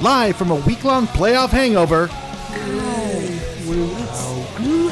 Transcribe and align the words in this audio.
live 0.00 0.36
from 0.36 0.50
a 0.50 0.54
week 0.54 0.84
long 0.84 1.06
playoff 1.06 1.50
hangover. 1.50 2.08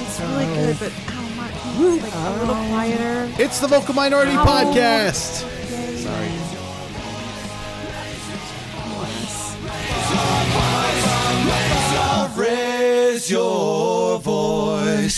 It's 0.01 0.21
really 0.21 0.47
good, 0.47 0.79
but 0.79 0.93
ow, 1.09 1.31
Mark, 1.37 1.53
can 1.53 2.01
like 2.01 2.13
a 2.15 2.31
little 2.41 2.55
quieter? 2.69 3.31
It's 3.39 3.61
the 3.61 3.69
Vocal 3.69 3.95
Minority 3.95 4.33
Ow. 4.33 4.45
Podcast. 4.45 5.47
Sorry. 5.99 6.29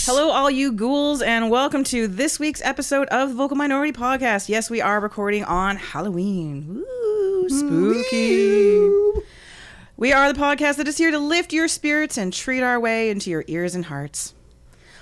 Hello, 0.03 0.31
all 0.31 0.49
you 0.51 0.71
ghouls, 0.71 1.21
and 1.21 1.49
welcome 1.49 1.83
to 1.85 2.07
this 2.07 2.39
week's 2.39 2.61
episode 2.63 3.07
of 3.09 3.29
the 3.29 3.35
Vocal 3.35 3.55
Minority 3.55 3.93
Podcast. 3.93 4.49
Yes, 4.49 4.69
we 4.69 4.81
are 4.81 4.99
recording 4.99 5.43
on 5.43 5.77
Halloween. 5.77 6.83
Woo, 6.85 7.49
spooky. 7.49 8.89
We 10.01 10.13
are 10.13 10.33
the 10.33 10.39
podcast 10.39 10.77
that 10.77 10.87
is 10.87 10.97
here 10.97 11.11
to 11.11 11.19
lift 11.19 11.53
your 11.53 11.67
spirits 11.67 12.17
and 12.17 12.33
treat 12.33 12.63
our 12.63 12.79
way 12.79 13.11
into 13.11 13.29
your 13.29 13.43
ears 13.45 13.75
and 13.75 13.85
hearts. 13.85 14.33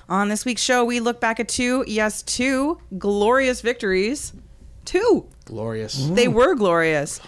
On 0.09 0.27
this 0.27 0.44
week's 0.44 0.62
show, 0.62 0.84
we 0.84 0.99
look 0.99 1.22
back 1.22 1.39
at 1.39 1.48
two, 1.48 1.85
yes, 1.88 2.22
two 2.22 2.81
glorious 2.98 3.62
victories. 3.62 4.34
Two. 4.84 5.25
Glorious. 5.45 6.05
They 6.09 6.27
were 6.27 6.53
glorious. 6.53 7.22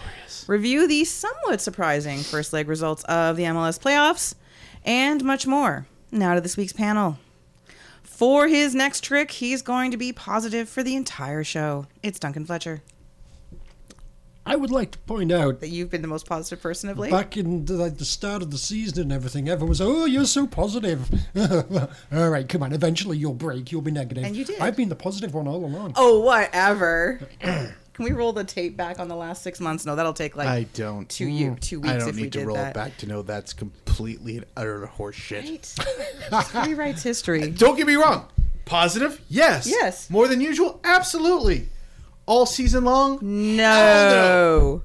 Review 0.46 0.86
the 0.86 1.06
somewhat 1.06 1.62
surprising 1.62 2.18
first 2.18 2.52
leg 2.52 2.68
results 2.68 3.04
of 3.04 3.38
the 3.38 3.44
MLS 3.44 3.80
playoffs 3.80 4.34
and 4.84 5.24
much 5.24 5.46
more. 5.46 5.86
Now 6.10 6.34
to 6.34 6.42
this 6.42 6.58
week's 6.58 6.74
panel. 6.74 7.16
For 8.02 8.48
his 8.48 8.74
next 8.74 9.02
trick, 9.02 9.30
he's 9.30 9.62
going 9.62 9.90
to 9.92 9.96
be 9.96 10.12
positive 10.12 10.68
for 10.68 10.82
the 10.82 10.94
entire 10.94 11.42
show. 11.42 11.86
It's 12.02 12.18
Duncan 12.18 12.44
Fletcher. 12.44 12.82
I 14.44 14.56
would 14.56 14.70
like 14.72 14.90
to 14.92 14.98
point 14.98 15.30
out 15.30 15.60
That 15.60 15.68
you've 15.68 15.90
been 15.90 16.02
the 16.02 16.08
most 16.08 16.26
positive 16.26 16.60
person 16.60 16.90
of 16.90 16.98
late. 16.98 17.12
back 17.12 17.36
in 17.36 17.64
the, 17.64 17.74
like, 17.74 17.98
the 17.98 18.04
start 18.04 18.42
of 18.42 18.50
the 18.50 18.58
season 18.58 19.02
and 19.02 19.12
everything, 19.12 19.48
everyone 19.48 19.68
was, 19.68 19.80
"Oh, 19.80 20.04
you're 20.04 20.24
so 20.24 20.46
positive." 20.48 21.08
all 22.12 22.28
right, 22.30 22.48
come 22.48 22.62
on. 22.62 22.72
Eventually, 22.72 23.16
you'll 23.16 23.34
break. 23.34 23.70
You'll 23.70 23.82
be 23.82 23.92
negative. 23.92 24.24
And 24.24 24.34
you 24.34 24.44
did. 24.44 24.58
I've 24.60 24.76
been 24.76 24.88
the 24.88 24.96
positive 24.96 25.32
one 25.34 25.46
all 25.46 25.64
along. 25.64 25.92
oh, 25.96 26.20
whatever. 26.20 27.20
Can 27.40 28.06
we 28.06 28.12
roll 28.12 28.32
the 28.32 28.42
tape 28.42 28.74
back 28.76 28.98
on 28.98 29.08
the 29.08 29.14
last 29.14 29.42
six 29.42 29.60
months? 29.60 29.84
No, 29.84 29.94
that'll 29.94 30.14
take 30.14 30.34
like 30.34 30.48
I 30.48 30.64
don't. 30.74 31.06
two 31.08 31.26
you 31.26 31.56
two 31.60 31.78
weeks 31.80 31.92
I 31.94 31.98
don't 31.98 32.08
if 32.08 32.16
we 32.16 32.22
need 32.22 32.32
to 32.32 32.38
did 32.40 32.46
roll 32.46 32.56
that. 32.56 32.70
it 32.70 32.74
back 32.74 32.96
to 32.98 33.06
know 33.06 33.20
that's 33.22 33.52
completely 33.52 34.38
and 34.38 34.46
utter 34.56 34.90
horseshit. 34.96 35.42
Right? 35.44 36.30
Just 36.30 36.52
rewrites 36.52 37.02
history. 37.02 37.50
Don't 37.50 37.76
get 37.76 37.86
me 37.86 37.96
wrong. 37.96 38.26
Positive? 38.64 39.20
Yes. 39.28 39.66
Yes. 39.68 40.08
More 40.08 40.26
than 40.26 40.40
usual? 40.40 40.80
Absolutely. 40.84 41.68
All 42.26 42.46
season 42.46 42.84
long? 42.84 43.18
No. 43.22 44.82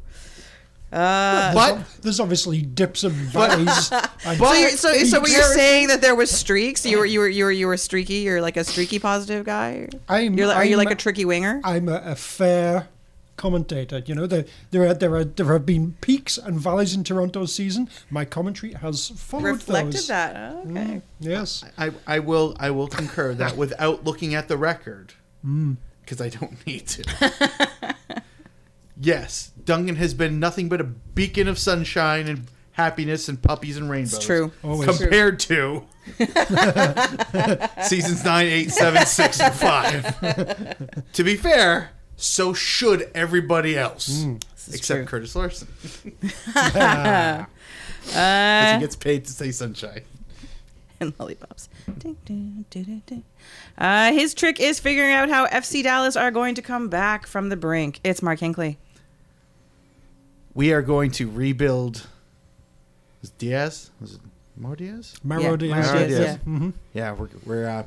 Uh, 0.91 1.53
But 1.53 1.85
There's 2.02 2.19
obviously 2.19 2.61
dips 2.61 3.03
and 3.03 3.13
valleys. 3.13 3.91
I- 3.91 4.35
So, 4.38 4.53
you're, 4.53 4.69
so, 4.71 4.93
so 5.03 5.19
were 5.19 5.27
you 5.27 5.33
Comparison- 5.35 5.55
saying 5.55 5.88
that 5.89 6.02
there 6.02 6.15
was 6.15 6.31
streaks? 6.31 6.85
You 6.85 6.97
were, 6.99 7.05
you 7.05 7.19
were, 7.19 7.27
you 7.27 7.43
were, 7.45 7.52
you 7.52 7.67
were 7.67 7.77
streaky. 7.77 8.15
You're 8.15 8.41
like 8.41 8.58
a 8.58 8.63
streaky 8.63 8.97
positive 8.99 9.45
guy. 9.45 9.89
I'm, 10.08 10.38
You're, 10.38 10.47
li- 10.47 10.53
are 10.53 10.65
you 10.65 10.77
I'm- 10.77 10.85
like 10.85 10.91
a 10.91 10.95
tricky 10.95 11.25
winger? 11.25 11.61
I'm 11.63 11.89
a, 11.89 12.02
a 12.05 12.15
fair 12.15 12.88
commentator. 13.35 14.02
You 14.05 14.15
know, 14.15 14.25
there 14.25 14.45
there 14.71 14.88
are 14.88 14.93
there 14.95 15.15
are 15.15 15.23
there 15.23 15.45
have 15.53 15.65
been 15.65 15.95
peaks 16.02 16.38
and 16.39 16.59
valleys 16.59 16.95
in 16.95 17.03
Toronto's 17.03 17.53
season. 17.53 17.88
My 18.09 18.25
commentary 18.25 18.73
has 18.73 19.09
followed 19.09 19.43
Reflected 19.43 19.93
those. 19.93 20.08
that. 20.08 20.35
Oh, 20.35 20.71
okay. 20.71 21.02
Yes. 21.19 21.63
I, 21.77 21.91
I 22.08 22.17
will 22.19 22.55
I 22.59 22.71
will 22.71 22.88
concur 22.88 23.35
that 23.35 23.55
without 23.55 24.03
looking 24.05 24.33
at 24.33 24.47
the 24.47 24.58
record, 24.58 25.13
because 26.08 26.22
I 26.22 26.30
don't 26.30 26.66
need 26.66 26.88
to. 26.88 27.94
yes, 29.02 29.52
Duncan 29.65 29.98
has 29.98 30.14
been 30.14 30.39
nothing 30.39 30.70
but 30.70 30.80
a 30.80 30.86
beacon 30.86 31.48
of 31.49 31.59
sunshine 31.59 32.27
and 32.27 32.45
happiness 32.71 33.27
and 33.27 33.42
puppies 33.42 33.76
and 33.76 33.89
rainbows. 33.89 34.14
It's 34.15 34.26
true. 34.26 34.52
Always. 34.64 34.98
Compared 34.98 35.39
to 35.42 35.83
seasons 37.83 38.23
nine, 38.23 38.48
eight, 38.48 38.71
seven, 38.71 39.05
six, 39.05 39.42
and 39.42 39.54
five. 39.54 41.04
to 41.14 41.23
be 41.26 41.36
fair, 41.36 41.89
so 42.15 42.54
should 42.54 43.11
everybody 43.14 43.77
else, 43.77 44.26
except 44.71 44.99
true. 44.99 45.05
Curtis 45.05 45.36
Larson. 45.36 45.67
Uh, 46.55 47.45
'Cause 48.08 48.73
he 48.76 48.80
gets 48.80 48.95
paid 48.95 49.26
to 49.26 49.31
say 49.33 49.52
sunshine. 49.52 50.04
And 50.99 51.13
lollipops. 51.19 51.69
Ding, 51.99 52.17
ding, 52.25 52.65
ding, 52.69 52.83
ding, 52.83 53.03
ding. 53.05 53.23
Uh, 53.77 54.11
his 54.13 54.33
trick 54.33 54.59
is 54.59 54.80
figuring 54.80 55.11
out 55.13 55.30
how 55.30 55.45
FC 55.47 55.83
Dallas 55.83 56.15
are 56.15 56.31
going 56.31 56.55
to 56.55 56.61
come 56.61 56.89
back 56.89 57.27
from 57.27 57.49
the 57.49 57.55
brink. 57.55 57.99
It's 58.03 58.21
Mark 58.23 58.39
Hinkley. 58.39 58.77
we 60.53 60.73
are 60.73 60.81
going 60.81 61.11
to 61.11 61.30
rebuild. 61.30 62.07
Was 63.21 63.30
it 63.30 63.37
Diaz? 63.37 63.91
Was 64.02 64.15
it 64.15 64.21
more 64.55 64.75
Diaz? 64.75 65.15
Mauro 65.23 65.41
Yeah, 65.52 65.55
Diaz. 65.55 65.71
Mauro 65.86 65.97
Diaz, 65.99 66.07
Diaz, 66.09 66.19
yeah. 66.19 66.25
yeah. 66.31 66.59
Mhm. 66.59 66.73
Yeah, 66.93 67.11
we're 67.13 67.30
we're. 67.45 67.69
Uh, 67.69 67.83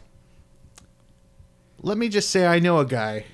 let 1.83 1.97
me 1.99 2.09
just 2.09 2.31
say, 2.31 2.47
I 2.47 2.59
know 2.59 2.79
a 2.79 2.85
guy 2.85 3.25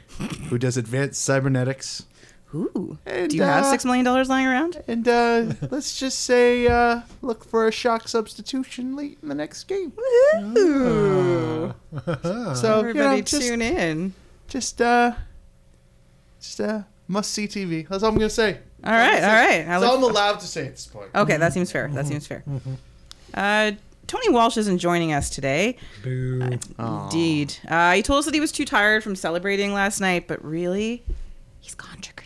who 0.48 0.56
does 0.56 0.76
advanced 0.76 1.20
cybernetics, 1.20 2.06
Ooh. 2.54 2.96
And, 3.04 3.28
Do 3.30 3.36
you 3.36 3.42
have 3.42 3.64
uh, 3.64 3.70
six 3.70 3.84
million 3.84 4.04
dollars 4.04 4.28
lying 4.28 4.46
around? 4.46 4.82
and 4.88 5.06
uh, 5.06 5.52
let's 5.70 5.98
just 5.98 6.20
say, 6.20 6.66
uh, 6.68 7.00
look 7.22 7.44
for 7.44 7.66
a 7.66 7.72
shock 7.72 8.08
substitution 8.08 8.94
late 8.96 9.18
in 9.22 9.28
the 9.28 9.34
next 9.34 9.64
game. 9.64 9.92
Ooh. 10.56 11.74
So 12.04 12.04
you 12.04 12.88
Everybody 12.88 13.16
know, 13.16 13.20
just 13.22 13.42
tune 13.48 13.62
in. 13.62 14.14
just 14.48 14.80
uh, 14.80 15.12
just 16.40 16.60
uh, 16.60 16.82
must 17.08 17.30
see 17.32 17.46
TV. 17.48 17.88
That's 17.88 18.02
all 18.02 18.10
I'm 18.10 18.14
gonna 18.16 18.30
say. 18.30 18.58
All 18.84 18.92
right, 18.92 19.22
all 19.22 19.32
right. 19.32 19.64
That's 19.66 19.80
look- 19.82 19.90
all 19.90 19.96
I'm 19.98 20.02
allowed 20.04 20.40
to 20.40 20.46
say 20.46 20.66
at 20.66 20.72
this 20.72 20.86
point. 20.86 21.10
Okay, 21.14 21.36
that 21.36 21.52
seems 21.52 21.72
fair. 21.72 21.88
That 21.88 22.06
seems 22.06 22.26
fair. 22.26 22.44
Uh, 23.34 23.72
Tony 24.06 24.28
Walsh 24.28 24.56
isn't 24.56 24.78
joining 24.78 25.12
us 25.12 25.28
today. 25.30 25.76
Boo. 26.04 26.40
Indeed. 26.78 27.56
Uh, 27.66 27.94
he 27.94 28.02
told 28.02 28.20
us 28.20 28.24
that 28.26 28.34
he 28.34 28.40
was 28.40 28.52
too 28.52 28.64
tired 28.64 29.02
from 29.02 29.16
celebrating 29.16 29.72
last 29.74 30.00
night, 30.00 30.28
but 30.28 30.44
really, 30.44 31.02
he's 31.60 31.74
gone 31.74 32.00
trick 32.00 32.25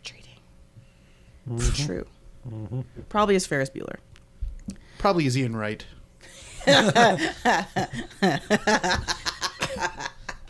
or 1.50 1.58
treating. 1.58 1.68
It's 1.68 1.80
mm-hmm. 1.80 1.86
true. 1.86 2.06
Mm-hmm. 2.48 2.80
Probably 3.08 3.36
as 3.36 3.46
Ferris 3.46 3.70
Bueller. 3.70 3.96
Probably 4.98 5.26
is 5.26 5.36
Ian 5.36 5.56
Wright. 5.56 5.84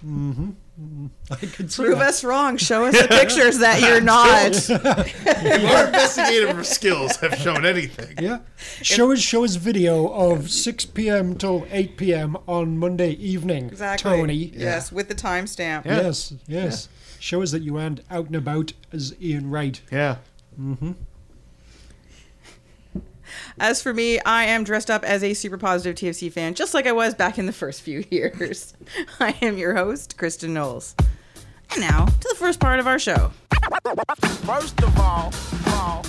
Mm-hmm. 0.04 0.50
I 1.30 1.36
could 1.36 1.70
Prove 1.70 1.98
that. 1.98 2.08
us 2.08 2.24
wrong. 2.24 2.56
Show 2.56 2.86
us 2.86 3.00
the 3.00 3.06
pictures 3.08 3.58
that 3.58 3.80
you're 3.86 4.00
not. 4.00 4.52
If 4.54 4.70
our 5.70 5.86
investigative 5.86 6.66
skills 6.66 7.16
have 7.16 7.34
shown 7.34 7.66
anything, 7.66 8.16
Yeah. 8.18 8.38
Show 8.82 9.12
us 9.12 9.20
show 9.20 9.44
us 9.44 9.56
video 9.56 10.08
of 10.08 10.50
6 10.50 10.86
p.m. 10.86 11.36
till 11.36 11.66
8 11.70 11.96
p.m. 11.98 12.36
on 12.48 12.78
Monday 12.78 13.10
evening. 13.12 13.66
Exactly. 13.66 14.10
Tony. 14.10 14.34
Yes, 14.34 14.90
with 14.90 15.08
the 15.08 15.14
timestamp. 15.14 15.84
Yeah. 15.84 16.00
Yes, 16.00 16.32
yes. 16.46 16.88
Show 17.18 17.42
us 17.42 17.50
that 17.50 17.62
you 17.62 17.76
aren't 17.76 18.00
out 18.10 18.26
and 18.26 18.36
about 18.36 18.72
as 18.92 19.14
Ian 19.20 19.50
Wright. 19.50 19.82
yeah. 19.92 20.16
Mm-hmm. 20.58 20.92
As 23.58 23.82
for 23.82 23.92
me, 23.92 24.20
I 24.20 24.44
am 24.44 24.64
dressed 24.64 24.90
up 24.90 25.04
as 25.04 25.22
a 25.22 25.34
super 25.34 25.58
positive 25.58 25.96
TFC 25.96 26.32
fan, 26.32 26.54
just 26.54 26.74
like 26.74 26.86
I 26.86 26.92
was 26.92 27.14
back 27.14 27.38
in 27.38 27.46
the 27.46 27.52
first 27.52 27.82
few 27.82 28.04
years. 28.10 28.74
I 29.20 29.36
am 29.42 29.58
your 29.58 29.74
host, 29.74 30.16
Kristin 30.16 30.50
Knowles. 30.50 30.94
And 31.72 31.80
now 31.80 32.06
to 32.06 32.28
the 32.28 32.34
first 32.36 32.58
part 32.60 32.80
of 32.80 32.86
our 32.86 32.98
show. 32.98 33.30
First 34.42 34.82
of 34.82 34.98
all, 34.98 35.32
all, 35.68 36.02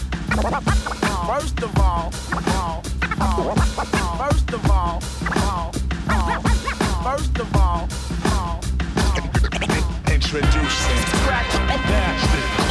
first 1.27 1.61
of 1.61 1.77
all, 1.77 2.11
all, 2.47 2.83
all, 3.19 3.55
first 3.55 4.53
of 4.53 4.71
all, 4.71 5.03
all, 5.35 5.71
all, 6.09 6.41
first 7.03 7.37
of 7.37 7.55
all, 7.55 7.87
all, 8.25 8.61
Introducing 10.11 11.01
Dash 11.27 11.55
Introducing 11.69 12.70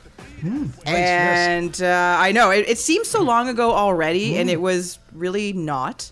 and 0.85 1.81
uh, 1.81 2.17
I 2.19 2.31
know 2.31 2.49
it, 2.51 2.67
it 2.67 2.77
seems 2.77 3.07
so 3.07 3.21
long 3.21 3.47
ago 3.47 3.71
already, 3.73 4.37
and 4.37 4.49
it 4.49 4.61
was 4.61 4.99
really 5.13 5.53
not. 5.53 6.09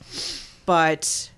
But 0.65 1.31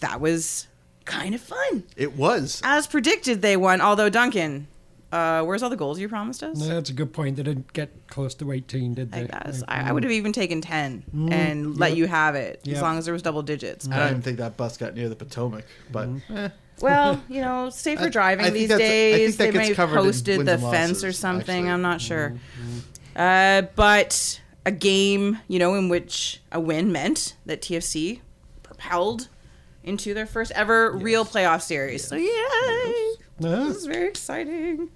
that 0.00 0.20
was 0.20 0.66
kind 1.04 1.34
of 1.34 1.40
fun. 1.40 1.84
It 1.96 2.14
was. 2.16 2.60
As 2.64 2.86
predicted, 2.86 3.42
they 3.42 3.56
won. 3.56 3.80
Although 3.80 4.08
Duncan, 4.08 4.66
Uh, 5.12 5.42
where's 5.44 5.62
all 5.62 5.68
the 5.68 5.76
goals 5.76 6.00
you 6.00 6.08
promised 6.08 6.42
us? 6.42 6.56
No, 6.58 6.68
that's 6.68 6.88
a 6.88 6.92
good 6.94 7.12
point. 7.12 7.36
They 7.36 7.42
didn't 7.42 7.72
get 7.74 7.90
close 8.08 8.34
to 8.36 8.50
18, 8.50 8.94
did 8.94 9.12
they? 9.12 9.24
I 9.24 9.24
guess 9.26 9.62
I, 9.68 9.90
I 9.90 9.92
would 9.92 10.04
have 10.04 10.12
even 10.12 10.32
taken 10.32 10.62
ten 10.62 11.04
and 11.30 11.76
let 11.78 11.90
yeah. 11.90 11.96
you 11.98 12.06
have 12.06 12.34
it 12.34 12.66
as 12.66 12.80
long 12.80 12.96
as 12.96 13.04
there 13.04 13.12
was 13.12 13.20
double 13.22 13.42
digits. 13.42 13.86
I 13.88 14.08
didn't 14.08 14.22
think 14.22 14.38
that 14.38 14.56
bus 14.56 14.78
got 14.78 14.94
near 14.94 15.10
the 15.10 15.16
Potomac, 15.16 15.64
but 15.92 16.08
eh, 16.34 16.48
Well, 16.80 17.22
you 17.28 17.40
know, 17.40 17.70
safer 17.70 18.08
driving 18.10 18.46
I 18.46 18.50
these 18.50 18.70
I 18.70 18.76
think 18.76 18.88
days. 18.88 19.36
They 19.36 19.50
may 19.50 19.72
have 19.74 19.90
posted 19.90 20.44
the 20.46 20.58
fence 20.58 21.04
or 21.04 21.12
something. 21.12 21.68
actually. 21.68 21.70
I'm 21.70 21.82
not 21.82 22.00
sure. 22.00 22.34
Uh, 23.14 23.62
but 23.76 24.40
a 24.64 24.72
game, 24.72 25.38
you 25.48 25.58
know, 25.58 25.74
in 25.74 25.88
which 25.88 26.40
a 26.50 26.60
win 26.60 26.92
meant 26.92 27.36
that 27.46 27.62
TFC 27.62 28.20
propelled 28.62 29.28
into 29.84 30.14
their 30.14 30.26
first 30.26 30.52
ever 30.52 30.92
real 30.92 31.24
playoff 31.24 31.62
series. 31.62 32.04
So 32.06 32.16
yay! 32.16 32.28
Uh-huh. 32.28 33.64
This 33.64 33.76
is 33.78 33.86
very 33.86 34.08
exciting. 34.08 34.90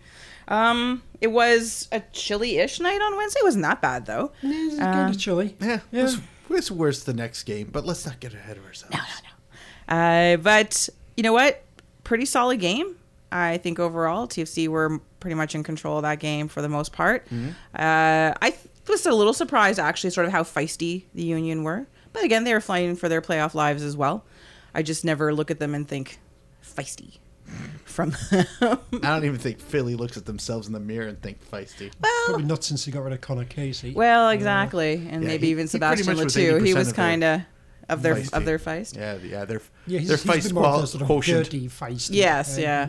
Um, 0.49 1.02
it 1.20 1.26
was 1.29 1.88
a 1.90 2.00
chilly-ish 2.12 2.79
night 2.81 3.00
on 3.00 3.17
Wednesday. 3.17 3.40
It 3.40 3.44
wasn't 3.44 3.64
that 3.64 3.82
bad 3.82 4.06
though. 4.06 4.32
It's 4.43 4.79
kind 4.79 5.14
of 5.14 5.20
chilly. 5.20 5.56
yeah, 5.61 5.81
Yeah. 5.90 6.00
It, 6.00 6.02
was, 6.05 6.14
it 6.17 6.20
was 6.49 6.70
worse 6.70 7.02
the 7.02 7.14
next 7.14 7.43
game. 7.43 7.69
But 7.72 7.84
let's 7.84 8.06
not 8.06 8.20
get 8.20 8.32
ahead 8.34 8.56
of 8.56 8.64
ourselves. 8.64 8.94
No, 8.94 9.00
no, 9.00 9.96
no. 9.99 10.32
Uh, 10.34 10.37
but 10.37 10.88
you 11.17 11.22
know 11.25 11.32
what? 11.32 11.64
Pretty 12.06 12.25
solid 12.25 12.61
game. 12.61 12.94
I 13.32 13.58
think 13.58 13.81
overall, 13.81 14.29
TFC 14.29 14.69
were 14.69 15.00
pretty 15.19 15.35
much 15.35 15.56
in 15.56 15.64
control 15.64 15.97
of 15.99 16.03
that 16.03 16.20
game 16.20 16.47
for 16.47 16.62
the 16.62 16.69
most 16.69 16.93
part. 16.93 17.26
Uh, 17.32 18.32
I 18.41 18.50
th- 18.50 18.58
was 18.88 19.05
a 19.06 19.12
little 19.12 19.32
surprised, 19.35 19.81
actually, 19.81 20.11
sort 20.11 20.26
of 20.26 20.32
how 20.32 20.44
feisty 20.44 21.03
the 21.14 21.25
Union 21.25 21.64
were. 21.64 21.87
But 22.12 22.23
again, 22.25 22.44
they 22.44 22.55
were 22.55 22.61
fighting 22.61 22.94
for 22.94 23.08
their 23.08 23.20
playoff 23.20 23.55
lives 23.55 23.82
as 23.82 23.97
well. 23.97 24.25
I 24.73 24.82
just 24.82 25.05
never 25.05 25.35
look 25.35 25.50
at 25.50 25.58
them 25.58 25.75
and 25.75 25.87
think 25.88 26.20
feisty 26.64 27.19
from 27.85 28.11
them. 28.31 28.47
I 28.62 28.79
don't 29.03 29.25
even 29.25 29.38
think 29.38 29.58
Philly 29.58 29.97
looks 29.97 30.17
at 30.17 30.25
themselves 30.26 30.69
in 30.69 30.73
the 30.73 30.81
mirror 30.81 31.08
and 31.08 31.20
think 31.20 31.38
feisty. 31.50 31.91
Well, 32.00 32.12
Probably 32.26 32.44
not 32.47 32.62
since 32.62 32.85
he 32.85 32.93
got 32.93 33.03
rid 33.03 33.12
of 33.14 33.20
Conor 33.20 33.44
Casey. 33.47 33.93
well, 33.93 34.31
exactly, 34.31 35.06
and 35.11 35.23
Yeah, 35.25 35.29
maybe 35.29 35.47
he- 35.47 35.50
even 35.50 35.67
Sebastian 35.67 36.14
much 36.14 36.25
was 36.25 36.35
He 36.37 36.44
80% 36.44 36.75
was 36.75 36.88
of 36.91 36.94
kind 36.94 37.25
of 37.25 37.41
of 37.88 38.03
their 38.03 38.15
feisty. 38.17 38.33
of 38.33 38.44
their 38.44 38.59
feist. 38.59 38.97
Yeah, 38.97 39.17
yeah, 39.23 39.44
they're 39.44 39.62
yeah, 39.87 40.00
he's, 40.00 40.09
their 40.09 40.17
he's 40.17 40.44
feist 40.44 40.49
been 40.49 40.56
qual- 40.56 40.87
sort 40.87 41.03
of 41.03 41.06
quotient. 41.06 41.44
dirty, 41.44 41.69
feisty. 41.69 42.11
Yes, 42.15 42.59
yeah. 42.59 42.88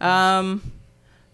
Um, 0.00 0.72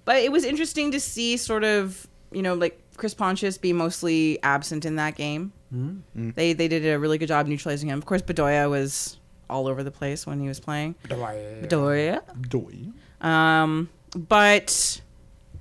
but 0.04 0.16
it 0.16 0.32
was 0.32 0.44
interesting 0.44 0.90
to 0.92 1.00
see 1.00 1.36
sort 1.36 1.64
of, 1.64 2.06
you 2.32 2.42
know, 2.42 2.54
like 2.54 2.80
Chris 2.96 3.14
Pontius 3.14 3.58
be 3.58 3.72
mostly 3.72 4.42
absent 4.42 4.84
in 4.84 4.96
that 4.96 5.14
game. 5.16 5.52
Mm-hmm. 5.74 6.30
They 6.34 6.52
they 6.54 6.68
did 6.68 6.86
a 6.86 6.98
really 6.98 7.18
good 7.18 7.28
job 7.28 7.46
neutralizing 7.46 7.88
him. 7.88 7.98
Of 7.98 8.06
course, 8.06 8.22
Bedoya 8.22 8.68
was 8.70 9.18
all 9.50 9.66
over 9.66 9.82
the 9.82 9.90
place 9.90 10.26
when 10.26 10.40
he 10.40 10.48
was 10.48 10.60
playing. 10.60 10.94
Bedoya. 11.04 12.20
doy. 12.48 13.26
Um, 13.26 13.88
but 14.14 15.00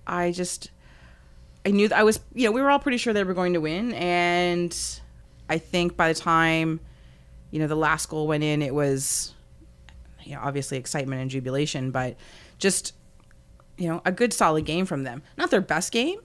I 0.06 0.32
just 0.32 0.72
I 1.66 1.72
knew 1.72 1.88
that 1.90 1.98
I 1.98 2.04
was 2.04 2.20
you 2.34 2.46
know 2.46 2.52
we 2.52 2.62
were 2.62 2.70
all 2.70 2.80
pretty 2.80 2.98
sure 2.98 3.14
they 3.14 3.24
were 3.24 3.34
going 3.34 3.54
to 3.54 3.62
win, 3.62 3.94
and 3.94 4.76
I 5.50 5.58
think 5.58 5.98
by 5.98 6.12
the 6.12 6.20
time 6.20 6.80
you 7.58 7.64
know 7.64 7.68
the 7.68 7.76
last 7.76 8.08
goal 8.10 8.28
went 8.28 8.44
in, 8.44 8.62
it 8.62 8.72
was 8.76 9.34
you 10.24 10.36
know 10.36 10.42
obviously 10.44 10.78
excitement 10.78 11.20
and 11.24 11.32
jubilation, 11.32 11.90
but 11.90 12.16
just 12.60 12.94
you 13.80 13.88
know 13.88 14.00
a 14.06 14.12
good 14.12 14.32
solid 14.32 14.64
game 14.64 14.86
from 14.86 15.02
them. 15.04 15.24
Not 15.40 15.50
their 15.50 15.60
best 15.62 15.92
game, 15.92 16.20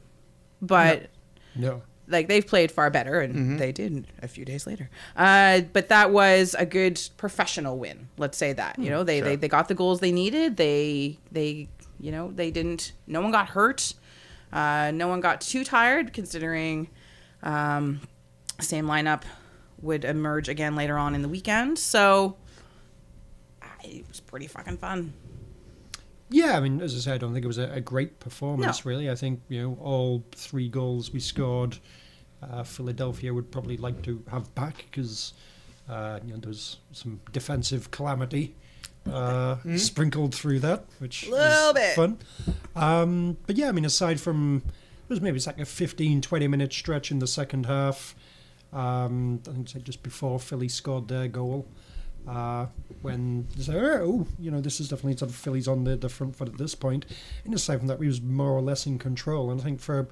but 0.61 1.09
No. 1.57 1.81
like 2.07 2.29
they've 2.29 2.47
played 2.47 2.71
far 2.71 2.91
better 2.91 3.21
and 3.21 3.59
they 3.59 3.73
did 3.73 4.07
a 4.21 4.29
few 4.29 4.45
days 4.45 4.67
later. 4.67 4.91
Uh, 5.17 5.63
but 5.73 5.89
that 5.89 6.11
was 6.13 6.55
a 6.59 6.67
good 6.67 7.01
professional 7.17 7.79
win 7.79 8.09
let's 8.19 8.37
say 8.37 8.53
that 8.53 8.79
you 8.79 8.91
know 8.91 9.03
they, 9.05 9.21
they 9.23 9.37
they 9.37 9.49
got 9.49 9.69
the 9.69 9.75
goals 9.75 10.01
they 10.01 10.13
needed. 10.13 10.59
They 10.59 11.17
they 11.31 11.71
you 11.99 12.13
know 12.13 12.31
they 12.31 12.51
didn't 12.51 12.93
no 13.07 13.23
one 13.23 13.31
got 13.33 13.49
hurt. 13.49 13.95
Uh, 14.53 14.91
no 14.93 15.09
one 15.09 15.21
got 15.23 15.41
too 15.41 15.65
tired 15.65 16.13
considering 16.13 16.91
um, 17.43 18.03
same 18.61 18.85
lineup 18.87 19.23
would 19.83 20.05
emerge 20.05 20.49
again 20.49 20.75
later 20.77 20.97
on 20.97 21.15
in 21.15 21.23
the 21.23 21.29
weekend 21.29 21.79
so 21.79 22.37
it 23.85 24.07
was 24.09 24.21
pretty 24.21 24.47
fucking 24.47 24.77
fun 24.79 25.13
Yeah, 26.31 26.57
I 26.57 26.61
mean, 26.61 26.81
as 26.81 26.95
I 26.95 26.99
said, 27.01 27.15
I 27.15 27.19
don't 27.19 27.33
think 27.35 27.45
it 27.45 27.49
was 27.49 27.59
a, 27.59 27.71
a 27.73 27.81
great 27.81 28.19
performance, 28.21 28.85
No. 28.85 28.89
really. 28.91 29.11
I 29.11 29.15
think, 29.15 29.43
you 29.51 29.61
know, 29.63 29.77
all 29.83 30.25
three 30.35 30.69
goals 30.69 31.13
we 31.13 31.21
scored, 31.21 31.77
uh, 32.43 32.63
Philadelphia 32.63 33.35
would 33.35 33.51
probably 33.51 33.77
like 33.77 34.01
to 34.05 34.23
have 34.31 34.55
back 34.55 34.87
because, 34.91 35.35
uh, 35.91 36.21
you 36.25 36.33
know, 36.33 36.39
there's 36.41 36.79
some 36.93 37.21
defensive 37.33 37.91
calamity 37.91 38.55
uh, 39.13 39.57
sprinkled 39.77 40.35
through 40.35 40.61
that, 40.61 40.85
which? 41.01 41.29
Little 41.29 41.69
is 41.71 41.75
bit. 41.75 41.97
fun. 41.97 42.19
Um, 42.77 43.37
but 43.47 43.57
yeah, 43.57 43.69
I 43.69 43.73
mean, 43.73 43.85
aside 43.85 44.19
from, 44.19 44.63
it 44.65 45.11
was 45.11 45.21
maybe 45.21 45.37
it's 45.37 45.47
like 45.47 45.61
a 45.61 45.67
15, 45.67 46.23
20 46.23 46.49
minute 46.49 46.73
stretch 46.73 47.11
in 47.11 47.19
the 47.19 47.27
second 47.27 47.67
half. 47.67 48.15
Um, 48.73 49.41
I 49.49 49.53
think 49.53 49.85
just 49.85 50.03
before 50.03 50.39
Philly 50.39 50.69
scored 50.69 51.09
their 51.09 51.29
goal 51.29 51.67
uh, 52.27 52.67
when 53.03 53.47
they 53.57 53.63
say, 53.65 53.75
oh, 53.77 54.27
you 54.39 54.51
know, 54.51 54.61
this 54.61 54.81
is 54.81 54.89
definitely 54.89 55.17
sort 55.17 55.31
of 55.31 55.37
Phillies 55.37 55.69
on 55.69 55.85
the, 55.85 55.97
the 55.97 56.09
front 56.09 56.37
foot 56.37 56.49
at 56.49 56.59
this 56.59 56.75
point. 56.75 57.05
And 57.45 57.55
aside 57.55 57.79
from 57.79 57.89
that, 57.89 57.99
we 57.99 58.07
was 58.07 58.21
more 58.21 58.51
or 58.51 58.63
less 58.63 58.87
in 58.87 58.99
control. 58.99 59.51
And 59.51 59.61
I 59.61 59.65
think 59.65 59.81
for 59.81 60.09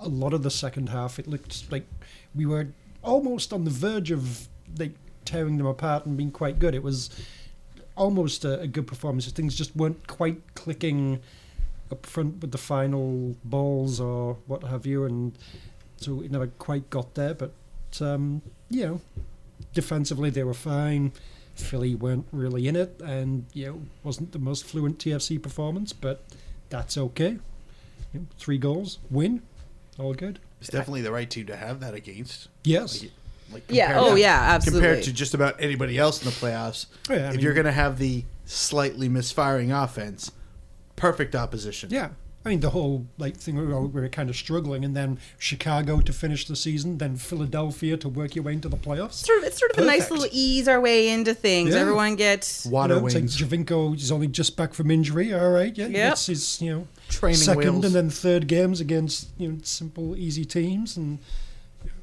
a 0.00 0.08
lot 0.08 0.32
of 0.32 0.42
the 0.42 0.50
second 0.50 0.88
half, 0.88 1.18
it 1.18 1.26
looked 1.26 1.70
like 1.70 1.86
we 2.34 2.46
were 2.46 2.68
almost 3.02 3.52
on 3.52 3.64
the 3.64 3.70
verge 3.70 4.10
of 4.10 4.48
like 4.78 4.92
tearing 5.24 5.58
them 5.58 5.66
apart 5.66 6.06
and 6.06 6.16
being 6.16 6.30
quite 6.30 6.58
good. 6.58 6.74
It 6.74 6.82
was 6.82 7.10
almost 7.96 8.44
a, 8.44 8.60
a 8.60 8.66
good 8.66 8.86
performance. 8.86 9.30
Things 9.30 9.54
just 9.54 9.76
weren't 9.76 10.06
quite 10.06 10.40
clicking 10.54 11.20
up 11.92 12.06
front 12.06 12.40
with 12.40 12.52
the 12.52 12.58
final 12.58 13.36
balls 13.44 14.00
or 14.00 14.38
what 14.46 14.62
have 14.64 14.86
you, 14.86 15.04
and 15.04 15.36
so 15.96 16.22
it 16.22 16.30
never 16.30 16.46
quite 16.46 16.88
got 16.88 17.14
there. 17.14 17.34
But 17.34 17.52
um, 18.00 18.42
you 18.68 18.86
know, 18.86 19.00
defensively 19.74 20.30
they 20.30 20.44
were 20.44 20.54
fine. 20.54 21.12
Philly 21.54 21.94
weren't 21.94 22.26
really 22.32 22.68
in 22.68 22.76
it, 22.76 23.00
and 23.04 23.44
you 23.52 23.66
know, 23.66 23.82
wasn't 24.02 24.32
the 24.32 24.38
most 24.38 24.64
fluent 24.64 24.98
TFC 24.98 25.42
performance, 25.42 25.92
but 25.92 26.24
that's 26.70 26.96
okay. 26.96 27.38
You 28.14 28.20
know, 28.20 28.26
three 28.38 28.58
goals, 28.58 28.98
win, 29.10 29.42
all 29.98 30.14
good. 30.14 30.38
It's 30.60 30.70
definitely 30.70 31.02
the 31.02 31.12
right 31.12 31.28
team 31.28 31.46
to 31.46 31.56
have 31.56 31.80
that 31.80 31.94
against. 31.94 32.48
Yes. 32.64 33.02
Like, 33.02 33.10
like 33.52 33.62
Yeah, 33.68 33.86
compared 33.92 34.04
oh, 34.12 34.14
to- 34.14 34.20
yeah, 34.20 34.40
absolutely. 34.40 34.86
Compared 34.88 35.04
to 35.04 35.12
just 35.12 35.34
about 35.34 35.60
anybody 35.60 35.98
else 35.98 36.20
in 36.22 36.26
the 36.26 36.34
playoffs, 36.34 36.86
Oh, 37.08 37.14
yeah, 37.14 37.28
if 37.28 37.32
mean- 37.36 37.40
you're 37.40 37.54
going 37.54 37.66
to 37.66 37.72
have 37.72 37.98
the 37.98 38.24
slightly 38.44 39.08
misfiring 39.08 39.72
offense, 39.72 40.32
perfect 40.96 41.34
opposition. 41.34 41.90
Yeah. 41.90 42.10
I 42.42 42.48
mean, 42.48 42.60
the 42.60 42.70
whole 42.70 43.06
like 43.18 43.36
thing 43.36 43.56
we 43.56 43.66
were, 43.66 43.82
we 43.82 44.00
were 44.00 44.08
kind 44.08 44.30
of 44.30 44.36
struggling, 44.36 44.82
and 44.82 44.96
then 44.96 45.18
Chicago 45.36 46.00
to 46.00 46.10
finish 46.12 46.46
the 46.46 46.56
season, 46.56 46.96
then 46.96 47.16
Philadelphia 47.16 47.98
to 47.98 48.08
work 48.08 48.34
your 48.34 48.44
way 48.44 48.54
into 48.54 48.68
the 48.70 48.78
playoffs. 48.78 49.12
sort 49.26 49.38
of, 49.40 49.44
it's 49.44 49.58
sort 49.58 49.72
of 49.72 49.78
a 49.78 49.84
nice 49.86 50.10
little 50.10 50.26
ease 50.32 50.66
our 50.66 50.80
way 50.80 51.10
into 51.10 51.34
things 51.34 51.74
Yeah. 51.74 51.80
everyone 51.80 52.16
gets 52.16 52.64
Water 52.64 52.94
you 52.94 53.00
know, 53.00 53.06
it's 53.06 53.14
like 53.14 53.22
wings. 53.24 53.36
Giovinco 53.36 53.94
is 53.94 54.10
only 54.10 54.26
just 54.26 54.56
back 54.56 54.72
from 54.72 54.90
injury. 54.90 55.34
All 55.34 55.50
right, 55.50 55.76
yeah, 55.76 55.88
Yep. 55.88 56.12
it's 56.12 56.26
his 56.26 56.62
you 56.62 56.70
know 56.72 56.86
Training 57.10 57.36
second 57.36 57.58
wheels. 57.72 57.84
and 57.84 57.94
then 57.94 58.08
third 58.08 58.46
games 58.46 58.80
against 58.80 59.28
you 59.36 59.52
know 59.52 59.58
simple, 59.62 60.16
easy 60.16 60.46
teams, 60.46 60.96
and 60.96 61.18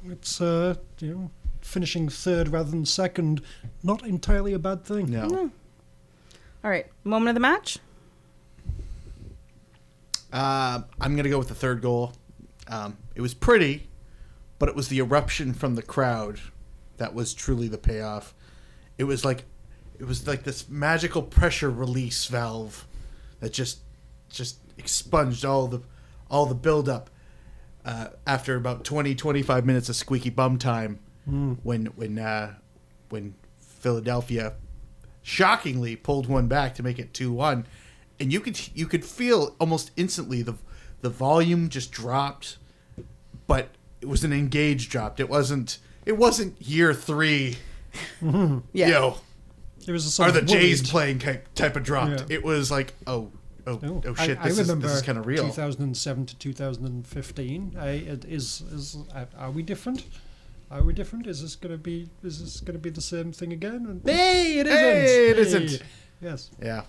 it's 0.08 0.40
uh 0.40 0.76
you 1.00 1.08
know 1.14 1.30
finishing 1.62 2.08
third 2.08 2.46
rather 2.48 2.70
than 2.70 2.86
second, 2.86 3.40
not 3.82 4.06
entirely 4.06 4.52
a 4.52 4.58
bad 4.60 4.84
thing. 4.84 5.10
No. 5.10 5.50
All 6.62 6.70
right, 6.70 6.86
moment 7.02 7.30
of 7.30 7.34
the 7.34 7.40
match. 7.40 7.78
Uh, 10.32 10.82
I'm 11.00 11.14
going 11.14 11.24
to 11.24 11.30
go 11.30 11.38
with 11.38 11.48
the 11.48 11.54
third 11.54 11.80
goal. 11.82 12.12
Um, 12.68 12.98
it 13.14 13.20
was 13.20 13.34
pretty, 13.34 13.88
but 14.58 14.68
it 14.68 14.74
was 14.74 14.88
the 14.88 14.98
eruption 14.98 15.54
from 15.54 15.74
the 15.74 15.82
crowd 15.82 16.40
that 16.98 17.14
was 17.14 17.32
truly 17.32 17.68
the 17.68 17.78
payoff. 17.78 18.34
It 18.98 19.04
was 19.04 19.24
like 19.24 19.44
it 19.98 20.04
was 20.04 20.26
like 20.26 20.44
this 20.44 20.68
magical 20.68 21.22
pressure 21.22 21.70
release 21.70 22.26
valve 22.26 22.86
that 23.40 23.52
just 23.52 23.80
just 24.28 24.58
expunged 24.76 25.44
all 25.44 25.66
the 25.66 25.80
all 26.30 26.46
the 26.46 26.54
buildup 26.54 27.08
uh, 27.84 28.08
after 28.26 28.54
about 28.56 28.84
20 28.84 29.14
25 29.14 29.64
minutes 29.64 29.88
of 29.88 29.96
squeaky 29.96 30.30
bum 30.30 30.58
time 30.58 30.98
when 31.62 31.86
when 31.86 32.18
uh, 32.18 32.54
when 33.08 33.34
Philadelphia 33.60 34.54
shockingly 35.22 35.94
pulled 35.96 36.26
one 36.26 36.48
back 36.48 36.74
to 36.74 36.82
make 36.82 36.98
it 36.98 37.12
2-1 37.12 37.64
and 38.20 38.32
you 38.32 38.40
could 38.40 38.58
you 38.76 38.86
could 38.86 39.04
feel 39.04 39.54
almost 39.60 39.90
instantly 39.96 40.42
the 40.42 40.54
the 41.02 41.10
volume 41.10 41.68
just 41.68 41.92
dropped 41.92 42.58
but 43.46 43.68
it 44.00 44.06
was 44.08 44.24
an 44.24 44.32
engaged 44.32 44.90
dropped 44.90 45.20
it 45.20 45.28
wasn't 45.28 45.78
it 46.06 46.16
wasn't 46.16 46.60
year 46.60 46.92
3 46.94 47.56
Yeah. 48.72 48.88
yo 48.88 49.16
It 49.86 49.92
was 49.92 50.04
a 50.06 50.10
sort 50.10 50.28
are 50.28 50.32
the 50.32 50.40
of 50.40 50.46
Jays 50.46 50.80
worried- 50.82 50.90
playing 50.90 51.18
type, 51.20 51.54
type 51.54 51.76
of 51.76 51.82
dropped 51.84 52.20
Yeah. 52.28 52.36
it 52.36 52.44
was 52.44 52.70
like 52.70 52.94
oh 53.06 53.30
oh 53.66 53.78
No, 53.82 54.02
oh 54.06 54.14
I- 54.18 54.26
shit 54.26 54.38
I, 54.38 54.48
this, 54.48 54.58
is, 54.58 54.68
remember 54.68 54.88
this 54.88 54.96
is 54.96 55.02
kind 55.02 55.18
of 55.18 55.26
real 55.26 55.44
2007 55.44 56.26
to 56.26 56.36
2015. 56.38 57.76
I, 57.78 57.88
it 57.90 58.24
is 58.24 58.62
is 58.72 58.96
uh, 59.14 59.24
are 59.38 59.50
we 59.50 59.62
different? 59.62 60.04
Are 60.70 60.82
we 60.82 60.92
different? 60.92 61.26
Is 61.26 61.40
this 61.42 61.56
gonna 61.56 61.78
be 61.78 62.08
is 62.22 62.40
this 62.40 62.60
gonna 62.60 62.78
be 62.78 62.90
the 62.90 63.00
same 63.00 63.32
thing 63.32 63.52
again? 63.52 64.00
Hey, 64.04 64.58
it 64.58 64.66
isn't. 64.66 64.78
Hey, 64.78 65.28
it 65.30 65.36
Hey. 65.36 65.42
isn't. 65.42 65.82
Yes. 66.20 66.50
yeah 66.62 66.82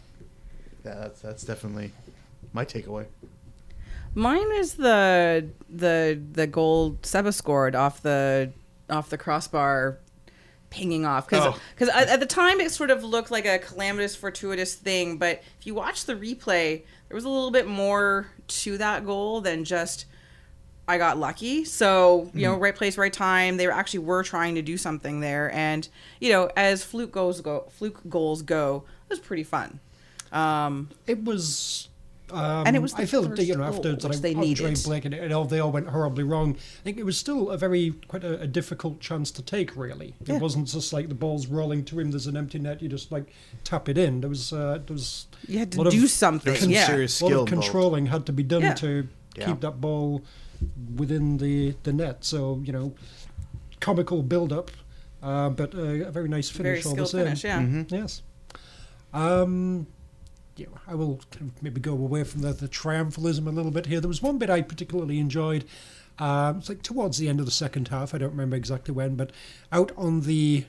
yeah 0.90 1.02
that's 1.02 1.22
that's 1.22 1.44
definitely 1.44 1.92
my 2.54 2.66
takeaway 2.66 3.06
Mine 4.16 4.52
is 4.54 4.74
the 4.74 5.50
the 5.70 6.20
the 6.32 6.48
goal 6.48 6.98
Seba 7.04 7.32
scored 7.32 7.76
off 7.76 8.02
the 8.02 8.52
off 8.90 9.10
the 9.10 9.18
crossbar 9.18 10.00
pinging 10.72 11.06
off 11.06 11.28
because 11.28 11.56
Oh. 11.80 11.92
at 11.92 12.20
the 12.20 12.26
time 12.26 12.60
it 12.60 12.72
sort 12.72 12.90
of 12.90 13.04
looked 13.04 13.32
like 13.32 13.46
a 13.46 13.60
calamitous 13.60 14.16
fortuitous 14.16 14.76
thing 14.76 15.18
but 15.18 15.42
if 15.60 15.66
you 15.68 15.74
watch 15.76 16.06
the 16.06 16.16
replay 16.16 16.84
there 17.08 17.16
was 17.16 17.24
a 17.24 17.30
little 17.30 17.52
bit 17.52 17.68
more 17.68 18.28
to 18.48 18.78
that 18.78 19.06
goal 19.06 19.42
than 19.42 19.64
just 19.64 20.06
I 20.88 20.98
got 20.98 21.20
lucky. 21.20 21.66
So, 21.66 22.32
you 22.34 22.48
know, 22.48 22.54
mm-hmm. 22.54 22.64
right 22.64 22.76
place, 22.76 22.98
right 22.98 23.14
time. 23.14 23.58
They 23.58 23.68
were 23.68 23.74
actually 23.74 24.00
were 24.00 24.24
trying 24.24 24.56
to 24.56 24.64
do 24.64 24.76
something 24.76 25.20
there. 25.20 25.54
And, 25.54 25.88
you 26.20 26.32
know, 26.32 26.50
as 26.58 26.84
fluke 26.84 27.12
goals 27.12 27.42
go 27.42 27.68
fluke 27.70 28.02
goals 28.10 28.42
go, 28.42 28.86
it 29.04 29.10
was 29.12 29.20
pretty 29.20 29.44
fun. 29.44 29.82
Um, 30.32 30.90
It 31.08 31.24
was. 31.24 31.86
Um, 32.32 32.68
And 32.68 32.76
it 32.76 32.80
was 32.80 32.94
the 32.94 33.02
I 33.02 33.06
feel 33.08 33.28
first 33.28 33.42
you 33.42 33.56
know 33.56 33.64
goal, 33.64 33.74
after 33.78 34.00
sort 34.00 34.14
of 34.14 34.22
they 34.22 34.36
Andre. 34.36 34.76
Blake 34.84 35.06
and 35.06 35.16
it 35.16 35.32
all 35.32 35.46
they 35.46 35.60
all 35.60 35.72
went 35.72 35.88
horribly 35.88 36.24
wrong. 36.24 36.56
I 36.80 36.84
think 36.84 37.00
it 37.00 37.04
was 37.04 37.18
still 37.18 37.50
a 37.50 37.58
very 37.58 37.92
quite 38.08 38.24
a, 38.24 38.40
a 38.42 38.46
difficult 38.46 39.00
chance 39.00 39.32
to 39.32 39.42
take. 39.42 39.76
Really, 39.76 40.10
it 40.22 40.28
Yeah. 40.30 40.38
wasn't 40.38 40.68
just 40.68 40.94
like 40.94 41.10
the 41.10 41.16
ball's 41.16 41.48
rolling 41.48 41.84
to 41.86 42.00
him. 42.00 42.12
There's 42.12 42.28
an 42.28 42.38
empty 42.38 42.60
net. 42.60 42.84
You 42.84 42.88
just 42.90 43.12
like 43.12 43.34
tap 43.64 43.90
it 43.90 43.98
in. 43.98 44.22
There 44.22 44.30
was 44.30 44.54
uh, 44.54 44.78
there 44.86 44.94
was 44.94 45.26
you 45.48 45.58
had 45.58 45.74
a 45.74 45.78
lot 45.78 45.84
to 45.86 45.88
of 45.90 45.94
do 45.96 46.08
something. 46.08 46.46
There's 46.54 46.62
some 46.62 46.70
yeah. 46.70 46.86
serious 46.86 47.20
a 47.20 47.24
lot 47.26 47.30
skill 47.30 47.42
of 47.44 47.48
involved. 47.50 47.64
controlling 47.66 48.06
had 48.06 48.26
to 48.28 48.32
be 48.34 48.44
done 48.44 48.62
Yeah. 48.62 48.74
to 48.76 49.08
Yeah. 49.36 49.46
keep 49.48 49.62
that 49.62 49.82
ball 49.82 50.22
within 50.98 51.38
the 51.38 51.74
the 51.82 51.94
net. 51.94 52.24
So 52.26 52.62
you 52.64 52.74
know, 52.74 52.94
comical 53.80 54.22
build 54.22 54.54
up, 54.54 54.70
uh, 55.24 55.50
but 55.50 55.74
uh, 55.74 55.80
a 56.10 56.12
very 56.12 56.30
nice 56.30 56.50
Very 56.52 56.76
finish 56.82 56.86
all 56.86 56.94
the 56.96 57.08
same. 57.08 57.24
finish, 57.24 57.44
yeah. 57.44 57.60
Mm-hmm. 57.60 57.96
Yes. 57.96 58.22
Um, 59.14 59.88
yeah, 60.60 60.68
I 60.88 60.96
will 60.96 61.22
kind 61.32 61.52
of 61.52 61.64
maybe 61.64 61.80
go 61.80 61.94
away 61.94 62.24
from 62.24 62.42
the, 62.42 62.52
the 62.54 62.68
triumphalism 62.68 63.48
a 63.48 63.52
little 63.52 63.72
bit 63.72 63.86
here. 63.86 64.00
There 64.02 64.08
was 64.08 64.22
one 64.22 64.38
bit 64.38 64.50
I 64.50 64.62
particularly 64.62 65.20
enjoyed. 65.20 65.66
Um, 66.20 66.58
it's 66.58 66.70
like 66.70 66.82
towards 66.82 67.18
the 67.18 67.30
end 67.30 67.40
of 67.40 67.46
the 67.46 67.52
second 67.52 67.88
half. 67.88 68.14
I 68.14 68.18
don't 68.18 68.32
remember 68.32 68.58
exactly 68.58 68.94
when, 68.94 69.16
but 69.16 69.32
out 69.72 69.92
on 69.96 70.22
the, 70.22 70.66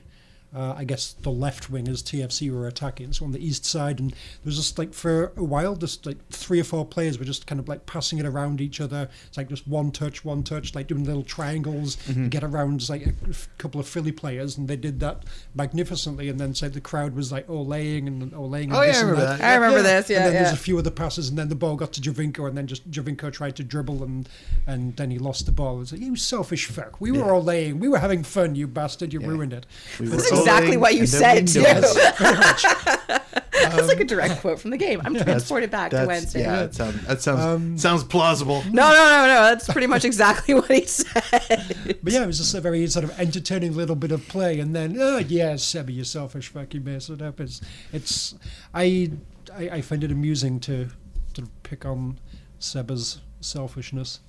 uh, 0.53 0.73
I 0.77 0.83
guess 0.83 1.13
the 1.13 1.29
left 1.31 1.69
wing 1.69 1.87
as 1.87 2.03
TFC 2.03 2.51
were 2.51 2.67
attacking, 2.67 3.13
so 3.13 3.23
on 3.25 3.31
the 3.31 3.45
east 3.45 3.63
side, 3.65 3.99
and 3.99 4.11
there 4.11 4.17
was 4.45 4.57
just 4.57 4.77
like 4.77 4.93
for 4.93 5.31
a 5.37 5.43
while, 5.43 5.75
just 5.75 6.05
like 6.05 6.17
three 6.29 6.59
or 6.59 6.63
four 6.65 6.85
players 6.85 7.17
were 7.17 7.25
just 7.25 7.47
kind 7.47 7.59
of 7.59 7.67
like 7.69 7.85
passing 7.85 8.19
it 8.19 8.25
around 8.25 8.59
each 8.59 8.81
other. 8.81 9.09
It's 9.27 9.37
like 9.37 9.47
just 9.49 9.67
one 9.67 9.91
touch, 9.91 10.25
one 10.25 10.43
touch, 10.43 10.75
like 10.75 10.87
doing 10.87 11.03
little 11.05 11.23
triangles 11.23 11.95
Mm-hmm. 12.01 12.23
to 12.23 12.29
get 12.29 12.43
around 12.43 12.79
just 12.79 12.89
like 12.89 13.05
a 13.05 13.13
f- 13.29 13.47
couple 13.57 13.79
of 13.79 13.87
Philly 13.87 14.11
players, 14.11 14.57
and 14.57 14.67
they 14.67 14.75
did 14.75 14.99
that 14.99 15.23
magnificently. 15.55 16.29
And 16.29 16.39
then 16.39 16.53
say 16.53 16.67
the 16.67 16.81
crowd 16.81 17.15
was 17.15 17.31
like 17.31 17.47
olaying 17.47 18.07
and 18.07 18.31
olaying. 18.33 18.63
And 18.65 18.73
Oh, 18.73 18.81
yeah, 18.81 18.87
this 18.87 18.97
I 18.97 19.01
and 19.01 19.09
remember 19.11 19.25
that. 19.29 19.37
that. 19.39 19.51
I 19.51 19.55
remember 19.55 19.81
this, 19.83 20.09
yeah, 20.09 20.17
And 20.17 20.25
then 20.27 20.33
there's 20.33 20.47
yeah. 20.49 20.53
a 20.53 20.57
few 20.57 20.77
other 20.77 20.91
passes, 20.91 21.29
and 21.29 21.37
then 21.37 21.49
the 21.49 21.55
ball 21.55 21.75
got 21.75 21.93
to 21.93 22.01
Giovinco, 22.01 22.47
and 22.47 22.57
then 22.57 22.67
just 22.67 22.89
Giovinco 22.91 23.31
tried 23.31 23.55
to 23.57 23.63
dribble, 23.63 24.03
and 24.03 24.27
and 24.67 24.95
then 24.97 25.11
he 25.11 25.17
lost 25.19 25.45
the 25.45 25.51
ball. 25.51 25.81
It's 25.81 25.91
like 25.91 26.01
you 26.01 26.15
selfish 26.15 26.65
fuck. 26.65 26.99
We 26.99 27.11
were 27.11 27.19
Yeah. 27.19 27.31
all 27.31 27.43
laying. 27.43 27.79
We 27.79 27.87
were 27.87 27.99
having 27.99 28.23
fun. 28.23 28.55
You 28.55 28.67
bastard. 28.67 29.13
You 29.13 29.21
Yeah. 29.21 29.27
ruined 29.27 29.53
it. 29.53 29.65
We 29.99 30.09
were 30.09 30.19
exactly 30.41 30.77
what 30.77 30.95
you 30.95 31.05
said, 31.05 31.47
too. 31.47 31.61
knew 31.61 31.67
it. 31.67 32.17
Very. 32.17 33.19
That's 33.51 33.87
like 33.87 33.99
a 33.99 34.05
direct 34.05 34.41
quote 34.41 34.59
from 34.59 34.71
the 34.71 34.77
game. 34.77 35.01
I'm 35.03 35.15
transported 35.15 35.69
back 35.69 35.91
to 35.91 36.05
Wednesday. 36.05 36.41
Yeah, 36.41 36.61
that 36.63 36.73
sounds 36.75 37.05
that 37.05 37.21
sounds 37.21 37.41
Um, 37.41 37.77
sounds 37.77 38.03
plausible. 38.03 38.63
No, 38.65 38.89
no, 38.89 38.93
no, 38.93 39.27
no. 39.27 39.41
That's 39.43 39.71
pretty 39.71 39.87
much 39.87 40.03
exactly 40.03 40.53
what 40.55 40.69
he 40.71 40.85
said. 40.85 41.97
But 42.01 42.13
yeah, 42.13 42.23
it 42.23 42.27
was 42.27 42.39
just 42.39 42.53
a 42.55 42.61
very 42.61 42.87
sort 42.87 43.05
of 43.05 43.17
entertaining 43.19 43.75
little 43.75 43.95
bit 43.95 44.11
of 44.11 44.27
play, 44.27 44.59
and 44.59 44.75
then 44.75 44.97
oh 44.99 45.19
yeah, 45.19 45.53
Sebby, 45.53 45.93
you 45.93 46.03
selfish 46.03 46.47
fuck, 46.49 46.73
you 46.73 46.81
messed 46.81 47.09
it 47.11 47.21
up. 47.21 47.39
It's, 47.39 47.61
it's 47.93 48.35
I, 48.73 49.11
I 49.55 49.69
I 49.69 49.81
find 49.81 50.03
it 50.03 50.11
amusing 50.11 50.59
to 50.61 50.89
sort 51.35 51.47
of 51.47 51.63
pick 51.63 51.85
on 51.85 52.19
Seba's 52.59 53.19
selfishness 53.41 54.19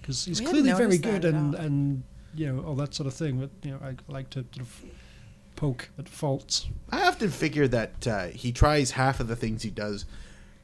because 0.00 0.24
he's 0.26 0.40
We 0.40 0.46
clearly 0.46 0.72
very 0.72 0.98
good 0.98 1.24
and 1.24 1.54
and 1.54 2.02
you 2.34 2.52
know 2.52 2.62
all 2.62 2.74
that 2.76 2.94
sort 2.94 3.06
of 3.06 3.14
thing. 3.14 3.38
But 3.40 3.50
you 3.62 3.70
know, 3.72 3.78
I 3.82 3.96
like 4.12 4.30
to 4.30 4.44
sort 4.52 4.60
of 4.60 4.84
poke 5.56 5.90
at 5.98 6.08
faults. 6.08 6.66
I 6.90 7.06
often 7.06 7.30
figure 7.30 7.68
that 7.68 8.06
uh, 8.06 8.26
he 8.26 8.52
tries 8.52 8.92
half 8.92 9.20
of 9.20 9.28
the 9.28 9.36
things 9.36 9.62
he 9.62 9.70
does 9.70 10.04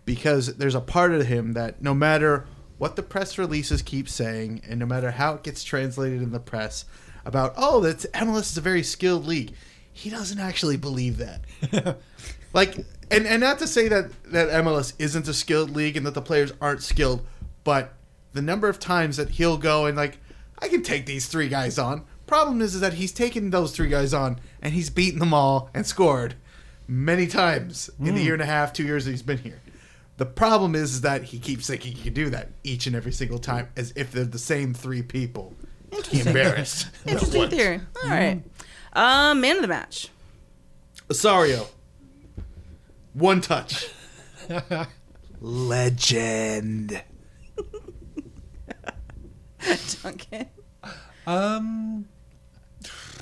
because 0.05 0.57
there's 0.57 0.75
a 0.75 0.81
part 0.81 1.13
of 1.13 1.27
him 1.27 1.53
that 1.53 1.83
no 1.83 1.95
matter 1.95 2.47
what 2.79 2.97
the 2.97 3.03
press 3.03 3.39
releases 3.39 3.83
keep 3.83 4.09
saying 4.09 4.63
and 4.67 4.81
no 4.81 4.87
matter 4.87 5.11
how 5.13 5.35
it 5.35 5.43
gets 5.43 5.63
translated 5.63 6.23
in 6.23 6.33
the 6.33 6.41
press 6.41 6.85
about 7.25 7.53
oh 7.57 7.81
that 7.81 7.99
MLS 8.15 8.53
is 8.53 8.57
a 8.57 8.63
very 8.63 8.83
skilled 8.83 9.27
league, 9.27 9.53
he 9.93 10.11
doesn't 10.11 10.39
actually 10.39 10.77
believe 10.77 11.19
that. 11.19 11.99
like 12.53 12.77
and 13.11 13.27
and 13.27 13.41
not 13.41 13.59
to 13.59 13.67
say 13.67 13.89
that 13.89 14.11
that 14.25 14.49
MLS 14.65 14.95
isn't 14.99 15.29
a 15.29 15.35
skilled 15.35 15.71
league 15.71 15.97
and 15.97 16.07
that 16.07 16.15
the 16.15 16.23
players 16.23 16.53
aren't 16.61 16.83
skilled, 16.83 17.27
but 17.65 17.95
the 18.33 18.43
number 18.43 18.69
of 18.69 18.79
times 18.79 19.17
that 19.17 19.31
he'll 19.31 19.59
go 19.59 19.87
and 19.87 19.97
like 19.97 20.19
I 20.59 20.69
can 20.69 20.83
take 20.83 21.07
these 21.07 21.27
three 21.27 21.49
guys 21.49 21.79
on. 21.79 22.05
Problem 22.31 22.63
is, 22.63 22.77
is 22.77 22.81
that 22.81 22.95
he's 22.95 23.11
taken 23.11 23.51
those 23.51 23.73
three 23.73 23.89
guys 23.89 24.15
on 24.15 24.39
and 24.63 24.73
he's 24.73 24.89
beaten 24.89 25.19
them 25.19 25.35
all 25.35 25.69
and 25.75 25.85
scored 25.85 26.37
many 26.87 27.27
times 27.27 27.91
in 27.99 28.15
the 28.15 28.23
year 28.23 28.35
and 28.35 28.43
a 28.43 28.47
half, 28.47 28.73
two 28.73 28.85
years 28.85 29.05
that 29.05 29.11
he's 29.11 29.21
been 29.21 29.39
here. 29.39 29.59
The 30.17 30.27
problem 30.27 30.77
is, 30.77 30.95
is 30.95 31.01
that 31.01 31.25
he 31.25 31.41
keeps 31.41 31.67
thinking 31.67 31.93
he 31.93 32.05
can 32.05 32.15
do 32.15 32.31
that 32.31 32.51
each 32.63 32.87
and 32.87 32.95
every 32.95 33.11
single 33.11 33.41
time 33.41 33.67
as 33.77 33.93
if 33.97 34.13
they're 34.13 34.23
the 34.23 34.39
same 34.39 34.75
three 34.75 35.03
people. 35.03 35.55
He 36.09 36.21
embarrassed. 36.21 36.87
Interesting 37.05 37.39
Once. 37.41 37.53
theory. 37.53 37.81
All 38.05 38.11
right. 38.11 38.41
Um, 38.93 39.41
man 39.41 39.57
of 39.57 39.63
the 39.63 39.69
match. 39.69 40.07
Osorio. 41.11 41.67
One 43.13 43.41
touch. 43.41 43.89
Legend. 45.41 47.03
Duncan. 50.05 50.47
Um, 51.27 52.07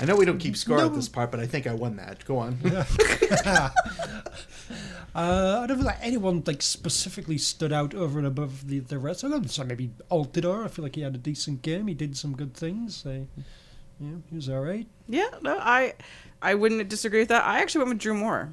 I 0.01 0.05
know 0.05 0.17
we 0.17 0.25
don't 0.25 0.39
keep 0.39 0.57
score 0.57 0.81
at 0.81 0.95
this 0.95 1.09
part, 1.09 1.31
but 1.31 1.41
I 1.41 1.47
think 1.47 1.67
I 1.67 1.75
won 1.75 1.97
that. 1.97 2.25
Go 2.25 2.39
on. 2.39 2.59
Uh, 5.15 5.63
I 5.63 5.67
don't 5.67 5.79
feel 5.79 5.87
like 5.87 5.99
anyone 6.01 6.45
like 6.47 6.63
specifically 6.63 7.39
stood 7.39 7.73
out 7.73 7.93
over 7.93 8.19
and 8.19 8.27
above 8.27 8.69
the, 8.69 8.79
the 8.79 9.01
rest. 9.01 9.25
I 9.25 9.29
don't 9.29 9.51
so 9.51 9.65
maybe 9.65 9.91
Altidore. 10.13 10.65
I 10.65 10.69
feel 10.69 10.85
like 10.85 10.95
he 10.95 11.01
had 11.01 11.15
a 11.17 11.19
decent 11.19 11.63
game. 11.63 11.89
He 11.89 11.95
did 11.95 12.17
some 12.17 12.37
good 12.37 12.55
things. 12.55 13.05
Uh, 13.05 13.23
yeah, 13.99 14.17
he 14.31 14.37
was 14.37 14.49
all 14.49 14.61
right. 14.61 14.87
Yeah, 15.09 15.29
no, 15.43 15.59
I, 15.59 15.95
I 16.41 16.55
wouldn't 16.55 16.89
disagree 16.89 17.21
with 17.21 17.31
that. 17.31 17.45
I 17.45 17.61
actually 17.61 17.81
went 17.81 17.95
with 17.95 17.99
Drew 17.99 18.15
Moore. 18.15 18.53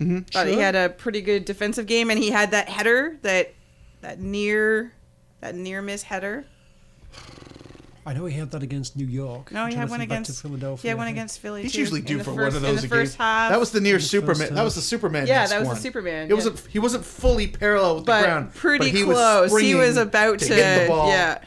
Mm-hmm. 0.00 0.18
Thought 0.20 0.48
he 0.48 0.58
had 0.58 0.74
a 0.74 0.88
pretty 0.88 1.20
good 1.20 1.44
defensive 1.44 1.86
game, 1.86 2.10
and 2.10 2.18
he 2.18 2.30
had 2.30 2.50
that 2.50 2.68
header, 2.68 3.18
that, 3.22 3.54
that 4.00 4.18
near, 4.18 4.92
that 5.40 5.54
near 5.54 5.80
miss 5.80 6.02
header. 6.02 6.44
I 8.04 8.14
know 8.14 8.24
he 8.26 8.36
had 8.36 8.50
that 8.50 8.62
against 8.64 8.96
New 8.96 9.06
York. 9.06 9.52
No, 9.52 9.60
I'm 9.62 9.68
he 9.68 9.74
trying 9.74 9.80
had 9.80 9.84
to 9.86 9.90
one 9.90 9.98
think 10.00 10.10
back 10.10 10.16
to 10.16 10.22
against 10.22 10.42
Philadelphia. 10.42 10.88
Yeah, 10.90 10.94
I 10.94 10.98
one 10.98 11.06
against 11.06 11.38
Philly. 11.38 11.62
He's 11.62 11.72
too, 11.72 11.78
usually 11.80 12.00
in 12.00 12.06
due 12.06 12.18
for 12.18 12.24
first- 12.34 12.36
one 12.36 12.46
of 12.48 12.56
in 12.56 12.62
those 12.62 12.80
the 12.80 12.86
a 12.86 12.90
game. 12.90 12.98
first 12.98 13.16
half. 13.16 13.50
That 13.52 13.60
was 13.60 13.70
the 13.70 13.80
near 13.80 13.96
the 13.98 14.02
Superman. 14.02 14.54
That 14.54 14.64
was 14.64 14.74
the 14.74 14.80
Superman. 14.80 15.26
Yeah, 15.28 15.46
that 15.46 15.60
was 15.60 15.68
the. 15.68 15.76
Superman, 15.76 16.24
It 16.26 16.30
yeah. 16.30 16.34
wasn't. 16.34 16.66
He 16.68 16.78
wasn't 16.80 17.04
fully 17.04 17.46
parallel 17.46 17.96
with 17.96 18.06
but 18.06 18.20
the 18.22 18.26
ground. 18.26 18.54
pretty 18.54 18.86
but 18.90 18.96
he 18.98 19.04
was 19.04 19.16
close. 19.50 19.60
he 19.60 19.74
was 19.76 19.96
about 19.96 20.38
to, 20.40 20.52
hit 20.54 20.82
the 20.82 20.88
ball, 20.88 21.08
yeah. 21.10 21.38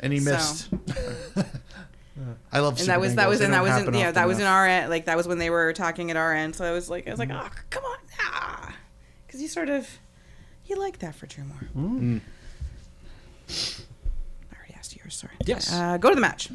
and 0.00 0.12
he 0.12 0.18
So. 0.18 0.32
missed. 0.32 0.68
I 2.52 2.58
love. 2.58 2.78
And 2.80 2.88
that 2.88 3.00
was 3.00 3.14
that 3.14 3.22
goals. 3.24 3.30
was 3.30 3.38
They 3.38 3.44
and 3.46 3.54
that 3.54 3.58
don't 3.64 3.86
was 3.86 3.88
in 3.88 3.94
yeah 3.94 4.10
that 4.10 4.26
was 4.28 4.38
in 4.38 4.44
our 4.44 4.66
end 4.66 4.90
like 4.90 5.06
that 5.06 5.16
was 5.16 5.26
when 5.26 5.38
they 5.38 5.48
were 5.50 5.68
attacking 5.70 6.10
at 6.10 6.16
our 6.16 6.34
end. 6.34 6.54
So 6.54 6.64
I 6.64 6.72
was 6.72 6.90
like 6.90 7.06
I 7.08 7.10
was 7.10 7.18
like 7.18 7.30
oh 7.30 7.48
come 7.70 7.84
on 7.84 7.96
ah 8.20 8.74
because 9.26 9.40
you 9.40 9.48
sort 9.48 9.70
of 9.70 9.88
you 10.66 10.76
like 10.76 10.98
that 10.98 11.14
for 11.14 11.26
Drew 11.26 11.44
Moore. 11.44 11.68
Mm. 11.76 12.20
I 15.22 15.26
already 15.26 15.52
asked 15.52 15.70
yours. 15.70 15.70
Sorry. 15.70 15.72
Yes. 15.72 15.72
Uh, 15.72 15.96
go 15.98 16.08
to 16.08 16.14
the 16.14 16.20
match. 16.20 16.48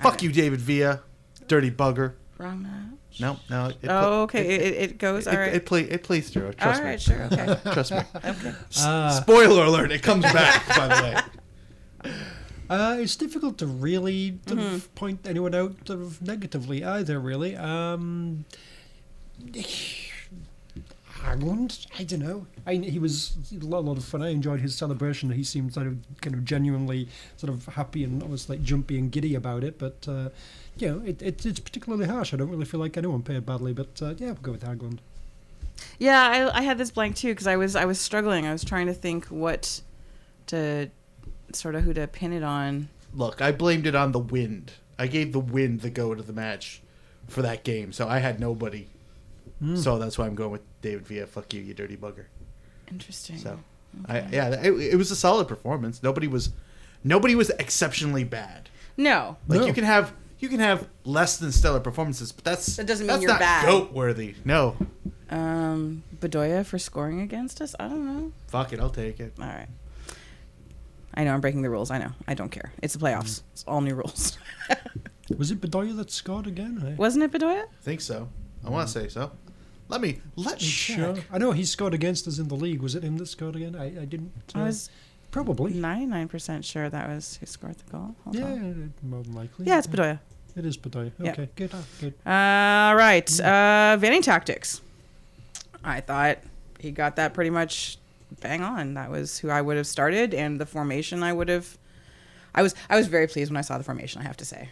Fuck 0.00 0.22
you, 0.22 0.30
David 0.32 0.60
Villa, 0.60 1.00
dirty 1.48 1.70
bugger. 1.70 2.12
Wrong 2.38 2.62
match. 2.62 3.20
No, 3.20 3.38
no. 3.48 3.68
It, 3.68 3.76
Oh, 3.88 4.22
okay. 4.24 4.46
It, 4.46 4.60
it, 4.60 4.74
it 4.90 4.98
goes. 4.98 5.26
It, 5.26 5.32
all 5.32 5.40
right. 5.40 5.54
it, 5.54 5.64
play, 5.64 5.82
it 5.82 6.02
plays 6.02 6.28
through. 6.28 6.48
all 6.48 6.52
Trust 6.52 6.82
right. 6.82 6.92
me. 6.92 6.98
Sure. 6.98 7.22
Okay. 7.32 7.58
Trust 7.72 7.92
me. 7.92 7.98
okay. 8.24 8.54
Uh, 8.78 9.10
Spoiler 9.10 9.64
alert! 9.64 9.90
It 9.90 10.02
comes 10.02 10.24
back. 10.24 10.66
by 10.68 10.88
the 10.88 11.02
way. 12.04 12.12
Uh, 12.68 12.96
it's 12.98 13.14
difficult 13.14 13.58
to 13.58 13.64
really 13.66 14.40
sort 14.48 14.58
Mm-hmm. 14.58 14.74
of 14.74 14.94
point 14.96 15.24
anyone 15.24 15.54
out 15.54 15.76
sort 15.86 16.00
of 16.00 16.20
negatively 16.20 16.82
either, 16.84 17.20
really. 17.20 17.54
Um, 17.54 18.44
Hagglund, 21.26 21.86
I 21.98 22.04
don't 22.04 22.20
know. 22.20 22.46
I, 22.66 22.74
he 22.74 23.00
was 23.00 23.36
a 23.52 23.64
lot, 23.64 23.84
lot 23.84 23.96
of 23.96 24.04
fun. 24.04 24.22
I 24.22 24.28
enjoyed 24.28 24.60
his 24.60 24.76
celebration. 24.76 25.30
He 25.30 25.42
seemed 25.42 25.74
sort 25.74 25.88
of 25.88 25.98
kind 26.20 26.36
of 26.36 26.44
genuinely 26.44 27.08
sort 27.36 27.52
of 27.52 27.66
happy 27.66 28.04
and 28.04 28.22
almost 28.22 28.48
like 28.48 28.62
jumpy 28.62 28.96
and 28.96 29.10
giddy 29.10 29.34
about 29.34 29.64
it. 29.64 29.76
But 29.76 30.06
uh, 30.08 30.28
you 30.78 30.88
know, 30.88 31.02
it, 31.04 31.20
it, 31.20 31.44
it's 31.44 31.58
particularly 31.58 32.06
harsh. 32.06 32.32
I 32.32 32.36
don't 32.36 32.48
really 32.48 32.64
feel 32.64 32.78
like 32.78 32.96
anyone 32.96 33.22
paid 33.22 33.44
badly. 33.44 33.72
But 33.72 34.00
uh, 34.00 34.14
yeah, 34.18 34.26
we'll 34.26 34.34
go 34.36 34.52
with 34.52 34.62
Hagglund. 34.62 34.98
Yeah, 35.98 36.50
I, 36.52 36.58
I 36.58 36.62
had 36.62 36.78
this 36.78 36.92
blank 36.92 37.16
too 37.16 37.32
because 37.32 37.48
I 37.48 37.56
was 37.56 37.74
I 37.74 37.86
was 37.86 38.00
struggling. 38.00 38.46
I 38.46 38.52
was 38.52 38.64
trying 38.64 38.86
to 38.86 38.94
think 38.94 39.26
what 39.26 39.80
to 40.46 40.90
sort 41.52 41.74
of 41.74 41.82
who 41.82 41.92
to 41.94 42.06
pin 42.06 42.32
it 42.32 42.44
on. 42.44 42.88
Look, 43.12 43.42
I 43.42 43.50
blamed 43.50 43.86
it 43.86 43.96
on 43.96 44.12
the 44.12 44.20
wind. 44.20 44.72
I 44.98 45.08
gave 45.08 45.32
the 45.32 45.40
wind 45.40 45.80
the 45.80 45.90
go 45.90 46.14
to 46.14 46.22
the 46.22 46.32
match 46.32 46.82
for 47.26 47.42
that 47.42 47.64
game, 47.64 47.92
so 47.92 48.08
I 48.08 48.18
had 48.18 48.38
nobody. 48.38 48.88
Hmm. 49.60 49.76
So 49.76 49.98
that's 49.98 50.18
why 50.18 50.26
I'm 50.26 50.34
going 50.34 50.50
with 50.50 50.62
David 50.82 51.06
Villa. 51.06 51.26
Fuck 51.26 51.54
you, 51.54 51.62
you 51.62 51.74
dirty 51.74 51.96
bugger. 51.96 52.26
Interesting. 52.90 53.38
So 53.38 53.58
I, 54.06 54.20
yeah, 54.30 54.48
it, 54.62 54.72
it 54.72 54.96
was 54.96 55.10
a 55.10 55.16
solid 55.16 55.48
performance. 55.48 56.02
Nobody 56.02 56.28
was, 56.28 56.50
nobody 57.02 57.34
was 57.34 57.50
exceptionally 57.50 58.24
bad. 58.24 58.68
No. 58.96 59.36
Like 59.48 59.60
No. 59.60 59.66
you 59.66 59.72
can 59.72 59.84
have 59.84 60.12
you 60.38 60.50
can 60.50 60.58
have 60.60 60.86
less 61.04 61.38
than 61.38 61.50
stellar 61.50 61.80
performances, 61.80 62.30
but 62.32 62.44
that's 62.44 62.76
That 62.76 62.86
doesn't 62.86 63.06
mean 63.06 63.14
that's 63.14 63.22
you're 63.22 63.30
not 63.32 63.40
bad. 63.40 63.66
goat 63.66 63.92
worthy. 63.92 64.34
No, 64.44 64.76
Um, 65.30 66.02
Bedoya 66.20 66.64
for 66.66 66.78
scoring 66.78 67.20
against 67.22 67.62
us? 67.62 67.74
I 67.80 67.88
don't 67.88 68.04
know. 68.06 68.32
fuck 68.48 68.72
it, 68.74 68.78
I'll 68.80 68.90
take 68.90 69.18
it. 69.20 69.32
All 69.40 69.46
right. 69.46 69.68
I 71.14 71.24
know 71.24 71.32
I'm 71.32 71.40
breaking 71.40 71.62
the 71.62 71.70
rules. 71.70 71.90
I 71.90 71.96
know. 71.96 72.10
I 72.28 72.34
don't 72.34 72.50
care. 72.50 72.72
It's 72.82 72.92
the 72.92 73.00
playoffs. 73.00 73.40
It's 73.52 73.64
all 73.66 73.80
new 73.80 73.94
rules. 73.94 74.36
Was 75.38 75.50
it 75.50 75.62
Bedoya 75.62 75.96
that 75.96 76.10
scored 76.10 76.46
again? 76.46 76.82
I, 76.86 76.90
Wasn't 77.00 77.24
it 77.24 77.32
Bedoya? 77.32 77.62
I 77.64 77.82
think 77.82 78.02
so. 78.02 78.28
I 78.64 78.68
want 78.68 78.86
to 78.88 78.92
say 78.92 79.08
so. 79.08 79.30
Let 79.88 80.00
me 80.00 80.20
let 80.36 80.54
me 80.60 80.66
sure. 80.66 81.14
check. 81.14 81.24
I 81.32 81.38
know 81.38 81.52
he 81.52 81.64
scored 81.64 81.94
against 81.94 82.26
us 82.26 82.38
in 82.38 82.48
the 82.48 82.56
league. 82.56 82.82
Was 82.82 82.94
it 82.94 83.02
him 83.04 83.16
that 83.18 83.26
scored 83.26 83.56
again? 83.56 83.76
I, 83.76 83.86
I 84.02 84.04
didn't. 84.04 84.32
I 84.54 84.62
uh, 84.62 84.64
was 84.64 84.90
probably. 85.30 85.72
99% 85.72 86.64
sure 86.64 86.88
that 86.88 87.08
was 87.08 87.36
who 87.36 87.46
scored 87.46 87.76
the 87.78 87.90
goal. 87.92 88.14
Hold 88.24 88.36
Yeah, 88.36 88.44
on. 88.44 88.92
more 89.02 89.22
than 89.22 89.34
likely. 89.34 89.66
Yeah, 89.66 89.78
it's 89.78 89.86
Bedoya. 89.86 90.18
It 90.56 90.64
is 90.64 90.76
Bedoya. 90.76 91.12
Yeah. 91.20 91.32
Okay, 91.32 91.48
good. 91.54 91.70
ah, 91.74 91.84
Good. 92.00 92.14
All 92.26 92.96
right. 92.96 93.40
Uh, 93.40 93.96
Vanning 94.00 94.22
tactics. 94.22 94.80
I 95.84 96.00
thought 96.00 96.38
he 96.80 96.90
got 96.90 97.16
that 97.16 97.32
pretty 97.34 97.50
much 97.50 97.98
bang 98.40 98.62
on. 98.62 98.94
That 98.94 99.10
was 99.10 99.38
who 99.38 99.50
I 99.50 99.60
would 99.60 99.76
have 99.76 99.86
started, 99.86 100.34
and 100.34 100.60
the 100.60 100.66
formation 100.66 101.22
I 101.22 101.32
would 101.32 101.48
have. 101.48 101.78
I 102.54 102.62
was 102.62 102.74
I 102.90 102.96
was 102.96 103.06
very 103.06 103.26
pleased 103.28 103.50
when 103.52 103.56
I 103.56 103.60
saw 103.60 103.78
the 103.78 103.84
formation. 103.84 104.20
I 104.20 104.24
have 104.24 104.36
to 104.38 104.44
say. 104.44 104.70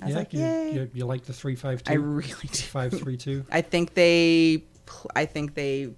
I 0.00 0.06
was 0.06 0.12
yeah, 0.12 0.18
like, 0.18 0.32
you, 0.32 0.40
yay! 0.40 0.72
you, 0.72 0.90
you 0.94 1.04
like 1.04 1.24
the 1.24 1.32
three 1.32 1.56
five 1.56 1.82
two. 1.82 1.92
I 1.92 1.96
really 1.96 2.48
do. 2.50 2.62
five 2.62 2.92
three 2.92 3.16
two. 3.16 3.44
I 3.52 3.60
think 3.60 3.94
they, 3.94 4.64
I 5.14 5.26
think 5.26 5.54
they, 5.54 5.90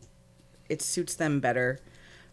it 0.69 0.83
suits 0.83 1.15
them 1.15 1.41
better, 1.41 1.81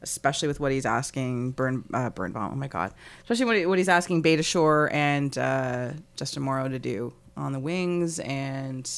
especially 0.02 0.48
with 0.48 0.60
what 0.60 0.72
he's 0.72 0.86
asking 0.86 1.52
Burn 1.52 1.84
uh, 1.94 2.10
Birnbaum. 2.10 2.52
Oh 2.54 2.56
my 2.56 2.68
God, 2.68 2.94
especially 3.22 3.46
what, 3.46 3.56
he, 3.58 3.66
what 3.66 3.78
he's 3.78 3.90
asking 3.90 4.24
Beitashour 4.24 4.92
and 4.92 5.38
uh, 5.38 5.92
Justin 6.16 6.44
Morrow 6.44 6.68
to 6.70 6.80
do 6.80 7.14
on 7.38 7.54
the 7.54 7.60
wings, 7.60 8.20
and 8.20 8.90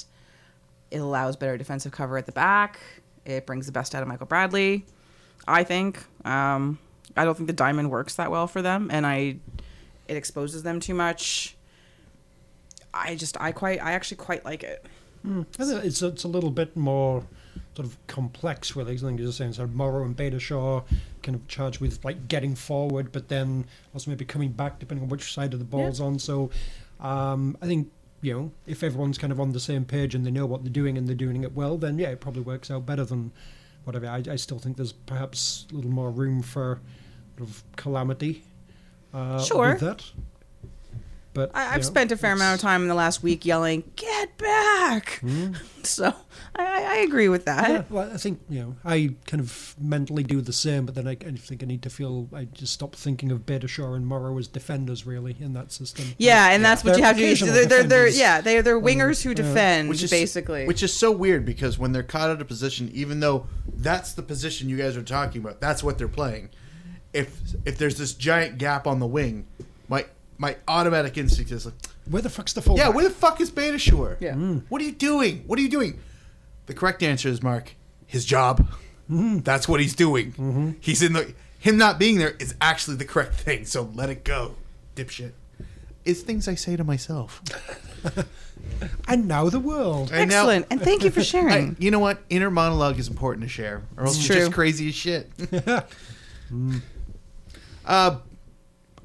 it 0.92 0.98
allows 0.98 1.36
better 1.36 1.58
defensive 1.58 1.92
cover 1.92 2.18
at 2.18 2.26
the 2.26 2.32
back. 2.32 2.80
It 3.26 3.46
brings 3.46 3.66
the 3.66 3.72
best 3.72 3.94
out 3.94 4.02
of 4.02 4.08
Michael 4.08 4.28
Bradley. 4.28 4.86
I 5.48 5.64
think. 5.64 6.04
Um, 6.26 6.80
I 7.16 7.26
don't 7.26 7.36
think 7.36 7.48
the 7.48 7.54
diamond 7.54 7.92
works 7.92 8.16
that 8.16 8.32
well 8.32 8.48
for 8.48 8.62
them, 8.62 8.90
and 8.92 9.06
I, 9.06 9.38
it 10.08 10.18
exposes 10.18 10.64
them 10.64 10.80
too 10.80 10.94
much. 10.94 11.58
I 12.94 13.16
just, 13.16 13.40
I 13.40 13.52
quite, 13.52 13.82
I 13.84 13.94
actually 13.94 14.18
quite 14.18 14.44
like 14.46 14.64
it. 14.64 14.86
I 15.24 15.44
think 15.64 15.86
it's 15.86 16.02
it's 16.02 16.24
a 16.24 16.28
little 16.28 16.50
bit 16.50 16.76
more 16.76 17.24
sort 17.76 17.88
of 17.88 17.96
complex 18.08 18.76
with 18.76 18.88
these 18.88 19.02
things. 19.02 19.22
You're 19.22 19.32
saying 19.32 19.54
sort 19.54 19.70
of 19.70 19.76
Morrow 19.76 20.04
and 20.04 20.18
Beitashour 20.18 20.84
kind 21.22 21.36
of 21.36 21.48
charged 21.48 21.80
with 21.80 22.04
like 22.04 22.28
getting 22.28 22.56
forward, 22.56 23.12
but 23.12 23.28
then 23.30 23.66
also 23.94 24.10
maybe 24.10 24.26
coming 24.26 24.52
back 24.52 24.80
depending 24.80 25.04
on 25.04 25.10
which 25.10 25.32
side 25.32 25.54
of 25.54 25.60
the 25.60 25.66
ball's 25.66 26.02
on. 26.02 26.18
So 26.18 26.50
um, 27.00 27.56
I 27.62 27.68
think 27.68 27.92
you 28.24 28.34
know 28.34 28.52
if 28.66 28.82
everyone's 28.82 29.20
kind 29.20 29.32
of 29.32 29.40
on 29.40 29.52
the 29.52 29.60
same 29.60 29.86
page 29.86 30.16
and 30.16 30.26
they 30.26 30.32
know 30.32 30.48
what 30.48 30.64
they're 30.64 30.74
doing 30.74 30.98
and 30.98 31.08
they're 31.08 31.16
doing 31.16 31.44
it 31.44 31.54
well, 31.54 31.78
then 31.78 32.00
yeah, 32.00 32.10
it 32.10 32.20
probably 32.20 32.42
works 32.42 32.72
out 32.72 32.88
better 32.88 33.06
than 33.06 33.32
whatever. 33.84 34.08
I, 34.08 34.24
I 34.28 34.36
still 34.38 34.58
think 34.58 34.76
there's 34.78 34.94
perhaps 34.94 35.68
a 35.72 35.76
little 35.76 35.92
more 35.92 36.10
room 36.10 36.42
for 36.42 36.80
sort 37.38 37.48
of 37.48 37.64
calamity. 37.76 38.44
Uh, 39.14 39.40
Sure. 39.44 39.74
With 39.74 39.82
that. 39.82 40.04
But 41.34 41.52
I, 41.54 41.68
I've 41.68 41.78
know, 41.78 41.82
spent 41.82 42.12
a 42.12 42.18
fair 42.18 42.34
amount 42.34 42.56
of 42.56 42.62
time 42.62 42.82
in 42.82 42.88
the 42.88 42.96
last 42.96 43.24
week 43.24 43.46
yelling, 43.46 43.84
"Get 43.96 44.38
back!" 44.38 45.20
Hmm. 45.20 45.54
So 45.84 46.14
I, 46.56 46.64
I 46.64 46.92
I 46.92 46.96
agree 46.98 47.28
with 47.28 47.46
that. 47.46 47.70
Yeah, 47.70 47.84
well, 47.90 48.12
I 48.14 48.18
think 48.18 48.40
you 48.50 48.60
know 48.60 48.76
I 48.86 49.16
kind 49.26 49.42
of 49.42 49.76
mentally 49.80 50.22
do 50.22 50.40
the 50.40 50.54
same, 50.54 50.86
but 50.86 50.94
then 50.94 51.08
I, 51.08 51.12
I 51.12 51.32
think 51.32 51.64
I 51.64 51.66
need 51.66 51.82
to 51.82 51.90
feel 51.90 52.30
I 52.34 52.46
just 52.46 52.74
stop 52.74 52.96
thinking 52.96 53.32
of 53.32 53.48
Beitashour 53.48 53.96
and 53.96 54.06
Morrow 54.06 54.38
as 54.38 54.48
defenders 54.48 55.06
really 55.06 55.36
in 55.40 55.54
that 55.54 55.72
system. 55.72 56.06
Yeah, 56.20 56.52
and 56.52 56.64
that's 56.64 56.84
what 56.84 56.92
They're 56.92 57.00
you 57.00 57.06
have 57.06 57.18
to 57.18 57.36
do. 57.36 57.52
They're, 57.52 57.66
they're, 57.66 57.84
they're, 57.84 58.08
yeah, 58.10 58.42
they're, 58.42 58.62
they're 58.62 58.80
wingers 58.80 59.24
who 59.24 59.30
yeah. 59.30 59.36
defend, 59.36 59.90
Which 59.90 60.04
is 60.04 60.12
basically. 60.12 60.68
which 60.68 60.84
is 60.84 60.94
so 60.94 61.12
weird 61.12 61.46
because 61.46 61.80
when 61.80 61.94
they're 61.94 62.04
caught 62.04 62.30
out 62.30 62.42
of 62.42 62.48
position, 62.48 62.92
even 62.94 63.22
though 63.22 63.48
that's 63.78 64.14
the 64.14 64.22
position 64.22 64.70
you 64.70 64.78
guys 64.78 64.96
are 64.96 65.04
talking 65.04 65.42
about, 65.42 65.62
that's 65.62 65.84
what 65.84 65.98
they're 65.98 66.08
playing. 66.08 66.50
If 67.12 67.40
if 67.66 67.78
there's 67.78 67.98
this 67.98 68.14
giant 68.14 68.58
gap 68.58 68.86
on 68.86 69.00
the 69.00 69.08
wing, 69.08 69.48
my 70.42 70.48
my 70.50 70.58
automatic 70.68 71.18
instinct 71.18 71.52
is 71.52 71.66
like, 71.66 71.76
Where 72.10 72.22
the 72.22 72.30
fuck's 72.30 72.54
the 72.54 72.62
fullback? 72.62 72.86
yeah, 72.86 72.90
where 72.90 73.04
the 73.04 73.14
fuck 73.14 73.40
is 73.42 73.52
Beitashour? 73.52 74.18
Yeah. 74.20 74.34
Mm. 74.34 74.64
What 74.70 74.82
are 74.82 74.86
you 74.86 74.92
doing? 74.92 75.44
What 75.48 75.60
are 75.60 75.62
you 75.62 75.70
doing? 75.70 76.00
The 76.66 76.74
correct 76.74 77.04
answer 77.04 77.30
is 77.30 77.42
Mark. 77.44 77.76
His 78.08 78.26
job. 78.26 78.68
Mm-hmm. 79.10 79.40
That's 79.40 79.68
what 79.68 79.80
he's 79.80 79.96
doing. 79.96 80.32
Mm-hmm. 80.34 80.72
He's 80.80 81.02
in 81.04 81.14
the. 81.14 81.34
Him 81.60 81.78
not 81.78 82.00
being 82.00 82.18
there 82.18 82.32
is 82.40 82.56
actually 82.60 82.98
the 82.98 83.06
correct 83.06 83.36
thing. 83.36 83.66
So 83.66 83.92
let 83.94 84.10
it 84.10 84.24
go, 84.24 84.56
dipshit. 84.96 85.34
It's 86.06 86.22
things 86.22 86.48
I 86.48 86.56
say 86.56 86.76
to 86.76 86.84
myself. 86.84 87.42
and 89.08 89.28
now 89.28 89.48
the 89.50 89.60
world. 89.60 90.10
And 90.12 90.30
now- 90.32 90.38
Excellent, 90.50 90.66
and 90.72 90.82
thank 90.82 91.04
you 91.04 91.12
for 91.12 91.20
I, 91.22 91.24
sharing. 91.24 91.76
you 91.80 91.92
know 91.92 92.00
what? 92.00 92.24
Inner 92.30 92.50
monologue 92.50 92.98
is 93.00 93.08
important 93.10 93.44
to 93.44 93.50
share, 93.50 93.84
or 93.98 94.06
else 94.06 94.18
It's 94.18 94.28
you're 94.28 94.38
just 94.38 94.48
true. 94.52 94.56
crazy 94.56 94.90
as 94.90 94.96
shit. 94.96 95.30
Mm. 96.52 96.82
uh, 97.86 98.18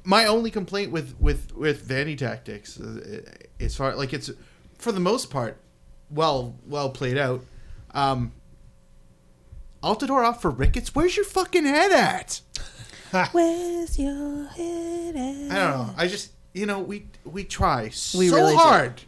my 0.07 0.25
only 0.25 0.49
complaint 0.49 0.89
with 0.89 1.19
with 1.19 1.53
with 1.53 1.85
Vanney 1.85 2.17
tactics, 2.17 2.79
uh, 2.79 3.21
as 3.59 3.75
far 3.75 3.93
like 3.93 4.13
it's 4.13 4.31
for 4.77 4.93
the 4.93 5.01
most 5.01 5.29
part, 5.29 5.57
well 6.09 6.55
well 6.65 6.89
played 6.89 7.17
out. 7.17 7.43
Um, 7.91 8.31
Altidore 9.83 10.25
off 10.25 10.41
for 10.41 10.49
Ricketts. 10.49 10.95
Where's 10.95 11.17
your 11.17 11.25
fucking 11.25 11.65
head 11.65 11.91
at? 11.91 12.39
Where's 13.33 13.99
your 13.99 14.45
head 14.47 15.15
at? 15.17 15.51
I 15.51 15.55
don't 15.55 15.87
know. 15.87 15.93
I 15.97 16.07
just 16.07 16.31
you 16.53 16.65
know 16.65 16.79
we 16.79 17.07
we 17.25 17.43
try 17.43 17.89
so 17.89 18.19
really 18.19 18.53
do. 18.53 18.57
hard. 18.57 19.01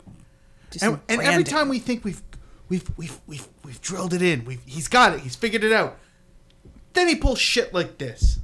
And, 0.82 1.00
and 1.08 1.22
every 1.22 1.46
time 1.46 1.70
we 1.70 1.80
think 1.80 2.04
we've 2.04 2.22
we've 2.68 2.98
we've 2.98 3.22
we've 3.26 3.48
we've 3.64 3.80
drilled 3.80 4.14
it 4.14 4.22
in, 4.22 4.44
we've 4.44 4.62
he's 4.66 4.90
got 4.90 5.14
it, 5.14 5.22
he's 5.22 5.38
figured 5.38 5.64
it 5.64 5.72
out. 5.72 5.98
Then 6.92 7.08
he 7.08 7.16
pulls 7.16 7.40
shit 7.40 7.74
like 7.74 8.00
this. 8.00 8.40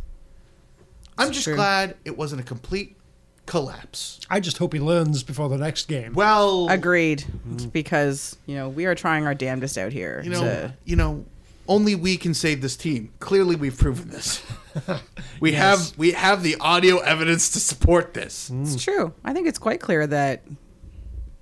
I'm 1.18 1.32
just 1.32 1.46
true. 1.46 1.56
glad 1.56 1.96
it 2.06 2.18
wasn't 2.18 2.42
a 2.42 2.44
complete 2.44 2.98
collapse. 3.46 4.20
I 4.30 4.40
just 4.40 4.58
hope 4.58 4.74
he 4.74 4.80
learns 4.80 5.24
before 5.24 5.50
the 5.50 5.58
next 5.58 5.88
game. 5.88 6.14
Well, 6.14 6.68
Agreed, 6.70 7.24
mm. 7.48 7.72
because 7.72 8.38
you 8.46 8.56
know 8.56 8.70
we 8.70 8.86
are 8.86 8.96
trying 8.96 9.26
our 9.26 9.36
damnedest 9.36 9.78
out 9.78 9.92
here. 9.92 10.22
you 10.24 10.32
know, 10.32 10.42
to, 10.42 10.74
you 10.84 10.96
know, 10.96 11.26
only 11.68 11.96
we 11.96 12.18
can 12.18 12.34
save 12.34 12.62
this 12.62 12.76
team. 12.76 13.12
Clearly, 13.20 13.56
we've 13.56 13.78
proven 13.78 14.10
this. 14.10 14.44
we 15.40 15.52
Yes. 15.52 15.90
have 15.90 15.98
we 15.98 16.12
have 16.12 16.44
the 16.44 16.56
audio 16.60 16.98
evidence 17.00 17.50
to 17.52 17.60
support 17.60 18.14
this. 18.14 18.50
Mm. 18.50 18.64
it's 18.74 18.84
true. 18.84 19.14
I 19.24 19.34
think 19.34 19.48
it's 19.48 19.60
quite 19.60 19.80
clear 19.80 20.06
that 20.08 20.44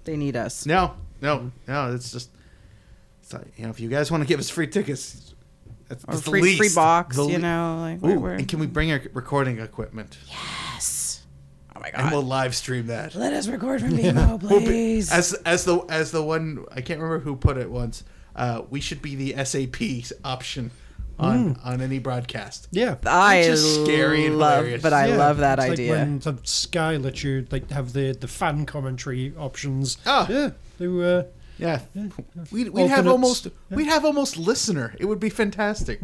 they 0.04 0.18
need 0.18 0.36
us. 0.36 0.66
No, 0.66 0.94
no, 1.22 1.52
no. 1.68 1.94
It's 1.96 2.12
just, 2.12 2.30
it's 3.22 3.32
like, 3.34 3.48
you 3.58 3.64
know, 3.64 3.70
if 3.70 3.80
you 3.80 3.88
guys 3.90 4.12
want 4.12 4.22
to 4.22 4.28
give 4.28 4.40
us 4.40 4.50
free 4.50 4.68
tickets, 4.68 5.23
that's, 5.94 6.04
Or 6.06 6.12
that's 6.14 6.22
the 6.26 6.30
free, 6.32 6.42
least. 6.42 6.58
free 6.58 6.74
box, 6.76 7.16
The 7.16 7.26
you 7.28 7.38
know, 7.38 7.78
like 7.82 8.04
Ooh, 8.04 8.16
we're, 8.16 8.20
we're 8.20 8.34
and 8.34 8.48
can 8.48 8.60
we 8.60 8.68
bring 8.68 8.92
our 8.92 9.02
recording 9.14 9.60
equipment 9.60 10.18
yes. 10.30 11.24
Oh 11.76 11.80
my 11.80 11.90
god. 11.92 12.02
and 12.02 12.12
we'll 12.12 12.22
live 12.24 12.56
stream 12.56 12.88
that? 12.88 13.16
Let 13.16 13.34
us 13.34 13.48
record 13.48 13.82
from 13.82 13.92
BMO, 13.98 14.42
We'll 14.42 14.60
be- 14.60 14.66
please. 14.66 15.12
as 15.12 15.34
as 15.46 15.66
the 15.66 15.80
as 15.90 16.12
the 16.12 16.24
one 16.24 16.66
I 16.72 16.82
can't 16.82 17.00
remember 17.00 17.24
who 17.24 17.36
put 17.36 17.58
it 17.58 17.70
once. 17.70 18.04
Uh, 18.36 18.64
we 18.70 18.80
should 18.82 19.02
be 19.02 19.16
the 19.16 19.46
SAP 19.46 20.16
option 20.24 20.72
on 21.20 21.56
on 21.64 21.80
any 21.82 22.00
broadcast. 22.00 22.68
yeah. 22.72 22.96
I 23.06 23.38
Which 23.40 23.48
is 23.50 23.84
scary 23.84 24.26
and 24.26 24.40
love, 24.40 24.58
hilarious. 24.58 24.82
but 24.82 24.94
I 24.94 25.08
Yeah, 25.10 25.18
love 25.18 25.38
that 25.38 25.60
it's 25.60 25.70
idea. 25.70 25.92
Like 25.92 26.00
when 26.00 26.20
the 26.20 26.38
Sky 26.44 26.98
let 26.98 27.24
you 27.24 27.46
like 27.52 27.70
have 27.70 27.94
the, 27.94 28.14
the 28.14 28.28
fan 28.28 28.66
commentary 28.66 29.34
options. 29.38 29.98
Ah. 30.08 30.28
yeah. 30.30 30.50
They, 30.80 30.88
uh, 30.88 31.24
Yeah, 31.64 31.80
we'd, 32.52 32.70
we'd 32.70 32.88
have 32.90 33.08
Alternates. 33.08 33.08
almost 33.08 33.48
we'd 33.70 33.88
have 33.88 34.04
almost 34.06 34.38
listener. 34.38 34.94
It 35.00 35.06
would 35.06 35.20
be 35.20 35.30
fantastic. 35.30 36.02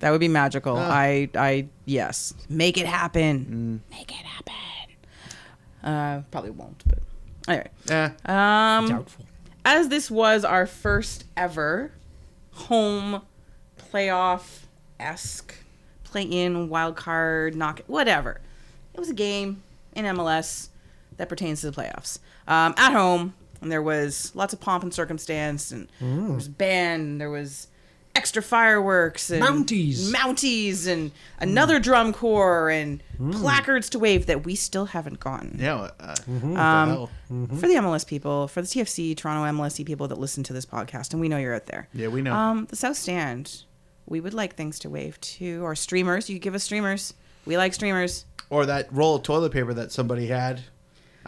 That 0.00 0.10
would 0.10 0.20
be 0.20 0.28
magical. 0.28 0.76
Ah. 0.76 0.90
I, 0.90 1.28
I, 1.36 1.66
yes, 1.84 2.34
make 2.48 2.76
it 2.76 2.86
happen. 2.86 3.82
Make 3.90 4.10
it 4.10 4.26
happen. 4.26 4.54
Uh, 5.82 6.22
probably 6.30 6.50
won't, 6.50 6.82
but 6.88 6.98
anyway. 7.46 7.68
Yeah, 7.86 8.10
Um, 8.26 8.88
doubtful. 8.88 9.24
as 9.64 9.88
this 9.88 10.10
was 10.10 10.44
our 10.44 10.66
first 10.66 11.24
ever 11.36 11.92
home 12.52 13.22
playoff 13.92 14.62
esque 14.98 15.54
play 16.04 16.22
in 16.22 16.68
wild 16.68 16.96
card 16.96 17.54
knock 17.54 17.80
whatever. 17.86 18.40
It 18.94 18.98
was 19.00 19.10
a 19.10 19.14
game 19.14 19.62
in 19.94 20.04
MLS 20.04 20.68
that 21.16 21.28
pertains 21.28 21.60
to 21.60 21.70
the 21.70 21.80
playoffs. 21.80 22.18
Um, 22.48 22.74
at 22.76 22.92
home, 22.92 23.34
and 23.60 23.70
there 23.72 23.82
was 23.82 24.32
lots 24.34 24.52
of 24.52 24.60
pomp 24.60 24.82
and 24.82 24.92
circumstance, 24.94 25.70
and 25.72 25.88
there 26.00 26.34
was 26.34 26.48
band, 26.48 27.02
and 27.02 27.20
there 27.20 27.30
was 27.30 27.68
extra 28.14 28.42
fireworks 28.42 29.30
and 29.30 29.42
Mounties. 29.44 30.10
mounties, 30.12 30.88
and 30.88 31.12
another 31.38 31.78
drum 31.78 32.12
corps, 32.12 32.68
and 32.70 33.02
placards 33.32 33.88
to 33.90 33.98
wave 33.98 34.26
that 34.26 34.44
we 34.44 34.54
still 34.56 34.86
haven't 34.86 35.20
gotten 35.20 35.56
yeah. 35.60 35.74
Uh, 36.00 36.16
what 36.26 36.40
the 36.54 36.60
Um, 36.60 36.88
hell? 36.88 37.10
for 37.58 37.66
the 37.68 37.74
MLS 37.74 38.06
people, 38.06 38.48
for 38.48 38.60
the 38.60 38.66
TFC 38.66 39.16
Toronto 39.16 39.44
MLSE 39.56 39.84
people 39.86 40.08
that 40.08 40.18
listen 40.18 40.42
to 40.44 40.52
this 40.52 40.66
podcast, 40.66 41.12
and 41.12 41.20
we 41.20 41.28
know 41.28 41.36
you're 41.36 41.54
out 41.54 41.66
there. 41.66 41.88
Yeah, 41.94 42.08
we 42.08 42.22
know. 42.22 42.34
Um, 42.34 42.66
the 42.70 42.76
South 42.76 42.96
Stand 42.96 43.64
we 44.06 44.20
would 44.20 44.32
like 44.32 44.54
things 44.56 44.78
to 44.78 44.88
wave 44.88 45.20
to 45.20 45.62
Or 45.62 45.74
streamers, 45.74 46.30
you 46.30 46.38
give 46.38 46.54
us 46.54 46.64
streamers. 46.64 47.12
We 47.44 47.58
like 47.58 47.74
streamers. 47.74 48.24
Or 48.48 48.64
that 48.64 48.88
roll 48.90 49.16
of 49.16 49.22
toilet 49.22 49.52
paper 49.52 49.74
that 49.74 49.92
somebody 49.92 50.26
had. 50.28 50.62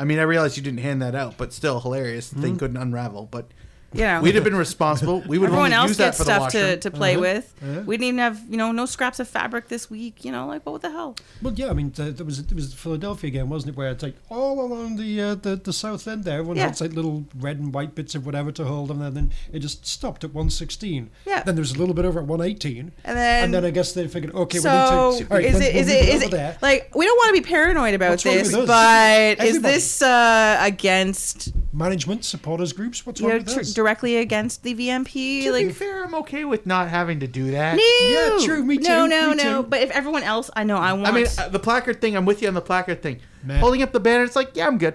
I 0.01 0.05
mean, 0.05 0.19
I 0.19 0.23
realize 0.23 0.57
you 0.57 0.63
didn't 0.63 0.81
hand 0.81 1.03
that 1.03 1.15
out, 1.15 1.37
but 1.37 1.53
still 1.53 1.79
hilarious. 1.79 2.31
The 2.31 2.41
thing 2.41 2.53
mm-hmm. 2.53 2.59
couldn't 2.59 2.77
unravel. 2.79 3.29
But 3.31 3.51
You 3.93 4.03
know, 4.03 4.21
we'd 4.21 4.37
have 4.37 4.45
been 4.45 4.55
responsible. 4.55 5.21
We 5.27 5.37
would 5.39 5.47
have 5.51 5.59
everyone 5.59 5.73
only 5.73 5.75
else 5.77 5.89
used 5.91 6.01
that 6.01 6.05
gets 6.17 6.21
stuff 6.23 6.53
to, 6.53 6.77
to 6.77 6.91
play 6.93 7.15
Uh-huh. 7.15 7.21
with. 7.23 7.55
Yeah. 7.61 7.81
We 7.81 7.97
didn't 7.97 8.07
even 8.09 8.19
have 8.19 8.41
you 8.49 8.57
know 8.57 8.71
no 8.71 8.87
scraps 8.87 9.19
of 9.19 9.27
fabric 9.29 9.67
this 9.69 9.91
week. 9.91 10.25
You 10.25 10.31
know, 10.31 10.47
like 10.47 10.65
what 10.65 10.81
the 10.83 10.91
hell? 10.91 11.17
Well, 11.43 11.53
yeah, 11.55 11.71
I 11.71 11.73
mean, 11.73 11.91
th- 11.91 12.15
there 12.17 12.25
was 12.25 12.45
there 12.47 12.55
was 12.55 12.73
Philadelphia 12.73 13.27
again, 13.29 13.49
wasn't 13.49 13.75
it, 13.75 13.77
where 13.77 13.91
it's 13.91 14.03
like 14.05 14.15
all 14.29 14.61
along 14.65 14.95
the 14.97 15.21
uh, 15.21 15.35
the, 15.35 15.57
the 15.57 15.73
south 15.73 16.07
end 16.07 16.23
there, 16.23 16.39
everyone 16.39 16.57
Yeah. 16.57 16.67
had 16.69 16.81
like 16.81 16.93
little 16.93 17.25
red 17.41 17.59
and 17.59 17.75
white 17.75 17.97
bits 17.97 18.15
of 18.15 18.25
whatever 18.27 18.53
to 18.53 18.65
hold 18.65 18.89
them, 18.91 19.03
and 19.03 19.17
then 19.17 19.33
it 19.53 19.59
just 19.59 19.85
stopped 19.85 20.23
at 20.23 20.31
116. 20.33 21.11
Yeah. 21.27 21.43
Then 21.43 21.57
there 21.57 21.63
was 21.63 21.73
a 21.73 21.79
little 21.79 21.95
bit 21.95 22.05
over 22.05 22.21
at 22.21 22.27
118. 22.27 22.93
And 23.05 23.17
then- 23.19 23.45
and 23.45 23.55
then 23.55 23.65
I 23.65 23.71
guess 23.71 23.93
they 23.93 24.07
figured, 24.07 24.33
okay, 24.35 24.59
so 24.59 24.71
we 24.71 25.15
need 25.17 25.27
to. 25.27 25.33
all 25.33 25.37
right, 25.37 25.47
is 25.47 25.55
when- 25.55 25.63
it 25.63 25.75
when 25.75 25.83
is 25.83 25.87
we 25.89 25.93
it 25.95 26.05
get 26.07 26.09
is 26.15 26.15
over 26.23 26.25
it 26.27 26.31
there- 26.31 26.59
like 26.63 26.95
we 26.95 27.05
don't 27.07 27.17
want 27.17 27.35
to 27.35 27.43
be 27.43 27.47
paranoid 27.49 27.95
about 27.95 28.11
What's 28.11 28.23
this, 28.23 28.53
with 28.55 28.69
us? 28.71 29.37
but 29.39 29.45
is 29.45 29.61
this 29.63 30.01
uh, 30.03 30.59
against 30.61 31.53
management 31.73 32.25
supporters 32.25 32.73
groups? 32.73 33.05
What's 33.05 33.21
wrong 33.21 33.31
know 33.31 33.37
with 33.39 33.49
tr- 33.53 33.59
this? 33.61 33.73
Directly 33.81 34.17
against 34.17 34.63
the 34.63 34.75
VMP? 34.75 35.43
To 35.45 35.45
be 35.45 35.51
like 35.51 35.75
fair, 35.75 36.05
I'm 36.05 36.15
okay 36.17 36.45
with 36.45 36.67
not 36.67 36.89
having 36.89 37.21
to 37.21 37.27
do 37.27 37.51
that. 37.53 37.77
no, 37.77 38.09
Yeah, 38.09 38.45
true, 38.47 38.63
me 38.65 38.77
No, 38.77 39.05
too, 39.05 39.09
no, 39.09 39.31
me 39.31 39.37
no. 39.37 39.63
too. 39.63 39.69
But 39.69 39.81
if 39.81 39.91
everyone 39.91 40.23
else, 40.23 40.51
I 40.55 40.65
know, 40.65 40.77
I 40.77 40.93
want. 40.93 41.07
I 41.09 41.13
mean, 41.13 41.27
uh, 41.39 41.49
the 41.49 41.59
placard 41.59 42.01
thing. 42.01 42.17
I'm 42.17 42.25
with 42.27 42.43
you 42.43 42.49
on 42.49 42.55
the 42.55 42.61
placard 42.61 43.03
thing. 43.03 43.21
Meh. 43.43 43.59
Holding 43.59 43.83
up 43.83 43.93
the 43.93 44.01
banner, 44.01 44.25
it's 44.25 44.37
like, 44.37 44.55
yeah, 44.55 44.67
I'm 44.67 44.79
good. 44.79 44.95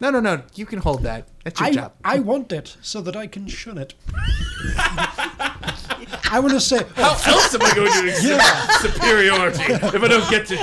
No, 0.00 0.10
no, 0.10 0.20
no. 0.20 0.42
You 0.54 0.66
can 0.66 0.80
hold 0.80 1.02
that. 1.04 1.28
That's 1.44 1.58
your 1.60 1.68
I, 1.68 1.72
job. 1.72 1.92
I 2.04 2.18
want 2.18 2.52
it 2.52 2.76
so 2.82 3.00
that 3.02 3.16
I 3.16 3.26
can 3.26 3.46
shun 3.46 3.78
it. 3.78 3.94
I 6.30 6.38
want 6.40 6.52
to 6.52 6.60
say, 6.60 6.82
How 6.96 7.10
else 7.12 7.54
am 7.54 7.62
I 7.62 7.74
going 7.74 7.92
to 7.92 8.08
exhibit 8.08 8.42
superiority 8.80 9.62
if 9.72 10.02
I 10.02 10.08
don't 10.08 10.28
get 10.30 10.46
to 10.48 10.56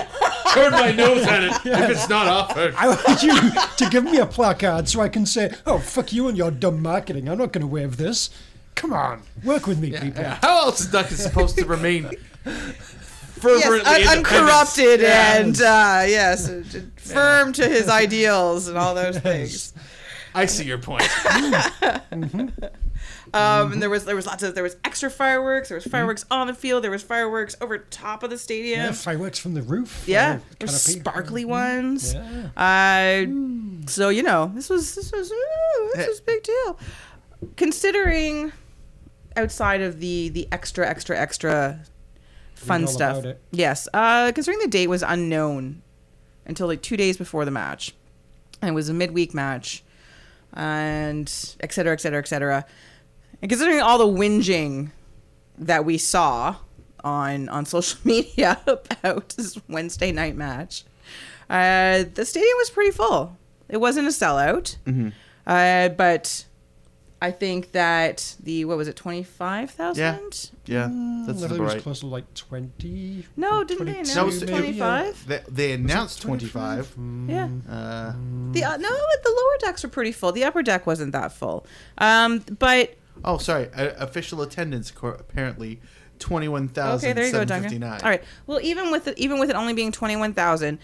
turn 0.53 0.71
my 0.71 0.91
nose 0.91 1.23
at 1.23 1.43
it 1.43 1.51
if 1.65 1.89
it's 1.89 2.09
not 2.09 2.27
offered? 2.27 2.73
I 2.77 2.87
want 2.89 3.23
you 3.23 3.33
to 3.77 3.89
give 3.89 4.03
me 4.03 4.17
a 4.17 4.25
placard 4.25 4.87
so 4.89 5.01
I 5.01 5.09
can 5.09 5.25
say, 5.25 5.53
"Oh, 5.65 5.79
fuck 5.79 6.11
you 6.13 6.27
and 6.27 6.37
your 6.37 6.51
dumb 6.51 6.81
marketing. 6.81 7.27
I'm 7.29 7.37
not 7.37 7.51
going 7.53 7.61
to 7.61 7.67
wave 7.67 7.97
this." 7.97 8.29
Come 8.75 8.93
on, 8.93 9.21
work 9.43 9.67
with 9.67 9.79
me, 9.79 9.91
people. 9.91 10.23
How 10.23 10.65
else 10.65 10.81
is 10.81 10.87
Duncan 10.87 11.17
supposed 11.17 11.57
to 11.57 11.65
remain 11.65 12.09
fervently 12.43 13.79
yes, 13.85 14.07
un- 14.09 14.17
uncorrupted 14.19 15.01
Yeah. 15.01 15.37
and 15.37 15.55
uh, 15.61 16.03
yes, 16.07 16.49
firm 16.97 17.53
to 17.53 17.67
his 17.67 17.89
ideals 17.89 18.67
and 18.67 18.77
all 18.77 18.95
those 18.95 19.17
things. 19.19 19.73
I 20.33 20.45
see 20.45 20.63
your 20.63 20.77
point. 20.77 21.03
Um, 23.33 23.71
and 23.71 23.81
there 23.81 23.89
was 23.89 24.03
there 24.05 24.15
was 24.15 24.25
lots 24.25 24.43
of 24.43 24.55
there 24.55 24.63
was 24.63 24.75
extra 24.83 25.09
fireworks. 25.09 25.69
There 25.69 25.77
was 25.77 25.85
fireworks 25.85 26.25
on 26.29 26.47
the 26.47 26.53
field. 26.53 26.83
There 26.83 26.91
was 26.91 27.01
fireworks 27.01 27.55
over 27.61 27.77
top 27.77 28.23
of 28.23 28.29
the 28.29 28.37
stadium. 28.37 28.81
Yeah, 28.81 28.91
fireworks 28.91 29.39
from 29.39 29.53
the 29.53 29.61
roof. 29.61 30.03
Yeah, 30.05 30.39
there 30.59 30.67
were 30.67 30.67
canopy. 30.67 30.99
sparkly 30.99 31.45
ones. 31.45 32.13
Yeah. 32.13 32.49
Uh, 32.57 33.87
so 33.87 34.09
you 34.09 34.23
know, 34.23 34.51
this 34.53 34.69
was 34.69 34.95
this 34.95 35.11
was 35.13 35.31
ooh, 35.31 35.91
this 35.95 36.07
was 36.07 36.19
a 36.19 36.23
big 36.23 36.43
deal. 36.43 36.79
Considering 37.55 38.51
outside 39.37 39.81
of 39.81 40.01
the 40.01 40.27
the 40.29 40.47
extra 40.51 40.87
extra 40.87 41.17
extra 41.17 41.79
fun 42.55 42.85
stuff. 42.85 43.25
Yes, 43.51 43.87
uh, 43.93 44.31
considering 44.33 44.59
the 44.59 44.67
date 44.67 44.87
was 44.87 45.03
unknown 45.03 45.81
until 46.45 46.67
like 46.67 46.81
two 46.81 46.97
days 46.97 47.17
before 47.17 47.45
the 47.45 47.51
match, 47.51 47.95
and 48.61 48.69
it 48.69 48.73
was 48.73 48.89
a 48.89 48.93
midweek 48.93 49.33
match, 49.33 49.83
and 50.53 51.55
et 51.61 51.71
cetera, 51.71 51.93
et 51.93 52.01
cetera, 52.01 52.19
et 52.19 52.27
cetera. 52.27 52.65
And 53.41 53.49
considering 53.49 53.79
all 53.81 53.97
the 53.97 54.05
whinging 54.19 54.91
that 55.57 55.85
we 55.85 55.97
saw 55.97 56.57
on 57.03 57.49
on 57.49 57.65
social 57.65 57.99
media 58.05 58.59
about 58.65 59.29
this 59.29 59.59
Wednesday 59.67 60.11
night 60.11 60.35
match, 60.35 60.83
uh, 61.49 62.03
the 62.13 62.25
stadium 62.25 62.55
was 62.57 62.69
pretty 62.69 62.91
full. 62.91 63.37
It 63.69 63.77
wasn't 63.77 64.07
a 64.07 64.11
sellout, 64.11 64.75
uh, 65.47 65.89
but 65.89 66.45
I 67.21 67.31
think 67.31 67.71
that 67.71 68.35
the 68.43 68.65
what 68.65 68.77
was 68.77 68.87
it 68.87 68.95
twenty 68.97 69.23
five 69.23 69.71
thousand? 69.71 70.51
Yeah, 70.65 70.85
I 70.87 71.23
that's 71.25 71.39
thought 71.41 71.51
it 71.51 71.59
was 71.59 71.73
right. 71.73 71.81
close 71.81 72.01
to 72.01 72.07
like 72.07 72.31
20. 72.33 73.25
No, 73.37 73.63
didn't 73.63 73.85
they 73.85 73.91
announce 73.93 74.15
No, 74.15 74.27
it's- 74.27 74.41
twenty 74.49 74.73
five? 74.77 75.25
They, 75.27 75.41
they 75.49 75.71
announced 75.73 76.21
25. 76.21 76.95
Yeah. 77.27 77.47
Uh, 77.69 78.13
The 78.51 78.63
uh, 78.63 78.77
no, 78.77 78.89
the 78.89 79.29
lower 79.29 79.57
decks 79.59 79.83
were 79.83 79.89
pretty 79.89 80.11
full. 80.11 80.31
The 80.31 80.43
upper 80.43 80.61
deck 80.63 80.85
wasn't 80.85 81.13
that 81.13 81.31
full. 81.31 81.65
Um, 81.97 82.43
but 82.59 82.95
oh, 83.23 83.37
sorry. 83.37 83.69
Uh, 83.73 83.91
official 83.97 84.41
attendance 84.41 84.91
co- 84.91 85.07
apparently 85.09 85.79
okay, 87.03 87.13
there 87.13 87.25
you 87.25 87.31
go, 87.31 87.45
Duncan. 87.45 87.69
21,759. 87.79 88.01
All 88.03 88.09
right. 88.09 88.23
Well, 88.47 88.59
even 88.61 88.91
with 88.91 89.07
it, 89.07 89.17
even 89.17 89.39
with 89.39 89.49
it 89.49 89.55
only 89.55 89.73
being 89.73 89.91
twenty 89.91 90.15
one 90.15 90.33
thousand, 90.33 90.79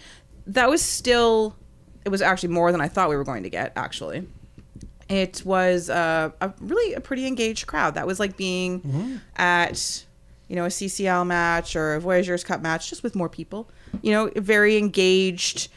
that 0.46 0.68
was 0.68 0.82
still 0.82 1.56
it 2.04 2.08
was 2.08 2.22
actually 2.22 2.50
more 2.50 2.72
than 2.72 2.80
I 2.80 2.88
thought 2.88 3.08
we 3.08 3.16
were 3.16 3.24
going 3.24 3.42
to 3.44 3.50
get. 3.50 3.72
Actually, 3.76 4.26
it 5.08 5.42
was 5.44 5.90
uh, 5.90 6.30
a 6.40 6.52
really 6.60 6.94
a 6.94 7.00
pretty 7.00 7.26
engaged 7.26 7.66
crowd. 7.66 7.94
That 7.94 8.06
was 8.06 8.18
like 8.18 8.36
being 8.36 9.20
at 9.36 10.04
you 10.48 10.56
know 10.56 10.64
a 10.64 10.68
CCL 10.68 11.26
match 11.26 11.76
or 11.76 11.94
a 11.94 12.00
Voyageurs 12.00 12.44
Cup 12.44 12.60
match, 12.60 12.88
just 12.90 13.02
with 13.02 13.14
more 13.14 13.28
people. 13.28 13.70
You 14.02 14.12
know, 14.12 14.30
very 14.36 14.76
engaged 14.76 15.68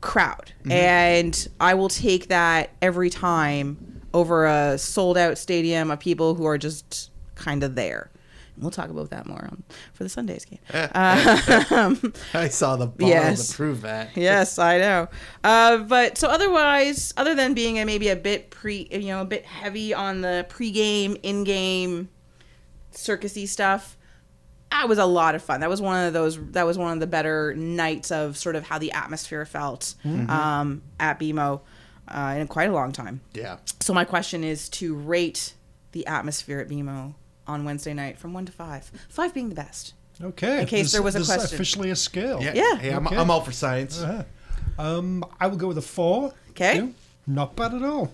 crowd, 0.00 0.52
and 0.70 1.48
I 1.60 1.74
will 1.74 1.88
take 1.88 2.28
that 2.28 2.70
every 2.82 3.10
time 3.10 3.87
over 4.14 4.46
a 4.46 4.78
sold 4.78 5.16
out 5.18 5.38
stadium 5.38 5.90
of 5.90 5.98
people 6.00 6.34
who 6.34 6.44
are 6.46 6.58
just 6.58 7.10
kind 7.34 7.62
of 7.62 7.74
there. 7.74 8.10
And 8.54 8.64
we'll 8.64 8.70
talk 8.72 8.90
about 8.90 9.10
that 9.10 9.26
more 9.26 9.44
on, 9.44 9.62
for 9.92 10.02
the 10.02 10.08
Sundays 10.08 10.44
game. 10.44 10.58
Um, 10.94 12.12
I 12.34 12.48
saw 12.48 12.76
the 12.76 12.86
bottle 12.86 13.08
Yes. 13.08 13.48
to 13.48 13.54
prove 13.56 13.82
that. 13.82 14.16
yes, 14.16 14.58
I 14.58 14.78
know. 14.78 15.08
Uh, 15.44 15.78
but 15.78 16.18
so 16.18 16.28
otherwise, 16.28 17.14
other 17.16 17.34
than 17.34 17.54
being 17.54 17.78
a, 17.78 17.84
maybe 17.84 18.08
a 18.08 18.16
bit 18.16 18.50
pre, 18.50 18.88
you 18.90 19.08
know, 19.08 19.20
a 19.20 19.24
bit 19.24 19.44
heavy 19.44 19.94
on 19.94 20.22
the 20.22 20.46
pregame, 20.48 21.18
in-game, 21.22 22.08
circusy 22.92 23.46
stuff, 23.46 23.96
that 24.70 24.88
was 24.88 24.98
a 24.98 25.06
lot 25.06 25.34
of 25.34 25.42
fun. 25.42 25.60
That 25.60 25.70
was 25.70 25.80
one 25.80 26.06
of 26.06 26.12
those. 26.12 26.38
That 26.52 26.66
was 26.66 26.76
one 26.76 26.92
of 26.92 27.00
the 27.00 27.06
better 27.06 27.54
nights 27.54 28.10
of 28.10 28.36
sort 28.36 28.54
of 28.56 28.64
how 28.66 28.78
the 28.78 28.92
atmosphere 28.92 29.44
felt 29.46 29.94
um, 30.04 30.82
at 31.00 31.18
BMO 31.18 31.60
uh, 32.10 32.36
in 32.38 32.46
quite 32.48 32.68
a 32.68 32.72
long 32.72 32.92
time. 32.92 33.20
Yeah. 33.34 33.58
So 33.80 33.92
my 33.94 34.04
question 34.04 34.44
is 34.44 34.68
to 34.70 34.94
rate 34.94 35.54
the 35.92 36.06
atmosphere 36.06 36.60
at 36.60 36.68
BMO 36.68 37.14
on 37.46 37.64
Wednesday 37.64 37.94
night 37.94 38.18
from 38.18 38.32
one 38.34 38.44
to 38.46 38.52
five. 38.52 38.90
Five 39.08 39.32
being 39.34 39.48
the 39.48 39.54
best. 39.54 39.94
Okay. 40.22 40.60
In 40.62 40.66
case 40.66 40.70
there's- 40.70 40.92
there 40.92 41.02
was 41.02 41.14
a 41.14 41.18
there's 41.18 41.28
question. 41.28 41.54
officially 41.56 41.90
a 41.90 41.96
scale. 41.96 42.42
Yeah. 42.42 42.52
Yeah. 42.54 42.76
Hey, 42.76 42.90
I'm, 42.92 43.06
Okay. 43.06 43.16
I'm 43.16 43.30
all 43.30 43.40
for 43.40 43.52
science. 43.52 44.00
Uh-huh. 44.00 44.24
Um, 44.78 45.24
I 45.40 45.46
will 45.46 45.56
go 45.56 45.68
with 45.68 45.78
a 45.78 45.82
four. 45.82 46.32
'Kay. 46.54 46.76
Yeah, 46.76 46.86
Not 47.26 47.56
bad 47.56 47.74
at 47.74 47.82
all. 47.82 48.12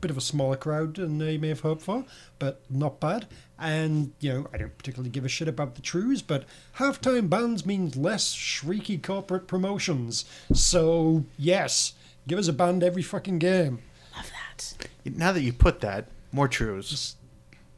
Bit 0.00 0.10
of 0.10 0.16
a 0.18 0.20
smaller 0.20 0.56
crowd 0.56 0.96
than 0.96 1.18
you 1.20 1.38
may 1.38 1.48
have 1.48 1.60
hoped 1.60 1.82
for, 1.82 2.04
but 2.38 2.60
not 2.68 3.00
bad. 3.00 3.26
And, 3.58 4.12
you 4.20 4.32
know, 4.32 4.46
I 4.52 4.58
don't 4.58 4.76
particularly 4.76 5.10
give 5.10 5.24
a 5.24 5.28
shit 5.28 5.48
about 5.48 5.76
the 5.76 5.80
trues, 5.82 6.20
but 6.22 6.44
halftime 6.78 7.30
bands 7.30 7.64
means 7.64 7.96
less 7.96 8.34
shrieky 8.34 9.00
corporate 9.02 9.46
promotions. 9.46 10.24
So, 10.52 11.24
yes, 11.38 11.94
give 12.26 12.38
us 12.38 12.48
a 12.48 12.52
band 12.52 12.82
every 12.82 13.02
fucking 13.02 13.38
game. 13.38 13.80
Love 14.16 14.30
that. 14.30 14.88
Now 15.04 15.32
that 15.32 15.42
you 15.42 15.52
put 15.52 15.80
that, 15.80 16.08
more 16.32 16.48
truths, 16.48 17.16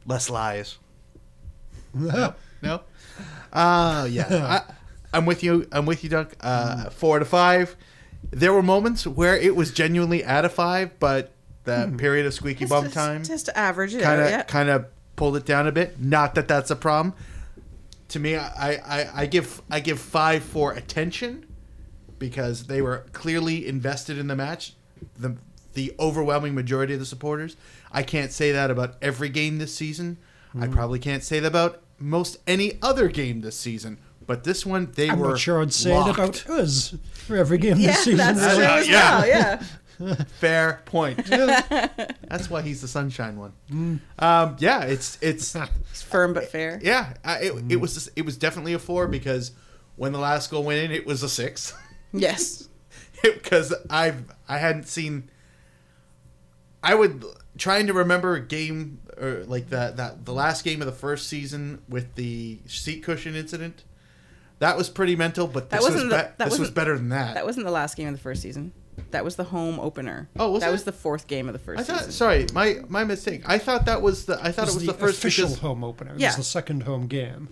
less 0.05 0.29
lies. 0.29 0.77
No? 1.93 2.35
no. 2.61 2.81
Uh, 3.51 4.07
yeah. 4.09 4.27
I, 4.69 4.73
I'm 5.17 5.25
with 5.25 5.43
you. 5.43 5.67
I'm 5.71 5.85
with 5.85 6.03
you, 6.03 6.09
Doug. 6.09 6.33
Uh, 6.41 6.89
four 6.89 7.19
to 7.19 7.25
five. 7.25 7.75
There 8.31 8.53
were 8.53 8.63
moments 8.63 9.07
where 9.07 9.37
it 9.37 9.55
was 9.55 9.71
genuinely 9.71 10.23
at 10.23 10.45
a 10.45 10.49
five, 10.49 10.99
but 10.99 11.31
the 11.63 11.93
period 11.97 12.25
of 12.25 12.33
squeaky 12.33 12.61
Just 12.65 12.69
bum 12.69 12.85
to- 12.85 12.91
time 12.91 13.23
Just 13.23 13.45
to 13.47 13.57
average 13.57 13.93
it 13.93 14.01
kind 14.01 14.21
out, 14.21 14.25
of 14.25 14.31
yeah. 14.31 14.43
kind 14.43 14.69
of 14.69 14.85
pulled 15.15 15.35
it 15.37 15.45
down 15.45 15.67
a 15.67 15.71
bit. 15.71 15.99
Not 15.99 16.35
that 16.35 16.47
that's 16.47 16.71
a 16.71 16.75
problem. 16.75 17.13
To 18.09 18.19
me, 18.19 18.35
I, 18.37 18.73
I, 18.75 19.21
I 19.21 19.25
give 19.25 19.61
I 19.69 19.79
give 19.79 19.99
five 19.99 20.43
for 20.43 20.71
attention 20.73 21.45
because 22.19 22.65
they 22.67 22.81
were 22.81 23.05
clearly 23.13 23.67
invested 23.67 24.17
in 24.17 24.27
the 24.27 24.35
match. 24.35 24.73
The 25.19 25.37
the 25.73 25.93
overwhelming 25.99 26.55
majority 26.55 26.93
of 26.95 26.99
the 26.99 27.05
supporters. 27.05 27.55
I 27.91 28.01
can't 28.03 28.31
say 28.31 28.51
that 28.51 28.71
about 28.71 28.95
every 29.01 29.29
game 29.29 29.59
this 29.59 29.73
season. 29.75 30.17
Hmm. 30.53 30.63
I 30.63 30.67
probably 30.67 30.97
can't 30.99 31.23
say 31.23 31.39
that 31.39 31.47
about 31.47 31.81
most 31.99 32.37
any 32.47 32.79
other 32.81 33.07
game 33.09 33.41
this 33.41 33.55
season. 33.55 33.99
But 34.25 34.43
this 34.43 34.65
one, 34.65 34.91
they 34.95 35.09
I'm 35.09 35.19
were 35.19 35.29
not 35.29 35.39
sure 35.39 35.61
I'd 35.61 35.71
say 35.73 35.93
locked. 35.93 36.09
it 36.19 36.45
about 36.45 36.59
us 36.59 36.95
for 37.13 37.37
every 37.37 37.57
game 37.59 37.77
Yeah, 37.77 37.87
this 37.91 38.03
season. 38.03 38.17
that's 38.17 38.55
true 38.55 38.65
Uh, 38.65 38.69
as 38.77 38.89
yeah. 38.89 39.19
well. 39.19 39.27
Yeah. 39.27 39.63
Fair 40.39 40.81
point. 40.85 41.25
That's 41.25 42.49
why 42.49 42.61
he's 42.61 42.81
the 42.81 42.87
sunshine 42.87 43.37
one. 43.37 44.01
Um, 44.19 44.55
yeah, 44.59 44.81
it's 44.81 45.17
it's 45.21 45.55
It's 45.91 46.01
firm 46.01 46.33
but 46.33 46.49
fair. 46.51 46.79
yeah. 46.83 47.13
I, 47.23 47.39
it, 47.39 47.53
it 47.69 47.75
was 47.77 48.09
it 48.15 48.23
was 48.25 48.37
definitely 48.37 48.73
a 48.73 48.79
four 48.79 49.07
because 49.07 49.51
when 49.95 50.11
the 50.11 50.19
last 50.19 50.51
goal 50.51 50.63
went 50.63 50.83
in, 50.83 50.91
it 50.91 51.05
was 51.05 51.23
a 51.23 51.29
six. 51.29 51.73
Yes. 52.13 52.67
Because 53.23 53.73
I've 53.89 54.25
I 54.47 54.59
hadn't 54.59 54.87
seen. 54.87 55.29
I 56.83 56.93
would 56.93 57.25
trying 57.57 57.87
to 57.87 57.93
remember 57.93 58.35
a 58.35 58.39
game 58.41 58.99
or 59.19 59.43
like 59.47 59.69
that 59.69 59.97
that 59.97 60.23
the 60.25 60.33
last 60.33 60.63
game 60.63 60.81
of 60.81 60.85
the 60.85 60.91
first 60.93 61.27
season 61.27 61.81
with 61.89 62.13
the 62.13 62.59
seat 62.67 63.03
cushion 63.03 63.35
incident. 63.35 63.83
That 64.59 64.77
was 64.77 64.87
pretty 64.89 65.15
mental, 65.15 65.47
but 65.47 65.69
this 65.71 65.81
was 65.81 65.93
wasn't 65.95 66.11
be- 66.11 66.15
the- 66.15 66.15
that 66.15 66.37
this 66.37 66.49
was 66.51 66.59
wasn't- 66.59 66.75
better 66.75 66.95
than 66.97 67.09
that. 67.09 67.33
That 67.33 67.45
wasn't 67.45 67.65
the 67.65 67.71
last 67.71 67.97
game 67.97 68.07
of 68.07 68.13
the 68.13 68.19
first 68.21 68.41
season. 68.43 68.71
That 69.11 69.23
was 69.23 69.35
the 69.35 69.43
home 69.45 69.79
opener. 69.79 70.29
Oh, 70.39 70.51
was 70.51 70.61
that 70.61 70.69
it? 70.69 70.71
was 70.71 70.83
the 70.83 70.91
fourth 70.91 71.27
game 71.27 71.47
of 71.47 71.53
the 71.53 71.59
first 71.59 71.79
I 71.79 71.83
thought. 71.83 71.97
season. 71.99 72.11
Sorry, 72.11 72.45
my 72.53 72.77
my 72.87 73.03
mistake. 73.03 73.41
I 73.47 73.57
thought 73.57 73.85
that 73.87 74.01
was 74.03 74.25
the. 74.25 74.35
I 74.39 74.51
thought 74.51 74.65
This 74.67 74.75
it 74.75 74.77
was 74.77 74.83
is 74.83 74.87
the, 74.87 74.93
first 74.93 75.17
official 75.17 75.47
because- 75.47 75.59
home 75.59 75.83
opener. 75.83 76.13
This 76.13 76.21
Yeah. 76.21 76.29
is 76.29 76.35
the 76.37 76.43
second 76.43 76.83
home 76.83 77.07
game. 77.07 77.49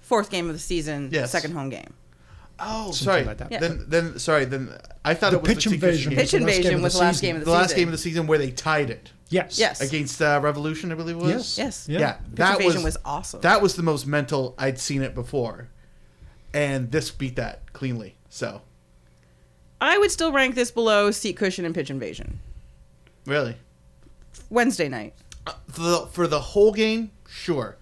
Fourth 0.00 0.30
game 0.30 0.46
of 0.48 0.54
the 0.54 0.58
season. 0.58 1.10
Yes. 1.12 1.30
Second 1.30 1.52
home 1.52 1.68
game. 1.70 1.92
Oh, 2.60 2.92
sorry. 2.92 3.24
like 3.24 3.38
that. 3.38 3.50
Yeah. 3.50 3.60
Then 3.60 3.84
then 3.88 4.18
sorry. 4.18 4.44
Then 4.44 4.70
I 5.04 5.14
thought 5.14 5.30
The 5.32 5.38
it 5.38 5.42
was 5.42 5.48
pitch 5.54 5.64
the 5.64 5.70
seat 5.70 5.80
cushion 5.80 6.12
invasion. 6.12 6.12
game. 6.12 6.18
Pitch 6.18 6.30
the 6.30 6.38
last 6.38 6.46
game 6.46 6.56
invasion 6.56 6.74
of 6.76 6.82
was 6.82 6.92
the 6.92 6.98
the 6.98 7.04
last 7.04 7.20
game 7.22 7.36
of 7.36 7.40
the, 7.40 7.44
season. 7.44 7.52
the 7.52 7.58
last 7.58 7.76
game 7.76 7.88
of 7.88 7.92
the 7.92 7.98
season 7.98 8.26
where 8.26 8.38
they 8.38 8.50
tied 8.50 8.90
it 8.90 9.12
Yes. 9.28 9.58
Yes. 9.58 9.80
against 9.80 10.22
uh, 10.22 10.38
Revolution, 10.42 10.92
I 10.92 10.94
believe 10.94 11.16
it 11.16 11.22
was. 11.22 11.30
Yes. 11.30 11.58
Yes. 11.58 11.88
Yeah. 11.88 11.98
Yeah, 11.98 12.12
Pitch 12.12 12.22
that 12.34 12.52
invasion 12.60 12.82
was, 12.84 12.94
was 12.94 13.02
awesome. 13.04 13.40
That 13.40 13.60
was 13.62 13.74
the 13.74 13.82
most 13.82 14.06
mental 14.06 14.54
I'd 14.58 14.78
seen 14.78 15.02
it 15.02 15.14
before, 15.14 15.68
and 16.52 16.92
this 16.92 17.10
beat 17.10 17.36
that 17.36 17.72
cleanly. 17.72 18.16
So 18.28 18.62
I 19.80 19.98
would 19.98 20.10
still 20.12 20.30
rank 20.32 20.54
this 20.54 20.70
below 20.70 21.10
seat 21.10 21.36
cushion 21.36 21.64
and 21.64 21.74
pitch 21.74 21.90
invasion. 21.90 22.38
really, 23.26 23.56
Wednesday 24.50 24.88
night. 24.88 25.14
uh, 25.46 25.54
for 25.68 25.80
the, 25.82 26.06
for 26.12 26.26
the 26.28 26.40
whole 26.40 26.72
game, 26.72 27.10
sure. 27.28 27.76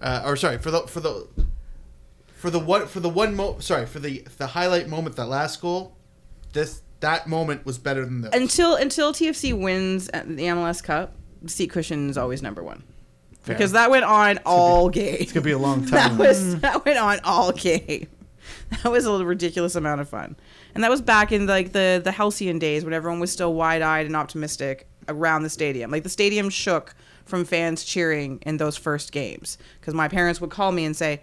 Uh, 0.00 0.22
or 0.24 0.36
sorry 0.36 0.58
for 0.58 0.70
the 0.70 0.80
for 0.86 1.00
the 1.00 1.26
for 2.40 2.48
the 2.48 2.58
one 2.58 2.86
for 2.86 3.00
the 3.00 3.08
one 3.08 3.36
mo 3.36 3.58
sorry 3.58 3.84
for 3.84 3.98
the 3.98 4.24
the 4.38 4.46
highlight 4.46 4.88
moment 4.88 5.16
that 5.16 5.26
last 5.26 5.60
goal. 5.60 5.96
This 6.54 6.80
that 7.00 7.26
moment 7.28 7.66
was 7.66 7.76
better 7.78 8.04
than 8.04 8.22
this. 8.22 8.34
Until 8.34 8.76
until 8.76 9.12
TFC 9.12 9.58
wins 9.58 10.06
the 10.06 10.44
MLS 10.46 10.82
Cup, 10.82 11.14
seat 11.46 11.68
cushion 11.70 12.08
is 12.08 12.16
always 12.16 12.40
number 12.42 12.62
one. 12.62 12.82
Fair. 13.42 13.54
Because 13.54 13.72
that 13.72 13.90
went 13.90 14.04
on 14.04 14.38
all 14.46 14.88
game. 14.88 15.16
it's 15.20 15.32
gonna 15.32 15.44
be 15.44 15.50
a 15.52 15.58
long 15.58 15.80
time. 15.86 16.16
that 16.16 16.18
was 16.18 16.60
that 16.60 16.84
went 16.84 16.98
on 16.98 17.20
all 17.24 17.52
game. 17.52 18.08
That 18.82 18.90
was 18.90 19.04
a 19.04 19.24
ridiculous 19.24 19.74
amount 19.74 20.00
of 20.00 20.08
fun, 20.08 20.36
and 20.74 20.82
that 20.82 20.90
was 20.90 21.02
back 21.02 21.30
in 21.30 21.46
like 21.46 21.72
the 21.72 22.00
the 22.02 22.10
halcyon 22.12 22.58
days 22.58 22.84
when 22.84 22.94
everyone 22.94 23.20
was 23.20 23.30
still 23.30 23.52
wide 23.52 23.82
eyed 23.82 24.06
and 24.06 24.16
optimistic 24.16 24.88
around 25.08 25.42
the 25.42 25.50
stadium. 25.50 25.90
Like 25.90 26.04
the 26.04 26.08
stadium 26.08 26.50
shook 26.50 26.94
from 27.24 27.44
fans 27.44 27.84
cheering 27.84 28.38
in 28.42 28.56
those 28.56 28.76
first 28.76 29.12
games 29.12 29.58
because 29.80 29.92
my 29.94 30.08
parents 30.08 30.40
would 30.40 30.50
call 30.50 30.72
me 30.72 30.84
and 30.84 30.96
say, 30.96 31.20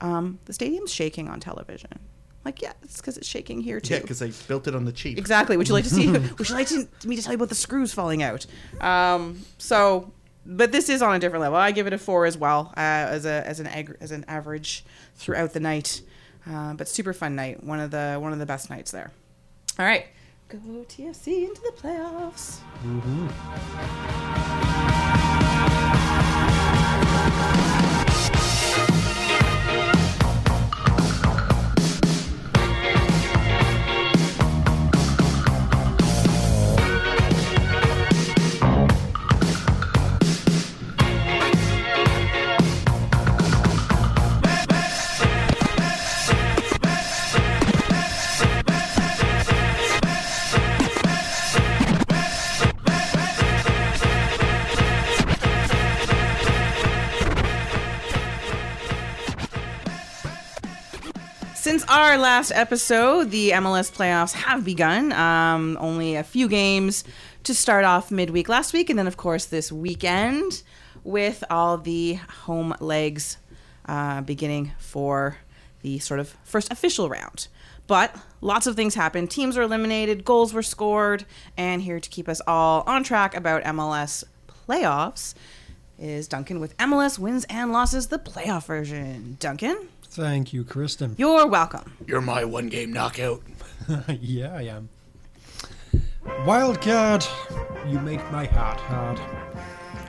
um, 0.00 0.38
"The 0.44 0.52
stadium's 0.52 0.92
shaking 0.92 1.28
on 1.28 1.40
television." 1.40 1.98
Like, 2.46 2.62
yeah, 2.62 2.74
it's 2.82 2.98
because 2.98 3.18
it's 3.18 3.26
shaking 3.26 3.60
here 3.60 3.80
too. 3.80 3.94
yeah, 3.94 4.00
because 4.00 4.22
I 4.22 4.30
built 4.46 4.68
it 4.68 4.76
on 4.76 4.84
the 4.84 4.92
cheap. 4.92 5.18
Exactly. 5.18 5.56
Would 5.56 5.66
you 5.66 5.74
like 5.74 5.82
to 5.82 5.90
see? 5.90 6.08
would 6.38 6.48
you 6.48 6.54
like 6.54 6.68
to, 6.68 6.86
me 7.04 7.16
to 7.16 7.22
tell 7.22 7.32
you 7.32 7.36
about 7.36 7.48
the 7.48 7.56
screws 7.56 7.92
falling 7.92 8.22
out? 8.22 8.46
Um, 8.80 9.40
so, 9.58 10.12
but 10.46 10.70
this 10.70 10.88
is 10.88 11.02
on 11.02 11.16
a 11.16 11.18
different 11.18 11.42
level. 11.42 11.58
I 11.58 11.72
give 11.72 11.88
it 11.88 11.92
a 11.92 11.98
four 11.98 12.24
as 12.24 12.38
well 12.38 12.72
uh, 12.76 12.80
as 12.80 13.26
a 13.26 13.44
as 13.44 13.58
an 13.58 13.66
ag- 13.66 13.96
as 14.00 14.12
an 14.12 14.24
average 14.28 14.84
throughout 15.16 15.54
the 15.54 15.60
night. 15.60 16.02
Uh, 16.48 16.74
but 16.74 16.88
super 16.88 17.12
fun 17.12 17.34
night. 17.34 17.64
One 17.64 17.80
of 17.80 17.90
the 17.90 18.16
one 18.20 18.32
of 18.32 18.38
the 18.38 18.46
best 18.46 18.70
nights 18.70 18.92
there. 18.92 19.10
All 19.76 19.84
right, 19.84 20.06
go 20.48 20.58
TFC 20.58 21.48
into 21.48 21.60
the 21.62 21.72
playoffs. 21.76 22.60
Since 27.96 28.05
last 62.36 62.52
episode, 62.54 63.30
the 63.30 63.48
MLS 63.52 63.90
playoffs 63.90 64.34
have 64.34 64.62
begun. 64.62 65.10
Um, 65.10 65.78
only 65.80 66.16
a 66.16 66.22
few 66.22 66.48
games 66.48 67.02
to 67.44 67.54
start 67.54 67.86
off 67.86 68.10
midweek 68.10 68.46
last 68.46 68.74
week, 68.74 68.90
and 68.90 68.98
then, 68.98 69.06
of 69.06 69.16
course, 69.16 69.46
this 69.46 69.72
weekend 69.72 70.62
with 71.02 71.42
all 71.48 71.78
the 71.78 72.16
home 72.42 72.74
legs 72.78 73.38
uh, 73.86 74.20
beginning 74.20 74.72
for 74.78 75.38
the 75.80 75.98
sort 75.98 76.20
of 76.20 76.36
first 76.44 76.70
official 76.70 77.08
round. 77.08 77.48
But 77.86 78.14
lots 78.42 78.66
of 78.66 78.76
things 78.76 78.94
happened. 78.94 79.30
Teams 79.30 79.56
were 79.56 79.62
eliminated, 79.62 80.22
goals 80.22 80.52
were 80.52 80.62
scored, 80.62 81.24
and 81.56 81.80
here 81.80 82.00
to 82.00 82.10
keep 82.10 82.28
us 82.28 82.42
all 82.46 82.84
on 82.86 83.02
track 83.02 83.34
about 83.34 83.64
MLS 83.64 84.24
playoffs 84.68 85.32
is 85.98 86.28
Duncan 86.28 86.60
with 86.60 86.76
MLS 86.76 87.18
wins 87.18 87.46
and 87.48 87.72
losses, 87.72 88.08
the 88.08 88.18
playoff 88.18 88.66
version. 88.66 89.38
Duncan? 89.40 89.88
Thank 90.16 90.54
you, 90.54 90.64
Kristin. 90.64 91.14
You're 91.18 91.46
welcome. 91.46 91.92
You're 92.06 92.22
my 92.22 92.42
one 92.42 92.68
game 92.68 92.90
knockout. 92.90 93.42
yeah, 94.08 94.54
I 94.54 94.62
am. 94.62 94.88
Wildcard, 96.46 97.28
you 97.86 98.00
make 98.00 98.20
my 98.32 98.46
heart 98.46 98.80
hard. 98.80 99.20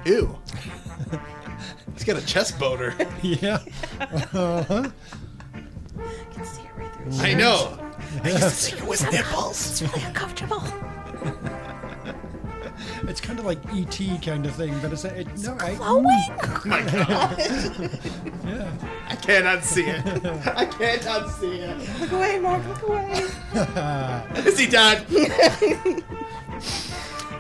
Ew. 0.05 0.39
He's 1.93 2.05
got 2.05 2.15
a 2.15 2.25
chest 2.25 2.57
boner. 2.57 2.95
Yeah. 3.21 3.59
Uh-huh. 3.99 4.89
can 6.31 6.45
see 6.45 6.61
it 6.61 6.69
right 6.77 6.93
through. 6.93 7.11
I 7.19 7.33
know. 7.33 7.77
I 8.23 8.29
used 8.29 8.43
to 8.43 8.49
see 8.49 8.77
you 8.77 8.85
with 8.85 9.11
nipples. 9.11 9.71
It's 9.71 9.81
really 9.81 10.03
uncomfortable. 10.05 10.63
It's 13.03 13.21
kind 13.21 13.39
of 13.39 13.45
like 13.45 13.59
ET 13.73 13.99
kind 14.21 14.45
of 14.45 14.55
thing, 14.55 14.77
but 14.81 14.91
it's 14.93 15.05
a, 15.05 15.19
it, 15.21 15.27
no, 15.39 15.55
I, 15.59 15.77
Oh 15.81 16.01
my 16.65 16.81
god. 16.83 17.35
yeah. 18.45 18.71
I 19.09 19.15
cannot 19.15 19.63
see 19.63 19.85
it. 19.85 20.05
I 20.47 20.65
cannot 20.65 21.29
see 21.31 21.59
it. 21.59 21.99
Look 21.99 22.11
away, 22.11 22.39
Mark. 22.39 22.65
Look 22.67 22.83
away. 22.83 23.25
Is 24.47 24.59
he 24.59 24.67
done? 24.67 25.05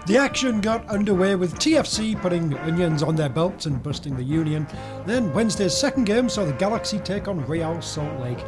The 0.07 0.17
action 0.17 0.61
got 0.61 0.87
underway 0.87 1.35
with 1.35 1.55
TFC 1.55 2.19
putting 2.21 2.57
onions 2.59 3.03
on 3.03 3.17
their 3.17 3.27
belts 3.27 3.65
and 3.65 3.83
busting 3.83 4.15
the 4.15 4.23
Union. 4.23 4.65
Then 5.05 5.33
Wednesday's 5.33 5.75
second 5.75 6.05
game 6.05 6.29
saw 6.29 6.45
the 6.45 6.53
Galaxy 6.53 6.99
take 6.99 7.27
on 7.27 7.45
Real 7.45 7.81
Salt 7.81 8.17
Lake. 8.21 8.39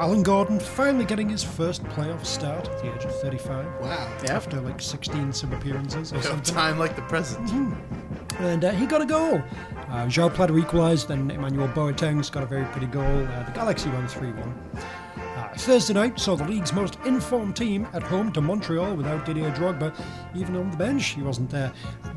Alan 0.00 0.22
Gordon 0.22 0.58
finally 0.58 1.04
getting 1.04 1.28
his 1.28 1.44
first 1.44 1.82
playoff 1.84 2.24
start 2.24 2.68
at 2.68 2.78
the 2.82 2.94
age 2.94 3.04
of 3.04 3.14
35. 3.20 3.66
Wow. 3.80 4.18
After 4.28 4.60
like 4.60 4.80
16 4.80 5.32
sub 5.32 5.52
appearances 5.52 6.12
or 6.12 6.20
something. 6.22 6.54
time 6.54 6.78
like 6.78 6.96
the 6.96 7.02
present. 7.02 7.50
and 8.38 8.64
uh, 8.64 8.70
he 8.72 8.86
got 8.86 9.00
a 9.00 9.06
goal. 9.06 9.40
Uh, 9.88 10.06
Joao 10.08 10.28
Plata 10.30 10.56
equalised, 10.56 11.08
then 11.08 11.30
Emmanuel 11.30 11.68
Boateng's 11.68 12.30
got 12.30 12.42
a 12.42 12.46
very 12.46 12.64
pretty 12.66 12.86
goal. 12.86 13.04
Uh, 13.04 13.42
the 13.44 13.52
Galaxy 13.52 13.90
won 13.90 14.08
3 14.08 14.32
1. 14.32 14.54
Uh, 15.16 15.48
Thursday 15.56 15.94
night 15.94 16.18
saw 16.18 16.34
the 16.34 16.44
league's 16.44 16.72
most 16.72 16.98
informed 17.04 17.54
team 17.54 17.86
at 17.92 18.02
home 18.02 18.32
to 18.32 18.40
Montreal 18.40 18.94
without 18.94 19.24
Didier 19.26 19.50
Drogba. 19.52 19.94
Even 20.34 20.56
on 20.56 20.70
the 20.70 20.76
bench, 20.76 21.06
he 21.08 21.22
wasn't 21.22 21.50
there. 21.50 21.72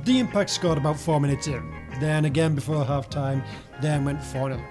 The 0.06 0.20
Impact 0.20 0.50
scored 0.50 0.78
about 0.78 1.00
four 1.00 1.20
minutes 1.20 1.48
in. 1.48 1.72
Then 2.00 2.26
again 2.26 2.56
before 2.56 2.84
half 2.86 3.10
time, 3.10 3.44
then 3.82 4.06
went 4.06 4.24
4 4.24 4.52
0 4.54 4.62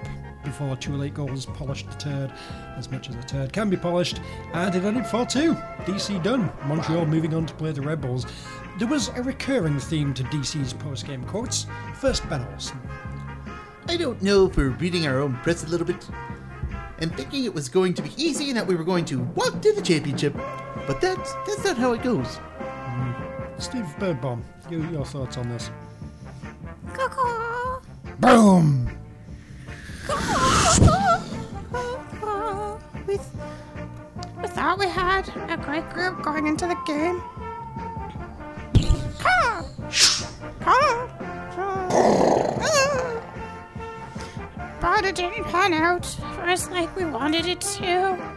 before 0.44 0.76
two 0.76 0.94
late 0.94 1.14
goals 1.14 1.46
polished 1.46 1.90
the 1.90 1.96
turd 1.96 2.33
as 2.76 2.90
much 2.90 3.09
as 3.09 3.16
a 3.16 3.22
turd 3.22 3.52
can 3.52 3.70
be 3.70 3.76
polished. 3.76 4.20
And 4.52 4.74
it 4.74 4.85
ended 4.85 5.07
4 5.07 5.26
2. 5.26 5.54
DC 5.54 6.22
done. 6.22 6.52
Montreal 6.66 7.07
moving 7.07 7.35
on 7.35 7.46
to 7.46 7.54
play 7.54 7.72
the 7.72 7.83
Red 7.83 8.00
Bulls. 8.00 8.26
There 8.78 8.88
was 8.88 9.09
a 9.09 9.22
recurring 9.22 9.78
theme 9.78 10.14
to 10.14 10.22
DC's 10.24 10.72
post 10.72 11.07
game 11.07 11.24
quotes. 11.24 11.66
First, 11.94 12.28
Ben 12.28 12.46
Olsen. 12.52 12.80
I 13.88 13.96
don't 13.96 14.20
know 14.22 14.46
if 14.46 14.57
we're 14.57 14.70
reading 14.70 15.07
our 15.07 15.20
own 15.20 15.35
press 15.42 15.64
a 15.64 15.68
little 15.68 15.87
bit 15.87 16.09
and 16.98 17.14
thinking 17.14 17.44
it 17.44 17.54
was 17.54 17.68
going 17.68 17.94
to 17.94 18.02
be 18.02 18.11
easy 18.16 18.48
and 18.48 18.57
that 18.57 18.66
we 18.66 18.74
were 18.74 18.85
going 18.85 19.04
to 19.07 19.20
walk 19.35 19.61
to 19.62 19.72
the 19.72 19.83
championship. 19.83 20.35
But 20.87 21.00
that's 21.00 21.33
that's 21.46 21.64
not 21.64 21.76
how 21.76 21.92
it 21.92 22.02
goes. 22.02 22.38
Mm. 22.59 23.61
Steve 23.62 23.87
Birnbaum, 23.98 24.44
you, 24.70 24.83
your 24.90 25.04
thoughts 25.04 25.37
on 25.37 25.48
this? 25.48 25.70
Boom! 28.20 29.03
We, 33.06 33.18
we 34.40 34.48
thought 34.48 34.78
we 34.78 34.86
had 34.86 35.28
a 35.48 35.56
great 35.56 35.88
group 35.90 36.22
going 36.22 36.46
into 36.46 36.66
the 36.66 36.76
game. 36.86 37.22
But 44.80 45.04
it 45.06 45.14
didn't 45.14 45.44
pan 45.44 45.72
out. 45.72 46.04
Us 46.46 46.68
like 46.70 46.94
we 46.94 47.06
wanted 47.06 47.46
it 47.46 47.62
to. 47.62 48.34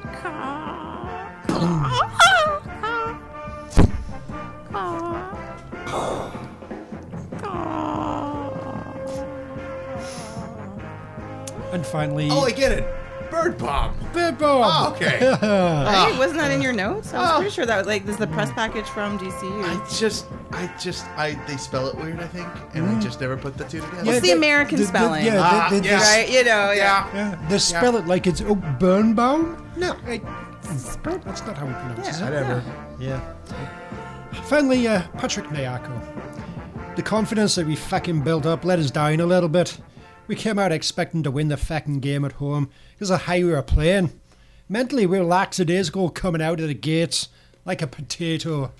And 11.77 11.85
finally, 11.85 12.27
Oh, 12.31 12.41
I 12.41 12.49
get 12.51 12.71
it. 12.71 12.83
Bird 13.29 13.55
bomb. 13.59 13.93
Bird 14.13 14.37
Bomb. 14.39 14.63
Oh, 14.65 14.93
okay. 14.95 15.19
Right? 15.41 16.15
Wasn't 16.17 16.39
that 16.39 16.49
in 16.49 16.59
your 16.59 16.73
notes? 16.73 17.13
I 17.13 17.19
was 17.19 17.29
Oh. 17.29 17.35
pretty 17.35 17.51
sure 17.51 17.65
that 17.67 17.77
was 17.77 17.85
like 17.85 18.03
this 18.05 18.13
is 18.15 18.19
the 18.19 18.25
press 18.25 18.51
package 18.53 18.85
from 18.87 19.19
DCU. 19.19 19.63
I 19.63 19.87
just, 19.93 20.25
I 20.51 20.73
just, 20.79 21.05
I 21.17 21.33
they 21.45 21.57
spell 21.57 21.87
it 21.87 21.95
weird, 21.95 22.19
I 22.19 22.27
think, 22.27 22.47
and 22.73 22.89
I 22.89 22.99
just 22.99 23.21
never 23.21 23.37
put 23.37 23.55
the 23.57 23.65
two 23.65 23.81
together. 23.81 24.05
What's 24.05 24.21
the 24.21 24.31
American 24.31 24.83
spelling? 24.83 25.23
yeah, 25.25 25.39
Ah, 25.39 25.67
they, 25.69 25.81
they, 25.81 25.89
yeah. 25.89 26.01
right? 26.01 26.27
You 26.29 26.43
know, 26.45 26.71
yeah. 26.71 27.07
yeah, 27.13 27.47
they 27.49 27.59
spell 27.59 27.95
it 27.97 28.07
like 28.07 28.25
it's 28.25 28.41
oh, 28.41 28.55
Birnbaum. 28.55 29.71
No, 29.75 29.95
I, 30.07 30.19
that's 30.63 31.45
not 31.45 31.57
how 31.57 31.65
we 31.67 31.73
pronounce 31.73 32.07
it. 32.07 32.13
Yeah. 32.19 32.23
Whatever. 32.23 32.63
Yeah. 32.99 33.33
Finally, 34.45 34.87
uh, 34.87 35.01
Patrick 35.17 35.45
Nyarko. 35.47 35.91
The 36.95 37.03
confidence 37.03 37.53
that 37.55 37.67
we 37.67 37.75
fucking 37.75 38.21
built 38.21 38.45
up 38.45 38.63
let 38.65 38.79
us 38.79 38.89
down 38.89 39.19
a 39.19 39.25
little 39.25 39.49
bit. 39.49 39.77
We 40.27 40.35
came 40.35 40.59
out 40.59 40.71
expecting 40.71 41.23
to 41.23 41.31
win 41.31 41.47
the 41.47 41.57
fucking 41.57 41.99
game 42.01 42.25
at 42.25 42.33
home 42.33 42.69
because 42.93 43.09
of 43.09 43.23
how 43.23 43.35
we 43.35 43.45
were 43.45 43.61
playing. 43.61 44.11
Mentally, 44.69 45.05
we 45.05 45.17
were 45.17 45.23
lackadaisical 45.25 46.09
coming 46.09 46.41
out 46.41 46.59
of 46.59 46.67
the 46.67 46.73
gates 46.73 47.29
like 47.65 47.81
a 47.81 47.87
potato. 47.87 48.71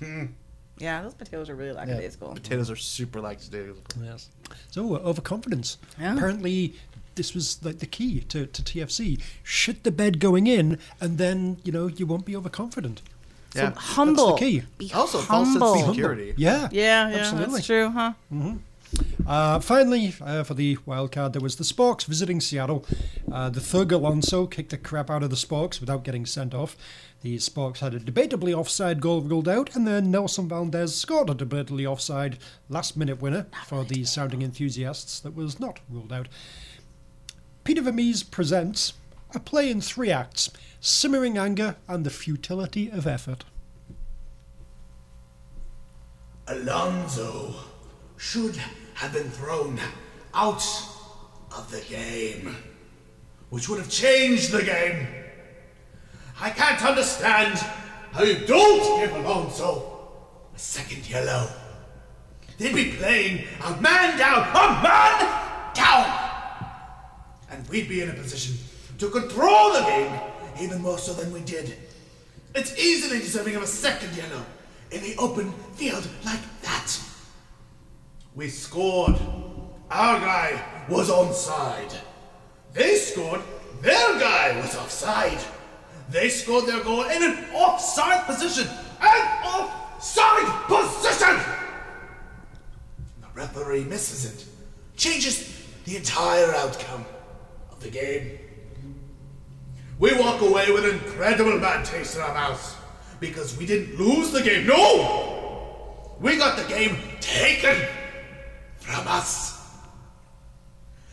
Yeah, 0.79 1.01
those 1.01 1.13
potatoes 1.13 1.49
are 1.49 1.55
really 1.55 1.71
lackadaisical. 1.71 2.33
Potatoes 2.33 2.69
are 2.69 2.75
super 2.75 3.21
like 3.21 3.39
potatoes. 3.39 3.77
Yes. 4.03 4.29
So, 4.69 4.95
uh, 4.95 4.99
overconfidence. 4.99 5.77
Yeah. 5.99 6.13
Apparently, 6.15 6.75
this 7.15 7.33
was 7.33 7.63
like 7.63 7.79
the 7.79 7.85
key 7.87 8.19
to, 8.21 8.45
to 8.45 8.61
TFC. 8.61 9.19
Shit 9.43 9.83
the 9.83 9.91
bed 9.91 10.19
going 10.19 10.45
in, 10.47 10.77
and 11.01 11.17
then, 11.17 11.57
you 11.63 11.71
know, 11.71 11.87
you 11.87 12.05
won't 12.05 12.25
be 12.25 12.35
overconfident. 12.35 13.01
Yeah. 13.55 13.71
Humble. 13.75 14.27
That's 14.31 14.39
the 14.41 14.45
key. 14.59 14.63
Be 14.77 14.91
Also, 14.93 15.19
false 15.19 15.47
sense 15.47 15.59
humble. 15.59 15.81
of 15.83 15.87
security. 15.95 16.33
Yeah. 16.37 16.67
Yeah, 16.71 17.09
yeah, 17.09 17.15
Absolutely. 17.17 17.53
that's 17.55 17.65
true, 17.65 17.89
huh? 17.89 18.13
Uh, 19.27 19.59
finally, 19.59 20.15
uh, 20.21 20.43
for 20.43 20.53
the 20.53 20.77
wild 20.85 21.11
card, 21.11 21.33
there 21.33 21.41
was 21.41 21.57
the 21.57 21.63
Sparks 21.63 22.05
visiting 22.05 22.39
Seattle. 22.39 22.85
Uh, 23.31 23.49
the 23.49 23.59
thug 23.59 23.91
Alonso 23.91 24.47
kicked 24.47 24.69
the 24.69 24.77
crap 24.77 25.09
out 25.09 25.23
of 25.23 25.29
the 25.29 25.35
Sparks 25.35 25.81
without 25.81 26.03
getting 26.03 26.25
sent 26.25 26.53
off. 26.53 26.77
The 27.21 27.37
Sparks 27.39 27.81
had 27.81 27.93
a 27.93 27.99
debatably 27.99 28.53
offside 28.53 29.01
goal 29.01 29.21
ruled 29.21 29.49
out, 29.49 29.75
and 29.75 29.85
then 29.85 30.11
Nelson 30.11 30.47
Valdez 30.47 30.95
scored 30.95 31.29
a 31.29 31.35
debatably 31.35 31.85
offside 31.85 32.37
last 32.69 32.95
minute 32.95 33.21
winner 33.21 33.47
for 33.65 33.83
the 33.83 34.05
sounding 34.05 34.41
enthusiasts 34.41 35.19
that 35.19 35.35
was 35.35 35.59
not 35.59 35.79
ruled 35.89 36.13
out. 36.13 36.27
Peter 37.63 37.81
Vermes 37.81 38.23
presents 38.23 38.93
a 39.35 39.39
play 39.39 39.69
in 39.69 39.81
three 39.81 40.09
acts 40.09 40.49
simmering 40.79 41.37
anger 41.37 41.75
and 41.87 42.05
the 42.05 42.09
futility 42.09 42.89
of 42.89 43.05
effort. 43.05 43.43
Alonso 46.47 47.55
should 48.17 48.55
have 48.95 49.13
been 49.13 49.29
thrown 49.29 49.79
out 50.33 50.63
of 51.55 51.71
the 51.71 51.81
game, 51.81 52.55
which 53.49 53.69
would 53.69 53.79
have 53.79 53.89
changed 53.89 54.51
the 54.51 54.63
game. 54.63 55.07
I 56.39 56.49
can't 56.49 56.83
understand 56.83 57.57
how 58.11 58.23
you 58.23 58.45
don't 58.45 58.99
give 58.99 59.15
Alonso 59.15 60.09
a 60.55 60.59
second 60.59 61.09
yellow. 61.09 61.49
They'd 62.57 62.73
be 62.73 62.91
playing 62.93 63.45
a 63.63 63.81
man 63.81 64.17
down, 64.17 64.47
a 64.49 64.83
man 64.83 65.73
down! 65.73 66.19
And 67.51 67.67
we'd 67.69 67.87
be 67.87 68.01
in 68.01 68.09
a 68.09 68.13
position 68.13 68.57
to 68.97 69.09
control 69.09 69.73
the 69.73 69.81
game 69.81 70.19
even 70.59 70.81
more 70.81 70.97
so 70.97 71.13
than 71.13 71.31
we 71.31 71.41
did. 71.41 71.77
It's 72.55 72.77
easily 72.77 73.19
deserving 73.19 73.55
of 73.55 73.61
a 73.61 73.67
second 73.67 74.15
yellow 74.15 74.43
in 74.91 75.01
the 75.01 75.15
open 75.17 75.51
field 75.75 76.07
like 76.25 76.39
that. 76.63 76.99
We 78.37 78.49
scored. 78.49 79.15
Our 79.89 80.19
guy 80.19 80.63
was 80.87 81.09
onside. 81.09 81.97
They 82.71 82.95
scored. 82.95 83.41
Their 83.81 84.19
guy 84.19 84.61
was 84.61 84.75
offside. 84.75 85.39
They 86.11 86.29
scored 86.29 86.67
their 86.67 86.83
goal 86.83 87.01
in 87.05 87.23
an 87.23 87.45
offside 87.51 88.27
position. 88.27 88.67
An 89.01 89.43
offside 89.43 90.67
position! 90.67 91.35
The 93.21 93.27
referee 93.33 93.85
misses 93.85 94.25
it. 94.25 94.45
Changes 94.95 95.65
the 95.85 95.97
entire 95.97 96.53
outcome 96.53 97.05
of 97.71 97.79
the 97.79 97.89
game. 97.89 98.37
We 99.97 100.13
walk 100.13 100.41
away 100.41 100.71
with 100.71 100.85
incredible 100.85 101.59
bad 101.59 101.85
taste 101.85 102.15
in 102.15 102.21
our 102.21 102.35
mouths 102.35 102.75
because 103.19 103.57
we 103.57 103.65
didn't 103.65 103.97
lose 103.97 104.31
the 104.31 104.43
game. 104.43 104.67
No! 104.67 106.15
We 106.19 106.37
got 106.37 106.55
the 106.55 106.65
game 106.65 106.97
taken 107.19 107.75
from 108.87 109.07
us. 109.07 109.57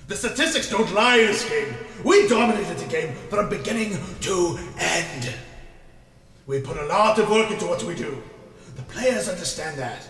The 0.07 0.15
statistics 0.15 0.71
don't 0.71 0.93
lie 0.93 1.17
in 1.17 1.27
this 1.27 1.49
game. 1.49 1.75
We 2.05 2.29
dominated 2.29 2.79
the 2.79 2.87
game 2.87 3.15
from 3.31 3.49
beginning 3.49 3.99
to 4.21 4.59
end. 4.79 5.35
We 6.47 6.61
put 6.61 6.77
a 6.77 6.87
lot 6.87 7.19
of 7.19 7.31
work 7.31 7.51
into 7.51 7.67
what 7.67 7.83
we 7.83 7.95
do. 7.95 8.23
The 8.77 8.83
players 8.83 9.29
understand 9.29 9.79
that. 9.79 10.09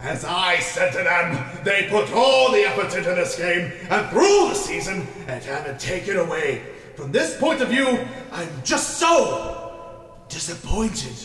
As 0.00 0.24
I 0.24 0.58
said 0.58 0.92
to 0.92 1.02
them, 1.02 1.64
they 1.64 1.88
put 1.90 2.12
all 2.12 2.52
the 2.52 2.60
effort 2.60 2.96
into 2.96 3.10
this 3.10 3.36
game 3.36 3.72
and 3.90 4.08
through 4.10 4.48
the 4.48 4.54
season 4.54 5.06
and 5.26 5.42
have 5.44 5.66
it 5.66 5.78
taken 5.78 6.16
away. 6.16 6.62
From 6.94 7.10
this 7.10 7.38
point 7.38 7.60
of 7.60 7.68
view, 7.68 8.06
I'm 8.30 8.48
just 8.62 8.98
so 8.98 10.14
disappointed 10.28 11.16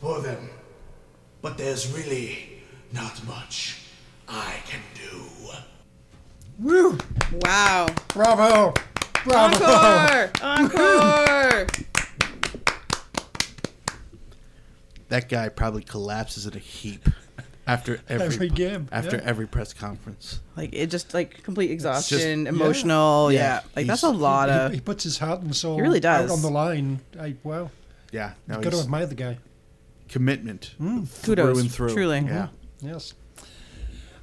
for 0.00 0.20
them. 0.20 0.50
But 1.42 1.56
there's 1.58 1.92
really 1.92 2.62
not 2.92 3.24
much 3.26 3.87
I 4.28 4.56
can 4.66 4.80
do. 4.94 5.50
Woo! 6.58 6.98
Wow. 7.42 7.86
Bravo! 8.08 8.74
Bravo! 9.24 9.64
Encore! 9.64 10.30
Encore! 10.42 11.66
That 15.08 15.28
guy 15.28 15.48
probably 15.48 15.82
collapses 15.82 16.46
in 16.46 16.54
a 16.54 16.58
heap 16.58 17.08
after 17.66 18.00
every, 18.08 18.26
Every 18.26 18.48
game, 18.50 18.88
after 18.92 19.16
yeah. 19.16 19.22
every 19.24 19.46
press 19.46 19.72
conference. 19.72 20.40
like 20.56 20.70
it 20.74 20.88
just 20.90 21.14
like 21.14 21.42
complete 21.42 21.70
exhaustion, 21.70 22.42
yeah. 22.44 22.48
emotional. 22.50 23.32
Yeah, 23.32 23.38
Yeah, 23.40 23.60
like 23.76 23.86
that's 23.86 24.02
a 24.02 24.10
lot 24.10 24.48
he, 24.50 24.54
of. 24.54 24.72
he 24.74 24.80
puts 24.80 25.04
his 25.04 25.18
heart 25.18 25.40
and 25.40 25.54
soul 25.56 25.76
He 25.76 25.82
really 25.82 26.00
does. 26.00 26.30
out 26.30 26.34
on 26.34 26.42
the 26.42 26.50
line. 26.50 27.00
I, 27.18 27.36
well, 27.44 27.70
Yeah, 28.12 28.32
no, 28.46 28.56
got 28.56 28.64
to 28.70 28.76
he's 28.76 28.84
admire 28.84 29.06
the 29.06 29.14
guy. 29.14 29.38
commitment 30.08 30.74
Kudos, 30.78 31.08
through 31.22 31.58
and 31.58 31.72
through. 31.72 31.92
truly. 31.94 32.18
Yeah. 32.20 32.48
Yes. 32.82 33.14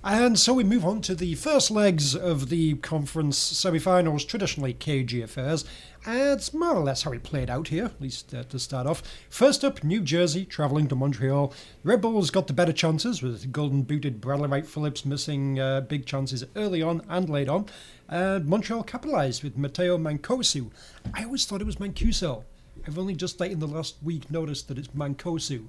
And 0.07 0.37
so 0.37 0.53
we 0.53 0.63
move 0.63 0.85
on 0.85 1.01
to 1.01 1.15
the 1.15 1.33
first 1.33 1.71
legs 1.71 2.15
of 2.15 2.49
the 2.49 2.75
conference 2.75 3.39
semi-finals, 3.39 4.23
traditionally 4.23 4.71
cagey 4.71 5.23
affairs. 5.23 5.65
It's 6.05 6.53
more 6.53 6.75
or 6.75 6.83
less 6.83 7.01
how 7.01 7.11
it 7.11 7.23
played 7.23 7.49
out 7.49 7.69
here, 7.69 7.85
at 7.85 7.99
least 7.99 8.31
uh, 8.31 8.43
to 8.43 8.59
start 8.59 8.85
off. 8.85 9.01
First 9.31 9.65
up, 9.65 9.83
New 9.83 10.01
Jersey, 10.01 10.45
travelling 10.45 10.87
to 10.89 10.95
Montreal. 10.95 11.47
The 11.81 11.89
Red 11.89 12.01
Bulls 12.01 12.29
got 12.29 12.45
the 12.45 12.53
better 12.53 12.71
chances, 12.71 13.23
with 13.23 13.51
golden-booted 13.51 14.21
Bradley 14.21 14.47
Wright 14.47 14.67
Phillips 14.67 15.05
missing 15.05 15.59
uh, 15.59 15.81
big 15.81 16.05
chances 16.05 16.43
early 16.55 16.83
on 16.83 17.01
and 17.09 17.27
late 17.27 17.49
on. 17.49 17.65
And 18.07 18.45
Montreal 18.45 18.83
capitalised 18.83 19.43
with 19.43 19.57
Matteo 19.57 19.97
Mancosu. 19.97 20.69
I 21.15 21.23
always 21.23 21.45
thought 21.45 21.61
it 21.61 21.65
was 21.65 21.77
Mancuso. 21.77 22.43
I've 22.85 22.99
only 22.99 23.15
just 23.15 23.39
like 23.39 23.49
in 23.49 23.57
the 23.57 23.65
last 23.65 23.95
week 24.03 24.29
noticed 24.29 24.67
that 24.67 24.77
it's 24.77 24.89
Mancosu. 24.89 25.67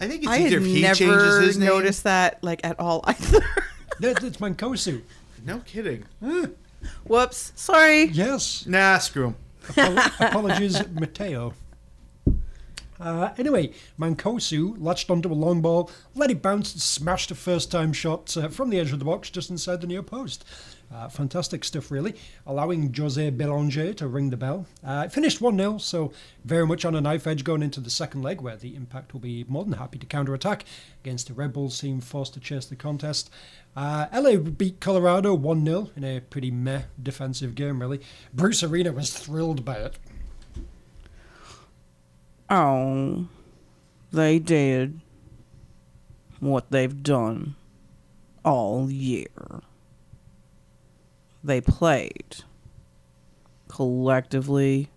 I 0.00 0.06
think 0.08 0.22
it's 0.24 0.32
I 0.32 0.38
easier 0.40 0.58
if 0.58 0.64
he 0.66 0.82
changes 0.82 1.00
never 1.00 1.40
his 1.40 1.58
name. 1.58 1.68
noticed 1.68 2.04
that 2.04 2.42
like 2.42 2.60
at 2.64 2.78
all 2.80 3.02
either. 3.06 3.40
That- 4.00 4.22
It's 4.24 4.38
Mancosu. 4.38 5.02
No 5.46 5.58
kidding. 5.60 6.04
Whoops. 7.06 7.52
Sorry. 7.54 8.04
Yes. 8.06 8.66
Nah, 8.66 8.98
screw 8.98 9.28
him. 9.28 9.36
Apolo- 9.68 10.20
apologies, 10.28 10.88
Mateo. 10.88 11.54
Uh, 13.00 13.30
anyway, 13.38 13.72
Mancosu 13.98 14.76
latched 14.78 15.10
onto 15.10 15.30
a 15.30 15.34
long 15.34 15.60
ball, 15.60 15.90
let 16.14 16.30
it 16.30 16.40
bounce, 16.40 16.72
and 16.72 16.80
smashed 16.80 17.30
a 17.30 17.34
first 17.34 17.70
time 17.70 17.92
shot 17.92 18.36
uh, 18.36 18.48
from 18.48 18.70
the 18.70 18.78
edge 18.78 18.92
of 18.92 18.98
the 18.98 19.04
box 19.04 19.30
just 19.30 19.50
inside 19.50 19.80
the 19.80 19.86
near 19.86 20.02
post. 20.02 20.44
Uh, 20.94 21.08
fantastic 21.08 21.64
stuff, 21.64 21.90
really, 21.90 22.14
allowing 22.46 22.94
Jose 22.94 23.30
Belanger 23.30 23.92
to 23.94 24.06
ring 24.06 24.30
the 24.30 24.36
bell. 24.36 24.66
Uh, 24.86 25.02
it 25.06 25.12
finished 25.12 25.40
1 25.40 25.58
0, 25.58 25.78
so 25.78 26.12
very 26.44 26.64
much 26.64 26.84
on 26.84 26.94
a 26.94 27.00
knife 27.00 27.26
edge 27.26 27.42
going 27.42 27.64
into 27.64 27.80
the 27.80 27.90
second 27.90 28.22
leg, 28.22 28.40
where 28.40 28.54
the 28.54 28.76
Impact 28.76 29.12
will 29.12 29.20
be 29.20 29.44
more 29.48 29.64
than 29.64 29.72
happy 29.72 29.98
to 29.98 30.06
counter 30.06 30.34
attack 30.34 30.64
against 31.02 31.26
the 31.26 31.34
Red 31.34 31.52
Bulls 31.52 31.80
team 31.80 32.00
forced 32.00 32.34
to 32.34 32.40
chase 32.40 32.66
the 32.66 32.76
contest. 32.76 33.28
Uh, 33.74 34.06
LA 34.14 34.36
beat 34.36 34.78
Colorado 34.78 35.34
1 35.34 35.66
0 35.66 35.90
in 35.96 36.04
a 36.04 36.20
pretty 36.20 36.52
meh 36.52 36.82
defensive 37.02 37.56
game, 37.56 37.80
really. 37.80 38.00
Bruce 38.32 38.62
Arena 38.62 38.92
was 38.92 39.12
thrilled 39.18 39.64
by 39.64 39.74
it. 39.74 39.98
Oh, 42.48 43.26
they 44.12 44.38
did 44.38 45.00
what 46.38 46.70
they've 46.70 47.02
done 47.02 47.56
all 48.44 48.88
year. 48.88 49.26
They 51.44 51.60
played 51.60 52.36
collectively 53.68 54.88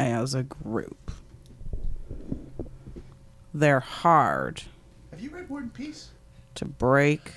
as 0.00 0.34
a 0.34 0.42
group. 0.42 1.12
They're 3.54 3.80
hard 3.80 4.64
Have 5.12 5.20
you 5.20 5.30
read 5.30 5.48
War 5.48 5.60
and 5.60 5.72
Peace? 5.72 6.10
to 6.56 6.64
break 6.64 7.32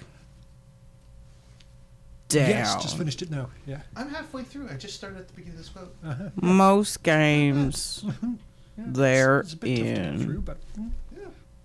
down. 2.27 2.49
Yes, 2.49 2.75
just 2.81 2.97
finished 2.97 3.21
it 3.21 3.29
now. 3.29 3.49
Yeah. 3.65 3.81
I'm 3.95 4.09
halfway 4.09 4.43
through. 4.43 4.69
I 4.69 4.75
just 4.75 4.95
started 4.95 5.19
at 5.19 5.27
the 5.27 5.33
beginning 5.33 5.53
of 5.53 5.57
this 5.59 5.69
quote. 5.69 5.95
Uh-huh. 6.03 6.29
Most 6.41 7.03
games 7.03 8.03
they're 8.77 9.41
It's 9.41 9.53
a 9.53 9.57
bit 9.57 9.77
tough 9.77 9.85
to 9.85 9.93
get 9.93 10.19
through, 10.21 10.35
in 10.35 10.41
but 10.41 10.57
mm, 10.77 10.91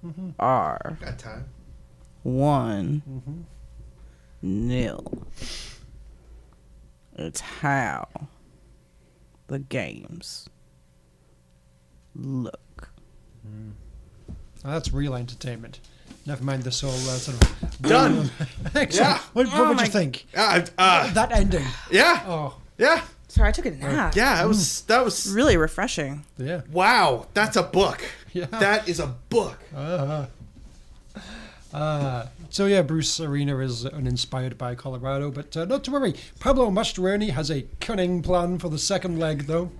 mm-hmm. 0.05 0.31
are 0.39 0.99
Got 1.01 1.19
time. 1.19 1.45
one 2.23 3.03
mm-hmm. 3.09 3.41
nil. 4.43 5.27
It's 7.17 7.41
how 7.41 8.09
the 9.47 9.59
games 9.59 10.49
look. 12.15 12.91
that's 14.65 14.93
real 14.93 15.15
entertainment. 15.15 15.81
Never 16.27 16.43
mind 16.43 16.63
this 16.63 16.81
whole 16.81 16.91
uh, 16.91 16.95
sort 17.19 17.43
of 17.43 17.81
Done. 17.83 18.31
Excellent. 18.75 18.95
Yeah. 18.95 19.19
What, 19.35 19.47
what 19.49 19.55
Oh 19.57 19.69
would 19.69 19.77
my- 19.77 19.85
you 19.85 19.91
think? 19.91 20.27
Uh, 20.35 20.65
uh, 20.79 21.13
That 21.13 21.33
ending. 21.33 21.65
yeah. 21.91 22.23
Oh, 22.27 22.57
Yeah. 22.79 23.03
Sorry, 23.29 23.49
I 23.49 23.53
took 23.53 23.67
a 23.67 23.73
nap. 23.73 24.15
Yeah. 24.15 24.37
That 24.37 24.49
was. 24.49 24.83
That 24.83 25.05
was. 25.05 25.31
Really 25.33 25.57
refreshing. 25.57 26.25
yeah. 26.39 26.61
Wow. 26.71 27.27
That's 27.35 27.57
a 27.57 27.63
book. 27.65 28.03
Yeah. 28.33 28.47
That 28.47 28.89
is 28.89 29.01
a 29.01 29.09
book. 29.29 29.59
Uh, 31.75 32.27
so 32.51 32.67
yeah, 32.67 32.83
Bruce 32.83 33.19
Arena 33.19 33.59
is 33.59 33.85
uninspired 33.85 34.57
by 34.57 34.77
Colorado, 34.77 35.33
but 35.33 35.57
uh, 35.57 35.65
not 35.65 35.83
to 35.85 35.91
worry. 35.91 36.15
Pablo 36.39 36.71
Mastroeni 36.71 37.31
has 37.31 37.51
a 37.51 37.67
cunning 37.81 38.23
plan 38.23 38.59
for 38.61 38.69
the 38.69 38.79
second 38.79 39.19
leg, 39.19 39.47
though. 39.47 39.73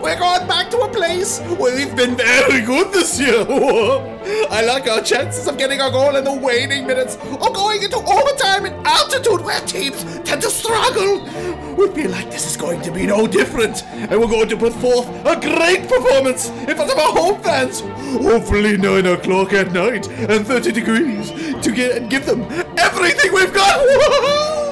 We're 0.00 0.18
going 0.18 0.46
back 0.46 0.70
to 0.70 0.78
a 0.78 0.88
place 0.88 1.40
where 1.40 1.74
we've 1.74 1.94
been 1.96 2.16
very 2.16 2.62
good 2.62 2.92
this 2.92 3.18
year. 3.18 3.44
I 4.50 4.62
like 4.64 4.88
our 4.88 5.02
chances 5.02 5.46
of 5.46 5.58
getting 5.58 5.80
a 5.80 5.90
goal 5.90 6.16
in 6.16 6.24
the 6.24 6.32
waning 6.32 6.86
minutes 6.86 7.16
or 7.16 7.52
going 7.52 7.82
into 7.82 7.96
overtime 7.96 8.66
in 8.66 8.74
altitude 8.86 9.40
where 9.40 9.60
teams 9.62 10.02
tend 10.22 10.42
to 10.42 10.50
struggle. 10.50 11.24
We 11.74 11.88
feel 11.90 12.10
like 12.10 12.30
this 12.30 12.46
is 12.46 12.56
going 12.56 12.80
to 12.82 12.92
be 12.92 13.06
no 13.06 13.26
different, 13.26 13.84
and 13.84 14.20
we're 14.20 14.28
going 14.28 14.48
to 14.48 14.56
put 14.56 14.72
forth 14.74 15.08
a 15.26 15.38
great 15.40 15.88
performance 15.88 16.48
in 16.48 16.76
front 16.76 16.90
of 16.90 16.98
our 16.98 17.12
home 17.12 17.42
fans. 17.42 17.80
Hopefully, 17.80 18.76
9 18.76 19.06
o'clock 19.06 19.52
at 19.52 19.72
night 19.72 20.08
and 20.08 20.46
30 20.46 20.72
degrees 20.72 21.30
to 21.62 21.72
get 21.72 21.96
and 21.96 22.10
give 22.10 22.24
them 22.26 22.42
everything 22.78 23.32
we've 23.32 23.52
got. 23.52 24.64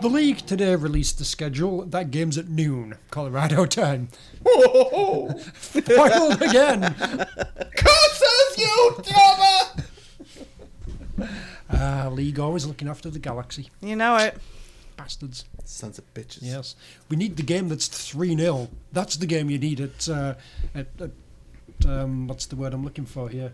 The 0.00 0.08
league 0.08 0.38
today 0.38 0.74
released 0.76 1.18
the 1.18 1.24
schedule. 1.24 1.84
That 1.84 2.10
game's 2.10 2.38
at 2.38 2.48
noon, 2.48 2.96
Colorado 3.10 3.66
time. 3.66 4.08
Spoiled 4.42 6.42
again. 6.42 6.94
Curses 7.76 8.58
you, 8.58 8.96
Jobber! 9.02 9.82
Uh, 11.70 12.10
league 12.10 12.38
always 12.38 12.66
looking 12.66 12.88
after 12.88 13.10
the 13.10 13.18
galaxy. 13.18 13.70
You 13.80 13.96
know 13.96 14.16
it. 14.16 14.36
Bastards. 14.96 15.44
Sons 15.64 15.98
of 15.98 16.14
bitches. 16.14 16.38
Yes. 16.42 16.76
We 17.08 17.16
need 17.16 17.36
the 17.36 17.42
game 17.42 17.68
that's 17.68 17.88
3 17.88 18.36
0. 18.36 18.68
That's 18.92 19.16
the 19.16 19.26
game 19.26 19.50
you 19.50 19.58
need 19.58 19.80
at, 19.80 20.08
uh, 20.08 20.34
at, 20.74 20.86
at 21.00 21.10
um, 21.88 22.28
what's 22.28 22.46
the 22.46 22.56
word 22.56 22.72
I'm 22.74 22.84
looking 22.84 23.06
for 23.06 23.28
here? 23.28 23.52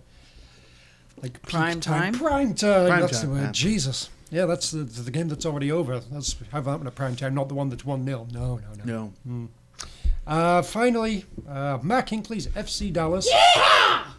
Like 1.22 1.34
peak 1.43 1.51
Prime 1.51 1.80
time? 1.80 2.12
Prime 2.14 2.55
time. 2.55 2.88
Prime 2.88 3.01
that's 3.01 3.20
time, 3.20 3.28
the 3.30 3.34
word. 3.34 3.43
yeah. 3.45 3.53
Jesus. 3.53 4.11
Yeah, 4.32 4.46
that's 4.46 4.70
the, 4.70 4.78
the 4.78 5.10
game 5.10 5.28
that's 5.28 5.44
already 5.44 5.70
over. 5.70 6.00
Let's 6.10 6.34
have 6.52 6.64
that 6.64 6.78
one 6.78 6.86
at 6.86 6.94
prime 6.94 7.16
time, 7.16 7.34
not 7.34 7.48
the 7.48 7.54
one 7.54 7.68
that's 7.68 7.84
1 7.84 8.06
0. 8.06 8.28
No, 8.32 8.56
no, 8.56 8.84
no. 8.84 9.12
No. 9.24 9.48
Uh, 10.26 10.62
finally, 10.62 11.26
uh, 11.46 11.78
Mark 11.82 12.08
Hinkley's 12.08 12.46
FC 12.48 12.90
Dallas 12.90 13.28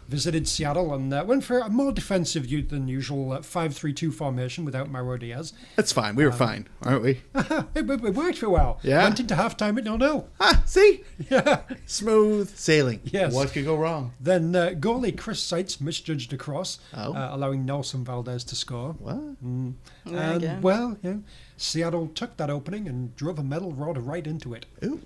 visited 0.08 0.46
Seattle 0.48 0.92
and 0.94 1.12
uh, 1.12 1.24
went 1.26 1.44
for 1.44 1.58
a 1.58 1.68
more 1.68 1.92
defensive 1.92 2.46
u- 2.46 2.62
than 2.62 2.88
usual 2.88 3.32
uh, 3.32 3.38
5-3-2 3.40 4.12
formation 4.12 4.64
without 4.64 4.90
Mauro 4.90 5.16
Diaz. 5.16 5.52
That's 5.76 5.92
fine. 5.92 6.14
We 6.16 6.24
were 6.24 6.32
fine, 6.32 6.68
aren't 6.82 7.02
we? 7.02 7.10
it, 7.34 7.66
it- 7.74 7.90
it 8.04 8.14
worked 8.14 8.38
for 8.38 8.46
a 8.46 8.50
while. 8.50 8.80
Yeah. 8.82 9.02
Went 9.04 9.20
into 9.20 9.34
halftime 9.34 9.78
at 9.78 9.84
0-0. 9.84 10.24
Ah, 10.40 10.62
see? 10.66 11.02
Yeah. 11.30 11.62
Smooth 11.86 12.54
sailing. 12.56 13.00
Yes. 13.04 13.32
What 13.34 13.52
could 13.52 13.64
go 13.64 13.76
wrong? 13.76 14.12
Then 14.20 14.54
uh, 14.54 14.70
goalie 14.78 15.16
Chris 15.16 15.40
Seitz 15.40 15.80
misjudged 15.80 16.32
a 16.32 16.36
cross, 16.36 16.78
Oh. 16.94 17.14
uh, 17.14 17.28
allowing 17.32 17.64
Nelson 17.64 18.04
Valdez 18.04 18.44
to 18.44 18.56
score. 18.56 18.92
What? 18.98 19.16
And, 19.42 20.62
well, 20.62 20.98
yeah, 21.02 21.16
Seattle 21.56 22.08
took 22.08 22.36
that 22.36 22.50
opening 22.50 22.86
and 22.88 23.14
drove 23.16 23.38
a 23.38 23.42
metal 23.42 23.72
rod 23.72 23.96
right 23.98 24.26
into 24.26 24.54
it, 24.54 24.66
Ooh. 24.84 25.00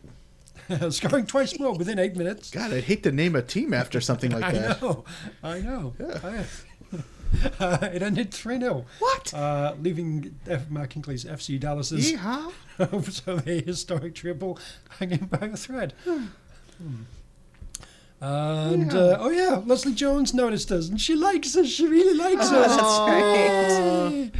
scoring 0.91 1.27
twice 1.27 1.59
more 1.59 1.75
within 1.77 1.99
eight 1.99 2.17
minutes. 2.17 2.51
God, 2.51 2.73
I'd 2.73 2.85
hate 2.85 3.03
to 3.05 3.13
name 3.13 3.35
a 3.37 3.43
team 3.43 3.73
after 3.75 4.01
something 4.01 4.31
like 4.33 4.53
that. 4.55 4.79
I 4.79 4.81
know, 4.81 5.05
I 5.43 5.61
know. 5.61 5.95
I- 6.23 6.45
uh, 7.61 7.79
it 7.93 8.03
ended 8.03 8.33
3 8.33 8.59
0. 8.59 8.87
What? 9.01 9.35
Uh, 9.35 9.75
leaving 9.83 10.35
F- 10.49 10.71
Mark 10.71 10.95
Hinkley's 10.95 11.27
FC 11.27 11.61
Dallas's 11.61 12.13
Yeehaw. 12.13 12.51
so 13.13 13.37
the 13.37 13.61
historic 13.61 14.15
triple 14.15 14.59
hanging 14.99 15.27
by 15.27 15.47
a 15.49 15.57
thread. 15.57 15.93
Hmm. 16.05 16.25
And 18.21 18.93
uh, 18.95 19.17
oh 19.21 19.31
yeah, 19.31 19.63
Leslie 19.65 19.95
Jones 19.95 20.35
noticed 20.35 20.73
us, 20.73 20.89
and 20.89 21.01
she 21.01 21.15
likes 21.15 21.57
us. 21.57 21.69
She 21.69 21.87
really 21.87 22.19
likes 22.19 22.51
us. 22.51 22.77
That's 22.77 22.99
right. 22.99 24.31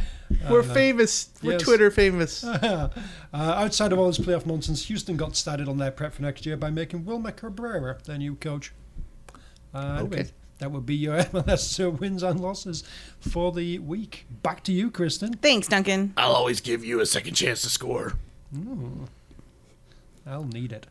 We're 0.49 0.63
famous. 0.63 1.29
We're 1.41 1.53
yes. 1.53 1.61
Twitter 1.63 1.89
famous. 1.91 2.43
uh, 2.43 2.89
outside 3.33 3.91
of 3.91 3.99
all 3.99 4.07
this 4.07 4.19
playoff 4.19 4.45
nonsense, 4.45 4.85
Houston 4.87 5.17
got 5.17 5.35
started 5.35 5.67
on 5.67 5.77
their 5.77 5.91
prep 5.91 6.13
for 6.13 6.21
next 6.21 6.45
year 6.45 6.55
by 6.57 6.69
making 6.69 7.05
Wilmer 7.05 7.31
Cabrera 7.31 7.97
their 8.05 8.17
new 8.17 8.35
coach. 8.35 8.71
Uh, 9.73 9.97
anyway, 9.99 10.19
Okay. 10.21 10.29
that 10.59 10.71
would 10.71 10.85
be 10.85 10.95
your 10.95 11.17
MLS 11.23 11.83
uh, 11.83 11.89
wins 11.89 12.23
and 12.23 12.39
losses 12.39 12.83
for 13.19 13.51
the 13.51 13.79
week. 13.79 14.25
Back 14.43 14.63
to 14.65 14.71
you, 14.71 14.91
Kristin. 14.91 15.39
Thanks, 15.41 15.67
Duncan. 15.67 16.13
I'll 16.17 16.33
always 16.33 16.61
give 16.61 16.83
you 16.83 16.99
a 17.01 17.05
second 17.05 17.33
chance 17.35 17.61
to 17.63 17.69
score. 17.69 18.13
I'll 20.27 20.43
need 20.45 20.71
it. 20.71 20.85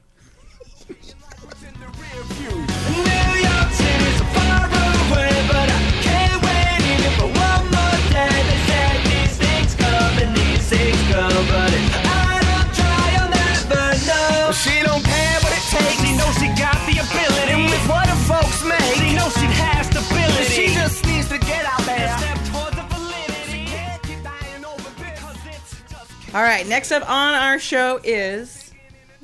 These 11.09 11.16
things 11.16 11.32
go, 11.32 11.52
but 11.52 11.72
if 11.72 11.96
I 12.06 12.40
don't 12.44 12.74
try, 12.74 13.09
I'll 13.18 13.30
never 13.30 13.96
know. 14.06 14.52
She 14.52 14.82
don't 14.82 15.04
care 15.04 15.38
what 15.40 15.52
it 15.52 15.64
takes. 15.68 16.00
She 16.04 16.16
knows 16.16 16.34
she 16.38 16.48
got 16.61 16.78
the 16.86 16.98
ability. 17.00 17.52
And 17.52 17.64
with 17.64 17.88
what 17.88 18.06
the 18.06 18.16
folks 18.28 18.64
make, 18.64 18.94
she 18.96 19.14
knows 19.16 19.32
she 19.34 19.46
has 19.46 19.86
stability. 19.86 20.44
She 20.44 20.74
just 20.74 21.04
needs 21.06 21.28
to 21.28 21.38
get 21.38 21.64
out 21.64 21.82
there. 21.84 22.09
and 22.09 22.20
Step 22.20 22.38
towards 22.52 22.76
the 22.76 22.82
validity. 22.94 23.64
Can't 23.66 24.02
keep 24.02 24.22
dying 24.22 24.64
over 24.64 24.90
because 24.98 25.38
it's 25.46 25.82
just. 25.90 26.34
All 26.34 26.42
right, 26.42 26.66
next 26.66 26.92
up 26.92 27.09
on 27.09 27.34
our 27.34 27.59
show 27.59 28.00
is 28.04 28.72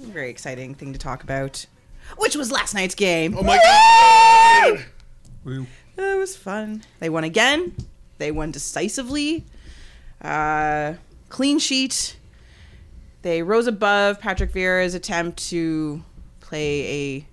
a 0.02 0.06
very 0.06 0.30
exciting 0.30 0.74
thing 0.74 0.92
to 0.92 0.98
talk 0.98 1.22
about, 1.22 1.66
which 2.18 2.36
was 2.36 2.50
last 2.52 2.74
night's 2.74 2.94
game. 2.94 3.36
Oh 3.38 3.42
my 3.42 3.58
god! 3.58 4.84
Woo. 5.44 5.66
It 5.96 6.18
was 6.18 6.36
fun. 6.36 6.82
They 6.98 7.08
won 7.08 7.22
again. 7.24 7.74
They 8.18 8.32
won 8.32 8.50
decisively. 8.50 9.44
Uh, 10.20 10.94
clean 11.28 11.58
sheet. 11.58 12.16
They 13.22 13.42
rose 13.42 13.66
above 13.66 14.20
Patrick 14.20 14.52
Vieira's 14.52 14.94
attempt 14.94 15.48
to 15.48 16.02
play 16.40 17.24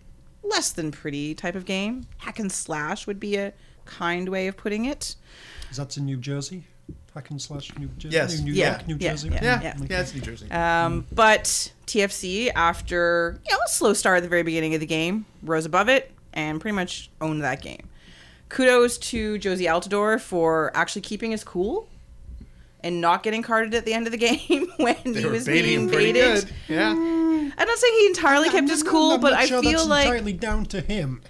a 0.44 0.48
less 0.48 0.72
than 0.72 0.92
pretty 0.92 1.36
type 1.36 1.56
of 1.56 1.66
game. 1.66 2.08
Hack 2.20 2.40
and 2.40 2.52
slash 2.52 3.08
would 3.08 3.20
be 3.20 3.36
a 3.36 3.54
kind 3.86 4.30
way 4.30 4.48
of 4.48 4.56
putting 4.58 4.86
it. 4.86 5.16
Is 5.70 5.78
that 5.78 5.96
in 5.98 6.06
New 6.06 6.18
Jersey? 6.18 6.64
Hack 7.14 7.30
and 7.30 7.42
slash 7.42 7.78
New 7.78 7.88
Jersey? 7.98 8.16
Yes. 8.16 8.40
New 8.40 8.54
Yeah. 8.54 8.72
York, 8.72 8.88
New 8.88 8.98
Yeah. 9.00 9.12
Jersey? 9.12 9.30
Yeah. 9.30 9.40
Yeah, 9.44 9.62
Yeah. 9.62 9.74
yeah, 9.90 10.00
it's 10.02 10.14
New 10.14 10.22
Jersey. 10.22 10.50
Um, 10.50 11.06
but 11.12 11.72
TFC, 11.88 12.50
after 12.56 13.40
you 13.46 13.52
know 13.52 13.60
a 13.66 13.70
slow 13.70 13.94
start 13.94 14.18
at 14.18 14.24
the 14.24 14.30
very 14.30 14.44
beginning 14.44 14.74
of 14.74 14.80
the 14.80 14.86
game, 14.86 15.26
rose 15.44 15.66
above 15.66 15.90
it 15.90 16.12
and 16.34 16.62
pretty 16.62 16.76
much 16.76 17.10
owned 17.20 17.44
that 17.44 17.62
game. 17.62 17.90
Kudos 18.48 18.98
to 18.98 19.38
Jozy 19.40 19.66
Altidore 19.68 20.20
for 20.22 20.72
actually 20.76 21.02
keeping 21.02 21.32
his 21.32 21.44
cool 21.44 21.88
and 22.84 23.00
not 23.02 23.24
getting 23.24 23.42
carded 23.44 23.74
at 23.76 23.86
the 23.86 23.94
end 23.94 24.08
of 24.08 24.12
the 24.12 24.18
game 24.18 24.68
when 24.78 24.96
they 25.06 25.22
he 25.22 25.26
was 25.26 25.46
being 25.46 25.88
baited. 25.88 26.46
good. 26.46 26.54
Yeah. 26.68 26.92
I'm 26.92 27.68
not 27.68 27.78
saying 27.78 27.94
he 28.00 28.08
entirely 28.08 28.50
kept 28.50 28.70
his 28.70 28.84
cool, 28.84 29.18
but 29.18 29.34
I 29.34 29.46
sure 29.46 29.62
feel 29.62 29.86
like 29.86 30.06
entirely 30.06 30.34
down 30.34 30.66
to 30.68 30.82
him. 30.82 31.22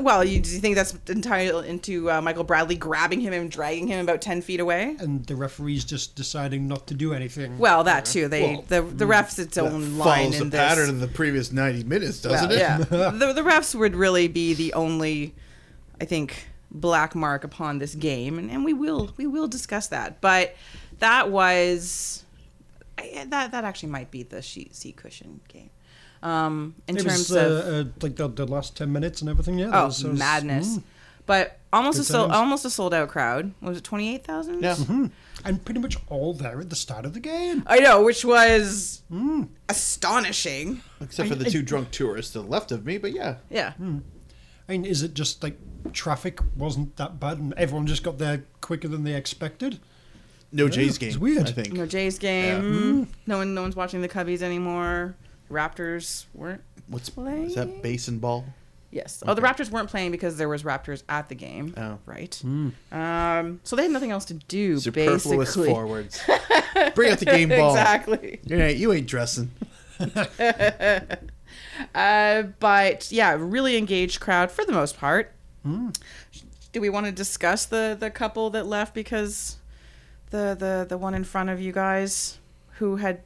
well, 0.00 0.24
you, 0.24 0.40
do 0.40 0.50
you 0.50 0.58
think 0.58 0.74
that's 0.74 0.96
entirely 1.08 1.68
into 1.68 2.10
uh, 2.10 2.20
Michael 2.20 2.42
Bradley 2.44 2.74
grabbing 2.76 3.20
him 3.20 3.32
and 3.32 3.48
dragging 3.50 3.86
him 3.86 4.00
about 4.00 4.20
ten 4.20 4.42
feet 4.42 4.58
away? 4.58 4.96
And 4.98 5.24
the 5.26 5.36
referee's 5.36 5.84
just 5.84 6.16
deciding 6.16 6.66
not 6.66 6.86
to 6.88 6.94
do 6.94 7.12
anything. 7.12 7.58
Well, 7.58 7.84
that 7.84 8.04
too. 8.06 8.26
They 8.26 8.42
Well, 8.54 8.64
the 8.66 8.82
the 8.82 9.04
refs 9.04 9.38
its 9.38 9.56
own 9.58 9.98
line 9.98 10.18
follows 10.32 10.38
the 10.38 10.44
in 10.44 10.50
this. 10.50 10.58
pattern 10.60 10.88
of 10.90 11.00
the 11.00 11.08
previous 11.08 11.52
90 11.52 11.84
minutes, 11.84 12.20
doesn't 12.22 12.48
Well, 12.48 12.56
it? 12.56 12.60
Yeah, 12.60 12.78
the, 13.10 13.32
the 13.32 13.42
refs 13.42 13.74
would 13.74 13.94
really 13.94 14.26
be 14.26 14.54
the 14.54 14.72
only, 14.72 15.34
I 16.00 16.06
think, 16.06 16.48
black 16.74 17.14
mark 17.14 17.44
upon 17.44 17.78
this 17.78 17.94
game, 17.94 18.38
and, 18.38 18.50
and 18.50 18.64
we 18.64 18.72
will 18.72 19.12
we 19.16 19.26
will 19.26 19.48
discuss 19.48 19.86
that. 19.88 20.20
But 20.20 20.54
that 20.98 21.30
was 21.30 22.24
I- 22.98 23.24
that 23.28 23.52
that 23.52 23.64
actually 23.64 23.90
might 23.90 24.10
be 24.10 24.22
the 24.24 24.42
sheet 24.42 24.74
seat 24.76 24.96
cushion 24.96 25.40
game. 25.48 25.70
Um, 26.22 26.74
in 26.88 26.96
it 26.96 27.02
terms 27.02 27.30
was 27.30 27.32
of 27.32 27.52
uh, 27.52 27.70
uh, 27.70 27.84
like 28.00 28.16
the, 28.16 28.28
the 28.28 28.46
last 28.46 28.76
10 28.78 28.90
minutes 28.90 29.20
and 29.20 29.28
everything, 29.28 29.58
yeah. 29.58 29.66
that 29.66 29.82
oh 29.82 29.86
was- 29.86 30.02
was- 30.02 30.18
madness, 30.18 30.78
mm. 30.78 30.82
but 31.26 31.58
almost 31.70 31.98
a 31.98 32.04
sold, 32.04 32.30
almost 32.30 32.64
a 32.64 32.70
sold 32.70 32.94
out 32.94 33.08
crowd. 33.10 33.52
Was 33.60 33.76
it 33.78 33.84
twenty 33.84 34.14
eight 34.14 34.24
thousand? 34.24 34.62
Yeah. 34.62 34.76
And 35.44 35.62
pretty 35.64 35.80
much 35.80 35.98
all 36.08 36.32
there 36.32 36.60
at 36.60 36.70
the 36.70 36.76
start 36.76 37.04
of 37.04 37.12
the 37.12 37.20
game. 37.20 37.62
I 37.66 37.80
know, 37.80 38.02
which 38.02 38.24
was 38.24 39.02
Hmm. 39.10 39.42
astonishing. 39.68 40.80
Except 41.02 41.28
for 41.28 41.34
the 41.34 41.50
two 41.50 41.62
drunk 41.62 41.90
tourists 41.90 42.32
to 42.32 42.40
the 42.40 42.46
left 42.46 42.72
of 42.72 42.86
me, 42.86 42.96
but 42.98 43.12
yeah. 43.12 43.36
Yeah. 43.50 43.72
Hmm. 43.74 43.98
I 44.68 44.72
mean, 44.72 44.84
is 44.84 45.02
it 45.02 45.14
just 45.14 45.42
like 45.42 45.58
traffic 45.92 46.40
wasn't 46.56 46.96
that 46.96 47.20
bad 47.20 47.38
and 47.38 47.52
everyone 47.54 47.86
just 47.86 48.02
got 48.02 48.18
there 48.18 48.44
quicker 48.60 48.88
than 48.88 49.04
they 49.04 49.14
expected? 49.14 49.78
No 50.52 50.68
Jay's 50.68 50.98
game. 50.98 51.08
it's 51.08 51.18
weird. 51.18 51.48
I 51.48 51.52
think. 51.52 51.72
No 51.72 51.84
Jays 51.84 52.18
game. 52.18 53.08
No 53.26 53.38
one, 53.38 53.54
no 53.54 53.62
one's 53.62 53.74
watching 53.76 54.00
the 54.02 54.08
Cubbies 54.08 54.40
anymore. 54.40 55.16
Raptors 55.50 56.26
weren't. 56.32 56.62
What's 56.86 57.08
Playing? 57.10 57.44
is 57.46 57.54
that? 57.56 57.82
Basin 57.82 58.18
ball. 58.18 58.44
Yes. 58.90 59.22
Oh, 59.26 59.34
the 59.34 59.42
Raptors 59.42 59.70
weren't 59.70 59.90
playing 59.90 60.12
because 60.12 60.36
there 60.36 60.48
was 60.48 60.62
Raptors 60.62 61.02
at 61.08 61.28
the 61.28 61.34
game. 61.34 61.74
Oh. 61.76 61.98
Right. 62.06 62.32
Hmm. 62.36 62.68
Um. 62.92 63.60
So 63.64 63.74
they 63.74 63.82
had 63.82 63.90
nothing 63.90 64.12
else 64.12 64.24
to 64.26 64.34
do. 64.34 64.78
Superfluous 64.78 65.26
basically. 65.48 65.70
forwards. 65.70 66.20
Bring 66.94 67.10
out 67.12 67.18
the 67.18 67.24
game 67.26 67.48
ball. 67.50 67.70
exactly. 67.70 68.40
You 68.44 68.56
ain't, 68.56 68.78
you 68.78 68.92
ain't 68.92 69.08
dressing. 69.08 69.50
Uh, 71.94 72.42
but 72.60 73.10
yeah, 73.10 73.36
really 73.38 73.76
engaged 73.76 74.20
crowd 74.20 74.50
for 74.50 74.64
the 74.64 74.72
most 74.72 74.96
part. 74.96 75.32
Hmm. 75.62 75.90
Do 76.72 76.80
we 76.80 76.88
want 76.90 77.06
to 77.06 77.12
discuss 77.12 77.66
the 77.66 77.96
the 77.98 78.10
couple 78.10 78.50
that 78.50 78.66
left 78.66 78.94
because 78.94 79.56
the 80.30 80.56
the 80.58 80.86
the 80.88 80.98
one 80.98 81.14
in 81.14 81.24
front 81.24 81.50
of 81.50 81.60
you 81.60 81.72
guys 81.72 82.38
who 82.78 82.96
had 82.96 83.22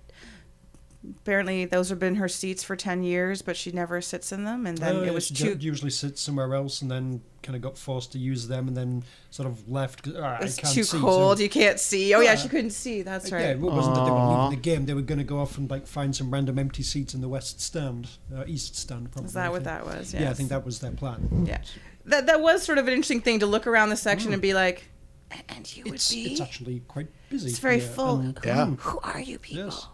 apparently 1.21 1.65
those 1.65 1.89
have 1.89 1.99
been 1.99 2.17
her 2.17 2.29
seats 2.29 2.63
for 2.63 2.77
10 2.77 3.03
years 3.03 3.41
but 3.41 3.57
she 3.57 3.71
never 3.71 4.01
sits 4.01 4.33
in 4.33 4.45
them 4.45 4.67
and 4.67 4.77
then 4.79 4.97
Oh, 4.97 5.03
it 5.05 5.15
was 5.15 5.27
she 5.29 5.55
usually 5.55 5.93
sits 5.93 6.21
somewhere 6.21 6.53
else 6.55 6.83
and 6.83 6.91
then 6.91 7.23
kind 7.43 7.55
of 7.57 7.63
got 7.63 7.79
forced 7.79 8.13
to 8.13 8.19
use 8.19 8.49
them 8.49 8.69
and 8.69 8.77
then 8.77 9.05
sort 9.31 9.47
of 9.49 9.69
left. 9.69 10.03
'cause, 10.03 10.15
"Ah, 10.19 10.39
it's 10.41 10.59
I 10.59 10.63
can't 10.63 10.75
too 10.75 10.83
see, 10.85 10.99
cold 10.99 11.39
so- 11.39 11.43
you 11.43 11.49
can't 11.49 11.79
see 11.81 12.15
oh 12.15 12.21
yeah 12.21 12.33
Yeah. 12.33 12.37
she 12.37 12.49
couldn't 12.49 12.71
see 12.71 13.03
that's 13.03 13.31
right 13.31 13.41
Yeah, 13.43 13.51
it 13.53 13.61
wasn't 13.61 13.95
that 13.95 14.05
they 14.05 14.11
were 14.11 14.27
leaving 14.45 14.51
the 14.59 14.63
game. 14.63 14.87
They 14.87 14.95
were 14.95 15.03
going 15.03 15.19
to 15.19 15.25
go 15.25 15.39
off 15.41 15.57
and 15.59 15.71
like 15.71 15.87
find 15.87 16.15
some 16.15 16.31
random 16.31 16.59
empty 16.59 16.83
seats 16.83 17.15
in 17.15 17.21
the 17.21 17.29
west 17.29 17.61
stand, 17.61 18.09
uh, 18.37 18.45
east 18.47 18.77
stand. 18.77 19.13
Probably. 19.13 19.29
is 19.29 19.35
that 19.35 19.47
I 19.47 19.49
what 19.51 19.65
think. 19.65 19.65
that 19.67 19.87
was 19.87 20.13
Yeah, 20.15 20.31
I 20.31 20.35
think 20.35 20.49
that 20.49 20.65
was 20.65 20.81
their 20.81 20.91
plan. 20.93 21.45
yeah 21.47 21.59
that 22.07 22.27
that 22.27 22.41
was 22.41 22.63
sort 22.63 22.79
of 22.79 22.87
an 22.89 22.93
interesting 22.95 23.21
thing 23.21 23.39
to 23.41 23.47
look 23.47 23.67
around 23.67 23.91
the 23.91 23.97
section 23.97 24.33
and 24.33 24.41
be 24.43 24.55
like 24.55 24.85
and 25.51 25.77
you 25.77 25.83
would 25.85 25.91
Hmm. 25.91 25.95
It's 25.95 26.11
be 26.11 26.33
it's 26.33 26.41
actually 26.41 26.81
quite 26.89 27.09
busy. 27.31 27.51
It's 27.51 27.59
very 27.59 27.79
yeah, 27.81 27.89
full. 27.89 28.19
and- 28.21 28.39
Yeah. 28.45 28.67
Who 28.67 28.99
are 29.03 29.21
you 29.21 29.39
people? 29.39 29.65
Yes. 29.67 29.87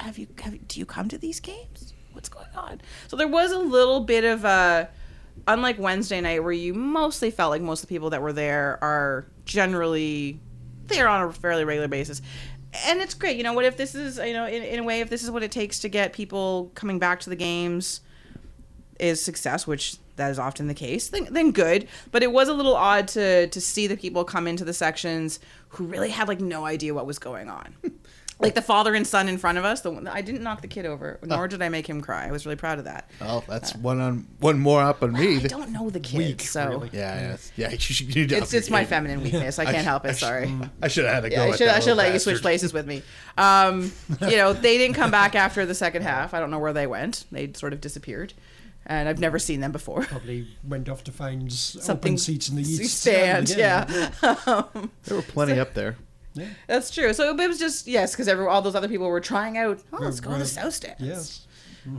Have 0.00 0.18
you, 0.18 0.26
have 0.42 0.52
you 0.52 0.60
do 0.68 0.78
you 0.80 0.84
come 0.86 1.08
to 1.08 1.16
these 1.18 1.40
games? 1.40 1.94
What's 2.12 2.28
going 2.28 2.46
on? 2.54 2.80
So 3.08 3.16
there 3.16 3.28
was 3.28 3.52
a 3.52 3.58
little 3.58 4.00
bit 4.00 4.24
of 4.24 4.44
a 4.44 4.88
unlike 5.46 5.78
Wednesday 5.78 6.20
night 6.20 6.42
where 6.42 6.52
you 6.52 6.74
mostly 6.74 7.30
felt 7.30 7.50
like 7.50 7.62
most 7.62 7.82
of 7.82 7.88
the 7.88 7.94
people 7.94 8.10
that 8.10 8.22
were 8.22 8.32
there 8.32 8.78
are 8.82 9.26
generally 9.44 10.40
there 10.86 11.08
on 11.08 11.28
a 11.28 11.32
fairly 11.32 11.64
regular 11.64 11.88
basis. 11.88 12.22
And 12.86 13.00
it's 13.00 13.14
great. 13.14 13.36
You 13.36 13.42
know 13.42 13.52
what 13.52 13.64
if 13.64 13.76
this 13.76 13.94
is 13.94 14.18
you 14.18 14.32
know 14.32 14.46
in, 14.46 14.62
in 14.62 14.80
a 14.80 14.82
way 14.82 15.00
if 15.00 15.08
this 15.08 15.22
is 15.22 15.30
what 15.30 15.42
it 15.42 15.50
takes 15.50 15.78
to 15.80 15.88
get 15.88 16.12
people 16.12 16.70
coming 16.74 16.98
back 16.98 17.20
to 17.20 17.30
the 17.30 17.36
games 17.36 18.00
is 18.98 19.22
success, 19.22 19.66
which 19.66 19.96
that 20.16 20.30
is 20.30 20.38
often 20.38 20.66
the 20.66 20.74
case, 20.74 21.08
then, 21.08 21.28
then 21.30 21.50
good. 21.52 21.86
But 22.10 22.22
it 22.22 22.32
was 22.32 22.48
a 22.48 22.54
little 22.54 22.74
odd 22.74 23.08
to 23.08 23.46
to 23.48 23.60
see 23.60 23.86
the 23.86 23.96
people 23.96 24.24
come 24.24 24.46
into 24.46 24.64
the 24.64 24.72
sections 24.72 25.38
who 25.70 25.84
really 25.84 26.10
had 26.10 26.28
like 26.28 26.40
no 26.40 26.64
idea 26.64 26.94
what 26.94 27.06
was 27.06 27.18
going 27.18 27.48
on. 27.48 27.74
like 28.38 28.54
the 28.54 28.62
father 28.62 28.94
and 28.94 29.06
son 29.06 29.28
in 29.28 29.38
front 29.38 29.56
of 29.56 29.64
us. 29.64 29.80
The 29.80 29.90
one, 29.90 30.06
I 30.06 30.20
didn't 30.20 30.42
knock 30.42 30.60
the 30.60 30.68
kid 30.68 30.84
over, 30.84 31.18
nor 31.22 31.48
did 31.48 31.62
I 31.62 31.68
make 31.68 31.88
him 31.88 32.00
cry. 32.02 32.26
I 32.26 32.30
was 32.30 32.44
really 32.44 32.56
proud 32.56 32.78
of 32.78 32.84
that. 32.84 33.10
Oh, 33.20 33.42
that's 33.48 33.74
uh, 33.74 33.78
one 33.78 34.00
on 34.00 34.26
one 34.40 34.58
more 34.58 34.82
up 34.82 35.02
on 35.02 35.12
me. 35.12 35.36
I 35.38 35.46
don't 35.46 35.70
know 35.72 35.88
the 35.88 36.00
kids, 36.00 36.14
Weak, 36.14 36.40
so 36.42 36.68
really. 36.68 36.90
Yeah, 36.92 37.36
mm. 37.36 37.50
yeah, 37.56 37.68
yeah. 37.68 37.70
You 37.76 37.78
should, 37.78 38.14
you 38.14 38.26
it's 38.30 38.52
it's 38.52 38.68
my 38.68 38.84
feminine 38.84 39.22
weakness. 39.22 39.58
I 39.58 39.64
can't 39.64 39.86
help 39.86 40.04
it. 40.04 40.16
Sorry. 40.16 40.48
Mm. 40.48 40.70
I 40.82 40.88
should 40.88 41.04
have 41.06 41.14
had 41.14 41.24
a 41.24 41.30
go. 41.30 41.36
Yeah, 41.36 41.42
I 41.42 41.48
at 41.48 41.58
should 41.58 41.68
that 41.68 41.76
I 41.76 41.78
should 41.80 41.86
little 41.96 42.04
let 42.04 42.12
you 42.12 42.18
switch 42.18 42.42
places 42.42 42.72
with 42.72 42.86
me. 42.86 43.02
Um, 43.38 43.92
you 44.22 44.36
know, 44.36 44.52
they 44.52 44.76
didn't 44.78 44.96
come 44.96 45.10
back 45.10 45.34
after 45.34 45.64
the 45.64 45.74
second 45.74 46.02
half. 46.02 46.34
I 46.34 46.40
don't 46.40 46.50
know 46.50 46.58
where 46.58 46.72
they 46.72 46.86
went. 46.86 47.24
They 47.32 47.52
sort 47.54 47.72
of 47.72 47.80
disappeared, 47.80 48.34
and 48.84 49.08
I've 49.08 49.18
never 49.18 49.38
seen 49.38 49.60
them 49.60 49.72
before. 49.72 50.02
Probably 50.02 50.46
went 50.62 50.88
off 50.88 51.04
to 51.04 51.12
find 51.12 51.50
Something 51.52 52.12
open 52.12 52.18
seats 52.18 52.48
in 52.48 52.56
the 52.56 52.62
east 52.62 53.00
stand, 53.00 53.50
again. 53.50 54.12
yeah. 54.22 54.34
Um, 54.46 54.90
there 55.04 55.16
were 55.16 55.22
plenty 55.22 55.58
up 55.58 55.74
there. 55.74 55.96
That's 56.66 56.90
true. 56.90 57.12
So 57.12 57.36
it 57.36 57.48
was 57.48 57.58
just 57.58 57.86
yes, 57.86 58.14
because 58.14 58.28
all 58.28 58.62
those 58.62 58.74
other 58.74 58.88
people 58.88 59.08
were 59.08 59.20
trying 59.20 59.58
out. 59.58 59.80
Oh, 59.92 59.98
let's 60.00 60.20
go 60.20 60.32
to 60.32 60.38
the 60.38 60.46
south 60.46 60.74
stands. 60.74 61.00
Yes. 61.02 61.46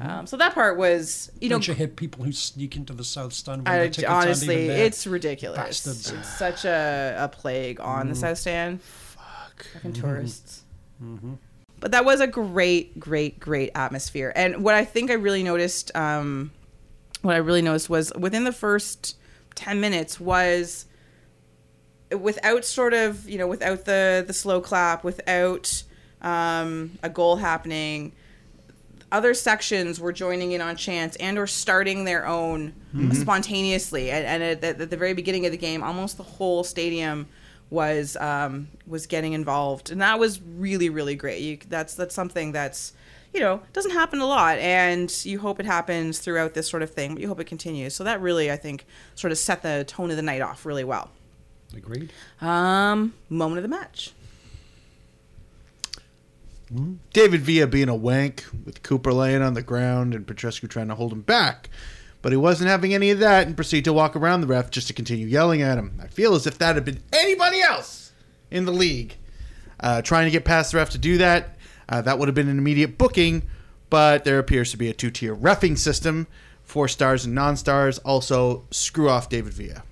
Um, 0.01 0.27
so 0.27 0.35
that 0.35 0.53
part 0.53 0.77
was, 0.77 1.31
you 1.39 1.47
know, 1.47 1.55
Don't 1.55 1.69
you 1.69 1.73
hit 1.73 1.95
people 1.95 2.25
who 2.25 2.33
sneak 2.33 2.75
into 2.75 2.91
the 2.91 3.05
south 3.05 3.31
stand 3.31 3.65
when 3.65 3.79
I, 3.79 3.88
the 3.88 4.05
honestly, 4.05 4.67
it's 4.67 5.07
ridiculous. 5.07 5.57
Bastards. 5.57 6.11
It's 6.11 6.38
such 6.38 6.65
a, 6.65 7.15
a 7.17 7.29
plague 7.29 7.79
on 7.79 8.09
the 8.09 8.15
south 8.15 8.38
stand. 8.38 8.81
Fuck. 8.81 9.65
Fucking 9.73 9.93
tourists. 9.93 10.63
But 11.79 11.91
that 11.91 12.03
was 12.03 12.19
a 12.19 12.27
great, 12.27 12.99
great, 12.99 13.39
great 13.39 13.71
atmosphere. 13.75 14.33
And 14.35 14.61
what 14.61 14.75
I 14.75 14.83
think 14.83 15.09
I 15.09 15.13
really 15.13 15.43
noticed, 15.43 15.95
um, 15.95 16.51
what 17.21 17.35
I 17.35 17.39
really 17.39 17.61
noticed 17.61 17.89
was 17.89 18.11
within 18.17 18.43
the 18.43 18.51
first 18.51 19.17
ten 19.55 19.79
minutes 19.79 20.19
was 20.19 20.85
without 22.16 22.64
sort 22.66 22.93
of 22.93 23.28
you 23.30 23.38
know 23.38 23.47
without 23.47 23.86
the 23.86 24.24
the 24.26 24.34
slow 24.34 24.62
clap, 24.62 25.03
without 25.03 25.84
um, 26.22 26.97
a 27.03 27.10
goal 27.10 27.38
happening. 27.38 28.14
Other 29.10 29.34
sections 29.34 30.01
were 30.01 30.12
joining 30.12 30.51
in 30.51 30.60
on 30.60 30.76
chants 30.76 31.16
and 31.16 31.38
or 31.38 31.47
starting 31.47 32.03
their 32.03 32.28
own 32.28 32.74
spontaneously. 33.14 34.12
And, 34.12 34.26
and 34.26 34.43
at, 34.43 34.62
the- 34.62 34.84
at 34.84 34.89
the 34.89 34.97
very 34.97 35.14
beginning 35.14 35.45
of 35.45 35.51
the 35.53 35.58
game, 35.58 35.82
almost 35.82 36.18
the 36.18 36.24
whole 36.24 36.64
stadium 36.66 37.28
was 37.70 38.18
um, 38.18 38.68
was 38.86 39.08
getting 39.08 39.34
involved, 39.34 39.91
and 39.91 40.01
that 40.01 40.20
was 40.20 40.41
really 40.41 40.89
really 40.89 41.16
great. 41.16 41.41
You, 41.41 41.58
that's 41.70 41.95
that's 41.95 42.16
something 42.16 42.51
that's 42.53 42.93
you 43.34 43.39
know 43.41 43.62
doesn't 43.74 43.91
happen 43.91 44.20
a 44.20 44.26
lot, 44.26 44.58
and 44.60 45.14
you 45.26 45.39
hope 45.39 45.60
it 45.60 45.66
happens 45.66 46.20
throughout 46.20 46.53
this 46.53 46.68
sort 46.70 46.82
of 46.84 46.91
thing. 46.91 47.14
But 47.14 47.22
you 47.22 47.28
hope 47.30 47.39
it 47.39 47.45
continues. 47.47 47.93
So 47.95 48.03
that 48.05 48.20
really, 48.22 48.49
I 48.51 48.55
think, 48.58 48.86
sort 49.16 49.32
of 49.32 49.38
set 49.38 49.62
the 49.64 49.84
tone 49.88 50.10
of 50.12 50.16
the 50.18 50.22
night 50.22 50.41
off 50.41 50.66
really 50.66 50.84
well. 50.86 51.12
Agreed. 51.78 52.11
Um, 52.41 53.13
moment 53.30 53.59
of 53.59 53.63
the 53.63 53.69
match. 53.69 54.11
David 57.13 57.41
Villa 57.41 57.65
being 57.65 57.88
a 57.88 57.95
wank 57.95 58.43
with 58.65 58.84
Cooper 58.84 59.13
laying 59.13 59.41
on 59.41 59.53
the 59.53 59.61
ground 59.61 60.13
and 60.13 60.28
Petrescu 60.28 60.69
trying 60.69 60.89
to 60.89 60.95
hold 60.95 61.13
him 61.13 61.21
back. 61.21 61.69
But 62.21 62.34
he 62.34 62.38
wasn't 62.38 62.69
having 62.69 62.93
any 62.93 63.09
of 63.11 63.19
that 63.19 63.47
and 63.47 63.55
proceeded 63.55 63.86
to 63.86 63.93
walk 63.93 64.15
around 64.15 64.41
the 64.41 64.47
ref 64.47 64.69
just 64.69 64.88
to 64.88 64.93
continue 64.93 65.28
yelling 65.28 65.61
at 65.61 65.78
him. 65.78 65.97
I 66.01 66.07
feel 66.07 66.36
as 66.36 66.45
if 66.45 66.57
that 66.57 66.75
had 66.75 66.84
been 66.84 67.01
anybody 67.13 67.61
else 67.61 68.11
in 68.51 68.65
the 68.65 68.73
league 68.73 69.15
uh, 69.80 70.01
trying 70.01 70.25
to 70.25 70.32
get 70.32 70.43
past 70.43 70.71
the 70.71 70.78
ref 70.78 70.89
to 70.89 70.97
do 70.97 71.17
that. 71.19 71.55
Uh, 71.88 72.01
that 72.01 72.19
would 72.19 72.28
have 72.28 72.36
been 72.36 72.49
an 72.49 72.57
immediate 72.57 72.97
booking, 72.97 73.43
but 73.89 74.25
there 74.25 74.39
appears 74.39 74.71
to 74.71 74.78
be 74.78 74.89
a 74.89 74.93
two 74.93 75.11
tier 75.11 75.36
refing 75.36 75.78
system 75.78 76.28
four 76.63 76.89
stars 76.89 77.23
and 77.25 77.34
non 77.34 77.55
stars. 77.55 77.97
Also, 77.99 78.65
screw 78.71 79.09
off 79.09 79.30
David 79.30 79.53
Villa. 79.53 79.84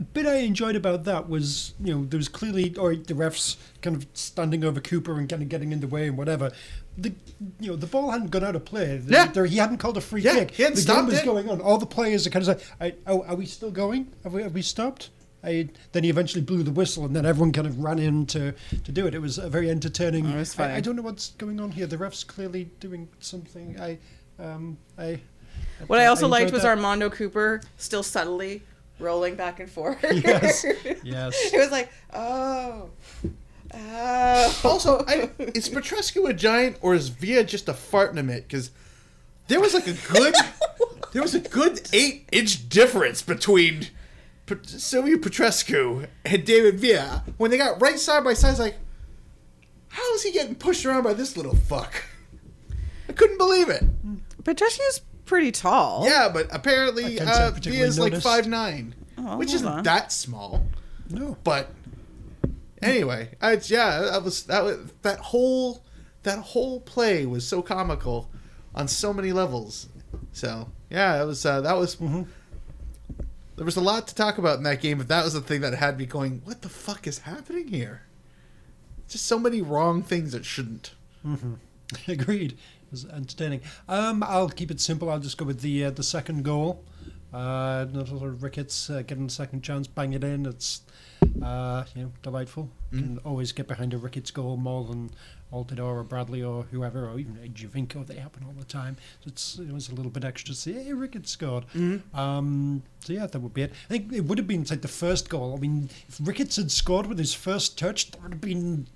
A 0.00 0.02
bit 0.02 0.24
I 0.26 0.36
enjoyed 0.36 0.76
about 0.76 1.04
that 1.04 1.28
was, 1.28 1.74
you 1.78 1.94
know, 1.94 2.04
there 2.06 2.16
was 2.16 2.28
clearly, 2.28 2.74
or 2.76 2.96
the 2.96 3.12
refs 3.12 3.56
kind 3.82 3.94
of 3.94 4.06
standing 4.14 4.64
over 4.64 4.80
Cooper 4.80 5.18
and 5.18 5.28
kind 5.28 5.42
of 5.42 5.50
getting 5.50 5.72
in 5.72 5.80
the 5.80 5.86
way 5.86 6.08
and 6.08 6.16
whatever. 6.16 6.50
The, 6.96 7.12
you 7.60 7.70
know, 7.70 7.76
the 7.76 7.86
ball 7.86 8.10
hadn't 8.10 8.30
gone 8.30 8.42
out 8.42 8.56
of 8.56 8.64
play. 8.64 8.96
The- 8.96 9.12
Yeah. 9.12 9.26
there- 9.26 9.44
he 9.44 9.58
hadn't 9.58 9.76
called 9.76 9.98
a 9.98 10.00
free 10.00 10.22
Yeah, 10.22 10.36
kick. 10.38 10.52
he 10.52 10.62
hadn't 10.62 10.76
the 10.76 10.82
stopped 10.82 11.00
game 11.00 11.06
was 11.08 11.18
it. 11.18 11.24
going 11.26 11.50
on. 11.50 11.60
All 11.60 11.76
the 11.76 11.84
players 11.86 12.26
are 12.26 12.30
kind 12.30 12.48
of 12.48 12.62
like, 12.80 12.98
oh, 13.06 13.22
are 13.24 13.34
we 13.34 13.44
still 13.44 13.70
going? 13.70 14.08
Have 14.24 14.32
we, 14.32 14.42
have 14.42 14.54
we 14.54 14.62
stopped? 14.62 15.10
I, 15.44 15.68
then 15.92 16.04
he 16.04 16.10
eventually 16.10 16.42
blew 16.42 16.62
the 16.62 16.70
whistle, 16.72 17.04
and 17.04 17.14
then 17.14 17.24
everyone 17.26 17.52
kind 17.52 17.66
of 17.66 17.78
ran 17.78 17.98
in 17.98 18.24
to, 18.26 18.52
to 18.84 18.92
do 18.92 19.06
it. 19.06 19.14
It 19.14 19.20
was 19.20 19.36
a 19.38 19.48
very 19.50 19.70
entertaining. 19.70 20.26
Oh. 20.26 20.44
I, 20.58 20.76
I 20.76 20.80
don't 20.80 20.96
know 20.96 21.02
what's 21.02 21.30
going 21.32 21.60
on 21.60 21.72
here. 21.72 21.86
The 21.86 21.96
refs 21.98 22.26
clearly 22.26 22.70
doing 22.80 23.08
something. 23.20 23.78
I, 23.80 23.98
um, 24.38 24.78
I. 24.98 25.20
What 25.86 25.98
I 25.98 26.06
also 26.06 26.26
liked 26.28 26.52
was 26.52 26.62
that. 26.62 26.68
Armando 26.68 27.08
Cooper 27.10 27.60
still 27.78 28.02
subtly 28.02 28.62
rolling 29.00 29.34
back 29.34 29.60
and 29.60 29.70
forth. 29.70 29.98
Yes. 30.12 30.64
Yes. 31.02 31.34
it 31.52 31.58
was 31.58 31.70
like, 31.70 31.90
oh, 32.12 32.90
oh. 33.74 34.60
Also, 34.64 35.04
I, 35.06 35.30
is 35.38 35.68
Petrescu 35.68 36.28
a 36.28 36.32
giant 36.32 36.76
or 36.80 36.94
is 36.94 37.08
Villa 37.08 37.44
just 37.44 37.68
a 37.68 37.74
fart 37.74 38.12
in 38.12 38.18
a 38.18 38.22
mitt? 38.22 38.46
Because 38.46 38.70
there 39.48 39.60
was 39.60 39.74
like 39.74 39.86
a 39.86 39.94
good, 40.12 40.34
there 41.12 41.22
was 41.22 41.34
a 41.34 41.40
good 41.40 41.88
eight 41.92 42.28
inch 42.32 42.68
difference 42.68 43.22
between 43.22 43.88
Pet- 44.46 44.62
Silviu 44.62 45.16
Petrescu 45.16 46.06
and 46.24 46.44
David 46.44 46.78
Villa 46.80 47.24
when 47.36 47.50
they 47.50 47.58
got 47.58 47.80
right 47.80 47.98
side 47.98 48.24
by 48.24 48.34
side. 48.34 48.48
I 48.48 48.52
was 48.52 48.60
like, 48.60 48.76
how 49.88 50.14
is 50.14 50.22
he 50.22 50.32
getting 50.32 50.54
pushed 50.54 50.84
around 50.84 51.02
by 51.02 51.14
this 51.14 51.36
little 51.36 51.56
fuck? 51.56 52.04
I 53.08 53.12
couldn't 53.12 53.38
believe 53.38 53.68
it. 53.68 53.82
Petrescu's 54.44 55.00
pretty 55.30 55.50
tall. 55.52 56.04
Yeah, 56.04 56.28
but 56.32 56.48
apparently 56.50 57.04
I 57.20 57.24
can't 57.24 57.30
uh, 57.30 57.50
particularly 57.52 57.78
Villa's 57.80 57.98
like 57.98 58.12
notice. 58.12 58.24
five 58.24 58.46
nine, 58.46 58.94
Oh, 59.16 59.36
which 59.38 59.50
hold 59.50 59.54
isn't 59.54 59.68
on. 59.68 59.82
that 59.84 60.12
small. 60.12 60.62
No. 61.08 61.36
But 61.44 61.70
anyway, 62.82 63.30
I, 63.40 63.52
yeah, 63.64 64.00
that 64.10 64.22
was 64.22 64.42
that 64.44 64.64
was 64.64 64.78
that 65.02 65.18
whole 65.18 65.82
that 66.24 66.38
whole 66.38 66.80
play 66.80 67.26
was 67.26 67.46
so 67.46 67.62
comical 67.62 68.30
on 68.74 68.88
so 68.88 69.12
many 69.12 69.32
levels. 69.32 69.88
So 70.32 70.68
yeah, 70.90 71.18
that 71.18 71.26
was 71.26 71.44
uh, 71.46 71.60
that 71.62 71.76
was 71.76 71.96
Mm-hmm. 71.96 72.22
there 73.56 73.64
was 73.64 73.76
a 73.76 73.80
lot 73.80 74.08
to 74.08 74.14
talk 74.14 74.38
about 74.38 74.58
in 74.58 74.64
that 74.64 74.80
game, 74.80 74.98
but 74.98 75.08
that 75.08 75.24
was 75.24 75.32
the 75.34 75.40
thing 75.40 75.60
that 75.62 75.74
had 75.74 75.98
me 75.98 76.06
going, 76.06 76.42
"What 76.44 76.62
the 76.62 76.68
fuck 76.68 77.06
is 77.06 77.18
happening 77.20 77.68
here?" 77.68 78.02
Just 79.08 79.26
so 79.26 79.38
many 79.38 79.60
wrong 79.62 80.02
things 80.02 80.32
that 80.32 80.44
shouldn't. 80.44 80.92
Agreed. 82.08 82.56
Was 82.90 83.06
entertaining. 83.06 83.60
Um, 83.88 84.22
I'll 84.22 84.48
keep 84.48 84.70
it 84.70 84.80
simple. 84.80 85.10
I'll 85.10 85.20
just 85.20 85.38
go 85.38 85.44
with 85.44 85.60
the 85.60 85.84
uh, 85.84 85.90
the 85.90 86.02
second 86.02 86.44
goal. 86.44 86.84
Uh, 87.32 87.86
of 87.94 88.42
Ricketts 88.42 88.90
uh, 88.90 89.02
getting 89.02 89.26
a 89.26 89.30
second 89.30 89.62
chance, 89.62 89.86
bang 89.86 90.12
it 90.12 90.24
in. 90.24 90.46
It's 90.46 90.82
uh, 91.40 91.84
you 91.94 92.02
know 92.02 92.12
delightful. 92.22 92.70
Can 92.90 93.18
always 93.18 93.52
get 93.52 93.68
behind 93.68 93.94
a 93.94 93.98
Ricketts 93.98 94.32
goal 94.32 94.56
more 94.56 94.84
than 94.84 95.10
Altidore 95.52 95.98
or 95.98 96.02
Bradley 96.02 96.42
or 96.42 96.64
whoever, 96.64 97.08
or 97.08 97.20
even 97.20 97.36
a 97.36 97.46
Giovinco. 97.46 98.04
They 98.04 98.16
happen 98.16 98.42
all 98.44 98.54
the 98.58 98.64
time. 98.64 98.96
So 99.20 99.28
it's 99.28 99.58
it 99.60 99.72
was 99.72 99.88
a 99.90 99.94
little 99.94 100.10
bit 100.10 100.24
extra 100.24 100.54
to 100.54 100.60
see. 100.60 100.72
Hey, 100.72 100.92
Ricketts 100.92 101.30
scored. 101.30 101.66
Um, 102.12 102.82
so 103.04 103.12
yeah, 103.12 103.26
that 103.26 103.38
would 103.38 103.54
be 103.54 103.62
it. 103.62 103.72
I 103.88 103.92
think 103.92 104.12
it 104.12 104.22
would 104.22 104.38
have 104.38 104.48
been 104.48 104.64
like 104.68 104.82
the 104.82 104.88
first 104.88 105.28
goal. 105.28 105.54
I 105.56 105.60
mean, 105.60 105.88
if 106.08 106.18
Ricketts 106.20 106.56
had 106.56 106.72
scored 106.72 107.06
with 107.06 107.18
his 107.18 107.32
first 107.32 107.78
touch, 107.78 108.10
that 108.10 108.20
would 108.22 108.32
have 108.32 108.40
been 108.40 108.88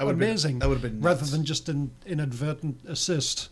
That 0.00 0.06
would 0.06 0.12
have 0.12 0.18
been- 0.18 0.28
amazing. 0.30 0.58
that 0.60 0.68
would 0.68 0.80
have 0.80 0.90
been 0.92 1.00
rather 1.00 1.20
nuts. 1.20 1.30
than 1.30 1.44
just 1.44 1.68
an 1.68 1.92
inadvertent 2.06 2.80
assist. 2.88 3.50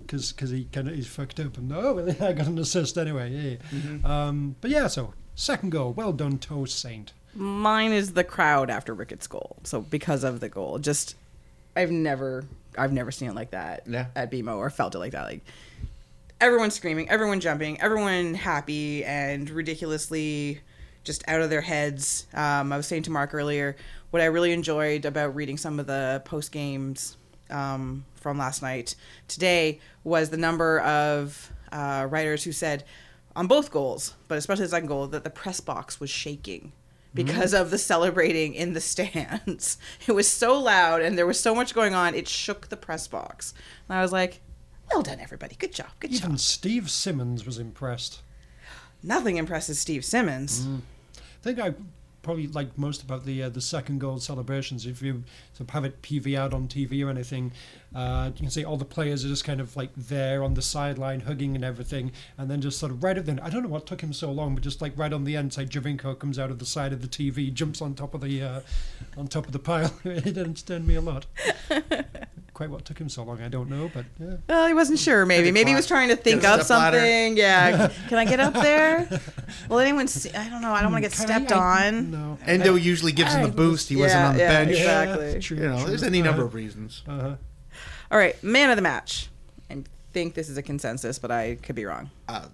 Because 0.00 0.34
he 0.50 0.66
kind 0.72 0.88
of 0.88 0.94
he's 0.94 1.06
fucked 1.06 1.40
up 1.40 1.56
and 1.56 1.72
oh 1.72 1.94
well 1.94 2.08
I 2.20 2.32
got 2.32 2.46
an 2.46 2.58
assist 2.58 2.96
anyway 2.98 3.30
yeah. 3.30 3.56
Mm-hmm. 3.78 4.06
Um, 4.06 4.56
but 4.60 4.70
yeah 4.70 4.86
so 4.86 5.14
second 5.34 5.70
goal 5.70 5.92
well 5.92 6.12
done 6.12 6.38
Tosaint 6.38 7.12
Mine 7.34 7.92
is 7.92 8.12
the 8.12 8.24
crowd 8.24 8.68
after 8.70 8.92
Ricketts' 8.94 9.26
goal. 9.26 9.56
So 9.64 9.80
because 9.80 10.24
of 10.24 10.40
the 10.40 10.48
goal, 10.48 10.78
just 10.78 11.14
I've 11.76 11.90
never 11.90 12.44
I've 12.76 12.92
never 12.92 13.10
seen 13.10 13.28
it 13.30 13.34
like 13.34 13.50
that 13.52 13.82
Yeah. 13.86 14.06
at 14.16 14.30
BMO 14.30 14.56
or 14.56 14.70
felt 14.70 14.94
it 14.94 14.98
like 14.98 15.12
that. 15.12 15.24
Like 15.24 15.40
everyone 16.40 16.70
screaming, 16.70 17.08
everyone 17.10 17.40
jumping, 17.40 17.80
everyone 17.80 18.34
happy 18.34 19.04
and 19.04 19.48
ridiculously 19.50 20.60
just 21.04 21.22
out 21.28 21.40
of 21.40 21.48
their 21.50 21.60
heads. 21.60 22.26
Um, 22.34 22.72
I 22.72 22.76
was 22.76 22.86
saying 22.86 23.04
to 23.04 23.10
Mark 23.10 23.32
earlier 23.34 23.76
what 24.10 24.22
I 24.22 24.26
really 24.26 24.52
enjoyed 24.52 25.04
about 25.04 25.34
reading 25.34 25.56
some 25.56 25.78
of 25.78 25.86
the 25.86 26.22
post 26.24 26.52
games 26.52 27.16
um, 27.50 28.04
from 28.14 28.38
last 28.38 28.62
night 28.62 28.94
today 29.26 29.80
was 30.04 30.30
the 30.30 30.36
number 30.36 30.80
of 30.80 31.52
uh, 31.72 32.06
writers 32.10 32.44
who 32.44 32.52
said 32.52 32.84
on 33.36 33.46
both 33.46 33.70
goals, 33.70 34.14
but 34.26 34.38
especially 34.38 34.64
the 34.64 34.70
second 34.70 34.88
goal, 34.88 35.06
that 35.08 35.24
the 35.24 35.30
press 35.30 35.60
box 35.60 36.00
was 36.00 36.10
shaking 36.10 36.72
because 37.14 37.54
of 37.54 37.70
the 37.70 37.78
celebrating 37.78 38.54
in 38.54 38.74
the 38.74 38.80
stands. 38.82 39.78
It 40.06 40.12
was 40.12 40.28
so 40.28 40.58
loud 40.58 41.02
and 41.02 41.16
there 41.16 41.26
was 41.26 41.40
so 41.40 41.54
much 41.54 41.74
going 41.74 41.94
on, 41.94 42.14
it 42.14 42.28
shook 42.28 42.68
the 42.68 42.76
press 42.76 43.08
box. 43.08 43.54
And 43.88 43.98
I 43.98 44.02
was 44.02 44.12
like, 44.12 44.40
well 44.90 45.02
done, 45.02 45.20
everybody. 45.20 45.54
Good 45.56 45.72
job. 45.72 45.88
Good 46.00 46.12
even 46.12 46.30
job. 46.30 46.38
Steve 46.38 46.90
Simmons 46.90 47.44
was 47.44 47.58
impressed 47.58 48.22
Nothing 49.02 49.36
impresses 49.36 49.78
Steve 49.78 50.04
Simmons. 50.04 50.66
I 51.16 51.20
think 51.42 51.60
I 51.60 51.74
probably 52.28 52.46
like 52.48 52.76
most 52.76 53.02
about 53.02 53.24
the 53.24 53.42
uh, 53.44 53.48
the 53.48 53.60
second 53.62 54.00
goal 54.00 54.18
celebrations. 54.18 54.84
If 54.84 55.00
you 55.00 55.24
sort 55.58 55.68
of 55.68 55.74
have 55.74 55.84
it 55.84 56.00
PV 56.02 56.36
out 56.38 56.54
on 56.54 56.68
TV 56.68 57.04
or 57.04 57.10
anything, 57.10 57.50
uh, 57.94 58.30
you 58.34 58.40
can 58.42 58.50
see 58.50 58.64
all 58.64 58.76
the 58.76 58.84
players 58.84 59.24
are 59.24 59.28
just 59.28 59.44
kind 59.44 59.60
of 59.60 59.76
like 59.76 59.90
there 59.96 60.44
on 60.44 60.54
the 60.54 60.62
sideline 60.62 61.20
hugging 61.20 61.56
and 61.56 61.64
everything, 61.64 62.12
and 62.36 62.48
then 62.50 62.60
just 62.60 62.78
sort 62.78 62.92
of 62.92 63.02
right 63.02 63.18
at 63.18 63.24
the 63.24 63.32
end. 63.32 63.40
I 63.40 63.50
don't 63.50 63.62
know 63.62 63.68
what 63.68 63.86
took 63.86 64.00
him 64.00 64.12
so 64.12 64.30
long, 64.30 64.54
but 64.54 64.62
just 64.62 64.80
like 64.80 64.92
right 64.96 65.12
on 65.12 65.24
the 65.24 65.36
end, 65.36 65.52
say 65.52 65.64
Giovinco 65.64 66.16
comes 66.18 66.38
out 66.38 66.50
of 66.50 66.58
the 66.60 66.66
side 66.66 66.92
of 66.92 67.02
the 67.02 67.08
TV, 67.08 67.52
jumps 67.52 67.82
on 67.82 67.94
top 67.94 68.14
of 68.14 68.20
the 68.20 68.40
uh, 68.42 68.60
on 69.16 69.26
top 69.26 69.46
of 69.46 69.52
the 69.52 69.58
pile. 69.58 69.92
it 70.04 70.38
entertained 70.38 70.86
me 70.86 70.94
a 70.94 71.00
lot. 71.00 71.26
Quite 72.54 72.70
what 72.70 72.84
took 72.84 72.98
him 72.98 73.08
so 73.08 73.22
long, 73.22 73.40
I 73.40 73.46
don't 73.48 73.70
know, 73.70 73.88
but 73.94 74.04
yeah. 74.18 74.36
Well, 74.48 74.66
he 74.66 74.74
wasn't 74.74 74.98
sure. 74.98 75.24
Maybe, 75.24 75.52
maybe 75.52 75.70
he 75.70 75.76
was 75.76 75.86
trying 75.86 76.08
to 76.08 76.16
think 76.16 76.42
Get 76.42 76.58
up 76.58 76.64
step 76.64 76.78
ladder. 76.78 76.98
something. 76.98 77.36
Yeah, 77.36 77.92
can 78.08 78.18
I 78.18 78.24
get 78.24 78.40
up 78.40 78.52
there? 78.54 79.08
Will 79.68 79.78
anyone 79.78 80.08
see? 80.08 80.30
I 80.32 80.48
don't 80.48 80.60
know. 80.60 80.72
I 80.72 80.82
don't 80.82 80.90
want 80.90 81.04
to 81.04 81.08
get 81.08 81.16
Can 81.16 81.26
stepped 81.26 81.52
I- 81.52 81.86
on. 81.88 82.10
No. 82.10 82.38
Endoh 82.46 82.80
usually 82.80 83.12
gives 83.12 83.32
him 83.32 83.42
the 83.48 83.54
boost. 83.56 83.88
He 83.88 83.94
wasn't 83.96 84.22
on 84.24 84.34
the 84.34 84.40
yeah, 84.40 84.64
bench. 84.64 84.76
yeah. 84.76 85.02
Exactly. 85.02 85.40
True, 85.48 85.56
You 85.56 85.68
know, 85.68 85.78
true. 85.78 85.86
there's 85.88 86.02
any 86.02 86.20
number 86.22 86.42
Uh-huh. 86.42 86.48
of 86.48 86.54
reasons. 86.54 87.02
Uh-huh. 87.08 87.36
All 88.10 88.18
right, 88.18 88.40
man 88.42 88.70
of 88.70 88.76
the 88.76 88.82
match. 88.82 89.28
I 89.70 89.82
think 90.12 90.34
this 90.34 90.48
is 90.48 90.56
a 90.58 90.62
consensus, 90.62 91.18
but 91.18 91.30
I 91.30 91.56
could 91.62 91.74
be 91.76 91.84
wrong. 91.86 92.10
uh, 92.28 92.46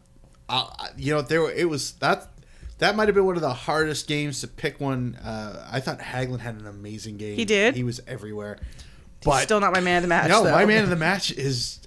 I- 0.49 0.91
you 0.97 1.13
know, 1.15 1.23
there 1.23 1.41
were, 1.43 1.51
it 1.51 1.69
was 1.69 1.93
that 1.95 2.29
that 2.79 2.95
might 2.97 3.09
have 3.09 3.15
been 3.15 3.25
one 3.25 3.37
of 3.37 3.43
the 3.43 3.53
hardest 3.55 4.07
games 4.07 4.41
to 4.43 4.49
pick 4.49 4.81
one. 4.81 5.15
Uh, 5.17 5.67
I 5.73 5.81
thought 5.81 5.99
Hagglund 6.01 6.41
had 6.41 6.57
an 6.57 6.67
amazing 6.67 7.17
game. 7.17 7.35
He 7.37 7.45
did? 7.45 7.75
He 7.77 7.83
was 7.85 8.01
everywhere. 8.07 8.59
He's 9.25 9.41
still 9.43 9.61
not 9.61 9.73
my 9.73 9.81
man 9.81 9.97
of 9.99 10.03
the 10.03 10.09
match. 10.09 10.29
no, 10.29 10.45
though. 10.45 10.51
my 10.53 10.67
man 10.67 10.83
of 10.85 10.91
the 10.91 10.97
match 10.97 11.31
is 11.33 11.79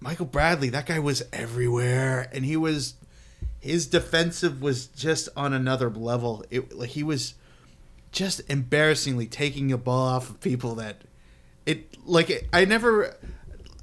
Michael 0.00 0.26
Bradley. 0.26 0.70
That 0.70 0.86
guy 0.86 0.98
was 0.98 1.22
everywhere, 1.32 2.28
and 2.32 2.44
he 2.44 2.56
was 2.56 2.94
his 3.60 3.86
defensive 3.86 4.60
was 4.60 4.86
just 4.86 5.28
on 5.36 5.52
another 5.52 5.88
level. 5.90 6.44
It 6.50 6.74
like 6.76 6.90
he 6.90 7.02
was 7.02 7.34
just 8.16 8.40
embarrassingly 8.48 9.26
taking 9.26 9.70
a 9.70 9.76
ball 9.78 10.08
off 10.08 10.30
of 10.30 10.40
people 10.40 10.76
that 10.76 11.02
it 11.66 11.96
like 12.06 12.48
I 12.52 12.64
never. 12.64 13.14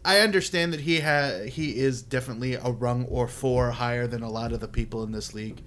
I 0.04 0.20
understand 0.20 0.74
that 0.74 0.82
he 0.82 1.00
ha 1.00 1.44
he 1.46 1.78
is 1.78 2.02
definitely 2.02 2.56
a 2.56 2.72
rung 2.72 3.06
or 3.06 3.28
four 3.28 3.72
higher 3.72 4.08
than 4.08 4.22
a 4.22 4.30
lot 4.30 4.52
of 4.52 4.60
the 4.60 4.68
people 4.68 5.04
in 5.04 5.12
this 5.12 5.34
league, 5.34 5.62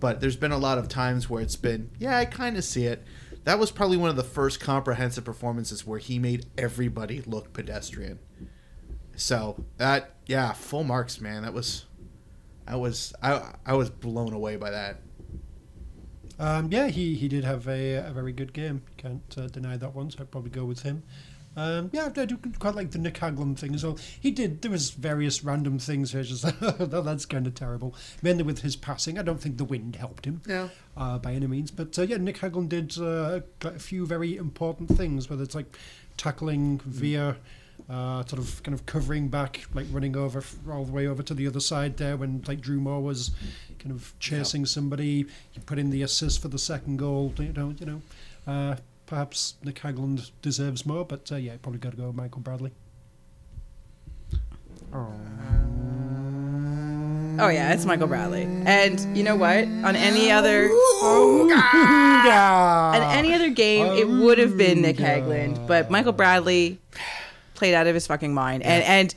but 0.00 0.20
there's 0.20 0.36
been 0.36 0.52
a 0.52 0.58
lot 0.58 0.78
of 0.78 0.88
times 0.88 1.28
where 1.28 1.42
it's 1.42 1.56
been 1.56 1.90
yeah 1.98 2.16
I 2.16 2.24
kind 2.24 2.56
of 2.56 2.64
see 2.64 2.86
it. 2.86 3.02
That 3.42 3.58
was 3.58 3.70
probably 3.70 3.98
one 3.98 4.08
of 4.08 4.16
the 4.16 4.24
first 4.24 4.60
comprehensive 4.60 5.24
performances 5.24 5.86
where 5.86 5.98
he 5.98 6.18
made 6.18 6.46
everybody 6.56 7.20
look 7.22 7.52
pedestrian. 7.52 8.20
So 9.16 9.64
that 9.76 10.14
yeah, 10.26 10.52
full 10.52 10.84
marks, 10.84 11.20
man. 11.20 11.42
That 11.42 11.52
was, 11.52 11.84
I 12.66 12.76
was 12.76 13.12
I 13.22 13.54
I 13.66 13.74
was 13.74 13.90
blown 13.90 14.32
away 14.32 14.56
by 14.56 14.70
that. 14.70 15.00
Um, 16.38 16.68
yeah, 16.72 16.88
he, 16.88 17.14
he 17.14 17.28
did 17.28 17.44
have 17.44 17.68
a, 17.68 17.94
a 17.96 18.10
very 18.12 18.32
good 18.32 18.52
game. 18.52 18.82
Can't 18.96 19.22
uh, 19.38 19.46
deny 19.48 19.76
that 19.76 19.94
one, 19.94 20.10
so 20.10 20.18
I'd 20.20 20.30
probably 20.30 20.50
go 20.50 20.64
with 20.64 20.82
him. 20.82 21.02
Um, 21.56 21.90
yeah, 21.92 22.10
I 22.16 22.24
do 22.24 22.36
quite 22.58 22.74
like 22.74 22.90
the 22.90 22.98
Nick 22.98 23.14
Hagglund 23.14 23.58
thing 23.58 23.74
as 23.76 23.84
well. 23.84 23.96
He 24.18 24.32
did, 24.32 24.62
there 24.62 24.72
was 24.72 24.90
various 24.90 25.44
random 25.44 25.78
things 25.78 26.12
where 26.12 26.20
it's 26.22 26.30
just, 26.40 26.44
oh, 26.62 27.00
that's 27.02 27.26
kind 27.26 27.46
of 27.46 27.54
terrible. 27.54 27.94
Mainly 28.22 28.42
with 28.42 28.62
his 28.62 28.74
passing. 28.74 29.20
I 29.20 29.22
don't 29.22 29.40
think 29.40 29.56
the 29.58 29.64
wind 29.64 29.94
helped 29.94 30.24
him 30.24 30.42
Yeah. 30.48 30.68
uh, 30.96 31.18
by 31.18 31.32
any 31.32 31.46
means. 31.46 31.70
But 31.70 31.96
uh, 31.96 32.02
yeah, 32.02 32.16
Nick 32.16 32.38
Hagglund 32.38 32.70
did 32.70 32.98
uh, 32.98 33.40
a 33.64 33.78
few 33.78 34.04
very 34.04 34.36
important 34.36 34.96
things, 34.96 35.30
whether 35.30 35.44
it's 35.44 35.54
like 35.54 35.78
tackling 36.16 36.80
via 36.84 37.36
uh, 37.88 38.24
sort 38.24 38.40
of 38.42 38.60
kind 38.64 38.74
of 38.74 38.84
covering 38.86 39.28
back, 39.28 39.64
like 39.74 39.86
running 39.92 40.16
over 40.16 40.42
all 40.68 40.84
the 40.84 40.92
way 40.92 41.06
over 41.06 41.22
to 41.22 41.34
the 41.34 41.46
other 41.46 41.60
side 41.60 41.96
there 41.98 42.16
when 42.16 42.42
like 42.48 42.60
Drew 42.60 42.80
Moor 42.80 43.00
was 43.00 43.30
kind 43.84 43.94
of 43.94 44.14
chasing 44.18 44.64
somebody. 44.64 45.26
He 45.50 45.60
put 45.60 45.78
in 45.78 45.90
the 45.90 46.02
assist 46.02 46.40
for 46.40 46.48
the 46.48 46.58
second 46.58 46.96
goal. 46.98 47.34
You 47.38 47.52
know, 47.52 47.74
you 47.78 47.86
know. 47.86 48.02
Uh, 48.46 48.76
perhaps 49.06 49.54
Nick 49.62 49.76
Hagglund 49.76 50.30
deserves 50.40 50.86
more, 50.86 51.04
but 51.04 51.30
uh, 51.30 51.36
yeah, 51.36 51.52
probably 51.60 51.78
got 51.80 51.90
to 51.90 51.96
go 51.98 52.06
with 52.06 52.16
Michael 52.16 52.40
Bradley. 52.40 52.72
Oh 57.36 57.48
yeah, 57.48 57.72
it's 57.74 57.84
Michael 57.84 58.06
Bradley. 58.06 58.44
And 58.64 59.16
you 59.16 59.22
know 59.22 59.36
what? 59.36 59.64
On 59.64 59.96
any 59.96 60.30
other 60.30 60.68
on 61.02 61.50
any 63.12 63.34
other 63.34 63.50
game, 63.50 63.86
it 63.98 64.08
would 64.08 64.38
have 64.38 64.56
been 64.56 64.80
Nick 64.80 64.96
Hagglund, 64.96 65.66
but 65.66 65.90
Michael 65.90 66.12
Bradley 66.12 66.78
played 67.54 67.74
out 67.74 67.86
of 67.86 67.94
his 67.94 68.06
fucking 68.06 68.32
mind. 68.32 68.62
And 68.62 68.82
and 68.84 69.14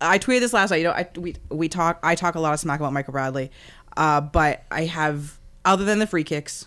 I 0.00 0.18
tweeted 0.18 0.40
this 0.40 0.52
last 0.52 0.70
night. 0.70 0.78
You 0.78 0.84
know, 0.84 0.92
I, 0.92 1.08
we 1.16 1.36
we 1.50 1.68
talk. 1.68 1.98
I 2.02 2.14
talk 2.14 2.34
a 2.34 2.40
lot 2.40 2.54
of 2.54 2.60
smack 2.60 2.80
about 2.80 2.92
Michael 2.92 3.12
Bradley, 3.12 3.50
uh, 3.96 4.20
but 4.20 4.64
I 4.70 4.84
have 4.84 5.38
other 5.64 5.84
than 5.84 5.98
the 5.98 6.06
free 6.06 6.24
kicks. 6.24 6.66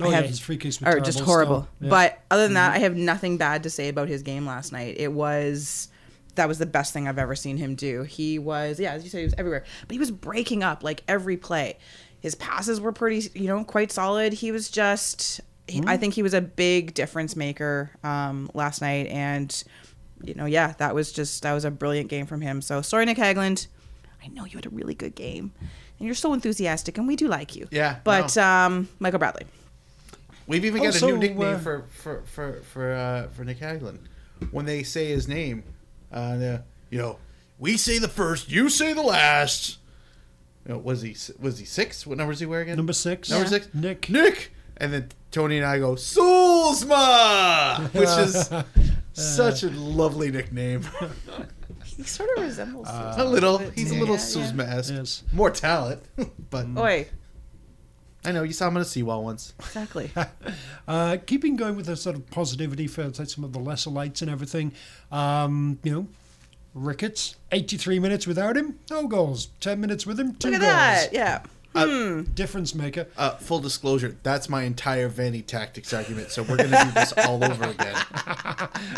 Oh, 0.00 0.06
I 0.06 0.08
yeah, 0.08 0.16
have, 0.16 0.26
his 0.26 0.40
free 0.40 0.56
kicks 0.56 0.80
were 0.80 0.88
are 0.88 1.00
just 1.00 1.20
horrible. 1.20 1.68
Yeah. 1.80 1.90
But 1.90 2.20
other 2.30 2.44
than 2.44 2.54
that, 2.54 2.74
I 2.74 2.78
have 2.78 2.96
nothing 2.96 3.36
bad 3.36 3.64
to 3.64 3.70
say 3.70 3.88
about 3.88 4.08
his 4.08 4.22
game 4.22 4.46
last 4.46 4.72
night. 4.72 4.96
It 4.98 5.12
was 5.12 5.88
that 6.34 6.48
was 6.48 6.58
the 6.58 6.66
best 6.66 6.92
thing 6.92 7.06
I've 7.06 7.18
ever 7.18 7.34
seen 7.36 7.58
him 7.58 7.74
do. 7.74 8.02
He 8.04 8.38
was, 8.38 8.80
yeah, 8.80 8.92
as 8.92 9.04
you 9.04 9.10
said, 9.10 9.18
he 9.18 9.24
was 9.24 9.34
everywhere, 9.36 9.64
but 9.86 9.92
he 9.92 9.98
was 9.98 10.10
breaking 10.10 10.62
up 10.62 10.82
like 10.82 11.02
every 11.06 11.36
play. 11.36 11.76
His 12.20 12.34
passes 12.34 12.80
were 12.80 12.92
pretty, 12.92 13.28
you 13.38 13.48
know, 13.48 13.64
quite 13.64 13.92
solid. 13.92 14.32
He 14.32 14.50
was 14.52 14.70
just, 14.70 15.40
he- 15.68 15.82
I 15.86 15.96
think 15.96 16.14
he 16.14 16.22
was 16.22 16.32
a 16.34 16.40
big 16.40 16.94
difference 16.94 17.36
maker 17.36 17.90
um, 18.02 18.50
last 18.54 18.80
night, 18.80 19.08
and 19.08 19.62
you 20.24 20.34
know, 20.34 20.46
yeah, 20.46 20.72
that 20.78 20.94
was 20.94 21.12
just 21.12 21.42
that 21.42 21.52
was 21.52 21.64
a 21.64 21.70
brilliant 21.70 22.08
game 22.08 22.26
from 22.26 22.40
him. 22.40 22.62
So 22.62 22.80
sorry, 22.80 23.04
Nick 23.04 23.18
Hagglund. 23.18 23.66
I 24.24 24.28
know 24.28 24.44
you 24.44 24.56
had 24.56 24.66
a 24.66 24.70
really 24.70 24.94
good 24.94 25.14
game, 25.16 25.52
and 26.02 26.06
you're 26.08 26.16
so 26.16 26.32
enthusiastic, 26.34 26.98
and 26.98 27.06
we 27.06 27.14
do 27.14 27.28
like 27.28 27.54
you. 27.54 27.68
Yeah, 27.70 27.98
but 28.02 28.36
um, 28.36 28.88
Michael 28.98 29.20
Bradley. 29.20 29.46
We've 30.48 30.64
even 30.64 30.82
got 30.82 30.86
Also, 30.88 31.06
a 31.06 31.12
new 31.12 31.18
nickname 31.18 31.54
uh, 31.54 31.58
for 31.58 31.84
for 31.90 32.22
for 32.26 32.60
for 32.62 32.92
uh, 32.92 33.28
for 33.28 33.44
Nick 33.44 33.60
Hagglund. 33.60 33.98
When 34.50 34.64
they 34.64 34.82
say 34.82 35.06
his 35.06 35.28
name, 35.28 35.62
uh, 36.10 36.36
the, 36.36 36.62
you 36.90 36.98
know, 36.98 37.18
we 37.60 37.76
say 37.76 37.98
the 37.98 38.08
first, 38.08 38.50
you 38.50 38.68
say 38.68 38.92
the 38.92 39.02
last. 39.02 39.78
You 40.66 40.72
know, 40.74 40.78
was 40.78 41.02
he 41.02 41.16
was 41.38 41.60
he 41.60 41.64
six? 41.64 42.04
What 42.04 42.18
number 42.18 42.32
is 42.32 42.40
he 42.40 42.46
wearing 42.46 42.66
again? 42.66 42.76
Number 42.78 42.92
six. 42.92 43.30
Number 43.30 43.44
Yeah. 43.44 43.50
six. 43.50 43.68
Nick. 43.72 44.10
Nick. 44.10 44.52
And 44.78 44.92
then 44.92 45.08
Tony 45.30 45.58
and 45.58 45.66
I 45.66 45.78
go 45.78 45.94
Soulsma, 45.94 47.92
which 47.94 48.08
is 48.08 48.50
such 49.36 49.62
a 49.62 49.70
lovely 49.70 50.32
nickname. 50.32 50.82
He 51.96 52.02
sort 52.04 52.30
of 52.36 52.42
resembles. 52.44 52.88
a 52.90 53.24
little. 53.24 53.58
He's 53.58 53.90
a 53.90 53.94
little 53.94 54.16
Yeah, 54.16 54.20
yeah. 54.20 54.50
Soulsma 54.52 54.68
esque. 54.68 54.92
Yes. 54.94 55.22
More 55.32 55.50
talent, 55.50 56.02
but 56.50 56.66
Oi, 56.76 57.08
I 58.24 58.32
know 58.32 58.42
you 58.44 58.52
saw 58.52 58.68
him 58.68 58.76
in 58.76 58.82
a 58.82 58.84
seawall 58.84 59.24
once. 59.24 59.54
Exactly. 59.60 60.10
Uh, 60.88 61.16
keeping 61.26 61.54
going 61.54 61.76
with 61.76 61.86
the 61.86 61.96
sort 61.96 62.16
of 62.16 62.28
positivity 62.30 62.88
for 62.88 63.04
like, 63.08 63.28
some 63.28 63.44
of 63.44 63.52
the 63.52 63.58
lesser 63.60 63.88
lights 63.88 64.20
and 64.20 64.28
everything. 64.30 64.72
Um, 65.12 65.78
you 65.84 65.92
know, 65.92 66.08
Ricketts, 66.74 67.36
83 67.52 68.00
minutes 68.00 68.26
without 68.26 68.56
him, 68.56 68.78
no 68.90 69.06
goals. 69.06 69.46
10 69.60 69.80
minutes 69.80 70.04
with 70.06 70.18
him, 70.18 70.34
two 70.34 70.48
Look 70.50 70.60
at 70.60 70.60
goals. 70.60 70.72
that. 70.72 71.12
Yeah. 71.12 71.42
Uh, 71.74 71.86
hmm. 71.86 72.22
Difference 72.34 72.74
maker. 72.74 73.06
Uh, 73.16 73.36
full 73.36 73.60
disclosure, 73.60 74.16
that's 74.22 74.48
my 74.48 74.64
entire 74.64 75.08
Vanney 75.08 75.44
Tactics 75.44 75.92
argument. 75.92 76.30
So 76.30 76.42
we're 76.42 76.56
gonna 76.56 76.84
do 76.84 76.90
this 76.92 77.12
all 77.26 77.42
over 77.42 77.64
again. 77.70 77.94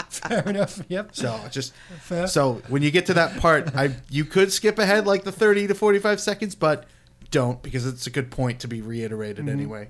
Fair 0.09 0.49
enough. 0.49 0.83
Yep. 0.89 1.15
So 1.15 1.41
just 1.51 1.73
Fair. 2.01 2.27
so 2.27 2.63
when 2.69 2.83
you 2.83 2.91
get 2.91 3.07
to 3.07 3.15
that 3.15 3.39
part, 3.39 3.75
I 3.77 3.97
you 4.11 4.25
could 4.25 4.53
skip 4.53 4.79
ahead 4.79 5.07
like 5.07 5.25
the 5.25 5.33
thirty 5.33 5.67
to 5.67 5.75
forty 5.75 5.99
five 5.99 6.21
seconds, 6.21 6.55
but 6.55 6.87
don't 7.31 7.63
because 7.63 7.87
it's 7.87 8.07
a 8.07 8.11
good 8.11 8.31
point 8.31 8.61
to 8.61 8.69
be 8.69 8.81
reiterated 8.81 9.45
mm-hmm. 9.45 9.55
anyway. 9.55 9.89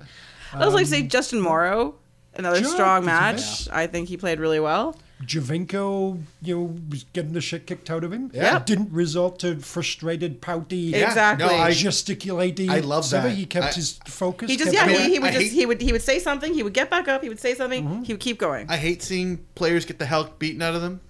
I 0.53 0.65
was 0.65 0.75
like 0.75 0.85
to 0.85 0.91
say 0.91 1.01
um, 1.01 1.09
Justin 1.09 1.41
Morrow, 1.41 1.97
another 2.35 2.61
Sure, 2.61 2.71
strong 2.71 3.03
he's 3.03 3.07
a 3.09 3.13
match. 3.13 3.69
I 3.71 3.87
think 3.87 4.09
he 4.09 4.17
played 4.17 4.39
really 4.39 4.61
well. 4.61 4.97
Giovinco, 5.27 6.21
you 6.43 6.57
know, 6.57 6.77
was 6.91 7.05
getting 7.13 7.33
the 7.33 7.41
shit 7.41 7.67
kicked 7.67 7.91
out 7.91 8.05
of 8.05 8.13
him. 8.13 8.31
Yeah. 8.33 8.57
It 8.59 8.67
didn't 8.67 8.93
result 8.93 9.39
to 9.41 9.57
frustrated, 9.57 10.41
pouty, 10.41 10.77
Yeah, 10.77 11.09
Exactly. 11.09 11.47
No, 11.47 11.55
I, 11.55 11.73
gesticulating. 11.73 12.71
I 12.71 12.81
love 12.81 13.05
Seba. 13.05 13.29
that. 13.29 13.35
He 13.35 13.47
kept 13.47 13.67
I- 13.67 13.73
his 13.73 13.99
focus. 14.07 14.51
He 14.51 14.57
just 14.57 14.73
yeah, 14.73 14.89
he, 14.89 15.15
he 15.15 15.19
would 15.19 15.31
I 15.31 15.33
just 15.33 15.45
hate- 15.45 15.53
he 15.53 15.67
would 15.67 15.81
he 15.81 15.93
would 15.93 16.03
say 16.03 16.19
something, 16.19 16.53
he 16.53 16.63
would 16.63 16.75
get 16.75 16.91
back 16.91 17.09
up, 17.09 17.23
he 17.23 17.29
would 17.29 17.41
say 17.41 17.55
something, 17.55 17.85
mm-hmm. 17.85 18.03
he 18.03 18.13
would 18.13 18.21
keep 18.21 18.39
going. 18.39 18.69
I 18.71 18.77
hate 18.77 19.03
seeing 19.03 19.45
players 19.55 19.85
get 19.85 19.99
the 19.99 20.07
hell 20.07 20.33
beaten 20.39 20.63
out 20.63 20.75
of 20.75 20.83
them, 20.83 21.01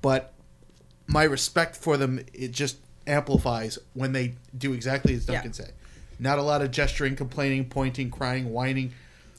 but 0.00 0.32
my 1.06 1.24
respect 1.24 1.76
for 1.76 1.96
them 1.96 2.20
it 2.32 2.52
just 2.52 2.76
amplifies 3.06 3.78
when 3.94 4.12
they 4.12 4.34
do 4.56 4.72
exactly 4.72 5.14
as 5.14 5.26
Duncan 5.26 5.50
Yeah. 5.50 5.64
said. 5.64 5.72
Not 6.18 6.38
a 6.38 6.42
lot 6.42 6.62
of 6.62 6.70
gesturing, 6.70 7.16
complaining, 7.16 7.64
pointing, 7.68 8.10
crying, 8.10 8.52
whining. 8.52 8.92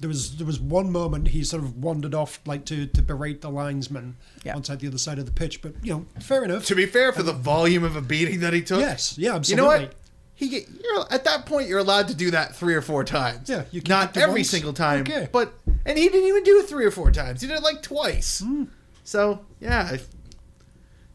There 0.03 0.09
was 0.09 0.35
there 0.35 0.45
was 0.45 0.59
one 0.59 0.91
moment 0.91 1.29
he 1.29 1.45
sort 1.45 1.63
of 1.63 1.77
wandered 1.81 2.13
off 2.13 2.41
like 2.45 2.65
to, 2.65 2.85
to 2.87 3.01
berate 3.01 3.39
the 3.39 3.49
linesman 3.49 4.17
Yeah. 4.43 4.57
outside 4.57 4.81
the 4.81 4.87
other 4.89 4.97
side 4.97 5.17
of 5.17 5.25
the 5.25 5.31
pitch. 5.31 5.61
But 5.61 5.75
you 5.81 5.93
know, 5.93 6.05
fair 6.21 6.43
enough. 6.43 6.65
To 6.65 6.75
be 6.75 6.85
fair, 6.85 7.13
for 7.13 7.23
the 7.23 7.31
volume 7.31 7.85
of 7.85 7.95
a 7.95 8.01
beating 8.01 8.41
that 8.41 8.51
he 8.51 8.61
took, 8.61 8.81
Yes, 8.81 9.17
yeah, 9.17 9.35
absolutely. 9.35 9.63
You 9.65 9.71
know 9.79 9.83
what? 9.85 9.95
He 10.35 10.49
get, 10.49 10.67
you're, 10.83 11.05
at 11.13 11.23
that 11.23 11.45
point 11.45 11.69
you're 11.69 11.79
allowed 11.79 12.09
to 12.09 12.15
do 12.15 12.31
that 12.31 12.53
three 12.53 12.73
or 12.75 12.81
four 12.81 13.05
times. 13.05 13.47
Yeah, 13.47 13.63
you 13.71 13.81
can 13.81 13.89
not 13.91 14.17
every 14.17 14.41
once. 14.41 14.49
single 14.49 14.73
time. 14.73 15.01
Okay. 15.01 15.29
But 15.31 15.53
and 15.85 15.97
he 15.97 16.09
didn't 16.09 16.27
even 16.27 16.43
do 16.43 16.59
it 16.59 16.67
three 16.67 16.85
or 16.85 16.91
four 16.91 17.09
times. 17.11 17.39
He 17.41 17.47
did 17.47 17.55
it 17.57 17.63
like 17.63 17.81
twice. 17.81 18.39
Hmm. 18.39 18.65
So 19.05 19.45
yeah, 19.61 19.89
I- 19.93 19.99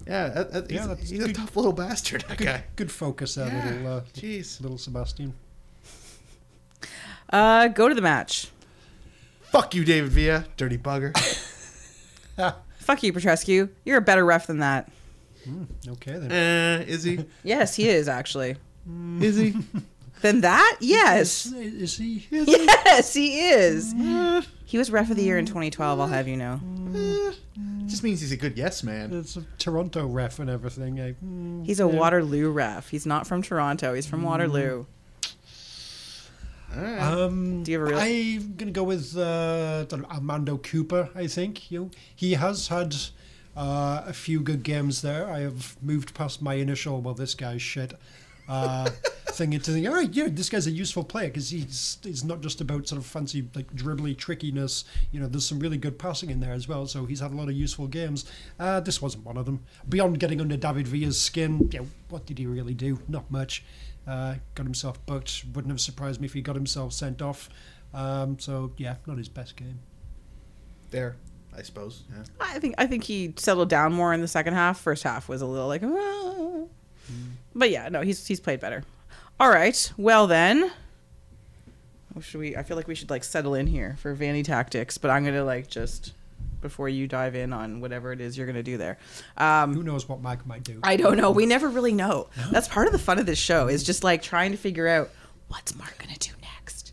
yeah, 0.06 0.28
that, 0.30 0.52
that, 0.52 0.70
Yeah, 0.70 0.78
he's, 0.78 0.88
that's 0.88 1.10
he's 1.10 1.24
a 1.24 1.32
tough 1.34 1.54
little 1.56 1.74
bastard. 1.74 2.24
That 2.28 2.38
guy. 2.38 2.64
Good 2.76 2.90
focus 2.90 3.34
there, 3.34 3.48
Yeah, 3.48 3.70
little 3.70 3.86
uh, 3.98 4.00
Jeez. 4.14 4.58
little 4.62 4.78
Sebastian. 4.78 5.34
Uh 7.30 7.68
go 7.68 7.88
to 7.90 7.94
the 7.94 8.00
match. 8.00 8.48
Fuck 9.50 9.74
you, 9.74 9.84
David 9.84 10.10
Villa, 10.10 10.44
dirty 10.56 10.78
bugger. 10.78 11.16
Fuck 12.78 13.02
you, 13.02 13.12
Petrescu. 13.12 13.68
You're 13.84 13.98
a 13.98 14.02
better 14.02 14.24
ref 14.24 14.46
than 14.46 14.58
that. 14.58 14.90
Okay 15.86 16.12
then. 16.18 16.30
uh, 16.80 16.84
is 16.86 17.04
he? 17.04 17.24
Yes, 17.42 17.74
he 17.76 17.88
is 17.88 18.08
actually. 18.08 18.56
Is 19.20 19.36
he? 19.36 19.54
Than 20.20 20.40
that? 20.40 20.78
Yes. 20.80 21.46
Is, 21.46 21.52
is 21.54 21.96
he? 21.96 22.26
Yes, 22.30 23.14
he 23.14 23.38
is. 23.50 23.94
He 24.64 24.76
was 24.76 24.90
ref 24.90 25.10
of 25.10 25.16
the 25.16 25.22
year 25.22 25.38
in 25.38 25.46
2012, 25.46 26.00
I'll 26.00 26.06
have 26.08 26.26
you 26.26 26.36
know. 26.36 26.60
Just 27.86 28.02
means 28.02 28.20
he's 28.20 28.32
a 28.32 28.36
good 28.36 28.58
yes 28.58 28.82
man. 28.82 29.12
It's 29.14 29.36
a 29.36 29.44
Toronto 29.58 30.06
ref 30.06 30.40
and 30.40 30.50
everything. 30.50 30.98
eh? 30.98 31.12
Mm, 31.24 31.64
He's 31.64 31.78
a 31.78 31.86
Waterloo 31.86 32.50
ref. 32.50 32.88
He's 32.88 33.06
not 33.06 33.28
from 33.28 33.42
Toronto. 33.42 33.94
He's 33.94 34.06
from 34.06 34.22
Waterloo. 34.24 34.86
Um, 36.76 37.62
Do 37.62 37.72
you 37.72 37.80
have 37.80 37.88
a 37.88 37.90
real- 37.90 37.98
I'm 38.00 38.54
gonna 38.56 38.70
go 38.70 38.84
with 38.84 39.16
uh, 39.16 39.86
Armando 40.10 40.58
Cooper. 40.58 41.08
I 41.14 41.26
think 41.26 41.70
you 41.70 41.80
know, 41.84 41.90
he 42.14 42.34
has 42.34 42.68
had 42.68 42.94
uh, 43.56 44.04
a 44.06 44.12
few 44.12 44.40
good 44.40 44.62
games 44.62 45.02
there. 45.02 45.28
I 45.30 45.40
have 45.40 45.76
moved 45.82 46.14
past 46.14 46.42
my 46.42 46.54
initial 46.54 47.00
well, 47.00 47.14
this 47.14 47.34
guy's 47.34 47.62
shit. 47.62 47.94
Uh, 48.48 48.88
thing 49.38 49.52
into 49.52 49.70
thinking, 49.72 49.88
all 49.88 49.94
right, 49.94 50.12
yeah, 50.12 50.26
this 50.30 50.48
guy's 50.48 50.66
a 50.66 50.70
useful 50.70 51.04
player 51.04 51.28
because 51.28 51.50
he's 51.50 51.98
he's 52.02 52.24
not 52.24 52.40
just 52.40 52.60
about 52.60 52.88
sort 52.88 52.98
of 53.00 53.06
fancy 53.06 53.46
like 53.54 53.72
dribbly 53.74 54.16
trickiness. 54.16 54.84
You 55.12 55.20
know, 55.20 55.26
there's 55.26 55.46
some 55.46 55.60
really 55.60 55.76
good 55.78 55.98
passing 55.98 56.30
in 56.30 56.40
there 56.40 56.52
as 56.52 56.66
well. 56.68 56.86
So 56.86 57.04
he's 57.06 57.20
had 57.20 57.32
a 57.32 57.34
lot 57.34 57.48
of 57.48 57.54
useful 57.54 57.86
games. 57.86 58.24
Uh, 58.58 58.80
this 58.80 59.00
wasn't 59.00 59.24
one 59.24 59.36
of 59.36 59.46
them. 59.46 59.64
Beyond 59.88 60.18
getting 60.18 60.40
under 60.40 60.56
David 60.56 60.86
Villa's 60.88 61.20
skin, 61.20 61.68
you 61.72 61.80
know, 61.80 61.86
what 62.08 62.26
did 62.26 62.38
he 62.38 62.46
really 62.46 62.74
do? 62.74 63.00
Not 63.08 63.30
much. 63.30 63.64
Uh, 64.08 64.36
got 64.54 64.64
himself 64.64 65.04
booked. 65.04 65.44
Wouldn't 65.54 65.70
have 65.70 65.80
surprised 65.80 66.20
me 66.20 66.26
if 66.26 66.32
he 66.32 66.40
got 66.40 66.56
himself 66.56 66.92
sent 66.94 67.20
off. 67.20 67.50
Um, 67.92 68.38
so 68.38 68.72
yeah, 68.78 68.96
not 69.06 69.18
his 69.18 69.28
best 69.28 69.56
game. 69.56 69.80
There, 70.90 71.16
I 71.56 71.62
suppose. 71.62 72.04
Yeah. 72.10 72.24
I 72.40 72.58
think 72.58 72.74
I 72.78 72.86
think 72.86 73.04
he 73.04 73.34
settled 73.36 73.68
down 73.68 73.92
more 73.92 74.14
in 74.14 74.20
the 74.22 74.28
second 74.28 74.54
half. 74.54 74.80
First 74.80 75.02
half 75.02 75.28
was 75.28 75.42
a 75.42 75.46
little 75.46 75.68
like, 75.68 75.82
"Ah." 75.84 76.64
but 77.54 77.70
yeah, 77.70 77.88
no, 77.90 78.00
he's 78.00 78.26
he's 78.26 78.40
played 78.40 78.60
better. 78.60 78.84
All 79.38 79.50
right, 79.50 79.92
well 79.96 80.26
then, 80.26 80.72
should 82.20 82.40
we? 82.40 82.56
I 82.56 82.62
feel 82.62 82.76
like 82.76 82.88
we 82.88 82.94
should 82.94 83.10
like 83.10 83.24
settle 83.24 83.54
in 83.54 83.66
here 83.66 83.96
for 84.00 84.16
Vanney 84.16 84.42
tactics, 84.42 84.96
but 84.98 85.10
I'm 85.10 85.24
gonna 85.24 85.44
like 85.44 85.68
just 85.68 86.12
before 86.60 86.88
you 86.88 87.06
dive 87.06 87.34
in 87.34 87.52
on 87.52 87.80
whatever 87.80 88.12
it 88.12 88.20
is 88.20 88.36
you're 88.36 88.46
gonna 88.46 88.62
do 88.62 88.76
there. 88.76 88.98
Um, 89.36 89.74
Who 89.74 89.82
knows 89.82 90.08
what 90.08 90.20
Mike 90.20 90.46
might 90.46 90.64
do? 90.64 90.80
I 90.82 90.96
don't 90.96 91.16
know. 91.16 91.30
We 91.30 91.46
never 91.54 91.68
really 91.68 91.92
know. 91.92 92.28
That's 92.50 92.68
part 92.68 92.86
of 92.86 92.92
the 92.92 92.98
fun 92.98 93.18
of 93.18 93.26
this 93.26 93.38
show 93.38 93.68
is 93.68 93.82
just 93.84 94.02
like 94.04 94.22
trying 94.22 94.52
to 94.52 94.58
figure 94.58 94.88
out 94.88 95.10
what's 95.48 95.74
Mark 95.76 95.96
gonna 95.98 96.18
do 96.18 96.30
next. 96.42 96.92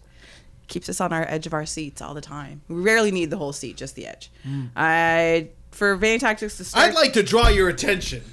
Keeps 0.68 0.90
us 0.90 1.00
on 1.02 1.14
our 1.14 1.26
edge 1.30 1.46
of 1.48 1.54
our 1.54 1.66
seats 1.66 2.02
all 2.02 2.14
the 2.14 2.22
time. 2.22 2.62
We 2.68 2.76
rarely 2.82 3.12
need 3.12 3.30
the 3.30 3.38
whole 3.38 3.54
seat, 3.54 3.78
just 3.78 3.96
the 3.96 4.08
edge. 4.08 4.32
I 4.76 5.50
for 5.72 5.98
Vanney 5.98 6.20
Tactics 6.20 6.58
to 6.58 6.64
start. 6.66 6.88
I'd 6.90 6.96
like 6.96 7.14
to 7.14 7.24
draw 7.24 7.50
your 7.50 7.70
attention 7.70 8.24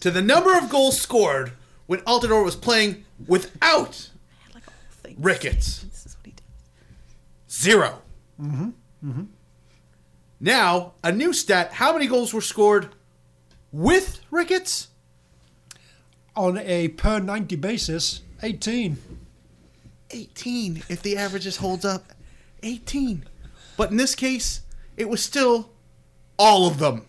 to 0.00 0.10
the 0.10 0.20
number 0.22 0.56
of 0.58 0.68
goals 0.68 1.00
scored 1.00 1.52
when 1.86 2.00
Altidore 2.00 2.44
was 2.44 2.56
playing 2.56 3.04
without 3.26 4.10
like 4.54 4.64
all 4.66 4.74
things. 5.02 5.18
Ricketts. 5.18 5.82
This 5.84 6.06
is 6.06 6.16
what 6.16 6.26
he 6.26 6.32
did. 6.32 6.42
0 7.50 7.98
Mm-hmm. 8.40 9.22
Now, 10.44 10.94
a 11.04 11.12
new 11.12 11.32
stat. 11.32 11.74
How 11.74 11.92
many 11.92 12.08
goals 12.08 12.34
were 12.34 12.40
scored 12.40 12.88
with 13.70 14.18
Ricketts? 14.32 14.88
On 16.34 16.58
a 16.58 16.88
per 16.88 17.20
ninety 17.20 17.56
basis, 17.56 18.22
eighteen. 18.42 18.98
18, 20.14 20.82
if 20.90 21.00
the 21.00 21.16
averages 21.16 21.56
holds 21.56 21.86
up. 21.86 22.12
18. 22.62 23.24
But 23.78 23.90
in 23.90 23.96
this 23.96 24.14
case, 24.14 24.60
it 24.94 25.08
was 25.08 25.22
still 25.22 25.70
all 26.38 26.66
of 26.66 26.78
them. 26.78 27.06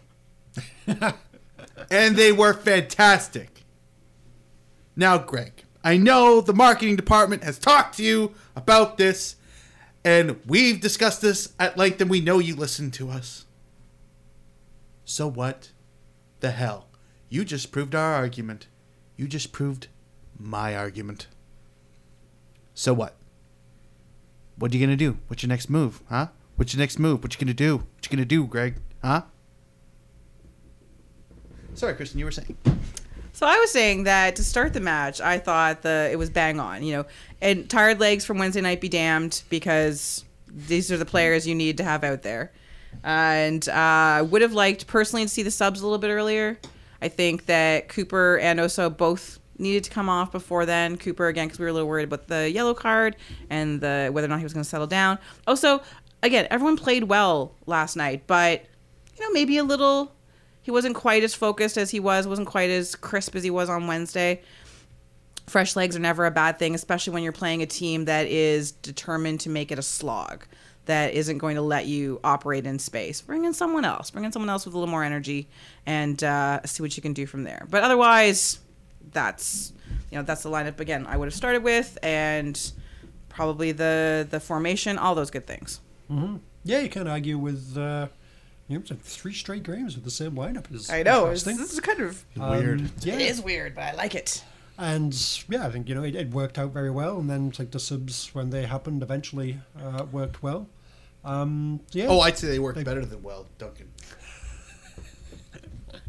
and 1.91 2.15
they 2.15 2.31
were 2.31 2.53
fantastic. 2.53 3.65
Now, 4.95 5.17
Greg, 5.17 5.63
I 5.83 5.97
know 5.97 6.39
the 6.39 6.53
marketing 6.53 6.95
department 6.95 7.43
has 7.43 7.59
talked 7.59 7.97
to 7.97 8.03
you 8.03 8.33
about 8.55 8.97
this, 8.97 9.35
and 10.03 10.39
we've 10.45 10.79
discussed 10.79 11.21
this 11.21 11.53
at 11.59 11.77
length, 11.77 12.01
and 12.01 12.09
we 12.09 12.21
know 12.21 12.39
you 12.39 12.55
listen 12.55 12.91
to 12.91 13.09
us. 13.09 13.45
So 15.05 15.27
what 15.27 15.71
the 16.39 16.51
hell? 16.51 16.87
You 17.29 17.45
just 17.45 17.71
proved 17.71 17.95
our 17.95 18.13
argument. 18.13 18.67
You 19.17 19.27
just 19.27 19.51
proved 19.51 19.87
my 20.37 20.75
argument. 20.75 21.27
So 22.73 22.93
what? 22.93 23.15
What 24.57 24.71
are 24.71 24.77
you 24.77 24.85
gonna 24.85 24.95
do? 24.95 25.17
What's 25.27 25.43
your 25.43 25.49
next 25.49 25.69
move, 25.69 26.01
huh? 26.09 26.27
What's 26.55 26.73
your 26.73 26.79
next 26.79 26.99
move? 26.99 27.23
What 27.23 27.33
you 27.33 27.39
gonna 27.39 27.53
do? 27.53 27.77
What 27.77 28.05
you 28.05 28.09
gonna 28.09 28.25
do, 28.25 28.45
Greg? 28.45 28.75
Huh? 29.01 29.23
Sorry, 31.73 31.95
Kristin, 31.95 32.17
you 32.17 32.25
were 32.25 32.31
saying. 32.31 32.55
So 33.35 33.47
I 33.47 33.57
was 33.57 33.71
saying 33.71 34.03
that 34.03 34.35
to 34.35 34.43
start 34.43 34.73
the 34.73 34.79
match, 34.79 35.19
I 35.19 35.39
thought 35.39 35.81
the 35.81 36.07
it 36.11 36.17
was 36.17 36.29
bang 36.29 36.59
on, 36.59 36.83
you 36.83 36.93
know, 36.93 37.05
and 37.41 37.67
tired 37.67 37.99
legs 37.99 38.23
from 38.25 38.37
Wednesday 38.37 38.61
night 38.61 38.79
be 38.79 38.89
damned 38.89 39.41
because 39.49 40.23
these 40.47 40.91
are 40.91 40.97
the 40.97 41.05
players 41.05 41.47
you 41.47 41.55
need 41.55 41.77
to 41.77 41.83
have 41.83 42.03
out 42.03 42.21
there, 42.21 42.51
and 43.03 43.67
uh, 43.69 44.23
would 44.29 44.43
have 44.43 44.53
liked 44.53 44.85
personally 44.85 45.23
to 45.23 45.29
see 45.29 45.41
the 45.41 45.49
subs 45.49 45.81
a 45.81 45.83
little 45.83 45.97
bit 45.97 46.11
earlier. 46.11 46.59
I 47.01 47.09
think 47.09 47.47
that 47.47 47.89
Cooper 47.89 48.37
and 48.37 48.59
Oso 48.59 48.95
both 48.95 49.39
needed 49.57 49.83
to 49.85 49.89
come 49.89 50.09
off 50.09 50.31
before 50.31 50.67
then. 50.67 50.95
Cooper 50.97 51.27
again 51.27 51.47
because 51.47 51.57
we 51.57 51.65
were 51.65 51.69
a 51.69 51.73
little 51.73 51.89
worried 51.89 52.03
about 52.03 52.27
the 52.27 52.51
yellow 52.51 52.75
card 52.75 53.15
and 53.49 53.81
the 53.81 54.09
whether 54.11 54.25
or 54.25 54.29
not 54.29 54.37
he 54.37 54.45
was 54.45 54.53
going 54.53 54.63
to 54.63 54.69
settle 54.69 54.87
down. 54.87 55.17
Also, 55.47 55.81
again, 56.21 56.47
everyone 56.51 56.77
played 56.77 57.05
well 57.05 57.55
last 57.65 57.95
night, 57.95 58.27
but 58.27 58.63
you 59.17 59.23
know 59.23 59.31
maybe 59.31 59.57
a 59.57 59.63
little 59.63 60.11
he 60.63 60.71
wasn't 60.71 60.95
quite 60.95 61.23
as 61.23 61.35
focused 61.35 61.77
as 61.77 61.91
he 61.91 61.99
was, 61.99 62.27
wasn't 62.27 62.47
quite 62.47 62.69
as 62.69 62.95
crisp 62.95 63.35
as 63.35 63.43
he 63.43 63.51
was 63.51 63.69
on 63.69 63.85
Wednesday. 63.85 64.41
Fresh 65.45 65.75
legs 65.75 65.95
are 65.95 65.99
never 65.99 66.25
a 66.25 66.31
bad 66.31 66.57
thing, 66.57 66.73
especially 66.73 67.13
when 67.13 67.21
you're 67.21 67.33
playing 67.33 67.61
a 67.61 67.65
team 67.65 68.05
that 68.05 68.27
is 68.27 68.71
determined 68.71 69.41
to 69.41 69.49
make 69.49 69.73
it 69.73 69.77
a 69.77 69.81
slog, 69.81 70.45
that 70.85 71.13
isn't 71.13 71.37
going 71.37 71.57
to 71.57 71.61
let 71.61 71.85
you 71.85 72.21
operate 72.23 72.65
in 72.65 72.79
space. 72.79 73.19
Bring 73.19 73.43
in 73.43 73.53
someone 73.53 73.83
else. 73.83 74.09
Bring 74.09 74.23
in 74.23 74.31
someone 74.31 74.49
else 74.49 74.65
with 74.65 74.73
a 74.73 74.77
little 74.77 74.89
more 74.89 75.03
energy 75.03 75.49
and 75.85 76.23
uh, 76.23 76.61
see 76.65 76.81
what 76.81 76.95
you 76.95 77.03
can 77.03 77.11
do 77.11 77.25
from 77.25 77.43
there. 77.43 77.67
But 77.69 77.83
otherwise, 77.83 78.59
that's 79.11 79.73
you 80.09 80.17
know 80.17 80.23
that's 80.23 80.43
the 80.43 80.49
lineup 80.49 80.79
again 80.79 81.05
I 81.05 81.17
would 81.17 81.25
have 81.25 81.35
started 81.35 81.61
with 81.61 81.97
and 82.01 82.59
probably 83.27 83.73
the 83.73 84.25
the 84.29 84.39
formation, 84.39 84.97
all 84.97 85.13
those 85.13 85.29
good 85.29 85.45
things. 85.45 85.81
Yeah, 86.63 86.79
you 86.79 86.89
can't 86.89 87.09
argue 87.09 87.37
with. 87.37 87.77
Uh, 87.77 88.07
you 88.73 88.79
know, 88.79 88.81
it's 88.81 88.91
like 88.91 89.01
three 89.01 89.33
straight 89.33 89.63
games 89.63 89.95
with 89.95 90.03
the 90.03 90.11
same 90.11 90.31
lineup. 90.31 90.71
Is 90.73 90.89
I 90.89 91.03
know 91.03 91.27
it's, 91.27 91.43
this 91.43 91.59
is 91.59 91.79
kind 91.79 92.01
of 92.01 92.25
Weird. 92.35 92.81
Um, 92.81 92.91
yeah, 93.01 93.13
it 93.15 93.21
is 93.21 93.41
weird, 93.41 93.75
but 93.75 93.83
I 93.83 93.91
like 93.93 94.15
it. 94.15 94.43
and 94.77 95.13
yeah, 95.49 95.65
I 95.67 95.69
think 95.71 95.87
you 95.87 95.95
know 95.95 96.03
it, 96.03 96.15
it 96.15 96.31
worked 96.31 96.57
out 96.57 96.71
very 96.71 96.89
well. 96.91 97.19
And 97.19 97.29
then 97.29 97.53
like 97.59 97.71
the 97.71 97.79
subs 97.79 98.33
when 98.33 98.49
they 98.49 98.65
happened 98.65 99.01
eventually 99.03 99.59
uh, 99.81 100.05
worked 100.11 100.41
well. 100.43 100.67
Um, 101.25 101.79
yeah, 101.93 102.07
Oh, 102.09 102.19
I'd 102.19 102.37
say 102.37 102.47
they 102.47 102.59
work 102.59 102.75
They- 102.75 102.83
better 102.83 103.05
than 103.05 103.23
well, 103.23 103.45
Duncan. 103.57 103.89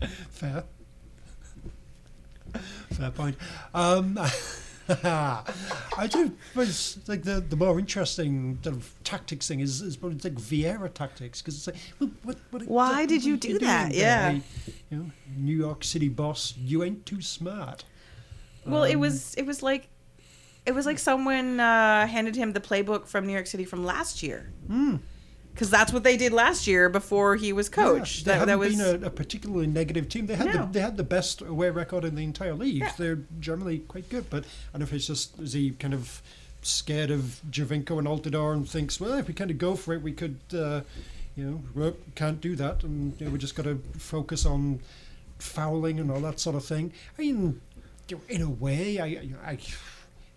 fair, 0.30 0.64
fair 2.90 3.10
point. 3.10 3.36
Um, 3.72 4.18
I 5.04 6.06
do, 6.10 6.32
but 6.54 6.68
it's 6.68 6.98
like 7.08 7.22
the 7.22 7.40
the 7.40 7.56
more 7.56 7.78
interesting 7.78 8.58
sort 8.62 8.76
of 8.76 8.92
tactics 9.04 9.48
thing 9.48 9.60
is 9.60 9.80
is 9.80 9.96
probably 9.96 10.18
like 10.28 10.38
Vieira 10.38 10.92
tactics 10.92 11.40
because 11.40 11.56
it's 11.56 11.66
like, 11.66 11.76
well, 11.98 12.10
what, 12.22 12.36
what, 12.50 12.62
Why 12.66 13.00
what- 13.00 13.08
did 13.08 13.24
you 13.24 13.36
do 13.36 13.58
that? 13.60 13.94
Yeah. 13.94 14.38
You 14.90 14.96
know, 14.98 15.10
New 15.36 15.56
York 15.56 15.84
City 15.84 16.08
boss, 16.08 16.54
you 16.58 16.82
ain't 16.84 17.06
too 17.06 17.20
smart. 17.22 17.84
Well, 18.66 18.84
it 18.84 18.94
Um, 18.94 19.00
was 19.00 19.34
it 19.36 19.46
was 19.46 19.62
like 19.62 19.88
it 20.66 20.72
was 20.74 20.86
like 20.86 20.98
someone 20.98 21.60
uh, 21.60 22.06
handed 22.06 22.36
him 22.36 22.52
the 22.52 22.60
playbook 22.60 23.06
from 23.06 23.26
New 23.26 23.32
York 23.32 23.46
City 23.46 23.64
from 23.64 23.84
last 23.84 24.22
year. 24.22 24.52
Because 25.54 25.70
that's 25.70 25.92
what 25.92 26.02
they 26.02 26.16
did 26.16 26.32
last 26.32 26.66
year 26.66 26.88
before 26.88 27.36
he 27.36 27.52
was 27.52 27.68
coach. 27.68 28.18
Yeah, 28.18 28.24
they 28.32 28.38
that, 28.40 28.46
that 28.46 28.58
was 28.58 28.76
been 28.76 29.02
a, 29.04 29.06
a 29.06 29.10
particularly 29.10 29.68
negative 29.68 30.08
team. 30.08 30.26
They 30.26 30.34
had 30.34 30.46
No. 30.46 30.52
the, 30.66 30.72
they 30.72 30.80
had 30.80 30.96
the 30.96 31.04
best 31.04 31.42
away 31.42 31.70
record 31.70 32.04
in 32.04 32.16
the 32.16 32.24
entire 32.24 32.54
league. 32.54 32.78
Yeah. 32.78 32.92
They're 32.98 33.20
generally 33.38 33.78
quite 33.78 34.08
good, 34.08 34.28
but 34.30 34.44
I 34.44 34.78
don't 34.78 34.80
know 34.80 34.84
if 34.86 34.92
it's 34.92 35.06
just 35.06 35.38
is 35.38 35.52
he 35.52 35.70
kind 35.70 35.94
of 35.94 36.20
scared 36.62 37.10
of 37.12 37.40
Giovinco 37.50 37.98
and 37.98 38.08
Altidore 38.08 38.52
and 38.52 38.68
thinks, 38.68 38.98
well, 39.00 39.14
if 39.14 39.28
we 39.28 39.34
kind 39.34 39.50
of 39.52 39.58
go 39.58 39.76
for 39.76 39.94
it, 39.94 40.02
we 40.02 40.12
could, 40.12 40.38
uh, 40.52 40.80
you 41.36 41.44
know, 41.44 41.62
well, 41.74 41.94
can't 42.16 42.40
do 42.40 42.56
that, 42.56 42.82
and 42.82 43.14
you 43.20 43.26
know, 43.26 43.32
we 43.32 43.38
just 43.38 43.54
got 43.54 43.64
to 43.64 43.80
focus 43.98 44.44
on 44.46 44.80
fouling 45.38 46.00
and 46.00 46.10
all 46.10 46.20
that 46.20 46.40
sort 46.40 46.56
of 46.56 46.64
thing. 46.64 46.92
I 47.16 47.22
mean, 47.22 47.60
in 48.28 48.42
a 48.42 48.50
way, 48.50 48.98
I, 48.98 49.28
I 49.52 49.58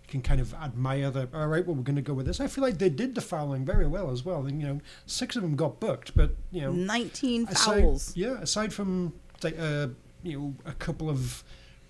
can 0.08 0.22
kind 0.22 0.40
of 0.40 0.54
admire 0.54 1.10
the. 1.10 1.28
All 1.34 1.46
right, 1.48 1.64
well, 1.66 1.76
we're 1.76 1.82
going 1.82 1.96
to 1.96 2.02
go 2.02 2.14
with 2.14 2.26
this. 2.26 2.40
I 2.40 2.46
feel 2.48 2.62
like 2.64 2.78
they 2.78 2.88
did 2.88 3.14
the 3.14 3.20
fouling 3.20 3.64
very 3.64 3.86
well 3.86 4.10
as 4.10 4.24
well. 4.24 4.46
And, 4.46 4.60
you 4.60 4.66
know, 4.66 4.80
six 5.06 5.36
of 5.36 5.42
them 5.42 5.54
got 5.54 5.78
booked, 5.80 6.16
but 6.16 6.30
you 6.50 6.62
know, 6.62 6.72
19 6.72 7.48
aside, 7.48 7.82
fouls. 7.82 8.12
yeah, 8.16 8.38
aside 8.40 8.72
from 8.72 9.12
like 9.42 9.58
uh, 9.58 9.88
you 10.22 10.38
know 10.38 10.54
a 10.66 10.72
couple 10.72 11.08
of 11.10 11.44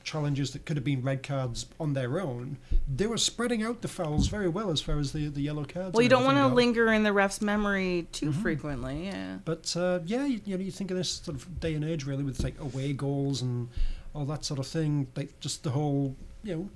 challenges 0.05 0.53
that 0.53 0.65
could 0.65 0.75
have 0.77 0.85
been 0.85 1.03
red 1.03 1.23
cards 1.23 1.67
on 1.79 1.93
their 1.93 2.19
own, 2.19 2.57
they 2.93 3.07
were 3.07 3.19
spreading 3.19 3.63
out 3.63 3.83
the 3.83 3.89
fouls 3.89 4.29
very 4.29 4.49
well 4.49 4.71
as 4.71 4.81
far 4.81 4.99
as 4.99 5.13
the 5.13 5.29
the 5.29 5.43
yellow 5.43 5.65
cards. 5.65 5.93
Well, 5.95 6.03
you 6.03 6.09
don't 6.09 6.25
want 6.25 6.39
to 6.39 6.47
linger 6.47 6.93
in 6.93 7.03
the 7.03 7.13
ref's 7.13 7.41
memory 7.43 8.07
too 8.13 8.31
Mm-hmm. 8.31 8.43
frequently. 8.43 9.05
Yeah. 9.07 9.39
But 9.45 9.75
uh, 9.77 10.01
yeah, 10.07 10.25
you, 10.25 10.41
you 10.45 10.57
know, 10.57 10.65
you 10.65 10.71
think 10.71 10.91
of 10.91 10.97
this 10.97 11.11
sort 11.11 11.37
of 11.37 11.61
day 11.61 11.75
and 11.75 11.85
age 11.85 12.05
really 12.07 12.25
with 12.25 12.43
like 12.43 12.59
away 12.59 12.93
goals 12.95 13.43
and 13.43 13.69
all 14.15 14.25
that 14.27 14.45
sort 14.45 14.59
of 14.61 14.67
thing. 14.67 15.07
Like 15.15 15.39
just 15.41 15.63
the 15.63 15.71
whole, 15.71 16.17
you 16.43 16.57
know, 16.57 16.69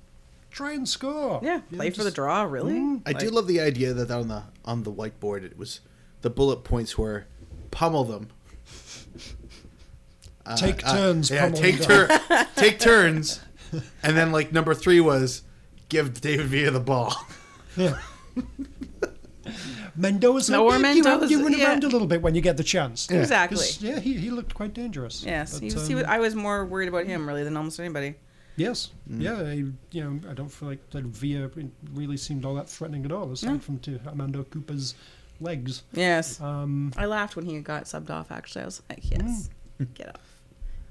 try 0.53 0.71
and 0.73 0.87
score. 0.87 1.41
Yeah, 1.43 1.55
You 1.55 1.61
know, 1.71 1.77
play 1.77 1.89
for 1.89 2.03
the 2.05 2.11
draw, 2.11 2.43
really. 2.43 2.73
Mm. 2.75 3.01
I 3.05 3.11
do 3.13 3.29
love 3.29 3.47
the 3.47 3.59
idea 3.59 3.93
that 3.93 4.09
on 4.11 4.27
the 4.29 4.43
on 4.63 4.83
the 4.83 4.91
whiteboard 4.93 5.43
it 5.43 5.57
was 5.57 5.81
the 6.21 6.29
bullet 6.29 6.63
points 6.63 6.97
were 6.97 7.25
pummel 7.71 8.05
them. 8.05 8.29
Uh, 10.45 10.57
Take 10.57 10.85
uh, 10.85 10.91
turns 10.93 11.31
yeah, 11.31 11.43
pummeling 11.49 11.61
take 11.63 11.77
them. 11.87 12.07
tur- 12.09 12.47
take 12.57 12.77
turns, 12.77 13.39
and 14.03 14.17
then 14.17 14.33
like 14.33 14.51
number 14.51 14.73
three 14.73 14.99
was 14.99 15.41
give 15.87 16.19
David 16.19 16.47
Villa 16.47 16.71
the 16.71 16.79
ball. 16.81 17.15
Yeah. 17.77 17.97
Mendoza, 19.95 20.51
No, 20.51 20.65
or 20.65 20.71
yeah, 20.77 20.91
you, 20.93 21.03
Mendoza, 21.03 21.27
you 21.31 21.41
run 21.43 21.57
yeah. 21.57 21.67
around 21.69 21.83
a 21.83 21.87
little 21.87 22.07
bit 22.07 22.21
when 22.21 22.35
you 22.35 22.41
get 22.41 22.57
the 22.57 22.63
chance. 22.63 23.09
Exactly. 23.09 23.57
'Cause, 23.57 23.81
Yeah, 23.81 23.99
he, 23.99 24.13
he 24.17 24.29
looked 24.31 24.53
quite 24.53 24.73
dangerous. 24.73 25.23
Yes, 25.25 25.53
But, 25.53 25.59
he 25.63 25.73
was, 25.73 25.87
he 25.87 25.93
um, 25.93 25.99
was, 26.01 26.07
I 26.09 26.19
was 26.19 26.35
more 26.35 26.65
worried 26.65 26.89
about 26.89 27.05
him 27.05 27.27
really 27.27 27.43
than 27.43 27.55
almost 27.57 27.79
anybody. 27.79 28.15
Yes. 28.55 28.91
Mm. 29.09 29.21
Yeah. 29.21 29.37
I, 29.37 29.53
you 29.91 30.03
know, 30.03 30.29
I 30.29 30.33
don't 30.33 30.49
feel 30.49 30.69
like 30.69 30.89
that 30.91 31.03
Villa 31.05 31.49
really 31.93 32.17
seemed 32.17 32.45
all 32.45 32.53
that 32.55 32.69
threatening 32.69 33.05
at 33.05 33.11
all, 33.11 33.31
aside 33.31 33.53
No. 33.53 33.59
from 33.59 33.79
to 33.79 33.99
Armando 34.07 34.43
Cooper's 34.43 34.95
legs. 35.39 35.83
Yes, 35.93 36.39
Um, 36.39 36.93
I 36.97 37.05
laughed 37.05 37.35
when 37.35 37.45
he 37.45 37.59
got 37.59 37.85
subbed 37.85 38.09
off. 38.09 38.31
Actually, 38.31 38.61
I 38.61 38.65
was 38.65 38.81
like, 38.89 39.09
yes, 39.11 39.49
Mm. 39.79 39.93
get 39.95 40.09
off, 40.09 40.21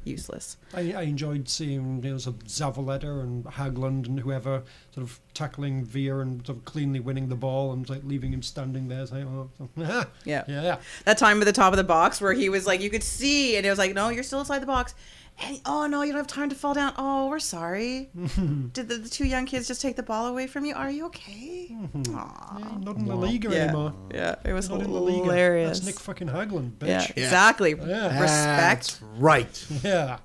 useless. 0.04 0.56
I, 0.74 0.92
I 0.92 1.02
enjoyed 1.02 1.48
seeing 1.48 2.02
you 2.02 2.10
know, 2.10 2.18
sort 2.18 2.36
of 2.36 2.48
Zavaleta 2.48 3.22
and 3.22 3.44
Hagglund 3.44 4.06
and 4.06 4.18
whoever 4.18 4.64
sort 4.92 5.06
of 5.06 5.20
tackling 5.32 5.84
Villa 5.84 6.18
and 6.18 6.44
sort 6.44 6.58
of 6.58 6.64
cleanly 6.64 6.98
winning 6.98 7.28
the 7.28 7.36
ball 7.36 7.72
and 7.72 7.88
like 7.88 8.02
leaving 8.04 8.32
him 8.32 8.42
standing 8.42 8.88
there 8.88 9.06
saying, 9.06 9.26
oh, 9.60 9.68
yeah, 9.76 10.04
Yeah. 10.24 10.42
yeah. 10.48 10.76
That 11.04 11.18
time 11.18 11.40
at 11.40 11.44
the 11.44 11.52
top 11.52 11.72
of 11.72 11.76
the 11.76 11.84
box 11.84 12.20
where 12.20 12.32
he 12.32 12.48
was 12.48 12.66
like, 12.66 12.80
you 12.80 12.90
could 12.90 13.04
see, 13.04 13.56
and 13.56 13.64
it 13.64 13.70
was 13.70 13.78
like, 13.78 13.94
no, 13.94 14.08
you're 14.08 14.24
still 14.24 14.40
inside 14.40 14.58
the 14.60 14.66
box. 14.66 14.94
And 15.45 15.61
oh 15.66 15.87
no, 15.87 16.03
you 16.03 16.12
don't 16.12 16.18
have 16.18 16.26
time 16.28 16.51
to 16.51 16.55
fall 16.55 16.72
down. 16.74 16.93
Oh, 16.97 17.28
we're 17.28 17.39
sorry. 17.41 18.11
Did 18.14 18.89
the, 18.89 18.97
the 18.97 19.09
two 19.09 19.24
young 19.26 19.45
kids 19.47 19.66
just 19.66 19.80
take 19.83 19.97
the 19.97 20.03
ball 20.03 20.26
away 20.26 20.47
from 20.47 20.64
you? 20.64 20.74
Are 20.74 20.91
you 20.91 21.07
okay? 21.07 21.76
Aw. 22.14 22.59
Yeah, 22.59 22.78
not 22.80 22.97
in 22.97 23.07
the 23.07 23.16
league 23.16 23.45
anymore. 23.47 23.93
Yeah, 24.14 24.37
it 24.45 24.53
was 24.53 24.68
Not 24.70 24.83
in 24.83 24.93
the 24.93 25.01
league. 25.01 25.16
hilarious. 25.24 25.78
That's 25.80 25.87
Nick 25.87 25.99
fucking 26.01 26.28
Hagglund, 26.28 26.72
yeah, 26.83 27.01
bitch. 27.03 27.11
exactly. 27.16 27.70
Yeah. 27.70 28.20
Respect. 28.20 29.01
That's 29.01 29.03
right. 29.18 29.66
Yeah. 29.83 30.18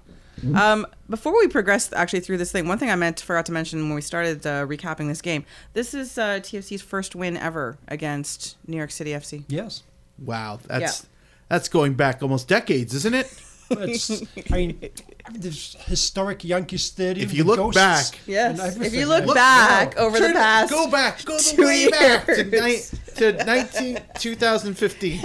Um, 0.54 0.86
before 1.10 1.36
we 1.36 1.48
progress 1.48 1.92
actually 1.94 2.20
through 2.20 2.38
this 2.38 2.52
thing, 2.52 2.68
one 2.68 2.78
thing 2.78 2.92
I 2.92 2.96
meant 2.96 3.20
forgot 3.22 3.48
to 3.48 3.52
mention 3.52 3.80
when 3.88 3.96
we 3.96 4.02
started 4.02 4.46
uh, 4.46 4.68
recapping 4.68 5.08
this 5.08 5.20
game. 5.20 5.46
This 5.74 5.96
is 5.96 6.16
uh, 6.20 6.42
TFC's 6.42 6.84
first 6.84 7.16
win 7.16 7.36
ever 7.38 7.80
against 7.88 8.56
New 8.68 8.78
York 8.78 8.92
City 8.92 9.12
FC. 9.12 9.46
Yes. 9.48 9.82
Wow, 10.20 10.60
that's 10.68 11.08
that's 11.50 11.70
going 11.70 11.96
back 11.96 12.22
almost 12.22 12.48
decades, 12.48 12.94
isn't 12.94 13.16
it? 13.16 13.34
It's, 13.70 14.22
I 14.52 14.56
mean, 14.56 14.90
this 15.34 15.76
historic 15.86 16.44
Yankee 16.44 16.78
Stadium. 16.78 17.26
If 17.30 17.34
you 17.36 17.44
look 17.44 17.58
ghosts 17.58 17.76
back- 18.12 18.20
Yes. 18.26 18.78
If 18.78 18.94
you 18.94 19.06
look 19.08 19.26
yeah. 19.28 19.34
back 19.34 19.98
over 19.98 20.18
the 20.20 20.28
Turn- 20.28 20.36
past, 20.36 20.72
Go 20.72 20.90
back. 20.90 21.24
Go 21.26 21.38
the 21.38 21.44
two 21.56 21.66
way 21.66 21.90
back 21.90 22.26
to, 22.28 22.44
ni- 22.44 22.82
to 23.16 23.44
19, 23.44 24.00
2015. 24.20 25.22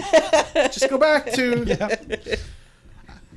Just 0.72 0.88
go 0.90 0.98
back 0.98 1.32
to. 1.32 2.38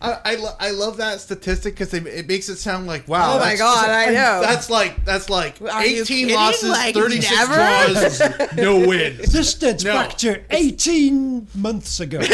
I, 0.01 0.19
I, 0.25 0.35
lo- 0.35 0.55
I 0.59 0.71
love 0.71 0.97
that 0.97 1.21
statistic 1.21 1.73
because 1.75 1.93
it, 1.93 2.05
it 2.05 2.27
makes 2.27 2.49
it 2.49 2.57
sound 2.57 2.85
like 2.85 3.07
wow. 3.07 3.35
Oh 3.35 3.39
my 3.39 3.55
God, 3.55 3.89
I 3.89 4.07
know. 4.07 4.41
That's 4.41 4.69
like 4.69 5.05
that's 5.05 5.29
like 5.29 5.61
Are 5.61 5.85
you 5.85 6.01
eighteen 6.01 6.25
kidding? 6.27 6.35
losses, 6.35 6.69
Like, 6.69 6.93
thirty 6.93 7.21
six 7.21 7.31
never? 7.31 7.53
draws, 7.55 8.53
no 8.57 8.87
wins. 8.87 9.31
This 9.31 9.53
dates 9.53 9.83
No. 9.83 9.93
back 9.93 10.17
to 10.17 10.41
18 10.49 11.47
months 11.55 11.99
ago. 12.01 12.19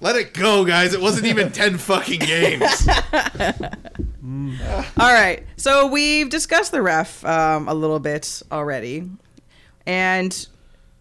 Let 0.00 0.16
it 0.16 0.34
go, 0.34 0.64
guys. 0.64 0.94
It 0.94 1.00
wasn't 1.00 1.26
even 1.26 1.50
ten 1.52 1.78
fucking 1.78 2.20
games. 2.20 2.88
All 4.98 5.12
right. 5.12 5.44
So 5.56 5.86
we've 5.86 6.28
discussed 6.28 6.72
the 6.72 6.82
ref 6.82 7.24
um, 7.24 7.68
a 7.68 7.74
little 7.74 7.98
bit 8.00 8.42
already, 8.52 9.08
and 9.86 10.46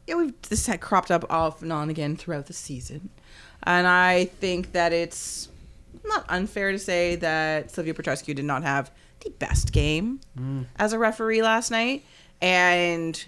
yeah, 0.07 0.15
we've 0.15 0.41
this 0.43 0.67
had 0.67 0.81
cropped 0.81 1.11
up 1.11 1.25
off 1.29 1.61
and 1.61 1.71
on 1.71 1.89
again 1.89 2.15
throughout 2.15 2.47
the 2.47 2.53
season, 2.53 3.09
and 3.63 3.87
I 3.87 4.25
think 4.25 4.71
that 4.73 4.93
it's 4.93 5.49
not 6.05 6.25
unfair 6.29 6.71
to 6.71 6.79
say 6.79 7.15
that 7.17 7.69
Silviu 7.69 7.93
Petrescu 7.93 8.35
did 8.35 8.45
not 8.45 8.63
have 8.63 8.91
the 9.21 9.29
best 9.31 9.71
game 9.71 10.19
mm. 10.37 10.65
as 10.77 10.91
a 10.93 10.99
referee 10.99 11.41
last 11.41 11.71
night, 11.71 12.03
and 12.41 13.23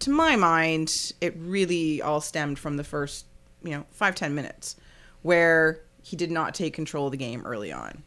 to 0.00 0.10
my 0.10 0.36
mind, 0.36 1.12
it 1.20 1.34
really 1.38 2.02
all 2.02 2.20
stemmed 2.20 2.58
from 2.58 2.76
the 2.76 2.84
first, 2.84 3.26
you 3.62 3.70
know, 3.70 3.84
five 3.90 4.14
ten 4.14 4.34
minutes, 4.34 4.76
where 5.22 5.80
he 6.02 6.16
did 6.16 6.30
not 6.30 6.54
take 6.54 6.74
control 6.74 7.06
of 7.06 7.12
the 7.12 7.16
game 7.16 7.42
early 7.46 7.72
on 7.72 8.02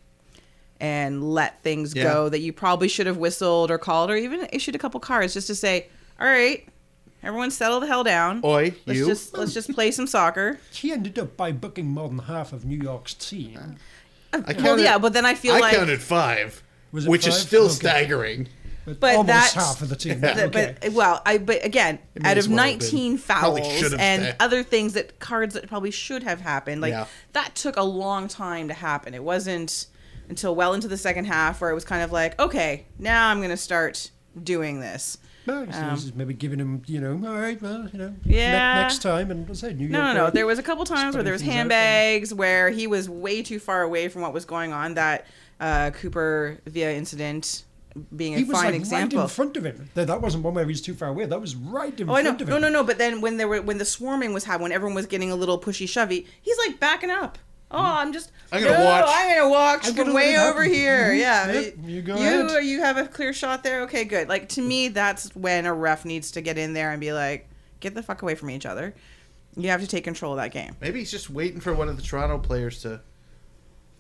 and 0.79 1.33
let 1.33 1.63
things 1.63 1.95
Yeah. 1.95 2.03
go 2.03 2.29
that 2.29 2.39
you 2.39 2.53
probably 2.53 2.87
should 2.87 3.07
have 3.07 3.17
whistled 3.17 3.71
or 3.71 3.79
called 3.79 4.11
or 4.11 4.15
even 4.15 4.47
issued 4.53 4.75
a 4.75 4.77
couple 4.77 4.99
cards 4.99 5.33
just 5.33 5.47
to 5.47 5.55
say, 5.55 5.87
all 6.21 6.27
right, 6.27 6.67
everyone 7.27 7.51
settle 7.51 7.79
the 7.79 7.87
hell 7.87 8.03
down. 8.03 8.41
Oi, 8.43 8.73
let's 8.85 8.99
you. 8.99 9.05
just 9.05 9.37
let's 9.37 9.53
just 9.53 9.71
play 9.73 9.91
some 9.91 10.07
soccer. 10.07 10.59
he 10.71 10.91
ended 10.91 11.19
up 11.19 11.37
by 11.37 11.51
booking 11.51 11.87
more 11.87 12.07
than 12.09 12.19
half 12.19 12.53
of 12.53 12.65
New 12.65 12.77
York's 12.77 13.13
team. 13.13 13.77
Uh, 14.33 14.41
I 14.45 14.53
well, 14.53 14.61
counted, 14.61 14.83
yeah, 14.83 14.97
but 14.97 15.13
then 15.13 15.25
I 15.25 15.35
feel 15.35 15.55
I 15.55 15.59
like 15.59 15.75
counted 15.75 16.01
five, 16.01 16.63
Was 16.91 17.05
it 17.05 17.09
which 17.09 17.27
is 17.27 17.37
still 17.37 17.65
Okay. 17.65 17.73
staggering. 17.73 18.47
But, 18.85 19.01
But 19.01 19.15
almost 19.17 19.27
that's- 19.27 19.53
half 19.53 19.81
of 19.81 19.89
the 19.89 19.97
team. 19.97 20.21
Th- 20.21 20.37
okay. 20.37 20.75
But 20.81 20.93
well, 20.93 21.21
I 21.25 21.37
but 21.39 21.65
again, 21.65 21.99
out 22.23 22.37
of 22.37 22.47
well 22.47 22.57
have 22.57 22.79
been. 22.79 22.89
19 22.89 23.17
fouls 23.17 23.93
and 23.99 24.23
stayed. 24.23 24.35
other 24.39 24.63
things 24.63 24.93
that 24.93 25.19
cards 25.19 25.55
that 25.55 25.67
probably 25.67 25.91
should 25.91 26.23
have 26.23 26.39
happened, 26.39 26.79
like 26.81 26.91
Yeah. 26.91 27.05
that 27.33 27.53
took 27.55 27.75
a 27.75 27.83
long 27.83 28.29
time 28.29 28.69
to 28.69 28.73
happen. 28.73 29.13
It 29.13 29.23
wasn't 29.23 29.87
until 30.29 30.55
well 30.55 30.73
into 30.73 30.87
the 30.87 30.97
second 30.97 31.25
half 31.25 31.59
where 31.59 31.69
it 31.69 31.73
was 31.73 31.83
kind 31.83 32.01
of 32.01 32.13
like, 32.13 32.39
okay, 32.39 32.85
now 32.97 33.27
I'm 33.29 33.39
going 33.39 33.49
to 33.49 33.57
start 33.57 34.11
doing 34.41 34.79
this. 34.79 35.17
No, 35.47 35.65
Um, 35.71 36.11
maybe 36.15 36.33
giving 36.33 36.59
him, 36.59 36.81
you 36.85 36.99
know, 36.99 37.13
all 37.27 37.39
right, 37.39 37.59
well, 37.61 37.87
you 37.91 37.97
know, 37.99 38.13
ne- 38.25 38.33
next 38.35 39.01
time, 39.01 39.31
and 39.31 39.49
I 39.49 39.53
say, 39.53 39.73
New 39.73 39.87
No, 39.87 39.99
York. 39.99 40.07
no, 40.15 40.21
no. 40.21 40.25
uh, 40.25 40.29
There 40.29 40.45
was 40.45 40.59
a 40.59 40.63
couple 40.63 40.83
times 40.85 41.15
where 41.15 41.23
there 41.23 41.31
was 41.33 41.41
spreading 41.41 41.69
things 41.69 41.71
out 41.71 41.77
handbags 41.79 42.33
where 42.33 42.69
he 42.69 42.85
was 42.85 43.09
way 43.09 43.41
too 43.41 43.57
far 43.59 43.81
away 43.81 44.09
from 44.09 44.21
what 44.23 44.33
was 44.33 44.43
going 44.45 44.73
on. 44.73 44.95
That 44.95 45.25
uh, 45.59 45.91
Cooper 45.91 46.59
Villa 46.65 46.91
incident 46.91 47.63
being 48.15 48.35
a 48.35 48.37
he 48.39 48.43
was 48.43 48.57
fine 48.57 48.65
like 48.65 48.75
example. 48.75 49.17
right 49.19 49.23
in 49.23 49.29
front 49.29 49.57
of 49.57 49.63
him. 49.65 49.89
That, 49.95 50.21
wasn't 50.21 50.43
one 50.43 50.53
where 50.53 50.65
he 50.65 50.67
was 50.67 50.81
too 50.81 50.93
far 50.93 51.09
away. 51.09 51.25
That 51.25 51.41
was 51.41 51.55
right 51.55 51.97
in 51.99 52.09
Oh, 52.09 52.13
front 52.21 52.41
of 52.41 52.47
him. 52.47 52.53
No, 52.53 52.59
no, 52.59 52.69
no. 52.69 52.83
But 52.83 52.97
then 52.99 53.21
when 53.21 53.37
there 53.37 53.47
were 53.47 53.61
when 53.61 53.77
the 53.79 53.85
swarming 53.85 54.33
was 54.33 54.43
happening, 54.43 54.63
when 54.63 54.71
everyone 54.73 54.95
was 54.95 55.07
getting 55.07 55.31
a 55.31 55.35
little 55.35 55.59
pushy 55.59 55.87
shovey, 55.89 56.27
he's 56.41 56.57
like 56.67 56.79
backing 56.79 57.09
up. 57.09 57.39
Oh, 57.69 57.77
hmm? 57.77 57.83
I'm 57.83 58.13
just. 58.13 58.31
I'm 58.51 58.63
gonna 58.63 58.77
no, 58.77 58.85
watch. 58.85 59.05
I'm 59.07 59.37
gonna 59.37 59.49
watch 59.49 59.87
I'm 59.87 59.93
from 59.93 60.05
gonna 60.05 60.13
way 60.15 60.37
over 60.37 60.63
happen. 60.63 60.73
here. 60.73 61.13
Yeah. 61.13 61.51
Yep, 61.51 61.73
you 61.83 62.01
go 62.01 62.15
You 62.17 62.47
ahead. 62.47 62.65
you 62.65 62.79
have 62.81 62.97
a 62.97 63.07
clear 63.07 63.33
shot 63.33 63.63
there. 63.63 63.81
Okay, 63.81 64.05
good. 64.05 64.29
Like 64.29 64.49
to 64.49 64.61
me, 64.61 64.87
that's 64.87 65.35
when 65.35 65.65
a 65.65 65.73
ref 65.73 66.05
needs 66.05 66.31
to 66.31 66.41
get 66.41 66.57
in 66.57 66.73
there 66.73 66.91
and 66.91 67.01
be 67.01 67.11
like, 67.11 67.49
get 67.79 67.93
the 67.93 68.01
fuck 68.03 68.21
away 68.21 68.35
from 68.35 68.49
each 68.49 68.65
other. 68.65 68.93
You 69.57 69.69
have 69.69 69.81
to 69.81 69.87
take 69.87 70.03
control 70.03 70.33
of 70.33 70.37
that 70.37 70.51
game. 70.51 70.75
Maybe 70.79 70.99
he's 70.99 71.11
just 71.11 71.29
waiting 71.29 71.59
for 71.59 71.73
one 71.73 71.89
of 71.89 71.97
the 71.97 72.03
Toronto 72.03 72.37
players 72.37 72.81
to 72.83 73.01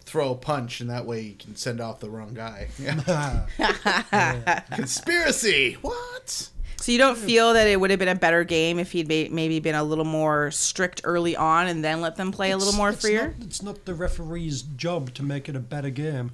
throw 0.01 0.31
a 0.31 0.35
punch, 0.35 0.79
and 0.79 0.89
that 0.89 1.05
way 1.05 1.21
he 1.23 1.33
can 1.33 1.55
send 1.55 1.81
off 1.81 1.99
the 1.99 2.09
wrong 2.09 2.33
guy. 2.33 2.67
Conspiracy. 4.71 5.73
What? 5.81 6.49
So 6.77 6.91
you 6.91 6.97
don't 6.97 7.17
hmm. 7.17 7.25
feel 7.25 7.53
that 7.53 7.67
it 7.67 7.79
would 7.79 7.89
have 7.89 7.99
been 7.99 8.07
a 8.07 8.15
better 8.15 8.43
game 8.43 8.79
if 8.79 8.91
he'd 8.91 9.07
ma- 9.07 9.33
maybe 9.35 9.59
been 9.59 9.75
a 9.75 9.83
little 9.83 10.05
more 10.05 10.51
strict 10.51 11.01
early 11.03 11.35
on 11.35 11.67
and 11.67 11.83
then 11.83 12.01
let 12.01 12.15
them 12.15 12.31
play 12.31 12.51
a 12.51 12.57
little 12.57 12.73
more 12.73 12.89
it's 12.89 13.01
freer? 13.01 13.35
Not, 13.37 13.47
it's 13.47 13.61
not 13.61 13.85
the 13.85 13.93
referee's 13.93 14.61
job 14.61 15.13
to 15.15 15.23
make 15.23 15.49
it 15.49 15.55
a 15.55 15.59
better 15.59 15.89
game. 15.89 16.31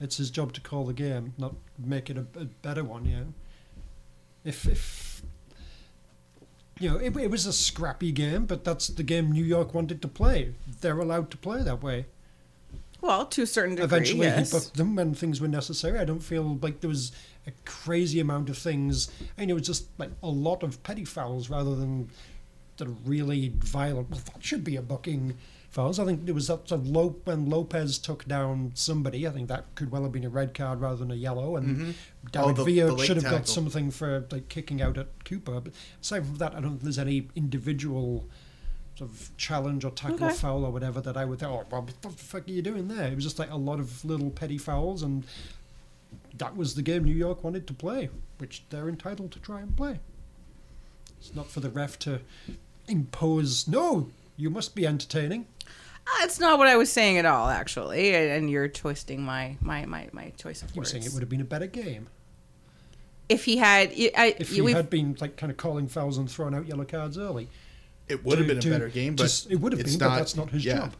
It's 0.00 0.18
his 0.18 0.30
job 0.30 0.52
to 0.54 0.60
call 0.60 0.84
the 0.84 0.92
game, 0.92 1.32
not 1.38 1.54
make 1.78 2.10
it 2.10 2.18
a, 2.18 2.26
a 2.38 2.44
better 2.44 2.84
one. 2.84 3.06
You 3.06 3.16
know, 3.16 3.26
if 4.44 4.66
if 4.66 5.22
you 6.78 6.90
know, 6.90 6.96
it, 6.98 7.16
it 7.16 7.30
was 7.30 7.46
a 7.46 7.52
scrappy 7.52 8.12
game, 8.12 8.44
but 8.44 8.64
that's 8.64 8.88
the 8.88 9.02
game 9.02 9.32
New 9.32 9.44
York 9.44 9.72
wanted 9.72 10.02
to 10.02 10.08
play. 10.08 10.54
They're 10.80 10.98
allowed 10.98 11.30
to 11.30 11.38
play 11.38 11.62
that 11.62 11.82
way. 11.82 12.06
Well, 13.00 13.26
to 13.26 13.42
a 13.42 13.46
certain 13.46 13.76
degree, 13.76 13.84
Eventually, 13.84 14.26
yes. 14.26 14.50
he 14.50 14.58
booked 14.58 14.74
them 14.74 14.96
when 14.96 15.14
things 15.14 15.40
were 15.40 15.48
necessary. 15.48 15.98
I 15.98 16.04
don't 16.04 16.22
feel 16.22 16.58
like 16.60 16.80
there 16.80 16.88
was 16.88 17.12
a 17.46 17.52
crazy 17.64 18.20
amount 18.20 18.48
of 18.48 18.58
things. 18.58 19.10
And 19.36 19.50
it 19.50 19.54
was 19.54 19.66
just 19.66 19.86
like 19.98 20.10
a 20.22 20.28
lot 20.28 20.62
of 20.62 20.82
petty 20.82 21.04
fouls 21.04 21.48
rather 21.50 21.74
than 21.76 22.10
the 22.76 22.88
really 22.88 23.52
violent. 23.58 24.10
Well, 24.10 24.20
that 24.34 24.44
should 24.44 24.64
be 24.64 24.76
a 24.76 24.82
booking 24.82 25.36
fouls. 25.70 25.98
I 25.98 26.04
think 26.04 26.28
it 26.28 26.32
was 26.32 26.48
that 26.48 26.68
sort 26.68 26.80
of 26.86 27.26
when 27.26 27.48
Lopez 27.48 27.98
took 27.98 28.24
down 28.26 28.72
somebody. 28.74 29.26
I 29.26 29.30
think 29.30 29.48
that 29.48 29.74
could 29.74 29.90
well 29.90 30.02
have 30.02 30.12
been 30.12 30.24
a 30.24 30.28
red 30.30 30.54
card 30.54 30.80
rather 30.80 30.96
than 30.96 31.10
a 31.10 31.14
yellow. 31.14 31.56
And 31.56 31.76
Mhm. 31.76 31.94
David 32.32 32.48
Oh, 32.48 32.52
the- 32.52 32.64
Villa 32.64 32.96
the 32.96 33.04
should 33.04 33.16
have 33.16 33.24
got 33.30 33.48
something 33.48 33.90
for 33.90 34.26
like 34.30 34.48
kicking 34.48 34.82
out 34.82 34.98
at 34.98 35.24
Cooper. 35.24 35.60
But 35.60 35.72
aside 36.02 36.26
from 36.26 36.36
that, 36.36 36.54
I 36.54 36.60
don't 36.60 36.70
think 36.72 36.82
there's 36.82 36.98
any 36.98 37.28
individual 37.36 38.28
sort 38.96 39.10
of 39.10 39.30
challenge 39.36 39.84
or 39.84 39.90
tackle 39.90 40.24
or 40.24 40.28
Okay. 40.28 40.36
foul 40.36 40.64
or 40.64 40.72
whatever 40.72 41.02
that 41.02 41.18
I 41.18 41.26
would 41.26 41.38
think, 41.38 41.50
oh, 41.50 41.66
well, 41.70 41.82
what 41.82 42.00
the 42.00 42.08
fuck 42.08 42.48
are 42.48 42.50
you 42.50 42.62
doing 42.62 42.88
there? 42.88 43.08
It 43.08 43.14
was 43.14 43.24
just 43.24 43.38
like 43.38 43.50
a 43.50 43.56
lot 43.56 43.78
of 43.78 44.02
little 44.06 44.30
petty 44.30 44.56
fouls, 44.56 45.02
and 45.02 45.24
that 46.38 46.56
was 46.56 46.74
the 46.74 46.82
game 46.82 47.04
New 47.04 47.14
York 47.14 47.44
wanted 47.44 47.66
to 47.66 47.74
play, 47.74 48.08
which 48.38 48.64
they're 48.70 48.88
entitled 48.88 49.32
to 49.32 49.38
try 49.40 49.60
and 49.60 49.76
play. 49.76 50.00
It's 51.18 51.34
not 51.34 51.50
for 51.50 51.60
the 51.60 51.70
ref 51.70 51.98
to 52.00 52.20
impose, 52.88 53.66
no, 53.66 54.10
you 54.36 54.50
must 54.50 54.74
be 54.74 54.86
entertaining. 54.86 55.46
Uh, 55.64 56.20
that's 56.20 56.38
not 56.38 56.58
what 56.58 56.68
I 56.68 56.76
was 56.76 56.90
saying 56.90 57.18
at 57.18 57.24
all, 57.24 57.48
actually. 57.48 58.14
And 58.14 58.30
and 58.30 58.50
you're 58.50 58.68
twisting 58.68 59.22
my 59.22 59.56
my 59.60 59.86
my, 59.86 60.08
my 60.12 60.32
choice 60.36 60.62
of 60.62 60.68
words. 60.68 60.74
You 60.74 60.78
were 60.78 60.80
words. 60.82 60.90
saying 60.92 61.04
it 61.04 61.12
would 61.12 61.22
have 61.22 61.28
been 61.28 61.40
a 61.40 61.44
better 61.44 61.66
game 61.66 62.08
if 63.28 63.44
he 63.44 63.56
had, 63.56 63.90
I, 63.90 64.10
I, 64.16 64.34
if 64.38 64.50
he 64.50 64.72
had 64.72 64.90
been 64.90 65.16
like 65.20 65.36
kind 65.36 65.50
of 65.50 65.56
calling 65.56 65.88
fouls 65.88 66.18
and 66.18 66.30
throwing 66.30 66.54
out 66.54 66.66
yellow 66.66 66.84
cards 66.84 67.18
early. 67.18 67.48
It 68.08 68.24
would 68.24 68.38
have 68.38 68.46
been 68.46 68.58
a 68.58 68.62
to 68.62 68.70
better 68.70 68.88
game, 68.88 69.16
but 69.16 69.24
just- 69.24 69.50
it 69.50 69.56
would 69.56 69.72
have 69.72 69.80
it's 69.80 69.96
been, 69.96 70.08
but 70.08 70.16
that's 70.16 70.36
not 70.36 70.50
his 70.50 70.64
yeah. 70.64 70.78
job. 70.78 70.92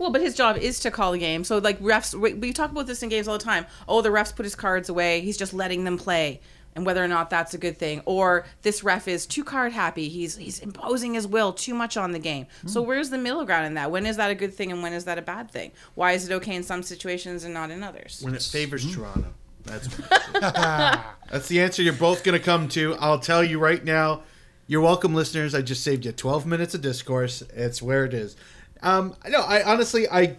Well, 0.00 0.10
but 0.10 0.22
his 0.22 0.34
job 0.34 0.56
is 0.56 0.80
to 0.80 0.90
call 0.90 1.12
the 1.12 1.18
game. 1.18 1.44
So, 1.44 1.58
like 1.58 1.78
refs, 1.80 2.14
we, 2.18 2.32
we 2.32 2.52
talk 2.54 2.70
about 2.70 2.86
this 2.86 3.02
in 3.02 3.10
games 3.10 3.28
all 3.28 3.36
the 3.38 3.44
time. 3.44 3.66
Oh, 3.86 4.00
the 4.00 4.08
refs 4.08 4.34
put 4.34 4.44
his 4.46 4.54
cards 4.56 4.88
away. 4.88 5.20
He's 5.20 5.36
just 5.36 5.52
letting 5.52 5.84
them 5.84 5.98
play, 5.98 6.40
and 6.74 6.86
whether 6.86 7.04
or 7.04 7.06
not 7.06 7.28
that's 7.28 7.52
a 7.52 7.58
good 7.58 7.76
thing, 7.76 8.00
or 8.06 8.46
this 8.62 8.82
ref 8.82 9.06
is 9.08 9.26
too 9.26 9.44
card 9.44 9.72
happy. 9.72 10.08
He's 10.08 10.36
he's 10.36 10.58
imposing 10.60 11.12
his 11.12 11.26
will 11.26 11.52
too 11.52 11.74
much 11.74 11.98
on 11.98 12.12
the 12.12 12.18
game. 12.18 12.46
So, 12.64 12.80
where's 12.80 13.10
the 13.10 13.18
middle 13.18 13.44
ground 13.44 13.66
in 13.66 13.74
that? 13.74 13.90
When 13.90 14.06
is 14.06 14.16
that 14.16 14.30
a 14.30 14.34
good 14.34 14.54
thing, 14.54 14.72
and 14.72 14.82
when 14.82 14.94
is 14.94 15.04
that 15.04 15.18
a 15.18 15.22
bad 15.22 15.50
thing? 15.50 15.70
Why 15.94 16.12
is 16.12 16.26
it 16.28 16.32
okay 16.36 16.54
in 16.54 16.62
some 16.62 16.82
situations 16.82 17.44
and 17.44 17.52
not 17.52 17.70
in 17.70 17.82
others? 17.82 18.22
When 18.24 18.34
it 18.34 18.42
favors 18.42 18.82
Hmm. 18.84 19.02
Toronto. 19.02 19.34
That's 19.64 19.86
that's 21.30 21.48
the 21.48 21.60
answer 21.60 21.82
you're 21.82 21.92
both 21.92 22.24
going 22.24 22.38
to 22.38 22.42
come 22.44 22.68
to. 22.70 22.94
I'll 22.96 23.18
tell 23.20 23.44
you 23.44 23.58
right 23.58 23.84
now. 23.84 24.22
You're 24.66 24.80
welcome, 24.80 25.14
listeners. 25.14 25.54
I 25.54 25.62
just 25.62 25.82
saved 25.82 26.06
you 26.06 26.12
12 26.12 26.46
minutes 26.46 26.74
of 26.74 26.80
discourse. 26.80 27.42
It's 27.54 27.82
where 27.82 28.04
it 28.04 28.14
is. 28.14 28.36
Um, 28.82 29.14
no, 29.28 29.40
I 29.40 29.62
honestly, 29.62 30.08
I, 30.08 30.36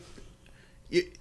it, 0.90 1.18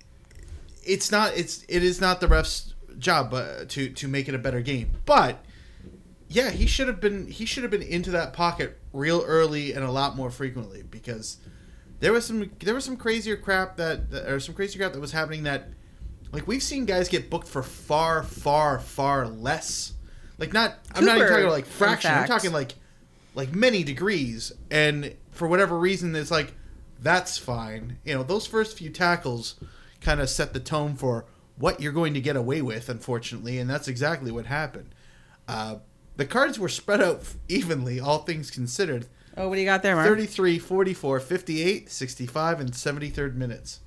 it's 0.85 1.11
not. 1.11 1.37
It's 1.37 1.65
it 1.69 1.83
is 1.83 2.01
not 2.01 2.21
the 2.21 2.29
ref's 2.29 2.75
job 2.99 3.33
uh, 3.35 3.65
to 3.69 3.91
to 3.91 4.09
make 4.09 4.29
it 4.29 4.35
a 4.35 4.39
better 4.39 4.61
game. 4.61 4.91
But 5.05 5.45
yeah, 6.29 6.51
he 6.51 6.67
should 6.67 6.89
have 6.89 7.01
been. 7.01 7.27
He 7.27 7.45
should 7.45 7.63
have 7.63 7.71
been 7.71 7.83
into 7.83 8.11
that 8.13 8.33
pocket 8.33 8.79
real 8.93 9.23
early 9.27 9.73
and 9.73 9.85
a 9.85 9.91
lot 9.91 10.17
more 10.17 10.31
frequently 10.31 10.83
because 10.83 11.37
there 12.01 12.13
was 12.13 12.27
some 12.27 12.51
there 12.61 12.75
was 12.75 12.85
some 12.85 12.97
crazier 12.97 13.37
crap 13.37 13.77
that 13.77 14.11
that- 14.11 14.29
or 14.29 14.41
some 14.41 14.55
crazy 14.55 14.79
crap 14.79 14.93
that 14.93 15.01
was 15.01 15.13
happening 15.13 15.45
that 15.45 15.69
like 16.33 16.47
we've 16.47 16.63
seen 16.63 16.85
guys 16.87 17.09
get 17.09 17.31
booked 17.31 17.47
for 17.47 17.63
far 17.63 18.23
far 18.23 18.79
far 18.79 19.29
less 19.29 19.93
like 20.39 20.53
not 20.53 20.79
i'm 20.95 21.05
not 21.05 21.17
even 21.17 21.29
Cooper, 21.29 21.37
talking 21.41 21.51
like 21.51 21.67
fraction 21.67 22.11
i'm 22.13 22.27
talking 22.27 22.53
like 22.53 22.75
like 23.35 23.55
many 23.55 23.85
degrees 23.85 24.53
and 24.71 25.15
for 25.31 25.47
whatever 25.47 25.79
reason 25.79 26.15
it's 26.17 26.31
like 26.31 26.53
that's 27.03 27.39
fine 27.39 27.99
you 28.05 28.15
know 28.15 28.23
those 28.23 28.47
first 28.47 28.77
few 28.77 28.91
tackles 28.91 29.57
kind 30.01 30.21
of 30.21 30.29
set 30.29 30.53
the 30.53 30.61
tone 30.61 30.95
for 30.95 31.27
what 31.57 31.81
you're 31.81 31.93
going 31.93 32.15
to 32.15 32.21
get 32.21 32.37
away 32.37 32.63
with 32.63 32.89
unfortunately 32.89 33.59
and 33.59 33.69
that's 33.69 33.89
exactly 33.89 34.31
what 34.31 34.47
happened 34.47 34.95
uh, 35.49 35.77
the 36.17 36.27
cards 36.27 36.59
were 36.59 36.69
spread 36.69 37.01
out 37.01 37.23
evenly 37.49 38.01
all 38.01 38.19
things 38.19 38.51
considered 38.51 39.07
Oh, 39.37 39.49
what 39.49 39.55
do 39.55 39.61
you 39.61 39.67
got 39.67 39.83
there, 39.83 39.95
Mark? 39.95 40.09
33, 40.09 40.59
44, 40.59 41.21
58, 41.21 41.91
65, 41.91 42.61
and 42.61 42.73
73rd 42.73 43.35
minutes. 43.35 43.81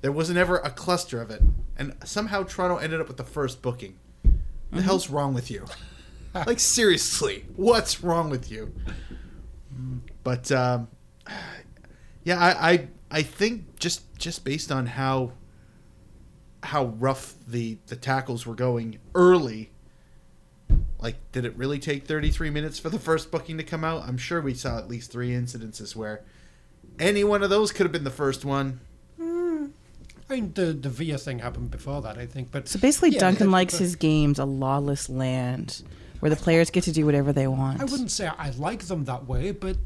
There 0.00 0.12
wasn't 0.12 0.38
ever 0.38 0.56
a 0.58 0.70
cluster 0.70 1.20
of 1.20 1.30
it. 1.30 1.42
And 1.76 1.94
somehow 2.04 2.42
Toronto 2.42 2.78
ended 2.78 3.00
up 3.00 3.08
with 3.08 3.16
the 3.16 3.24
first 3.24 3.62
booking. 3.62 3.98
The 4.72 4.82
hell's 4.82 5.10
wrong 5.10 5.34
with 5.34 5.50
you? 5.50 5.66
like, 6.34 6.58
seriously, 6.58 7.44
what's 7.56 8.02
wrong 8.02 8.30
with 8.30 8.50
you? 8.50 8.74
But, 10.24 10.50
um, 10.50 10.88
yeah, 12.24 12.38
I, 12.38 12.70
I, 12.72 12.88
I 13.10 13.22
think 13.22 13.78
just, 13.78 14.02
just 14.18 14.44
based 14.44 14.72
on 14.72 14.86
how, 14.86 15.32
how 16.62 16.86
rough 16.86 17.34
the, 17.46 17.78
the 17.86 17.96
tackles 17.96 18.46
were 18.46 18.54
going 18.54 18.98
early, 19.14 19.70
like, 20.98 21.16
did 21.32 21.44
it 21.44 21.54
really 21.56 21.78
take 21.78 22.06
33 22.06 22.50
minutes 22.50 22.78
for 22.78 22.88
the 22.88 22.98
first 22.98 23.30
booking 23.30 23.58
to 23.58 23.62
come 23.64 23.84
out? 23.84 24.02
I'm 24.08 24.16
sure 24.16 24.40
we 24.40 24.54
saw 24.54 24.78
at 24.78 24.88
least 24.88 25.12
three 25.12 25.30
incidences 25.30 25.94
where 25.94 26.22
any 26.98 27.24
one 27.24 27.42
of 27.42 27.50
those 27.50 27.72
could 27.72 27.84
have 27.84 27.92
been 27.92 28.04
the 28.04 28.10
first 28.10 28.44
one. 28.44 28.80
Hmm. 29.18 29.66
I 30.30 30.34
mean, 30.34 30.52
the 30.54 30.72
the 30.72 30.88
Villa 30.88 31.18
thing 31.18 31.40
happened 31.40 31.70
before 31.70 32.00
that, 32.02 32.16
I 32.16 32.24
think. 32.24 32.50
But 32.50 32.68
So 32.68 32.78
basically, 32.78 33.10
yeah, 33.10 33.20
Duncan 33.20 33.48
but- 33.48 33.52
likes 33.52 33.74
but 33.74 33.80
his 33.80 33.96
games 33.96 34.38
a 34.38 34.46
lawless 34.46 35.10
land 35.10 35.82
where 36.20 36.30
the 36.30 36.36
players 36.36 36.70
get 36.70 36.84
to 36.84 36.92
do 36.92 37.04
whatever 37.04 37.32
they 37.34 37.46
want. 37.46 37.82
I 37.82 37.84
wouldn't 37.84 38.10
say 38.10 38.26
I 38.26 38.50
like 38.50 38.84
them 38.84 39.04
that 39.04 39.26
way, 39.26 39.50
but 39.50 39.76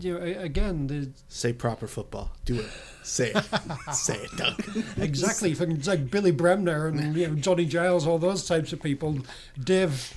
you 0.00 0.18
know, 0.18 0.24
again, 0.40 0.86
the, 0.86 1.10
Say 1.28 1.52
proper 1.52 1.86
football. 1.86 2.32
Do 2.44 2.60
it. 2.60 2.66
Say 3.02 3.32
it. 3.34 3.44
Say 3.94 4.16
it, 4.16 4.30
Duncan. 4.36 4.84
exactly. 4.96 5.54
Fucking 5.54 5.76
it's 5.76 5.88
like 5.88 6.10
Billy 6.10 6.30
Bremner 6.30 6.86
and 6.88 7.16
you 7.16 7.28
know 7.28 7.34
Johnny 7.34 7.64
Giles, 7.64 8.06
all 8.06 8.18
those 8.18 8.46
types 8.46 8.72
of 8.72 8.82
people. 8.82 9.18
Dave, 9.62 10.14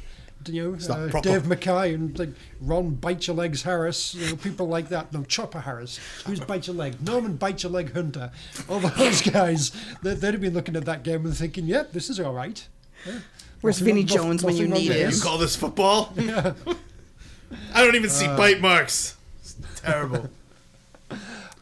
you 0.48 0.72
know, 0.72 0.78
not 0.88 1.16
uh. 1.16 1.22
Dave 1.22 1.46
Mackay 1.48 1.94
and 1.94 2.18
like 2.20 2.30
Ron 2.60 2.96
Bite 2.96 3.28
Your 3.28 3.36
Legs 3.36 3.64
Harris, 3.64 4.14
you 4.16 4.28
know, 4.28 4.36
people 4.36 4.68
like 4.68 4.90
that. 4.90 5.14
No, 5.14 5.24
Chopper 5.24 5.62
Harris. 5.62 6.00
Who's 6.26 6.40
Bite 6.42 6.68
Your 6.68 6.76
Leg? 6.76 7.02
Norman 7.02 7.36
Bite 7.38 7.64
Your 7.64 7.72
Leg 7.72 7.94
Hunter. 7.94 8.32
All 8.70 8.80
those 8.80 9.22
guys. 9.32 9.72
They, 10.04 10.16
they'd 10.16 10.34
have 10.34 10.42
been 10.42 10.54
looking 10.54 10.76
at 10.76 10.86
that 10.86 11.04
game 11.04 11.26
and 11.26 11.36
thinking, 11.36 11.66
"Yep, 11.66 11.94
this 11.94 12.10
is 12.10 12.20
all 12.20 12.34
right." 12.34 12.68
Yeah. 13.06 13.20
Where's 13.62 13.80
Nothing 13.80 13.96
Vinnie 13.96 14.06
wrong- 14.18 14.18
nothing 14.18 14.38
Jones 14.40 14.44
when 14.44 14.58
you 14.58 14.68
need 14.68 14.90
with 14.90 14.98
him? 14.98 15.12
You 15.12 15.22
call 15.22 15.38
this 15.38 15.56
football? 15.56 16.14
Yeah. 16.18 16.54
I 17.74 17.84
don't 17.86 17.96
even 17.96 18.10
see 18.10 18.28
bite 18.28 18.62
marks. 18.62 19.18
It's 19.72 19.82
terrible. 19.82 20.30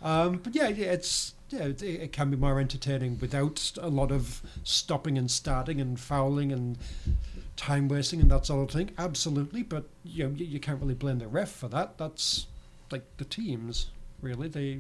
Um, 0.01 0.37
but 0.37 0.55
yeah, 0.55 0.69
yeah, 0.69 0.93
it's 0.93 1.33
yeah, 1.49 1.63
it, 1.63 1.81
it 1.81 2.11
can 2.11 2.29
be 2.29 2.37
more 2.37 2.59
entertaining 2.59 3.17
without 3.19 3.71
a 3.81 3.89
lot 3.89 4.11
of 4.11 4.41
stopping 4.63 5.17
and 5.17 5.29
starting 5.29 5.81
and 5.81 5.99
fouling 5.99 6.51
and 6.51 6.77
time 7.57 7.87
wasting 7.87 8.21
and 8.21 8.31
that 8.31 8.45
sort 8.45 8.69
of 8.69 8.73
thing. 8.73 8.91
Absolutely, 8.97 9.63
but 9.63 9.85
you 10.03 10.25
know, 10.25 10.35
you, 10.35 10.45
you 10.45 10.59
can't 10.59 10.79
really 10.79 10.93
blame 10.93 11.19
the 11.19 11.27
ref 11.27 11.51
for 11.51 11.67
that. 11.69 11.97
That's 11.97 12.47
like 12.91 13.03
the 13.17 13.25
teams, 13.25 13.89
really. 14.21 14.47
They 14.47 14.79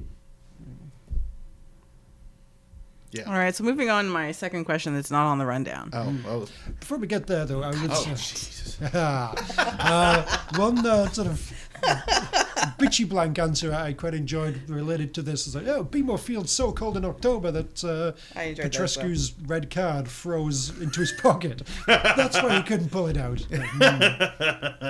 Yeah. 3.11 3.23
All 3.23 3.33
right, 3.33 3.53
so 3.53 3.63
moving 3.63 3.89
on 3.89 4.05
to 4.05 4.11
my 4.11 4.31
second 4.31 4.65
question 4.65 4.93
that's 4.93 5.11
not 5.11 5.25
on 5.25 5.39
the 5.39 5.45
rundown. 5.45 5.89
Oh, 5.93 6.15
oh, 6.27 6.47
Before 6.79 6.99
we 6.99 7.07
get 7.07 7.25
there, 7.25 7.45
though, 7.45 7.63
I 7.63 7.69
would 7.69 7.91
oh, 7.91 7.93
say 7.93 8.11
Jesus. 8.11 8.81
uh, 8.93 10.39
one 10.55 10.85
uh, 10.85 11.07
sort 11.09 11.27
of 11.27 11.51
bitchy 12.79 13.07
blank 13.07 13.39
answer 13.39 13.73
I 13.73 13.93
quite 13.93 14.13
enjoyed 14.13 14.69
related 14.69 15.13
to 15.15 15.21
this 15.21 15.47
is 15.47 15.55
like, 15.55 15.67
oh, 15.67 15.83
BMO 15.83 16.19
Field's 16.19 16.51
so 16.51 16.71
cold 16.71 16.97
in 16.97 17.05
October 17.05 17.51
that 17.51 17.83
uh, 17.83 18.11
enjoyed 18.39 18.57
that 18.57 18.57
well. 18.57 18.69
Petrescu's 18.69 19.33
red 19.45 19.69
card 19.69 20.07
froze 20.07 20.69
into 20.81 20.99
his 21.01 21.11
pocket. 21.13 21.61
That's 21.87 22.41
why 22.41 22.57
he 22.57 22.63
couldn't 22.63 22.89
pull 22.89 23.07
it 23.07 23.17
out. 23.17 23.45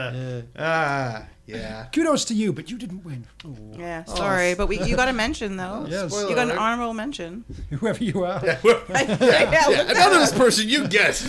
Hmm. 0.10 0.40
Ah, 0.58 1.28
yeah. 1.58 1.86
Kudos 1.94 2.26
to 2.26 2.34
you, 2.34 2.54
but 2.54 2.70
you 2.70 2.78
didn't 2.78 3.04
win. 3.04 3.26
Oh, 3.46 3.56
Yeah, 3.78 4.04
sorry, 4.06 4.54
but 4.56 4.68
we 4.68 4.80
you 4.82 4.96
got 4.96 5.08
a 5.10 5.14
mention 5.14 5.58
though. 5.58 5.86
Yes. 5.90 6.12
You 6.14 6.30
got 6.36 6.40
an 6.40 6.52
alert. 6.52 6.60
honorable 6.60 6.94
mention. 6.94 7.44
whoever 7.70 8.04
you 8.04 8.24
are. 8.24 8.42
yeah, 8.46 8.60
Yeah, 8.90 9.82
anonymous 9.92 10.32
person, 10.32 10.70
you 10.70 10.88
get 10.88 11.22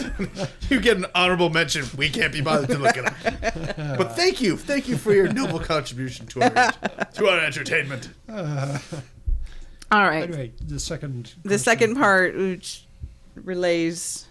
you 0.69 0.81
get 0.81 0.97
an 0.97 1.07
honorable 1.15 1.51
mention. 1.51 1.85
We 1.97 2.09
can't 2.09 2.33
be 2.33 2.41
bothered 2.41 2.69
to 2.71 2.79
look 2.79 2.97
it 2.97 3.07
up. 3.07 3.97
But 3.99 4.17
thank 4.17 4.41
you, 4.41 4.57
thank 4.57 4.89
you 4.89 4.97
for 4.97 5.13
your 5.13 5.33
noble 5.33 5.59
contribution 5.61 6.27
to 6.29 6.43
our 6.43 6.73
to 7.15 7.29
our 7.29 7.41
entertainment. 7.41 8.11
All 9.93 10.05
right. 10.07 10.23
Anyway, 10.25 10.53
the 10.65 10.79
second. 10.79 11.35
the 11.43 11.59
second 11.59 11.97
part, 11.97 12.37
which 12.37 12.85
relays, 13.35 14.27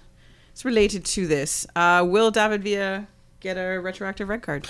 it's 0.51 0.63
related 0.63 1.03
to 1.05 1.27
this. 1.27 1.67
Uh, 1.75 2.05
will 2.07 2.31
David 2.31 2.63
Villa 2.63 3.07
get 3.41 3.57
a 3.57 3.77
retroactive 3.79 4.29
red 4.29 4.41
card? 4.41 4.67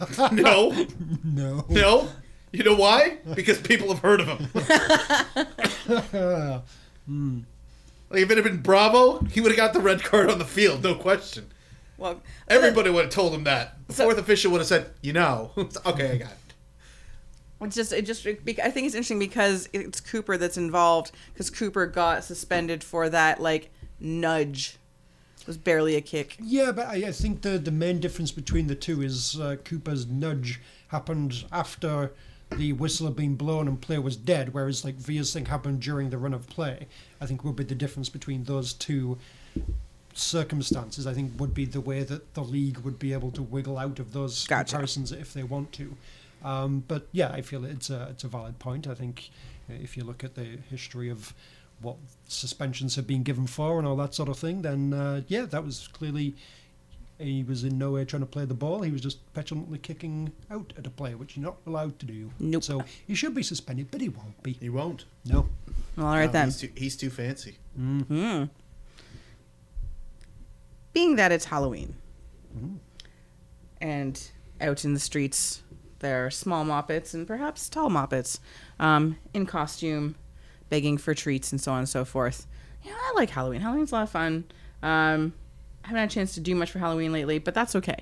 No, 0.32 0.86
No. 1.24 1.64
no. 1.68 2.08
You 2.52 2.62
know 2.62 2.76
why? 2.76 3.18
Because 3.34 3.58
people 3.60 3.88
have 3.88 3.98
heard 3.98 4.20
of 4.20 4.28
him. 4.28 4.48
Hmm. 7.06 7.40
Like 8.08 8.22
if 8.22 8.30
it 8.30 8.36
had 8.38 8.44
been 8.44 8.62
Bravo, 8.62 9.18
he 9.24 9.40
would 9.42 9.50
have 9.50 9.58
got 9.58 9.74
the 9.74 9.80
red 9.80 10.02
card 10.02 10.30
on 10.30 10.38
the 10.38 10.44
field, 10.46 10.82
no 10.82 10.94
question. 10.94 11.50
Well, 11.98 12.22
Everybody 12.48 12.88
would 12.90 13.04
have 13.04 13.12
told 13.12 13.34
him 13.34 13.44
that. 13.44 13.76
The 13.88 13.92
fourth 13.94 14.16
official 14.18 14.50
would 14.52 14.60
have 14.62 14.66
said, 14.68 14.90
"You 15.02 15.12
know, 15.12 15.50
okay, 15.56 16.12
I 16.12 16.16
got 16.16 16.30
it." 16.32 16.38
It's 17.60 17.76
just, 17.76 17.92
it 17.92 18.04
just, 18.06 18.24
it, 18.26 18.40
I 18.62 18.70
think 18.70 18.86
it's 18.86 18.94
interesting 18.94 19.18
because 19.18 19.68
it's 19.72 20.00
Cooper 20.00 20.36
that's 20.36 20.56
involved. 20.56 21.12
Because 21.32 21.50
Cooper 21.50 21.86
got 21.86 22.24
suspended 22.24 22.82
for 22.82 23.08
that 23.10 23.40
like 23.40 23.70
nudge. 24.00 24.76
It 25.44 25.48
was 25.48 25.58
barely 25.58 25.94
a 25.94 26.00
kick. 26.00 26.38
Yeah, 26.42 26.72
but 26.72 26.86
I, 26.86 27.08
I 27.08 27.12
think 27.12 27.42
the 27.42 27.58
the 27.58 27.70
main 27.70 28.00
difference 28.00 28.32
between 28.32 28.66
the 28.66 28.74
two 28.74 29.02
is 29.02 29.38
uh, 29.38 29.56
Cooper's 29.62 30.06
nudge 30.06 30.58
happened 30.88 31.44
after 31.52 32.12
the 32.56 32.72
whistle 32.72 33.06
had 33.06 33.16
been 33.16 33.34
blown 33.34 33.68
and 33.68 33.78
play 33.78 33.98
was 33.98 34.16
dead, 34.16 34.54
whereas 34.54 34.84
like 34.86 34.94
Villa's 34.94 35.34
thing 35.34 35.44
happened 35.46 35.80
during 35.80 36.08
the 36.08 36.16
run 36.16 36.32
of 36.32 36.46
play. 36.48 36.86
I 37.20 37.26
think 37.26 37.44
would 37.44 37.56
be 37.56 37.64
the 37.64 37.74
difference 37.74 38.08
between 38.08 38.44
those 38.44 38.72
two 38.72 39.18
circumstances. 40.14 41.06
I 41.06 41.12
think 41.12 41.38
would 41.38 41.52
be 41.52 41.66
the 41.66 41.80
way 41.80 42.02
that 42.04 42.32
the 42.34 42.42
league 42.42 42.78
would 42.78 42.98
be 42.98 43.12
able 43.12 43.30
to 43.32 43.42
wiggle 43.42 43.76
out 43.78 43.98
of 43.98 44.12
those 44.14 44.46
Gotcha. 44.46 44.70
comparisons 44.70 45.12
if 45.12 45.34
they 45.34 45.42
want 45.42 45.72
to. 45.72 45.94
Um, 46.42 46.84
but 46.88 47.06
yeah, 47.12 47.30
I 47.30 47.42
feel 47.42 47.64
it's 47.64 47.90
a 47.90 48.08
it's 48.10 48.24
a 48.24 48.28
valid 48.28 48.58
point. 48.58 48.86
I 48.86 48.94
think 48.94 49.30
uh, 49.68 49.74
if 49.82 49.96
you 49.96 50.04
look 50.04 50.24
at 50.24 50.34
the 50.34 50.58
history 50.70 51.10
of 51.10 51.34
what 51.80 51.96
suspensions 52.26 52.96
have 52.96 53.06
been 53.06 53.22
given 53.22 53.46
for 53.46 53.78
and 53.78 53.86
all 53.86 53.96
that 53.96 54.14
sort 54.14 54.28
of 54.28 54.38
thing, 54.38 54.62
then 54.62 54.92
uh, 54.92 55.22
yeah, 55.28 55.42
that 55.46 55.64
was 55.64 55.88
clearly 55.88 56.34
he 57.18 57.44
was 57.44 57.62
in 57.62 57.78
no 57.78 57.92
way 57.92 58.04
trying 58.04 58.22
to 58.22 58.26
play 58.26 58.44
the 58.44 58.54
ball. 58.54 58.82
He 58.82 58.90
was 58.90 59.00
just 59.00 59.32
petulantly 59.34 59.78
kicking 59.78 60.32
out 60.50 60.72
at 60.76 60.86
a 60.86 60.90
player, 60.90 61.16
which 61.16 61.36
you're 61.36 61.44
not 61.44 61.56
allowed 61.66 61.98
to 62.00 62.06
do. 62.06 62.30
Nope. 62.40 62.64
So 62.64 62.82
he 63.06 63.14
should 63.14 63.34
be 63.34 63.42
suspended, 63.42 63.88
but 63.90 64.00
he 64.00 64.08
won't 64.08 64.42
be. 64.42 64.54
He 64.54 64.68
won't. 64.68 65.04
No. 65.24 65.48
Well, 65.96 66.06
all 66.06 66.14
right 66.14 66.26
No, 66.26 66.32
then. 66.32 66.46
He's 66.48 66.60
too, 66.60 66.70
he's 66.74 66.96
too 66.96 67.10
fancy. 67.10 67.56
Hmm. 67.76 68.44
Being 70.92 71.16
that 71.16 71.32
it's 71.32 71.46
Halloween, 71.46 71.96
and 73.80 74.30
out 74.60 74.84
in 74.84 74.94
the 74.94 75.00
streets 75.00 75.62
there 75.98 76.24
are 76.26 76.30
small 76.30 76.64
moppets 76.64 77.14
and 77.14 77.26
perhaps 77.26 77.68
tall 77.68 77.90
moppets, 77.90 78.38
um, 78.78 79.16
in 79.32 79.46
costume, 79.46 80.14
begging 80.74 80.98
for 80.98 81.14
treats 81.14 81.52
and 81.52 81.60
so 81.60 81.70
on 81.70 81.78
and 81.78 81.88
so 81.88 82.04
forth. 82.04 82.48
Yeah, 82.82 82.94
I 82.96 83.12
like 83.14 83.30
Halloween. 83.30 83.60
Halloween's 83.60 83.92
a 83.92 83.94
lot 83.94 84.02
of 84.02 84.10
fun. 84.10 84.42
Um, 84.82 85.32
I 85.84 85.88
haven't 85.88 86.00
had 86.00 86.10
a 86.10 86.12
chance 86.12 86.34
to 86.34 86.40
do 86.40 86.56
much 86.56 86.72
for 86.72 86.80
Halloween 86.80 87.12
lately, 87.12 87.38
but 87.38 87.54
that's 87.54 87.76
okay. 87.76 87.98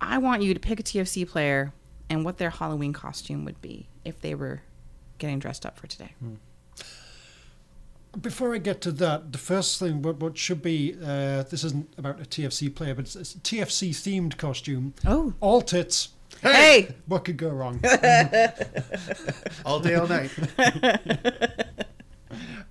I 0.00 0.18
want 0.18 0.40
you 0.40 0.54
to 0.54 0.60
pick 0.60 0.78
a 0.78 0.84
TFC 0.84 1.28
player 1.28 1.72
and 2.08 2.24
what 2.24 2.38
their 2.38 2.50
Halloween 2.50 2.92
costume 2.92 3.44
would 3.44 3.60
be 3.60 3.88
if 4.04 4.20
they 4.20 4.36
were 4.36 4.62
getting 5.18 5.40
dressed 5.40 5.66
up 5.66 5.76
for 5.80 5.88
today. 5.88 6.14
Before 8.20 8.54
I 8.54 8.58
get 8.58 8.80
to 8.82 8.92
that, 8.92 9.32
the 9.32 9.38
first 9.38 9.80
thing, 9.80 10.00
what, 10.02 10.18
what 10.20 10.38
should 10.38 10.62
be, 10.62 10.94
uh, 11.04 11.42
this 11.42 11.64
isn't 11.64 11.92
about 11.98 12.20
a 12.20 12.24
TFC 12.24 12.72
player, 12.72 12.94
but 12.94 13.06
it's, 13.06 13.16
it's 13.16 13.34
a 13.34 13.38
TFC 13.38 13.90
themed 13.90 14.36
costume. 14.36 14.94
Oh. 15.04 15.34
All 15.40 15.60
tits. 15.60 16.10
Hey! 16.40 16.94
What 17.06 17.24
could 17.24 17.36
go 17.36 17.48
wrong? 17.50 17.80
All 19.64 19.80
day, 19.80 19.94
all 19.94 20.08
night. 20.08 20.30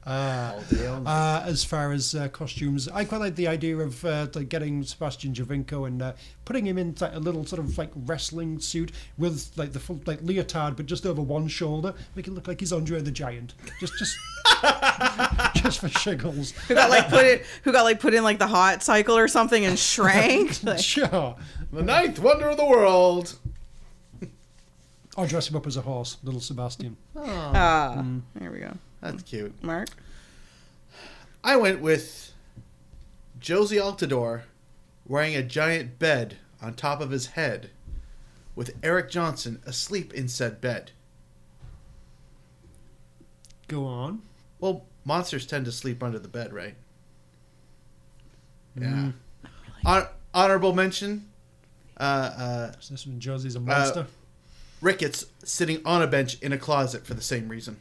all 0.05 0.61
day. 0.69 0.87
Uh, 0.87 1.43
as 1.45 1.63
far 1.63 1.91
as 1.91 2.15
uh, 2.15 2.27
costumes, 2.29 2.87
I 2.87 3.05
quite 3.05 3.21
like 3.21 3.35
the 3.35 3.47
idea 3.47 3.77
of 3.77 4.03
uh, 4.03 4.27
like 4.33 4.49
getting 4.49 4.83
Sebastian 4.83 5.33
Giovinco 5.33 5.87
and 5.87 6.01
uh, 6.01 6.13
putting 6.45 6.65
him 6.65 6.77
in 6.77 6.95
like, 6.99 7.13
a 7.13 7.19
little 7.19 7.45
sort 7.45 7.59
of 7.59 7.77
like 7.77 7.91
wrestling 7.95 8.59
suit 8.59 8.91
with 9.17 9.51
like 9.57 9.73
the 9.73 9.79
full 9.79 9.99
like 10.05 10.21
leotard, 10.21 10.75
but 10.75 10.85
just 10.85 11.05
over 11.05 11.21
one 11.21 11.47
shoulder, 11.47 11.93
make 12.15 12.27
it 12.27 12.31
look 12.31 12.47
like 12.47 12.59
he's 12.59 12.73
Andre 12.73 13.01
the 13.01 13.11
Giant. 13.11 13.53
Just, 13.79 13.93
just, 13.99 14.17
just 15.55 15.79
for 15.79 15.87
shiggles. 15.89 16.51
who 16.67 16.75
got 16.75 16.89
like 16.89 17.07
put 17.09 17.25
it 17.25 17.45
who 17.63 17.71
got 17.71 17.83
like 17.83 17.99
put 17.99 18.13
in 18.13 18.23
like 18.23 18.39
the 18.39 18.47
hot 18.47 18.81
cycle 18.83 19.17
or 19.17 19.27
something 19.27 19.65
and 19.65 19.77
shrank 19.77 20.63
Like, 20.63 20.79
Sure. 20.79 21.35
the 21.71 21.83
ninth 21.83 22.19
wonder 22.19 22.49
of 22.49 22.57
the 22.57 22.65
world. 22.65 23.37
Or 25.17 25.27
dress 25.27 25.49
him 25.49 25.57
up 25.57 25.67
as 25.67 25.75
a 25.75 25.81
horse, 25.81 26.17
little 26.23 26.39
Sebastian. 26.39 26.95
ah 27.15 28.03
there 28.35 28.49
we 28.51 28.59
go 28.59 28.77
That's 29.01 29.23
cute. 29.23 29.61
mark 29.63 29.89
I 31.43 31.55
went 31.57 31.81
with 31.81 32.31
Jozy 33.39 33.81
Altidore 33.81 34.43
wearing 35.07 35.35
a 35.35 35.41
giant 35.43 35.97
bed 35.97 36.37
on 36.61 36.75
top 36.75 37.01
of 37.01 37.09
his 37.09 37.27
head, 37.27 37.71
with 38.55 38.75
Eric 38.83 39.09
Johnson 39.09 39.59
asleep 39.65 40.13
in 40.13 40.27
said 40.27 40.61
bed. 40.61 40.91
Go 43.67 43.85
on. 43.85 44.21
Well, 44.59 44.85
monsters 45.05 45.45
tend 45.47 45.65
to 45.65 45.71
sleep 45.71 46.03
under 46.03 46.19
the 46.19 46.27
bed, 46.27 46.53
right? 46.53 46.75
Yeah. 48.79 49.11
Hon- 49.83 50.07
honorable 50.33 50.73
mention. 50.73 51.27
Uh, 51.99 52.03
uh, 52.03 52.71
So 52.79 52.93
this 52.93 53.07
one, 53.07 53.19
Jozy's 53.19 53.55
a 53.55 53.59
monster. 53.59 54.05
Ricketts 54.81 55.25
sitting 55.43 55.81
on 55.85 56.01
a 56.01 56.07
bench 56.07 56.39
in 56.41 56.53
a 56.53 56.57
closet 56.57 57.05
for 57.05 57.13
the 57.15 57.21
same 57.21 57.49
reason. 57.49 57.77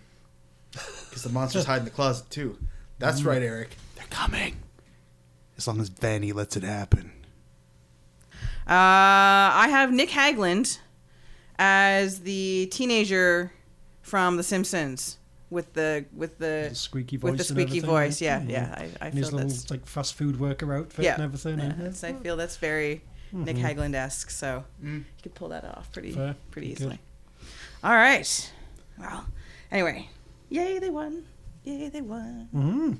Because 1.11 1.25
the 1.25 1.29
monsters 1.31 1.65
hide 1.67 1.81
in 1.81 1.85
the 1.85 1.91
closet 1.91 2.31
too. 2.31 2.57
That's 2.99 3.21
mm. 3.21 3.27
right, 3.27 3.43
Eric. 3.43 3.77
They're 3.97 4.07
coming. 4.11 4.57
As 5.59 5.67
long 5.67 5.81
as 5.81 5.91
Vanney 5.91 6.33
lets 6.33 6.57
it 6.57 6.63
happen. 6.63 7.13
uh 8.67 9.51
i 9.57 9.67
have 9.71 9.91
nick 9.93 10.11
hagglund 10.11 10.79
as 11.59 12.21
the 12.21 12.69
teenager 12.71 13.53
from 14.03 14.37
the 14.37 14.43
simpsons 14.43 15.19
with 15.51 15.73
the 15.73 16.05
with 16.15 16.39
the, 16.39 16.67
The 16.69 16.75
squeaky 16.77 17.17
with 17.17 17.33
the 17.33 17.39
voice 17.39 17.51
and 17.51 17.57
squeaky 17.57 17.79
everything, 17.79 17.91
voice 17.91 18.21
yeah. 18.21 18.43
yeah 18.43 18.49
yeah, 18.49 18.75
I, 18.77 19.05
I 19.05 19.07
and 19.09 19.15
his 19.19 19.29
feel 19.31 19.39
little 19.39 19.51
that's 19.51 19.71
like 19.71 19.87
fast 19.87 20.15
food 20.15 20.39
worker 20.39 20.73
outfit 20.73 21.05
yeah, 21.05 21.15
and 21.15 21.25
everything. 21.25 21.59
yeah, 21.59 21.65
yeah. 21.67 21.73
that's- 21.73 22.05
i 22.05 22.13
feel 22.13 22.37
that's 22.37 22.57
very 22.59 23.03
mm-hmm. 23.35 23.45
nick 23.45 23.57
hagglund-esque 23.57 24.31
so 24.31 24.65
mm. 24.83 24.99
you 24.99 25.05
could 25.23 25.35
pull 25.35 25.49
that 25.49 25.65
off 25.65 25.91
pretty 25.91 26.13
Fair. 26.13 26.37
pretty 26.53 26.69
Good. 26.69 26.73
easily 26.81 26.99
all 27.83 27.93
right 27.95 28.53
well 28.99 29.25
anyway 29.73 30.09
yay 30.51 30.79
they 30.79 30.91
won 30.91 31.25
yay 31.65 31.89
they 31.89 32.01
won 32.03 32.49
Mhm. 32.55 32.99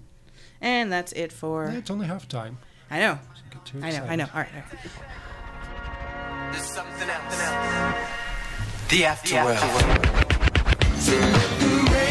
and 0.61 0.91
that's 0.93 1.13
it 1.13 1.33
for 1.33 1.69
Yeah, 1.71 1.79
it's 1.79 1.91
only 1.91 2.07
half 2.07 2.27
time. 2.29 2.59
i 2.91 2.99
know 3.01 3.19
Get 3.51 3.65
too 3.67 3.81
I 3.83 3.91
know, 3.91 4.05
I 4.13 4.17
know. 4.17 4.29
All 4.35 4.41
right, 4.41 4.49
all 4.55 4.61
right. 4.61 4.81
There's 6.53 6.65
something 6.65 7.09
else. 7.09 7.39
The 8.91 9.03
afterworld. 9.03 9.59
Hey 11.91 12.10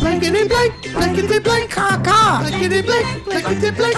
Blankety 0.00 0.48
blank, 0.48 0.92
blankety 0.92 1.30
blank. 1.30 1.70
Blankety 2.40 2.82
blank, 2.82 3.24
blankety 3.24 3.70
blank. 3.70 3.94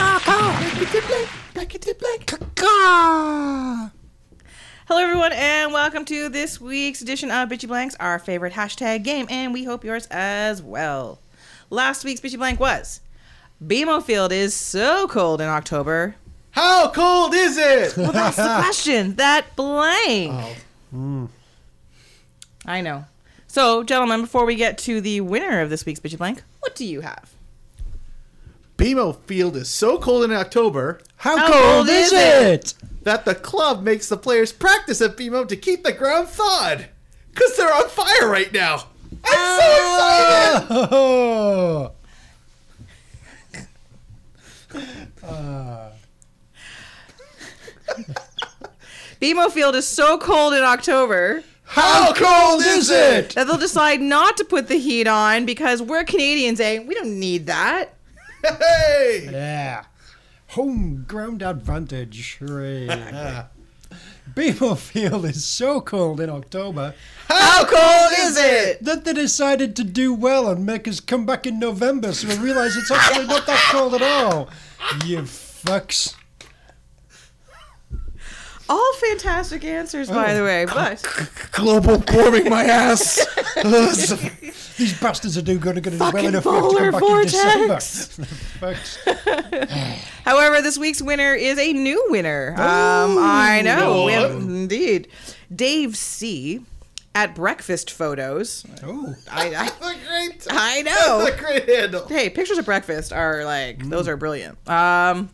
Blankety 0.66 1.00
blank, 1.00 1.30
blankety 1.54 1.92
blank. 1.94 2.30
Hello, 4.86 5.00
everyone, 5.00 5.32
and 5.32 5.72
welcome 5.72 6.04
to 6.04 6.28
this 6.28 6.60
week's 6.60 7.00
edition 7.00 7.30
of 7.30 7.48
Bitchy 7.48 7.68
Blanks, 7.68 7.96
our 7.98 8.18
favorite 8.18 8.52
hashtag 8.52 9.02
game, 9.02 9.26
and 9.30 9.54
we 9.54 9.64
hope 9.64 9.82
yours 9.82 10.06
as 10.10 10.60
well. 10.60 11.20
Last 11.70 12.04
week's 12.04 12.20
Bitchy 12.20 12.36
Blank 12.36 12.60
was 12.60 13.00
BMO 13.64 14.02
Field 14.02 14.30
is 14.30 14.52
so 14.52 15.08
cold 15.08 15.40
in 15.40 15.48
October. 15.48 16.16
How 16.50 16.90
cold 16.90 17.34
is 17.34 17.56
it? 17.56 17.96
Well, 17.96 18.12
that's 18.12 18.36
the 18.36 18.42
question. 18.62 19.14
That 19.16 19.56
blank. 19.56 20.32
Oh, 20.32 20.56
mm. 20.94 21.28
I 22.66 22.82
know. 22.82 23.06
So, 23.46 23.82
gentlemen, 23.82 24.20
before 24.20 24.44
we 24.44 24.54
get 24.54 24.76
to 24.78 25.00
the 25.00 25.20
winner 25.22 25.60
of 25.60 25.70
this 25.70 25.86
week's 25.86 26.00
Bitchy 26.00 26.18
Blank, 26.18 26.42
what 26.60 26.74
do 26.74 26.84
you 26.84 27.00
have? 27.00 27.32
BMO 28.76 29.16
Field 29.20 29.56
is 29.56 29.70
so 29.70 29.98
cold 29.98 30.24
in 30.24 30.32
October 30.32 31.00
How, 31.16 31.38
How 31.38 31.52
cold, 31.52 31.62
cold 31.62 31.88
is 31.88 32.12
is 32.12 32.12
it? 32.12 32.74
that 33.02 33.24
the 33.24 33.34
club 33.34 33.82
makes 33.82 34.08
the 34.08 34.16
players 34.16 34.52
practice 34.52 35.00
at 35.00 35.16
BMO 35.16 35.48
to 35.48 35.56
keep 35.56 35.84
the 35.84 35.92
ground 35.92 36.28
thawed. 36.28 36.88
Cause 37.34 37.56
they're 37.56 37.72
on 37.72 37.88
fire 37.88 38.28
right 38.28 38.52
now. 38.52 38.86
I'm 39.24 39.58
so 39.58 39.58
oh! 39.62 40.56
excited. 40.58 40.88
Oh. 40.92 41.92
BMO 49.20 49.50
Field 49.50 49.74
is 49.74 49.86
so 49.86 50.18
cold 50.18 50.54
in 50.54 50.62
October 50.62 51.42
How 51.64 52.12
cold 52.12 52.62
is 52.64 52.90
it? 52.90 53.30
that 53.30 53.46
they'll 53.46 53.56
decide 53.56 54.00
not 54.00 54.36
to 54.38 54.44
put 54.44 54.68
the 54.68 54.78
heat 54.78 55.06
on 55.06 55.46
because 55.46 55.80
we're 55.80 56.04
Canadians, 56.04 56.60
eh? 56.60 56.80
We 56.80 56.94
don't 56.94 57.18
need 57.18 57.46
that. 57.46 57.90
Hey! 58.42 59.28
Yeah. 59.30 59.84
Home 60.48 61.04
ground 61.08 61.42
advantage. 61.42 62.36
Hooray. 62.38 62.86
BMO 64.34 64.76
Field 64.76 65.24
is 65.26 65.44
so 65.44 65.80
cold 65.80 66.20
in 66.20 66.28
October 66.30 66.94
How 67.28 67.64
cold 67.64 68.12
is 68.18 68.36
it? 68.36 68.82
that 68.84 69.04
they 69.04 69.12
decided 69.12 69.76
to 69.76 69.84
do 69.84 70.12
well 70.12 70.48
and 70.48 70.66
make 70.66 70.88
us 70.88 70.98
come 70.98 71.24
back 71.24 71.46
in 71.46 71.58
November 71.58 72.12
so 72.12 72.26
we 72.28 72.36
realize 72.38 72.76
it's 72.76 72.90
actually 72.90 73.26
not 73.26 73.46
that 73.46 73.60
cold 73.70 73.94
at 73.94 74.02
all. 74.02 74.48
You 75.04 75.22
fucks. 75.22 76.14
All 78.66 78.94
fantastic 78.94 79.62
answers, 79.64 80.08
by 80.08 80.32
the 80.32 80.42
way, 80.42 80.64
but 80.64 81.02
Global 81.52 82.02
warming 82.12 82.48
my 82.48 82.64
ass. 82.64 83.16
These 84.76 84.98
bastards 84.98 85.36
are 85.36 85.42
doing 85.42 85.58
going 85.58 85.76
to 85.76 85.82
get 85.82 85.98
well 86.00 86.10
Fucking 86.10 86.28
enough 86.28 86.46
we 86.46 86.52
have 86.52 86.70
to 86.70 86.90
come 86.90 86.92
back 86.92 87.02
in 87.02 87.22
December. 87.22 87.74
Fucks. 88.60 89.98
however, 90.24 90.62
this 90.62 90.78
week's 90.78 91.02
winner 91.02 91.34
is 91.34 91.58
a 91.58 91.72
new 91.74 92.06
winner. 92.08 92.52
Um, 92.52 93.18
I 93.18 93.60
know, 93.62 94.06
we 94.06 94.14
indeed. 94.14 95.08
Dave 95.54 95.94
C. 95.96 96.64
at 97.14 97.34
Breakfast 97.34 97.90
Photos. 97.90 98.64
Oh. 98.82 99.14
I, 99.30 99.46
I, 99.46 99.50
That's 99.52 99.76
a 99.76 99.78
great. 100.06 100.46
I 100.50 100.82
That's 100.82 101.06
a 101.06 101.08
know. 101.30 101.36
great 101.38 101.68
handle. 101.68 102.06
Hey, 102.08 102.30
pictures 102.30 102.58
of 102.58 102.64
breakfast 102.64 103.12
are 103.12 103.44
like 103.44 103.88
those 103.88 104.08
are 104.08 104.16
brilliant. 104.16 104.56
Um, 104.68 105.30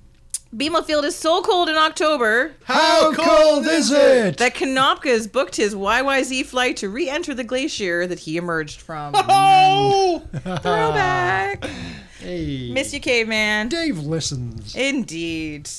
BMO 0.55 0.85
Field 0.85 1.05
is 1.05 1.15
so 1.15 1.43
cold 1.43 1.69
in 1.69 1.77
October 1.77 2.53
How 2.65 3.13
cold 3.15 3.67
is 3.69 3.93
it? 3.93 4.37
that 4.39 4.55
Konopka's 4.57 5.29
booked 5.29 5.55
his 5.55 5.77
YYZ 5.77 6.45
flight 6.45 6.77
to 6.79 6.89
re-enter 6.89 7.35
the 7.35 7.45
glacier 7.45 8.05
that 8.09 8.19
he 8.19 8.37
emerged 8.37 8.81
from. 8.81 9.13
Oh! 9.17 10.23
Throwback. 10.43 11.65
Hey. 12.21 12.71
Miss 12.71 12.93
you, 12.93 13.01
caveman. 13.01 13.71
Dave 13.71 13.99
listens. 14.01 14.77
Indeed. 14.77 15.71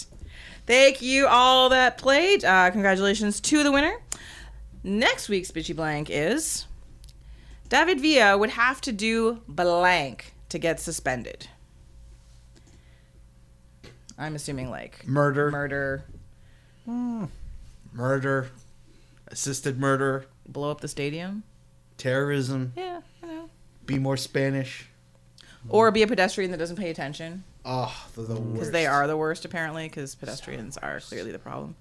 Thank 0.65 0.99
you 1.03 1.27
all 1.27 1.69
that 1.69 1.99
played. 1.99 2.43
Uh, 2.43 2.71
congratulations 2.71 3.39
to 3.41 3.61
the 3.61 3.71
winner. 3.71 3.93
Next 4.83 5.29
week's 5.29 5.51
Bitchy 5.51 5.75
Blank 5.75 6.09
is 6.09 6.65
David 7.69 8.01
Villa 8.01 8.37
would 8.37 8.51
have 8.51 8.81
to 8.81 8.91
do 8.91 9.41
blank 9.47 10.33
to 10.49 10.57
get 10.57 10.79
suspended. 10.79 11.47
I'm 14.17 14.35
assuming 14.35 14.69
like 14.69 15.07
Murder. 15.07 15.51
murder, 15.51 16.05
hmm. 16.85 17.25
Murder. 17.93 18.51
Assisted 19.27 19.79
murder. 19.79 20.25
blow 20.47 20.71
up 20.71 20.81
the 20.81 20.87
stadium. 20.87 21.43
Terrorism. 21.97 22.73
Yeah, 22.75 23.01
I 23.23 23.27
know. 23.27 23.49
Be 23.85 23.97
more 23.97 24.17
Spanish. 24.17 24.87
Or 25.69 25.91
be 25.91 26.01
a 26.01 26.07
pedestrian 26.07 26.51
that 26.51 26.57
doesn't 26.57 26.75
pay 26.75 26.89
attention. 26.89 27.43
Oh, 27.63 27.95
they're 28.15 28.25
the 28.25 28.33
worst. 28.35 28.53
because 28.53 28.71
they 28.71 28.87
are 28.87 29.07
the 29.07 29.17
worst 29.17 29.45
apparently 29.45 29.87
because 29.87 30.15
pedestrians 30.15 30.77
are 30.77 30.99
clearly 30.99 31.31
the 31.31 31.39
problem 31.39 31.75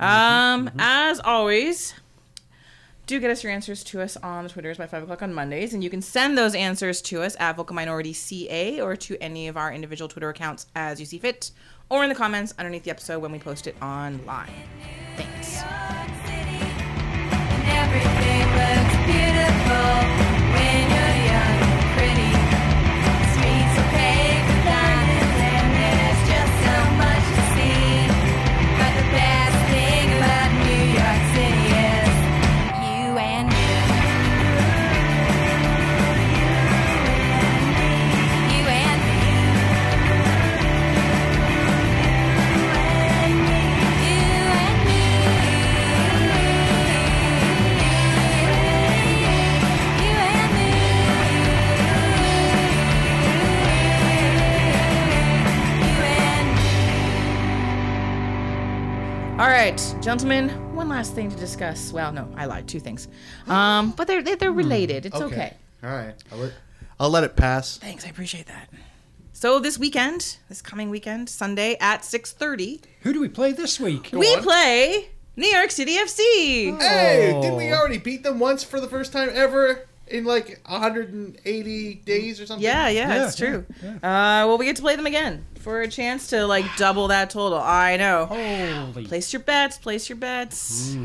mm-hmm. 0.00 0.04
um 0.04 0.66
mm-hmm. 0.66 0.80
as 0.80 1.20
always 1.20 1.94
do 3.06 3.18
get 3.20 3.30
us 3.30 3.42
your 3.42 3.52
answers 3.52 3.82
to 3.84 4.00
us 4.00 4.16
on 4.18 4.44
the 4.44 4.50
twitters 4.50 4.78
by 4.78 4.86
5 4.86 5.02
o'clock 5.02 5.22
on 5.22 5.34
mondays 5.34 5.74
and 5.74 5.82
you 5.82 5.90
can 5.90 6.02
send 6.02 6.38
those 6.38 6.54
answers 6.54 7.02
to 7.02 7.22
us 7.22 7.36
at 7.40 7.56
vocal 7.56 7.74
minority 7.74 8.12
ca 8.12 8.80
or 8.80 8.96
to 8.96 9.16
any 9.20 9.48
of 9.48 9.56
our 9.56 9.72
individual 9.72 10.08
twitter 10.08 10.28
accounts 10.28 10.66
as 10.74 11.00
you 11.00 11.06
see 11.06 11.18
fit 11.18 11.50
or 11.92 12.02
in 12.02 12.08
the 12.08 12.14
comments 12.14 12.54
underneath 12.58 12.84
the 12.84 12.90
episode 12.90 13.18
when 13.18 13.32
we 13.32 13.38
post 13.38 13.66
it 13.66 13.76
online. 13.82 14.48
Thanks 15.16 15.62
all 59.42 59.48
right 59.48 59.96
gentlemen 60.00 60.48
one 60.72 60.88
last 60.88 61.14
thing 61.14 61.28
to 61.28 61.36
discuss 61.36 61.92
well 61.92 62.12
no 62.12 62.32
i 62.36 62.44
lied 62.44 62.68
two 62.68 62.78
things 62.78 63.08
um 63.48 63.90
but 63.96 64.06
they're 64.06 64.22
they're, 64.22 64.36
they're 64.36 64.52
related 64.52 65.04
it's 65.06 65.16
okay. 65.20 65.56
All 65.82 65.90
right. 65.90 66.14
I'll 66.30 66.38
let, 66.38 66.52
I'll 67.00 67.10
let 67.10 67.24
it 67.24 67.34
pass. 67.34 67.76
Thanks, 67.78 68.06
I 68.06 68.08
appreciate 68.10 68.46
that. 68.46 68.68
So 69.32 69.58
this 69.58 69.80
weekend, 69.80 70.36
this 70.48 70.62
coming 70.62 70.90
weekend, 70.90 71.28
Sunday 71.28 71.76
at 71.80 72.04
six 72.04 72.30
thirty, 72.30 72.80
Who 73.00 73.12
do 73.12 73.20
we 73.20 73.28
play 73.28 73.50
this 73.50 73.80
week? 73.80 74.10
we 74.12 74.28
on. 74.32 74.44
play 74.44 75.08
New 75.34 75.48
York 75.48 75.72
City 75.72 75.96
FC. 75.96 76.78
Hey, 76.80 77.36
didn't 77.42 77.56
we 77.56 77.72
Oh. 77.72 77.78
already 77.78 77.98
beat 77.98 78.22
them 78.22 78.38
once 78.38 78.62
for 78.62 78.80
the 78.80 78.86
first 78.86 79.12
time 79.12 79.28
ever 79.32 79.88
in 80.12 80.24
like 80.24 80.60
180 80.66 81.94
days 82.04 82.40
or 82.40 82.46
something? 82.46 82.64
Yeah, 82.64 82.88
yeah, 82.88 83.14
Yeah, 83.14 83.26
it's 83.26 83.36
true. 83.36 83.64
yeah, 83.82 83.94
Uh, 83.96 84.46
well, 84.46 84.58
we 84.58 84.64
get 84.66 84.76
to 84.76 84.82
play 84.82 84.96
them 84.96 85.06
again 85.06 85.44
for 85.60 85.80
a 85.82 85.88
chance 85.88 86.28
to 86.28 86.46
like 86.46 86.64
double 86.76 87.08
that 87.08 87.30
total. 87.30 87.58
I 87.58 87.96
know. 87.96 88.26
Holy. 88.26 89.06
Place 89.06 89.32
your 89.32 89.40
bets. 89.40 89.78
Place 89.78 90.08
your 90.08 90.16
bets. 90.16 90.96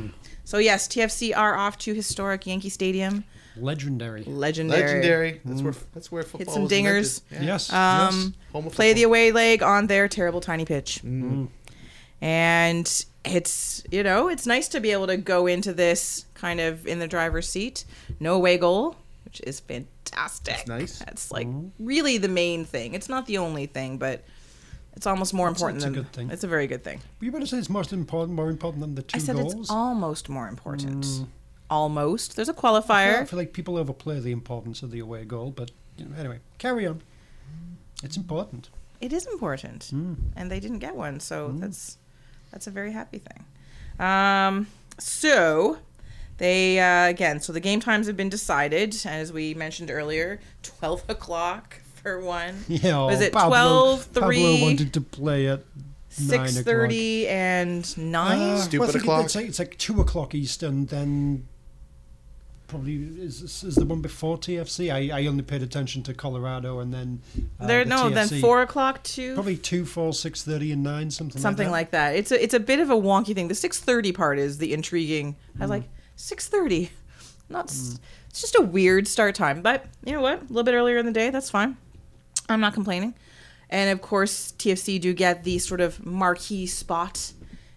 So 0.44 0.58
yes, 0.60 0.88
TFC 0.88 1.36
are 1.36 1.56
off 1.56 1.78
to 1.80 1.94
historic 1.94 2.46
Yankee 2.48 2.70
Stadium. 2.70 3.24
Legendary. 3.60 4.24
Legendary. 4.24 4.82
Legendary. 4.82 5.42
That's 5.44 5.62
where 5.64 5.74
that's 5.94 6.12
where 6.12 6.22
football 6.24 6.40
Hit 6.40 6.50
some 6.54 6.64
was 6.64 6.72
dingers. 6.72 7.22
invented. 7.32 7.48
Yeah. 7.48 7.54
Yes. 7.54 7.74
Um, 7.74 8.36
Home 8.54 8.68
of 8.68 8.74
play 8.74 8.94
the 8.94 9.04
away 9.04 9.32
leg 9.32 9.64
on 9.64 9.88
their 9.88 10.08
terrible 10.08 10.42
tiny 10.42 10.64
pitch. 10.64 11.02
And 12.22 13.06
it's, 13.26 13.84
you 13.92 14.04
know, 14.04 14.28
it's 14.30 14.48
nice 14.48 14.68
to 14.70 14.80
be 14.80 14.92
able 14.92 15.08
to 15.08 15.18
go 15.18 15.48
into 15.48 15.74
this 15.74 16.26
kind 16.38 16.60
of 16.60 16.86
in 16.88 17.00
the 17.00 17.08
driver's 17.08 17.50
seat. 17.50 17.84
No 18.20 18.36
away 18.36 18.58
goal, 18.58 18.96
which 19.26 19.42
is 19.42 19.60
fantastic. 19.60 20.56
That's 20.56 20.68
nice. 20.68 21.00
That's 21.00 21.32
like 21.32 21.48
really 21.80 22.18
the 22.18 22.30
main 22.30 22.64
thing. 22.66 22.94
It's 22.94 23.10
not 23.10 23.26
the 23.26 23.38
only 23.40 23.66
thing, 23.66 23.98
but 23.98 24.24
it's 24.96 25.06
almost 25.06 25.34
more 25.34 25.48
important 25.48 25.78
it's 25.78 25.86
a 25.86 25.90
than 25.90 26.04
good 26.04 26.14
thing. 26.14 26.30
It's 26.32 26.44
a 26.44 26.48
very 26.48 26.68
good 26.68 26.84
thing. 26.84 27.00
yes. 27.04 27.06
You 27.22 27.32
better 27.32 27.46
say 27.46 27.58
it's 27.58 27.70
most 27.70 27.92
important, 27.94 28.36
more 28.36 28.50
important 28.50 28.82
than 28.82 28.96
the 28.96 29.02
two 29.04 29.18
I 29.18 29.20
said 29.20 29.36
goals. 29.36 29.54
it's 29.56 29.70
almost 29.70 30.30
more 30.30 30.48
important. 30.48 31.04
Mm. 31.06 31.28
Almost. 31.70 32.36
There's 32.36 32.50
a 32.50 32.54
I 32.54 33.12
feel- 33.14 33.22
I 33.22 33.26
feel 33.26 33.40
like 33.40 33.54
people 33.54 33.78
overplay 33.78 34.20
the 34.20 34.32
importance 34.32 34.82
of 34.84 34.92
the 34.92 35.00
away 35.00 35.26
goal, 35.26 35.52
but 35.52 35.72
you 35.98 36.06
know, 36.06 36.16
anyway, 36.18 36.40
carry 36.58 36.88
on. 36.88 37.02
It's 38.04 38.16
important. 38.18 38.70
it 39.02 39.12
is 39.14 39.26
important, 39.28 39.92
and 39.92 40.52
they 40.52 40.60
didn't 40.60 40.80
get 40.80 40.96
one, 40.96 41.20
so 41.20 41.52
that's 41.58 41.98
that's 42.52 42.68
a 42.68 42.72
very 42.72 42.92
happy 42.92 43.20
thing. 43.20 43.46
Um, 44.00 44.68
so 45.00 45.78
they 46.38 46.80
uh, 46.80 47.08
again, 47.08 47.40
so 47.40 47.52
the 47.54 47.60
game 47.60 47.80
times 47.80 48.08
have 48.08 48.18
been 48.18 48.30
decided, 48.30 48.96
as 49.06 49.32
we 49.34 49.54
mentioned 49.54 49.90
earlier, 49.92 50.40
twelve 50.64 51.04
o'clock 51.10 51.78
for 52.02 52.20
one. 52.20 52.64
Yeah. 52.68 53.06
Was 53.06 53.22
it 53.22 53.34
Pablo, 53.34 53.98
12, 53.98 54.14
Pablo 54.14 54.30
3, 54.30 54.62
wanted 54.62 54.94
to 54.94 55.02
play 55.02 55.48
at 55.48 55.60
nine 55.60 55.86
Six 56.10 56.52
o'clock. 56.52 56.66
thirty 56.66 57.28
and 57.28 57.98
nine. 57.98 58.40
Uh, 58.40 58.58
Stupid 58.58 58.88
well, 58.88 58.98
o'clock. 58.98 59.26
It's 59.26 59.36
like, 59.36 59.48
it's 59.48 59.60
like 59.60 59.78
two 59.78 60.00
o'clock 60.02 60.34
Eastern. 60.36 60.86
Then 60.86 61.48
probably 62.68 62.96
is 62.96 63.64
is 63.64 63.76
the 63.76 63.86
one 63.86 64.02
before 64.02 64.38
TFC. 64.38 64.92
I, 64.94 65.20
I 65.22 65.26
only 65.28 65.44
paid 65.44 65.62
attention 65.64 66.04
to 66.04 66.14
Colorado 66.14 66.80
and 66.80 66.94
then 66.94 67.22
uh, 67.60 67.68
there, 67.68 67.84
the 67.84 67.90
no, 67.90 68.10
then 68.10 68.28
four 68.42 68.62
o'clock 68.62 69.04
to 69.04 69.34
Probably 69.36 69.58
two, 69.58 69.86
four, 69.86 70.14
six 70.14 70.44
thirty, 70.44 70.72
and 70.72 70.84
nine, 70.84 71.10
something, 71.12 71.42
something 71.42 71.68
like 71.68 71.78
like 71.88 71.92
that. 71.92 72.16
It's 72.16 72.32
a 72.32 72.44
it's 72.44 72.54
a 72.54 72.60
bit 72.60 72.80
of 72.80 72.90
a 72.90 72.96
wonky 72.96 73.34
thing. 73.34 73.48
The 73.48 73.56
six 73.56 73.80
thirty 73.80 74.12
part 74.12 74.38
is 74.40 74.58
the 74.58 74.74
intriguing. 74.74 75.36
I 75.56 75.58
Mm. 75.58 75.62
was 75.62 75.70
like 75.70 75.84
six 76.18 76.48
thirty, 76.50 76.92
not. 77.48 77.70
s 77.70 78.00
It's 78.30 78.42
just 78.42 78.56
a 78.56 78.62
weird 78.62 79.08
start 79.08 79.34
time, 79.36 79.62
but 79.62 79.86
you 80.06 80.12
know 80.12 80.22
what? 80.22 80.42
A 80.42 80.46
little 80.48 80.64
bit 80.64 80.74
earlier 80.76 80.98
in 80.98 81.06
the 81.06 81.12
day, 81.14 81.30
that's 81.30 81.50
fine. 81.50 81.78
I'm 82.50 82.60
not 82.60 82.74
complaining. 82.74 83.14
And 83.70 83.90
of 83.90 84.02
course, 84.02 84.54
TFC 84.58 85.00
do 85.00 85.14
get 85.14 85.44
the 85.44 85.60
sort 85.60 85.82
of 85.82 86.06
marquee 86.06 86.68
spot 86.68 87.32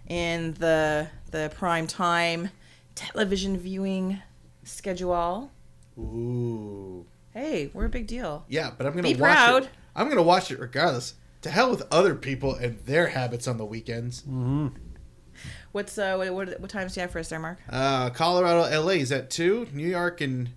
in 0.08 0.54
the 0.54 1.08
the 1.30 1.50
prime 1.54 1.86
time 1.86 2.50
television 2.96 3.56
viewing 3.56 4.20
schedule. 4.64 5.50
Ooh. 5.98 7.06
Hey, 7.32 7.70
we're 7.72 7.84
a 7.86 7.88
big 7.88 8.06
deal. 8.06 8.44
Yeah, 8.48 8.70
but 8.76 8.86
I'm 8.86 8.92
gonna 8.92 9.02
Be 9.02 9.14
watch 9.14 9.20
proud. 9.20 9.62
it. 9.64 9.70
I'm 9.94 10.08
gonna 10.08 10.22
watch 10.22 10.50
it 10.50 10.58
regardless. 10.58 11.14
To 11.42 11.50
hell 11.50 11.70
with 11.70 11.82
other 11.90 12.14
people 12.14 12.54
and 12.54 12.78
their 12.80 13.08
habits 13.08 13.48
on 13.48 13.56
the 13.56 13.64
weekends. 13.64 14.22
Mm-hmm. 14.22 14.68
What's 15.72 15.97
uh 15.98 16.16
what 16.16 16.32
what, 16.34 16.60
what 16.60 16.70
times 16.70 16.94
do 16.94 17.01
you 17.01 17.02
have 17.02 17.10
for 17.12 17.18
us 17.20 17.28
there, 17.28 17.38
Mark? 17.38 17.59
Uh, 17.68 18.10
Colorado, 18.10 18.62
LA 18.82 18.92
is 18.94 19.12
at 19.12 19.30
two. 19.30 19.68
New 19.72 19.86
York 19.86 20.20
and 20.20 20.51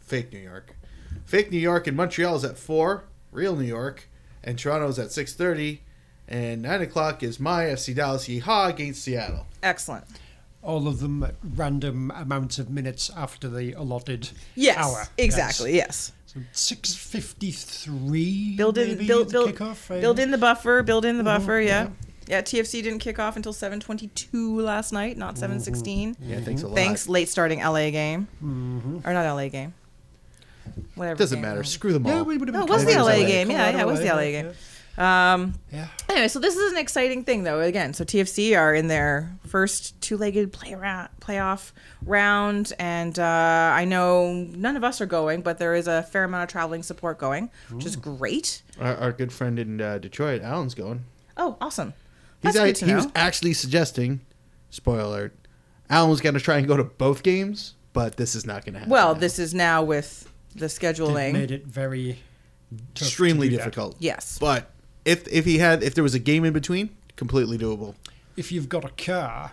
fake 0.00 0.32
New 0.32 0.38
York, 0.38 0.74
fake 1.24 1.50
New 1.50 1.58
York 1.58 1.86
and 1.86 1.96
Montreal 1.96 2.36
is 2.36 2.44
at 2.44 2.56
four. 2.56 3.04
Real 3.30 3.56
New 3.56 3.64
York 3.66 4.08
and 4.42 4.58
Toronto 4.58 4.88
is 4.88 4.98
at 4.98 5.12
six 5.12 5.34
thirty. 5.34 5.82
And 6.28 6.62
nine 6.62 6.80
o'clock 6.80 7.22
is 7.22 7.38
my 7.38 7.64
FC 7.64 7.94
Dallas 7.94 8.26
Yeehaw 8.26 8.70
against 8.70 9.02
Seattle. 9.02 9.46
Excellent. 9.62 10.04
All 10.62 10.86
of 10.88 11.00
them 11.00 11.22
at 11.24 11.34
random 11.56 12.10
amounts 12.14 12.58
of 12.58 12.70
minutes 12.70 13.10
after 13.14 13.48
the 13.48 13.72
allotted 13.72 14.30
Yes, 14.54 14.78
hour. 14.78 15.08
exactly. 15.18 15.74
Yes. 15.74 16.12
Six 16.52 16.94
fifty-three. 16.94 18.56
build 18.56 18.78
in 18.78 18.88
maybe, 18.88 19.06
build 19.06 19.28
the 19.28 19.32
build 19.32 19.54
kickoff, 19.54 20.00
build 20.00 20.18
in 20.18 20.30
the 20.30 20.38
buffer 20.38 20.82
build 20.82 21.04
in 21.04 21.18
the 21.18 21.24
buffer 21.24 21.60
yeah. 21.60 21.82
yeah. 21.84 21.88
Yeah 22.32 22.40
TFC 22.42 22.82
didn't 22.82 22.98
kick 23.00 23.18
off 23.18 23.36
until 23.36 23.52
7:22 23.52 24.60
last 24.62 24.92
night 24.92 25.16
not 25.16 25.36
7:16 25.36 26.16
Yeah, 26.20 26.40
thanks 26.40 26.62
a 26.62 26.68
lot. 26.68 26.74
thanks 26.76 27.08
late 27.08 27.28
starting 27.28 27.60
LA 27.60 27.90
game 27.90 28.26
or 29.04 29.12
not 29.12 29.24
LA 29.34 29.48
game 29.48 29.74
whatever 30.94 31.18
Doesn't 31.18 31.36
game 31.36 31.42
matter. 31.42 31.58
was. 31.58 31.68
Screw 31.70 31.92
them 31.92 32.06
all. 32.06 32.12
Yeah, 32.12 32.22
we 32.22 32.38
would 32.38 32.48
have 32.48 32.54
No, 32.54 32.62
it 32.64 32.68
was 32.70 32.84
the 32.84 32.92
Colorado, 32.94 33.20
LA 33.22 33.26
game. 33.26 33.50
Yeah, 33.50 33.70
yeah, 33.70 33.80
it 33.82 33.86
was 33.86 34.00
the 34.00 34.06
Colorado, 34.08 34.30
LA 34.30 34.30
yeah, 34.38 34.42
game. 34.42 34.52
um 34.98 35.54
Yeah. 35.72 35.88
anyway 36.10 36.28
so 36.28 36.38
this 36.38 36.54
is 36.56 36.72
an 36.72 36.78
exciting 36.78 37.24
thing 37.24 37.44
though 37.44 37.60
again 37.60 37.94
so 37.94 38.04
TFC 38.04 38.56
are 38.58 38.74
in 38.74 38.88
their 38.88 39.32
first 39.46 39.98
two-legged 40.02 40.52
play 40.52 40.74
ra- 40.74 41.08
playoff 41.20 41.72
round 42.04 42.72
and 42.78 43.18
uh, 43.18 43.72
I 43.74 43.84
know 43.86 44.32
none 44.34 44.76
of 44.76 44.84
us 44.84 45.00
are 45.00 45.06
going 45.06 45.40
but 45.42 45.56
there 45.58 45.74
is 45.74 45.86
a 45.88 46.02
fair 46.02 46.24
amount 46.24 46.42
of 46.44 46.48
traveling 46.50 46.82
support 46.82 47.16
going 47.18 47.50
which 47.70 47.86
is 47.86 47.96
great 47.96 48.62
Our, 48.80 48.94
our 48.96 49.12
good 49.12 49.32
friend 49.32 49.58
in 49.58 49.80
uh, 49.80 49.96
Detroit, 49.98 50.42
Alan's 50.42 50.74
going. 50.74 51.04
oh 51.38 51.56
awesome 51.60 51.94
He's 52.42 52.54
That's 52.54 52.56
a- 52.56 52.66
good 52.68 52.76
to 52.76 52.84
he 52.86 52.90
know. 52.92 52.96
was 52.98 53.08
actually 53.14 53.52
suggesting, 53.54 54.20
spoiler 54.70 55.00
alert, 55.02 55.34
Alan 55.88 56.10
was 56.10 56.20
going 56.20 56.34
to 56.34 56.40
try 56.40 56.58
and 56.58 56.66
go 56.66 56.76
to 56.76 56.84
both 56.84 57.22
games, 57.22 57.74
but 57.92 58.16
this 58.16 58.34
is 58.34 58.44
not 58.46 58.64
going 58.64 58.72
to 58.74 58.78
happen. 58.80 58.90
Well, 58.90 59.14
now. 59.14 59.20
this 59.20 59.38
is 59.38 59.52
now 59.54 59.82
with 59.82 60.28
the 60.54 60.60
They've 60.60 60.70
scheduling. 60.70 61.32
made 61.32 61.50
it 61.50 61.66
very 61.66 62.18
tough 62.70 62.80
to 62.96 63.04
extremely 63.04 63.48
do 63.48 63.56
that. 63.56 63.64
difficult. 63.64 63.96
Yes. 63.98 64.38
but 64.40 64.70
if 65.04 65.26
if 65.28 65.44
he 65.44 65.58
had 65.58 65.82
if 65.82 65.94
there 65.94 66.04
was 66.04 66.14
a 66.14 66.18
game 66.18 66.44
in 66.44 66.52
between, 66.52 66.90
completely 67.16 67.58
doable. 67.58 67.94
If 68.36 68.50
you've 68.52 68.68
got 68.68 68.84
a 68.84 68.90
car 68.90 69.52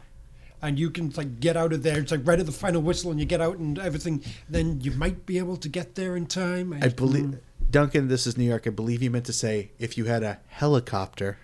and 0.62 0.78
you 0.80 0.90
can 0.90 1.12
like 1.18 1.40
get 1.40 1.58
out 1.58 1.74
of 1.74 1.84
there, 1.84 2.00
it's 2.00 2.12
like 2.12 2.26
right 2.26 2.40
at 2.40 2.46
the 2.46 2.52
final 2.52 2.82
whistle, 2.82 3.12
and 3.12 3.20
you 3.20 3.26
get 3.26 3.42
out 3.42 3.58
and 3.58 3.78
everything, 3.80 4.24
then 4.50 4.80
you 4.82 4.92
might 4.92 5.26
be 5.26 5.38
able 5.38 5.58
to 5.58 5.68
get 5.70 5.96
there 5.96 6.16
in 6.16 6.26
time. 6.28 6.74
I 6.82 6.88
believe 6.90 7.26
mm. 7.26 7.40
Duncan. 7.72 8.08
This 8.08 8.26
is 8.28 8.38
New 8.38 8.46
York. 8.46 8.68
I 8.68 8.72
believe 8.72 9.02
you 9.04 9.12
meant 9.12 9.26
to 9.26 9.34
say 9.34 9.72
if 9.80 9.98
you 9.98 10.06
had 10.06 10.24
a 10.24 10.40
helicopter. 10.48 11.38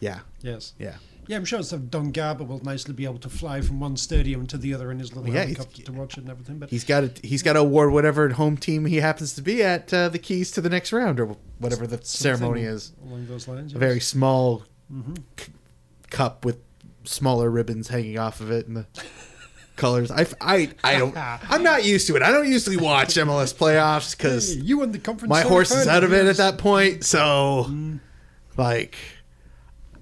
Yeah, 0.00 0.20
Yes. 0.42 0.74
yeah. 0.78 0.96
Yeah, 1.26 1.36
I'm 1.36 1.44
sure 1.44 1.62
some 1.62 1.86
Don 1.86 2.10
Garber 2.10 2.42
will 2.42 2.62
nicely 2.64 2.92
be 2.92 3.04
able 3.04 3.18
to 3.20 3.28
fly 3.28 3.60
from 3.60 3.78
one 3.78 3.96
stadium 3.96 4.46
to 4.48 4.58
the 4.58 4.74
other 4.74 4.90
in 4.90 4.98
his 4.98 5.14
little 5.14 5.32
Yeah, 5.32 5.42
helicopter 5.44 5.82
to 5.82 5.92
watch 5.92 6.14
it 6.18 6.22
and 6.22 6.30
everything. 6.30 6.58
But 6.58 6.70
He's 6.70 6.82
got 6.82 7.14
to 7.14 7.26
he's 7.26 7.42
got 7.44 7.52
to 7.52 7.60
award 7.60 7.92
whatever 7.92 8.28
home 8.30 8.56
team 8.56 8.84
he 8.86 8.96
happens 8.96 9.34
to 9.34 9.42
be 9.42 9.62
at 9.62 9.92
uh, 9.94 10.08
the 10.08 10.18
keys 10.18 10.50
to 10.52 10.60
the 10.60 10.68
next 10.68 10.92
round 10.92 11.20
or 11.20 11.36
whatever 11.58 11.86
the 11.86 12.00
ceremony 12.04 12.62
is. 12.62 12.92
along 13.06 13.26
those 13.28 13.46
lines. 13.46 13.74
A 13.74 13.78
very 13.78 14.00
small 14.00 14.64
Mm-hmm. 14.92 15.14
c- 15.38 15.52
cup 16.10 16.44
with 16.44 16.58
smaller 17.04 17.48
ribbons 17.48 17.88
hanging 17.88 18.18
off 18.18 18.40
of 18.40 18.50
it 18.50 18.66
and 18.66 18.76
the 18.76 18.86
colors. 19.80 20.10
I, 20.10 20.26
I, 20.40 20.70
I 20.84 20.98
don't. 20.98 21.16
I'm 21.50 21.62
not 21.62 21.84
used 21.84 22.06
to 22.06 22.16
it. 22.16 22.22
I 22.22 22.30
don't 22.30 22.48
usually 22.48 22.76
watch 22.76 23.14
MLS 23.14 23.54
playoffs 23.54 24.16
because 24.16 24.54
Hey, 24.54 24.60
you 24.60 24.78
won 24.78 24.92
the 24.92 24.98
conference. 24.98 25.30
my 25.30 25.40
horse 25.42 25.70
is 25.72 25.88
out 25.88 26.04
of 26.04 26.12
it 26.12 26.26
at 26.26 26.36
that 26.36 26.58
point. 26.58 27.04
So, 27.04 27.66
Mm. 27.68 28.00
like, 28.56 28.96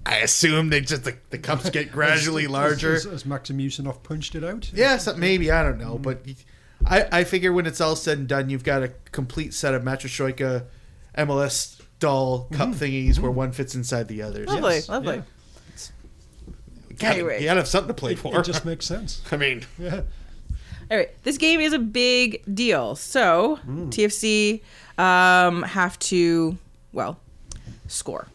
I 0.05 0.17
assume 0.17 0.69
they 0.69 0.81
just 0.81 1.03
the, 1.03 1.17
the 1.29 1.37
cups 1.37 1.69
get 1.69 1.91
gradually 1.93 2.45
As- 2.45 2.51
larger. 2.51 2.93
As, 2.95 3.05
as 3.05 3.25
Maxim 3.25 3.57
Yusinov 3.57 4.03
punched 4.03 4.35
it 4.35 4.43
out. 4.43 4.71
Yes, 4.73 5.13
maybe 5.15 5.51
I 5.51 5.63
don't 5.63 5.79
know, 5.79 5.97
mm. 5.97 6.01
but 6.01 6.21
I, 6.85 7.07
I 7.11 7.23
figure 7.23 7.51
when 7.53 7.65
it's 7.65 7.81
all 7.81 7.95
said 7.95 8.17
and 8.19 8.27
done, 8.27 8.49
you've 8.49 8.63
got 8.63 8.83
a 8.83 8.89
complete 9.11 9.53
set 9.53 9.73
of 9.73 9.83
Matryoshka 9.83 10.65
MLS 11.17 11.81
doll 11.99 12.47
cup 12.51 12.69
mm-hmm. 12.69 12.83
thingies 12.83 13.19
where 13.19 13.29
mm-hmm. 13.29 13.37
one 13.37 13.51
fits 13.51 13.75
inside 13.75 14.07
the 14.07 14.21
others. 14.21 14.47
lovely, 14.47 14.75
Yes, 14.75 14.89
lovely. 14.89 15.15
yeah. 15.17 15.21
You 16.99 17.07
gotta, 17.07 17.15
Anyway. 17.15 17.39
you 17.39 17.45
gotta 17.45 17.61
have 17.61 17.67
something 17.67 17.87
to 17.87 17.93
play 17.93 18.13
It, 18.13 18.19
for. 18.19 18.39
it 18.39 18.43
just 18.45 18.65
makes 18.71 18.85
sense. 18.85 19.21
I 19.31 19.37
mean, 19.37 19.63
Yeah. 19.77 20.01
All 20.91 20.97
right, 20.97 21.09
this 21.23 21.37
game 21.37 21.59
is 21.59 21.71
a 21.71 21.79
big 21.79 22.41
deal. 22.53 22.95
So 22.95 23.57
Hmm. 23.57 23.89
TFC 23.89 24.61
um, 24.97 25.61
have 25.63 25.97
to, 25.99 26.57
well, 26.91 27.19
score. 27.87 28.27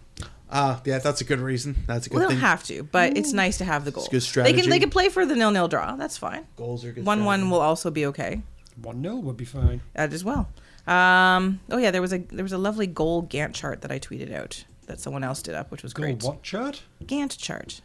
uh, 0.51 0.79
yeah, 0.85 0.99
that's 0.99 1.21
a 1.21 1.25
good 1.25 1.41
reason. 1.41 1.77
That's 1.89 2.07
a 2.07 2.11
good 2.11 2.17
Well, 2.19 2.29
they 2.29 2.35
thing. 2.35 2.41
don't 2.41 2.49
have 2.49 2.63
to, 2.65 2.85
but 2.85 3.17
it's 3.17 3.33
nice 3.33 3.59
to 3.59 3.65
have 3.65 3.85
the 3.85 3.91
goal. 3.91 4.07
good 4.11 4.23
strategy. 4.23 4.53
They 4.55 4.61
can 4.63 4.71
they 4.71 4.79
can 4.79 4.91
play 4.91 5.09
for 5.09 5.27
the 5.27 5.35
nil 5.35 5.51
nil 5.51 5.67
draw. 5.69 5.97
That's 5.97 6.17
fine. 6.17 6.47
Goals 6.57 6.85
are 6.85 6.93
good. 6.93 7.05
One 7.05 7.25
one 7.25 7.51
will 7.51 7.61
also 7.61 7.91
be 7.91 8.07
okay. 8.07 8.41
One 8.81 9.03
0 9.03 9.17
would 9.17 9.37
be 9.37 9.45
fine. 9.45 9.81
That 9.95 10.13
as 10.13 10.25
well. 10.25 10.49
Um, 10.87 11.61
oh 11.71 11.77
yeah, 11.79 11.91
there 11.91 12.01
was 12.03 12.13
a 12.13 12.19
there 12.19 12.43
was 12.45 12.53
a 12.53 12.59
lovely 12.59 12.87
goal 12.87 13.25
Gantt 13.27 13.55
chart 13.55 13.83
that 13.83 13.91
I 13.93 13.99
tweeted 13.99 14.33
out 14.33 14.65
that 14.87 15.01
someone 15.01 15.25
else 15.25 15.43
did 15.43 15.55
up, 15.55 15.71
which 15.71 15.83
was 15.83 15.93
Goal 15.93 16.05
great. 16.05 16.23
what 16.23 16.43
chart? 16.43 16.83
Gantt 17.05 17.37
chart. 17.39 17.81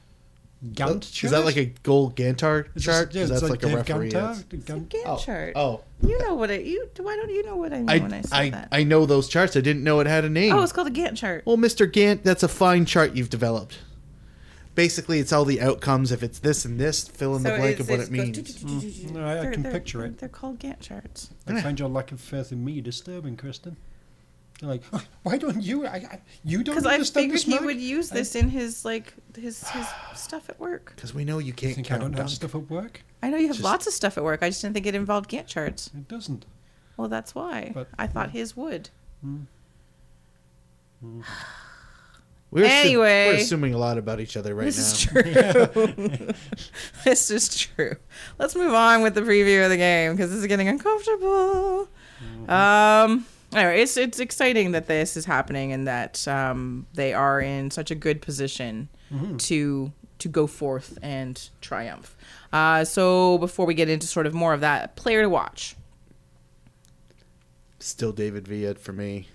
Gantt 0.74 1.12
chart. 1.14 1.24
Is 1.24 1.32
that 1.32 1.46
like 1.46 1.56
a 1.56 1.66
goal 1.84 2.12
Gantar 2.12 2.66
Is 2.68 2.74
this- 2.74 2.84
chart? 2.86 3.14
yeah, 3.16 3.22
'Cause 3.22 3.32
it's 3.32 3.42
that's 3.42 3.50
like, 3.52 3.64
a 3.64 3.76
referee. 3.78 4.12
Gantar. 4.12 4.32
is. 4.34 4.44
The 4.44 4.58
Gan- 4.58 4.86
Gantt 4.88 5.02
Oh, 5.06 5.18
chart. 5.18 5.54
oh. 5.56 5.82
You 6.02 6.20
know 6.20 6.36
what 6.36 6.52
I 6.52 6.58
you 6.58 6.90
why 6.98 7.16
don't 7.16 7.30
you 7.30 7.46
know 7.46 7.56
what 7.56 7.72
I 7.74 7.78
mean 7.78 7.86
when 8.04 8.14
I 8.14 8.18
I, 8.18 8.22
say 8.22 8.38
I, 8.38 8.50
that? 8.50 8.68
I 8.72 8.84
know 8.84 9.06
those 9.06 9.30
charts. 9.30 9.56
I 9.56 9.62
didn't 9.62 9.84
know 9.86 10.00
it 10.02 10.08
had 10.08 10.26
a 10.26 10.30
name. 10.30 10.54
oh, 10.54 10.62
it's 10.62 10.72
called 10.74 10.88
a 10.88 10.92
Gantt 10.92 11.16
chart. 11.16 11.44
Well, 11.46 11.58
Mr. 11.58 11.90
Gant, 11.92 12.24
that's 12.24 12.44
a 12.44 12.48
fine 12.50 12.86
chart 12.86 13.16
you've 13.16 13.30
developed. 13.30 13.78
Basically, 14.76 15.20
it's 15.20 15.34
all 15.34 15.46
the 15.46 15.60
outcomes. 15.62 16.12
If 16.12 16.24
it's 16.24 16.40
this 16.40 16.64
and 16.64 16.80
this, 16.80 17.08
fill 17.08 17.36
in 17.36 17.44
the 17.44 17.50
blank 17.50 17.80
of 17.80 17.90
what 17.90 18.00
it 18.00 18.12
means. 18.12 18.38
Mm. 18.64 19.12
No, 19.12 19.26
I- 19.26 19.48
I 19.50 19.52
can 19.52 19.64
picture 19.64 20.06
it. 20.06 20.20
They're 20.20 20.30
called 20.30 20.60
Gantt 20.60 20.80
charts. 20.82 21.30
I 21.48 21.60
find 21.62 21.80
your 21.80 21.90
lack 21.90 22.12
of 22.12 22.22
faith 22.22 22.52
in 22.52 22.64
me 22.64 22.80
disturbing, 22.82 23.36
Kristin. 23.36 23.76
You're 24.62 24.72
like, 24.72 24.84
"Oh, 24.92 25.02
why 25.24 25.38
don't 25.38 25.62
you? 25.64 25.86
I, 25.88 25.90
I 25.96 26.20
you 26.44 26.64
don't 26.64 26.76
Because 26.76 26.86
I 26.86 26.98
figured 27.02 27.36
this, 27.38 27.44
he 27.44 27.52
Mark?" 27.52 27.64
would 27.66 27.80
use 27.80 28.10
this 28.10 28.36
in 28.36 28.50
his 28.50 28.84
like 28.84 29.14
his 29.36 29.68
his 29.70 29.88
stuff 30.16 30.50
at 30.50 30.60
work. 30.60 30.94
Because 30.96 31.14
we 31.14 31.24
know 31.24 31.38
you 31.40 31.48
You 31.48 31.54
can't 31.54 31.76
think 31.76 31.88
I 31.88 31.90
count 31.98 32.02
don't 32.02 32.14
have 32.14 32.30
stuff 32.30 32.56
at 32.56 32.70
work? 32.70 33.04
I 33.24 33.30
know 33.30 33.38
you 33.38 33.48
have 33.48 33.56
Just- 33.56 33.64
lots 33.64 33.88
of 33.88 33.94
stuff 33.94 34.18
at 34.18 34.24
work. 34.24 34.44
I 34.44 34.50
just 34.50 34.62
didn't 34.62 34.74
think 34.74 34.86
it 34.86 34.96
involved 34.96 35.30
Gantt 35.30 35.48
charts. 35.48 35.90
It 35.96 36.08
doesn't. 36.10 36.46
Well, 36.98 37.08
that's 37.08 37.34
why. 37.34 37.72
But- 37.74 37.88
I 37.98 38.08
thought 38.08 38.32
his 38.32 38.58
would. 38.58 38.90
Hmm. 39.22 39.38
Hmm. 41.02 41.22
We're, 42.52 42.66
assu- 42.66 42.70
Anyway. 42.86 43.28
we're 43.28 43.36
assuming 43.36 43.74
a 43.76 43.78
lot 43.78 43.98
about 44.00 44.20
each 44.20 44.36
other 44.36 44.56
right 44.56 44.66
This 44.66 45.06
now. 45.14 45.20
is 45.22 45.24
true. 45.24 46.28
this 47.06 47.30
is 47.32 47.56
true. 47.58 47.96
Let's 48.40 48.56
move 48.56 48.74
on 48.74 49.04
with 49.04 49.14
the 49.14 49.22
preview 49.22 49.64
of 49.64 49.70
the 49.70 49.78
game 49.78 50.14
because 50.14 50.32
this 50.32 50.40
is 50.40 50.48
getting 50.48 50.68
uncomfortable. 50.68 51.88
Hmm. 52.20 52.50
Um. 52.50 53.26
Anyway, 53.54 53.82
it's 53.82 53.98
it's 53.98 54.20
exciting 54.20 54.72
that 54.74 54.88
this 54.88 55.18
is 55.18 55.26
happening 55.26 55.72
and 55.72 55.88
that 55.88 56.28
um, 56.28 56.86
they 56.94 57.14
are 57.14 57.42
in 57.42 57.72
such 57.72 57.90
a 57.92 57.96
good 57.96 58.22
position 58.22 58.90
to 59.40 59.92
to 60.20 60.28
go 60.30 60.46
forth 60.48 60.98
and 61.02 61.50
triumph. 61.62 62.16
Uh, 62.54 62.84
so 62.86 63.38
before 63.40 63.66
we 63.66 63.74
get 63.74 63.90
into 63.90 64.06
sort 64.06 64.28
of 64.28 64.34
more 64.34 64.54
of 64.54 64.62
that, 64.62 64.96
player 64.96 65.22
to 65.24 65.30
watch. 65.30 65.76
Still 67.80 68.12
David 68.12 68.48
Villa 68.48 68.76
for 68.76 68.92
me. 68.94 69.28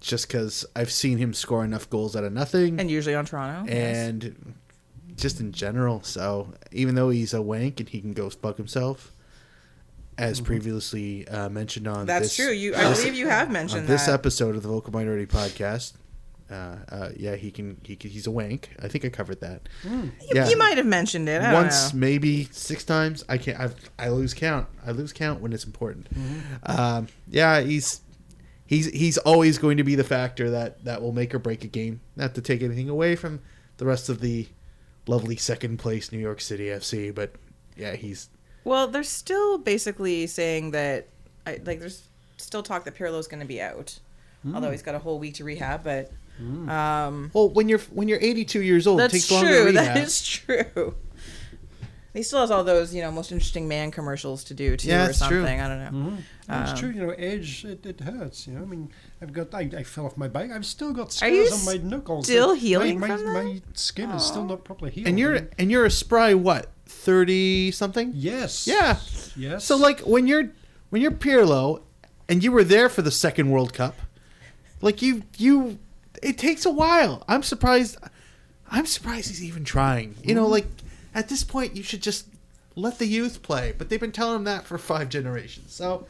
just 0.00 0.28
because 0.28 0.64
I've 0.76 0.92
seen 0.92 1.18
him 1.18 1.34
score 1.34 1.64
enough 1.64 1.88
goals 1.90 2.14
out 2.14 2.22
of 2.22 2.32
nothing, 2.32 2.78
And 2.78 2.88
usually 2.90 3.14
on 3.16 3.24
Toronto. 3.24 3.68
yes. 3.68 3.96
and 3.96 4.54
just 5.16 5.40
in 5.40 5.50
general. 5.52 6.02
So 6.04 6.52
even 6.70 6.94
though 6.94 7.08
he's 7.10 7.34
a 7.34 7.42
wank 7.42 7.80
and 7.80 7.88
he 7.88 8.00
can 8.00 8.12
go 8.12 8.30
fuck 8.30 8.58
himself, 8.58 9.12
as 10.18 10.40
previously 10.40 11.26
uh, 11.28 11.48
mentioned 11.48 11.86
on 11.86 12.06
That's 12.06 12.26
this, 12.26 12.36
true. 12.36 12.50
You, 12.50 12.74
I 12.74 12.88
this- 12.88 12.98
believe 12.98 13.14
you 13.14 13.28
have 13.28 13.46
on 13.48 13.52
mentioned 13.52 13.86
this 13.86 14.06
that. 14.06 14.14
episode 14.14 14.56
of 14.56 14.62
the 14.62 14.68
Vocal 14.68 14.92
Minority 14.92 15.26
Podcast. 15.26 15.94
Uh, 16.50 16.76
uh, 16.90 17.08
yeah, 17.14 17.36
he 17.36 17.50
can. 17.50 17.78
He 17.84 17.94
can, 17.94 18.10
he's 18.10 18.26
a 18.26 18.30
wank. 18.30 18.70
I 18.82 18.88
think 18.88 19.04
I 19.04 19.10
covered 19.10 19.40
that. 19.42 19.68
You, 19.84 20.10
yeah. 20.32 20.48
you 20.48 20.56
might 20.56 20.78
have 20.78 20.86
mentioned 20.86 21.28
it. 21.28 21.42
I 21.42 21.52
don't 21.52 21.64
Once, 21.64 21.92
maybe 21.92 22.44
six 22.52 22.84
times. 22.84 23.22
I 23.28 23.36
can't. 23.36 23.60
I've, 23.60 23.74
I 23.98 24.08
lose 24.08 24.32
count. 24.32 24.66
I 24.86 24.92
lose 24.92 25.12
count 25.12 25.42
when 25.42 25.52
it's 25.52 25.64
important. 25.64 26.08
Mm-hmm. 26.14 26.80
Um, 26.80 27.08
yeah, 27.28 27.60
he's 27.60 28.00
he's 28.64 28.86
he's 28.86 29.18
always 29.18 29.58
going 29.58 29.76
to 29.76 29.84
be 29.84 29.94
the 29.94 30.04
factor 30.04 30.50
that 30.50 30.84
that 30.84 31.02
will 31.02 31.12
make 31.12 31.34
or 31.34 31.38
break 31.38 31.64
a 31.64 31.68
game. 31.68 32.00
Not 32.16 32.34
to 32.36 32.40
take 32.40 32.62
anything 32.62 32.88
away 32.88 33.14
from 33.14 33.40
the 33.76 33.84
rest 33.84 34.08
of 34.08 34.20
the 34.20 34.48
lovely 35.06 35.36
second 35.36 35.78
place 35.78 36.10
New 36.12 36.18
York 36.18 36.40
City 36.40 36.66
FC, 36.66 37.14
but 37.14 37.32
yeah, 37.76 37.94
he's 37.94 38.30
Well, 38.64 38.88
they're 38.88 39.02
still 39.02 39.58
basically 39.58 40.26
saying 40.26 40.72
that, 40.72 41.06
I, 41.46 41.60
like, 41.64 41.80
there's 41.80 42.02
still 42.36 42.62
talk 42.62 42.84
that 42.84 42.94
Pirlo's 42.94 43.26
going 43.28 43.40
to 43.40 43.46
be 43.46 43.60
out, 43.60 43.98
Hmm. 44.42 44.54
although 44.54 44.70
he's 44.70 44.82
got 44.82 44.94
a 44.94 44.98
whole 45.00 45.18
week 45.18 45.34
to 45.34 45.44
rehab. 45.44 45.82
But 45.84 46.12
um, 46.68 47.30
well 47.34 47.48
when 47.48 47.68
you're 47.68 47.80
when 47.90 48.06
you're 48.06 48.20
82 48.20 48.62
years 48.62 48.86
old, 48.86 49.00
it 49.00 49.10
that's 49.10 49.12
takes 49.14 49.30
longer 49.32 49.48
to 49.48 49.54
true. 49.56 49.64
rehab. 49.72 49.84
That 49.94 49.96
is 49.96 50.22
true. 50.24 50.94
He 52.14 52.22
still 52.22 52.40
has 52.40 52.50
all 52.50 52.64
those, 52.64 52.94
you 52.94 53.02
know, 53.02 53.10
most 53.12 53.30
interesting 53.32 53.68
man 53.68 53.90
commercials 53.90 54.42
to 54.44 54.54
do 54.54 54.76
too, 54.76 54.88
Yeah, 54.88 55.06
or 55.06 55.10
it's 55.10 55.18
true. 55.18 55.38
something. 55.40 55.60
I 55.60 55.68
don't 55.68 55.78
know. 55.92 56.10
No, 56.10 56.62
it's 56.62 56.70
Um, 56.72 56.76
true. 56.76 56.90
You 56.90 57.06
know, 57.06 57.14
age 57.18 57.64
it, 57.64 57.84
it 57.84 58.00
hurts. 58.00 58.46
You 58.46 58.54
know, 58.54 58.62
I 58.62 58.64
mean, 58.66 58.90
I've 59.20 59.32
got 59.32 59.52
I, 59.54 59.68
I 59.76 59.82
fell 59.82 60.06
off 60.06 60.16
my 60.16 60.26
bike. 60.26 60.50
I've 60.50 60.64
still 60.66 60.92
got 60.92 61.20
Are 61.22 61.28
you 61.28 61.46
scars 61.46 61.68
on 61.68 61.74
my 61.80 61.88
knuckles. 61.88 62.24
still 62.26 62.54
My- 62.54 62.58
healing 62.60 62.98
My, 63.00 63.08
from 63.08 63.24
that? 63.24 63.32
my 63.44 63.62
skin 63.74 64.10
is 64.10 64.24
still 64.24 64.44
not 64.44 64.64
properly 64.64 64.90
healed. 64.90 65.06
and 65.08 65.18
you're 65.18 65.48
and 65.58 65.70
you're 65.70 65.84
a 65.84 65.90
spry 65.90 66.34
what 66.34 66.70
30 66.88 67.70
something? 67.72 68.12
yes, 68.14 68.66
Yeah. 68.66 68.98
yes. 69.36 69.64
So 69.64 69.76
like 69.76 70.00
when 70.00 70.26
you're 70.26 70.50
when 70.90 71.02
you're 71.02 71.10
Pirlo 71.12 71.82
and 72.28 72.42
you 72.42 72.50
were 72.50 72.64
there 72.64 72.88
for 72.88 73.02
the 73.02 73.10
second 73.10 73.50
World 73.50 73.72
Cup, 73.72 73.94
like 74.80 75.00
you 75.02 75.22
you 75.36 75.78
it 76.22 76.36
takes 76.38 76.64
a 76.66 76.70
while. 76.70 77.22
I'm 77.28 77.42
surprised 77.42 77.96
I'm 78.70 78.86
surprised 78.86 79.28
he's 79.28 79.44
even 79.44 79.64
trying. 79.64 80.16
You 80.24 80.34
know, 80.34 80.46
like 80.46 80.66
at 81.14 81.28
this 81.28 81.44
point 81.44 81.76
you 81.76 81.82
should 81.82 82.02
just 82.02 82.26
let 82.74 82.98
the 82.98 83.06
youth 83.06 83.42
play. 83.42 83.74
But 83.76 83.88
they've 83.88 84.00
been 84.00 84.12
telling 84.12 84.36
him 84.36 84.44
that 84.44 84.64
for 84.66 84.78
five 84.78 85.08
generations. 85.08 85.72
So 85.74 86.06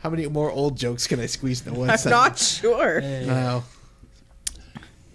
how 0.00 0.10
many 0.10 0.26
more 0.28 0.50
old 0.50 0.76
jokes 0.76 1.06
can 1.06 1.18
I 1.20 1.26
squeeze 1.26 1.66
into 1.66 1.78
one 1.78 1.90
I'm 1.90 1.98
sentence? 1.98 2.62
not 2.62 2.70
sure. 2.70 3.00
No. 3.00 3.64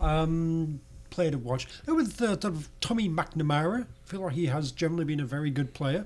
um, 0.02 0.82
player 1.14 1.32
to 1.32 1.38
watch. 1.38 1.68
Uh, 1.88 1.96
With 1.96 2.22
uh, 2.22 2.36
Tommy 2.82 3.08
McNamara, 3.08 3.84
I 3.84 3.86
feel 4.06 4.22
like 4.22 4.34
he 4.34 4.48
has 4.48 4.72
generally 4.72 5.06
been 5.06 5.20
a 5.20 5.26
very 5.26 5.52
good 5.52 5.74
player. 5.74 6.06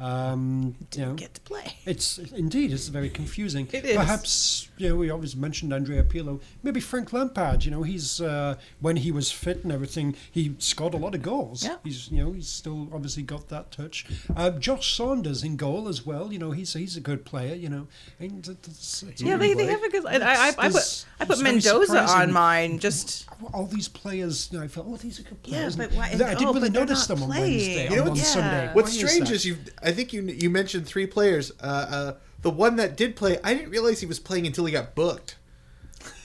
Um, 0.00 0.76
you 0.94 1.06
know, 1.06 1.14
Get 1.14 1.34
to 1.34 1.40
play. 1.40 1.76
It's 1.84 2.18
indeed 2.18 2.72
it's 2.72 2.88
very 2.88 3.10
confusing. 3.10 3.68
It 3.72 3.84
is. 3.84 3.96
Perhaps 3.96 4.67
you 4.78 4.88
know 4.90 4.96
we 4.96 5.10
always 5.10 5.34
mentioned 5.36 5.72
Andrea 5.72 6.02
Pirlo. 6.02 6.40
Maybe 6.62 6.80
Frank 6.80 7.12
Lampard. 7.12 7.64
You 7.64 7.70
know 7.70 7.82
he's 7.82 8.20
uh, 8.20 8.54
when 8.80 8.96
he 8.96 9.10
was 9.12 9.30
fit 9.30 9.62
and 9.64 9.72
everything, 9.72 10.14
he 10.30 10.54
scored 10.58 10.94
a 10.94 10.98
lot 10.98 11.14
of 11.14 11.22
goals. 11.22 11.64
Yeah. 11.64 11.76
He's 11.84 12.10
you 12.10 12.24
know 12.24 12.32
he's 12.32 12.48
still 12.48 12.88
obviously 12.92 13.22
got 13.22 13.48
that 13.48 13.70
touch. 13.72 14.06
Uh, 14.36 14.50
Josh 14.50 14.94
Saunders 14.96 15.42
in 15.42 15.56
goal 15.56 15.88
as 15.88 16.04
well. 16.06 16.32
You 16.32 16.38
know 16.38 16.50
he's 16.52 16.72
he's 16.74 16.96
a 16.96 17.00
good 17.00 17.24
player. 17.24 17.54
You 17.54 17.68
know. 17.68 17.86
And 18.20 18.38
it's- 18.48 19.04
it's 19.08 19.20
Yeah, 19.22 19.36
they, 19.36 19.54
they 19.54 19.66
have 19.66 19.82
a 19.82 19.88
good. 19.90 20.06
I, 20.06 20.48
I, 20.48 20.54
I 20.58 20.68
put 20.70 21.06
I 21.20 21.24
put 21.24 21.40
Mendoza 21.40 22.02
on 22.02 22.32
mine. 22.32 22.78
Just 22.78 23.26
all 23.52 23.66
these 23.66 23.88
players, 23.88 24.48
you 24.50 24.58
know, 24.58 24.64
I 24.64 24.68
felt, 24.68 24.86
oh, 24.88 24.96
these 24.96 25.20
are 25.20 25.22
good 25.22 25.42
players. 25.42 25.76
Yeah, 25.76 25.86
players. 25.86 25.92
but 25.98 26.10
And 26.12 26.20
why- 26.20 26.26
I 26.26 26.34
didn't 26.34 26.46
oh, 26.48 26.54
really 26.54 26.70
notice 26.70 27.06
them 27.06 27.22
on 27.22 27.28
playing. 27.28 27.52
Wednesday, 27.52 27.84
You 27.84 27.90
on, 27.90 27.96
know 27.96 28.02
on 28.02 28.08
what's- 28.10 28.28
Sunday. 28.28 28.70
What's 28.72 28.96
Why 29.02 29.06
strange 29.08 29.30
is 29.30 29.44
you. 29.44 29.56
I 29.82 29.92
think 29.92 30.12
you 30.12 30.22
you 30.22 30.50
mentioned 30.50 30.86
three 30.86 31.06
players. 31.06 31.52
Uh, 31.60 31.64
uh, 31.64 32.12
the 32.42 32.50
one 32.50 32.76
that 32.76 32.96
did 32.96 33.16
play, 33.16 33.38
I 33.42 33.54
didn't 33.54 33.70
realize 33.70 34.00
he 34.00 34.06
was 34.06 34.18
playing 34.20 34.46
until 34.46 34.64
he 34.64 34.72
got 34.72 34.94
booked. 34.94 35.36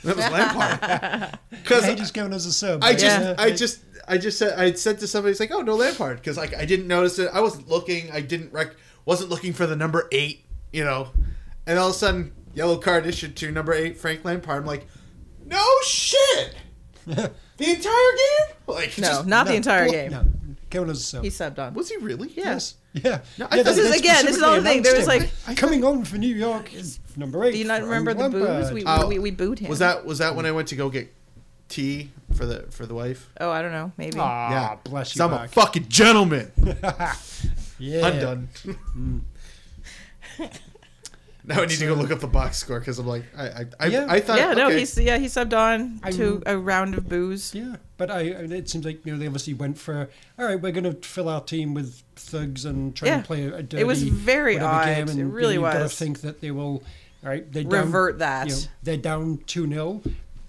That 0.03 0.15
was 0.15 0.29
Lampard. 0.29 1.39
Because 1.49 1.83
Yeah, 1.85 1.89
he 1.91 1.95
just 1.95 2.13
going 2.13 2.33
as 2.33 2.45
a 2.45 2.53
sub. 2.53 2.83
I 2.83 2.93
just, 2.93 3.03
Yeah. 3.03 3.35
I 3.37 3.51
just, 3.51 3.79
I 4.07 4.17
just 4.17 4.37
said, 4.37 4.59
I 4.59 4.73
said 4.73 4.99
to 4.99 5.07
somebody, 5.07 5.31
it's 5.31 5.39
like, 5.39 5.51
oh 5.53 5.61
no, 5.61 5.75
Lampard, 5.75 6.17
because 6.17 6.37
like 6.37 6.53
I 6.55 6.65
didn't 6.65 6.87
notice 6.87 7.17
it. 7.19 7.29
I 7.33 7.41
wasn't 7.41 7.69
looking. 7.69 8.11
I 8.11 8.21
didn't 8.21 8.51
rec, 8.53 8.71
wasn't 9.05 9.29
looking 9.29 9.53
for 9.53 9.65
the 9.65 9.75
number 9.75 10.07
eight, 10.11 10.45
you 10.71 10.83
know, 10.83 11.07
and 11.65 11.79
all 11.79 11.89
of 11.89 11.95
a 11.95 11.97
sudden, 11.97 12.33
yellow 12.53 12.77
card 12.77 13.05
issued 13.05 13.35
to 13.37 13.51
number 13.51 13.73
eight, 13.73 13.97
Frank 13.97 14.25
Lampard. 14.25 14.61
I'm 14.61 14.65
like, 14.67 14.85
no 15.45 15.65
shit, 15.85 16.55
the 17.05 17.31
entire 17.59 17.67
game, 17.85 18.55
like 18.67 18.97
no, 18.97 19.07
just- 19.07 19.25
not 19.25 19.47
the 19.47 19.55
entire 19.55 19.83
well, 19.85 19.91
game. 19.91 20.11
no, 20.11 20.25
going 20.69 20.89
as 20.89 20.99
a 20.99 21.03
sub. 21.03 21.23
He 21.23 21.29
subbed 21.29 21.59
on. 21.59 21.73
Was 21.73 21.89
he 21.89 21.97
really? 21.97 22.29
Yes. 22.35 22.75
Yeah. 22.93 23.21
No, 23.39 23.47
yeah, 23.51 23.63
This 23.63 23.77
is 23.77 23.99
again. 23.99 24.25
This 24.25 24.37
is 24.37 24.43
all 24.43 24.55
the 24.55 24.61
thing. 24.61 24.83
There 24.83 24.95
was 24.95 25.07
like. 25.07 25.21
announced 25.21 25.49
it. 25.49 25.57
coming 25.57 25.83
on 25.83 26.05
for 26.05 26.17
New 26.17 26.33
York 26.35 26.73
is 26.73 26.99
number 27.15 27.43
eight. 27.43 27.51
Do 27.53 27.57
you 27.57 27.65
not 27.65 27.81
remember 27.81 28.13
the 28.13 28.29
booze? 28.29 28.71
We, 28.71 28.83
Oh, 28.85 29.07
we, 29.07 29.17
we 29.19 29.31
booed 29.31 29.59
him. 29.59 29.69
Was 29.69 29.79
that 29.79 30.05
was 30.05 30.19
that 30.19 30.35
when 30.35 30.45
I 30.45 30.51
went 30.51 30.67
to 30.69 30.75
go 30.75 30.89
get 30.89 31.11
tea 31.69 32.11
for 32.35 32.45
the 32.45 32.67
for 32.69 32.85
the 32.85 32.93
wife? 32.93 33.29
Oh, 33.39 33.49
I 33.49 33.61
don't 33.63 33.71
know. 33.71 33.91
Maybe. 33.97 34.19
Ah, 34.19 34.51
yeah, 34.51 34.75
bless 34.83 35.13
'Cause 35.13 35.17
you. 35.31 35.35
I'm 35.35 35.45
a 35.45 35.47
fucking 35.47 35.89
gentleman. 35.89 36.51
yeah. 37.79 38.05
I'm 38.05 38.19
done. 38.19 38.49
now 41.45 41.61
I 41.61 41.65
need 41.65 41.77
to 41.79 41.85
go 41.87 41.93
look 41.93 42.11
up 42.11 42.19
the 42.19 42.27
box 42.27 42.57
score 42.57 42.79
because 42.79 42.99
I'm 42.99 43.07
like, 43.07 43.23
I 43.37 43.43
I, 43.47 43.65
I, 43.79 43.85
Yeah. 43.87 44.05
I 44.09 44.19
thought 44.19 44.37
yeah, 44.37 44.53
no, 44.53 44.67
okay. 44.67 44.79
he's 44.79 44.97
yeah 44.97 45.17
he 45.17 45.25
subbed 45.27 45.53
on 45.57 45.99
I'm- 46.03 46.13
to 46.13 46.41
a 46.45 46.57
round 46.57 46.95
of 46.95 47.09
booze. 47.09 47.53
Yeah, 47.53 47.75
but 47.97 48.09
I, 48.09 48.19
I- 48.19 48.23
it 48.61 48.69
seems 48.69 48.85
like 48.85 49.05
you 49.05 49.11
know 49.13 49.17
they 49.19 49.27
obviously 49.27 49.53
went 49.53 49.77
for 49.77 50.09
all 50.39 50.45
right. 50.45 50.59
We're 50.59 50.71
going 50.71 50.83
to 50.85 50.93
fill 51.07 51.29
our 51.29 51.41
team 51.41 51.73
with 51.73 52.01
thugs 52.15 52.65
and 52.65 52.95
try 52.95 53.07
Yeah. 53.09 53.15
and 53.15 53.25
play 53.25 53.45
a 53.45 53.61
dirty. 53.63 53.81
It 53.81 53.87
was 53.87 54.03
very 54.03 54.59
odd. 54.59 54.85
Game, 54.85 54.97
It 55.03 55.09
and 55.09 55.17
you 55.19 55.25
know, 55.25 55.31
really 55.31 55.53
you've 55.55 55.63
Got 55.63 55.73
to 55.73 55.79
was. 55.83 55.97
think 55.97 56.21
that 56.21 56.41
they 56.41 56.51
will. 56.51 56.83
All 57.23 57.29
right, 57.29 57.49
they're 57.51 57.63
down, 57.63 57.85
Revert 57.85 58.19
that. 58.19 58.47
You 58.47 58.53
know, 58.55 58.61
they're 58.83 58.97
down 58.97 59.39
two 59.47 59.67
0 59.67 60.01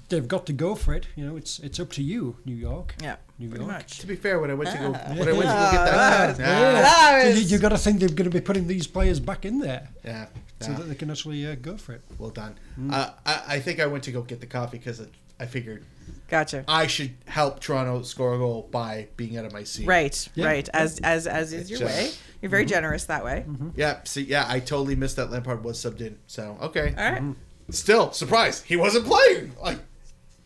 They've 0.08 0.26
got 0.28 0.46
to 0.46 0.52
go 0.52 0.74
for 0.74 0.92
it. 0.94 1.06
You 1.16 1.24
know, 1.26 1.36
it's 1.36 1.58
it's 1.60 1.80
up 1.80 1.90
to 1.92 2.02
you, 2.02 2.36
New 2.44 2.54
York. 2.54 2.94
Yeah, 3.02 3.16
New 3.38 3.48
pretty 3.48 3.64
York. 3.64 3.76
much. 3.76 3.98
To 4.00 4.06
be 4.06 4.16
fair, 4.16 4.38
when 4.38 4.50
I 4.50 4.54
went 4.54 4.70
to 4.70 4.78
go 4.78 4.92
Ah. 4.94 5.14
when 5.14 5.28
I 5.28 5.32
went 5.32 5.48
to 5.48 5.58
go 5.62 5.70
get 5.72 5.84
that, 5.84 6.38
Yeah. 6.38 6.72
yeah, 6.72 7.22
So 7.22 7.28
you, 7.28 7.34
was- 7.34 7.52
you 7.52 7.58
got 7.58 7.68
to 7.70 7.78
think 7.78 8.00
they're 8.00 8.08
going 8.08 8.30
to 8.30 8.38
be 8.38 8.40
putting 8.40 8.66
these 8.66 8.86
players 8.86 9.18
back 9.20 9.44
in 9.44 9.58
there 9.60 9.88
yeah, 10.04 10.26
so 10.60 10.70
yeah. 10.70 10.76
that 10.78 10.82
they 10.84 10.94
can 10.94 11.10
actually 11.10 11.46
uh, 11.46 11.54
go 11.54 11.76
for 11.76 11.92
it. 11.94 12.02
well 12.18 12.30
done. 12.30 12.54
Uh, 12.90 13.10
I 13.24 13.42
I 13.56 13.60
think 13.60 13.80
I 13.80 13.86
went 13.86 14.04
to 14.04 14.12
go 14.12 14.22
get 14.22 14.40
the 14.40 14.46
coffee 14.46 14.78
because 14.78 15.00
I 15.40 15.46
figured 15.46 15.84
Gotcha. 16.28 16.64
I 16.68 16.86
should 16.86 17.14
help 17.26 17.60
Toronto 17.60 18.02
score 18.02 18.34
a 18.34 18.38
goal 18.38 18.68
by 18.70 19.08
being 19.16 19.36
out 19.38 19.44
of 19.46 19.52
my 19.52 19.64
seat. 19.64 19.86
Right, 19.86 20.28
Yeah. 20.34 20.46
right. 20.46 20.68
As 20.74 20.98
as 21.02 21.26
as 21.26 21.52
is 21.52 21.70
your 21.70 21.78
just- 21.80 21.94
way. 21.96 22.10
You're 22.42 22.50
very 22.50 22.66
generous 22.66 23.06
that 23.06 23.24
way. 23.24 23.46
Yeah. 23.74 24.00
See, 24.04 24.20
yeah, 24.24 24.44
I 24.46 24.60
totally 24.60 24.96
missed 24.96 25.16
that 25.16 25.30
Lampard 25.30 25.64
was 25.64 25.78
subbed 25.78 26.02
in. 26.02 26.18
So 26.26 26.58
okay. 26.60 26.94
All 26.98 27.10
right. 27.12 27.34
Still 27.70 28.12
surprised 28.12 28.64
he 28.66 28.76
wasn't 28.76 29.06
playing. 29.06 29.52
Like 29.62 29.78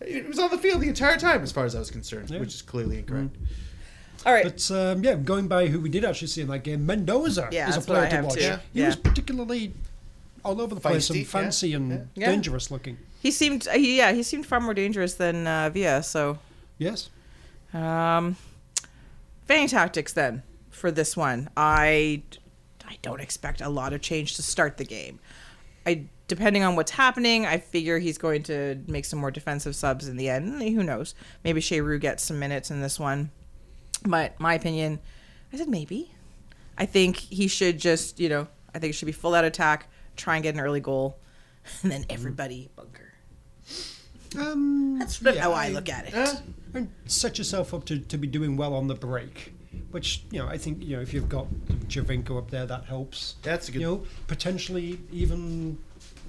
he 0.06 0.22
was 0.22 0.38
on 0.38 0.50
the 0.50 0.58
field 0.58 0.80
the 0.82 0.88
entire 0.88 1.16
time, 1.16 1.42
as 1.42 1.52
far 1.52 1.64
as 1.64 1.74
I 1.74 1.78
was 1.78 1.90
concerned, 1.90 2.30
Yeah. 2.30 2.40
which 2.40 2.54
is 2.54 2.62
clearly 2.62 2.98
incorrect. 2.98 3.36
All 4.26 4.32
right. 4.32 4.44
But 4.44 4.70
um, 4.70 5.02
yeah, 5.04 5.14
going 5.14 5.48
by 5.48 5.66
who 5.68 5.80
we 5.80 5.88
did 5.88 6.04
actually 6.04 6.28
see 6.28 6.40
in 6.42 6.48
that 6.48 6.64
game, 6.64 6.84
Mendoza 6.86 7.48
Yeah, 7.52 7.68
is 7.68 7.76
a 7.76 7.80
player 7.80 8.08
to 8.10 8.22
watch. 8.22 8.34
too. 8.34 8.56
He 8.72 8.80
Yeah. 8.80 8.86
was 8.86 8.96
particularly 8.96 9.72
all 10.44 10.60
over 10.60 10.74
the 10.74 10.80
place 10.80 11.08
Feisty, 11.08 11.18
and 11.18 11.26
fancy 11.26 11.74
and 11.74 12.08
Yeah. 12.14 12.26
dangerous 12.30 12.70
looking. 12.70 12.98
he 13.20 13.30
seemed 13.32 13.66
uh, 13.66 13.72
he, 13.72 13.96
yeah 13.98 14.12
he 14.12 14.22
seemed 14.22 14.46
far 14.46 14.60
more 14.60 14.74
dangerous 14.74 15.14
than 15.14 15.46
uh, 15.46 15.70
Villa. 15.70 16.02
So 16.02 16.38
Yes. 16.78 17.10
um, 17.74 18.36
fanning 19.46 19.68
tactics 19.68 20.12
then 20.12 20.42
for 20.70 20.90
this 20.90 21.16
one. 21.16 21.48
I 21.56 22.22
I 22.86 22.96
don't 23.02 23.20
expect 23.20 23.60
a 23.60 23.68
lot 23.68 23.92
of 23.92 24.00
change 24.00 24.36
to 24.36 24.42
start 24.42 24.76
the 24.78 24.84
game. 24.84 25.18
I 25.86 26.04
depending 26.28 26.62
on 26.62 26.76
what's 26.76 26.92
happening, 26.92 27.44
I 27.46 27.59
figure 27.59 27.98
he's 27.98 28.18
going 28.18 28.42
to 28.44 28.80
make 28.86 29.05
some 29.05 29.18
more 29.18 29.30
defensive 29.30 29.74
subs 29.74 30.06
in 30.06 30.16
the 30.16 30.28
end. 30.28 30.62
Who 30.62 30.82
knows? 30.84 31.14
Maybe 31.42 31.60
Sheru 31.60 32.00
gets 32.00 32.22
some 32.22 32.38
minutes 32.38 32.70
in 32.70 32.80
this 32.80 33.00
one. 33.00 33.30
But 34.06 34.38
my 34.38 34.55
opinion, 34.55 35.00
I 35.52 35.56
said 35.56 35.68
maybe. 35.68 36.12
I 36.76 36.86
think 36.86 37.16
he 37.16 37.48
should 37.48 37.78
just, 37.78 38.20
you 38.20 38.28
know, 38.28 38.46
I 38.74 38.78
think 38.78 38.90
it 38.90 38.94
should 38.94 39.06
be 39.06 39.12
full 39.12 39.34
out 39.34 39.44
attack, 39.44 39.88
try 40.16 40.36
and 40.36 40.42
get 40.42 40.55
an 40.55 40.60
early 40.60 40.80
goal, 40.80 41.18
and 41.82 41.90
then 41.90 42.05
everybody 42.09 42.68
bunker. 42.76 43.12
Um, 44.38 44.98
That's 44.98 45.18
how 45.38 45.52
I 45.52 45.70
look 45.70 45.88
at 45.88 46.06
it. 46.09 46.14
Uh, 46.14 46.34
and 46.74 46.90
set 47.06 47.38
yourself 47.38 47.72
up 47.72 47.84
to, 47.86 47.98
to 47.98 48.18
be 48.18 48.26
doing 48.26 48.56
well 48.56 48.74
on 48.74 48.86
the 48.86 48.94
break. 48.94 49.55
Which 49.90 50.22
you 50.30 50.38
know, 50.38 50.46
I 50.48 50.59
think 50.59 50.82
you 50.84 50.96
know 50.96 51.02
if 51.02 51.14
you've 51.14 51.28
got 51.28 51.46
Giovinco 51.88 52.36
up 52.38 52.50
there, 52.50 52.66
that 52.66 52.84
helps. 52.84 53.36
That's 53.42 53.68
a 53.68 53.72
good- 53.72 53.80
You 53.80 53.86
know, 53.86 54.02
potentially 54.26 55.00
even 55.12 55.78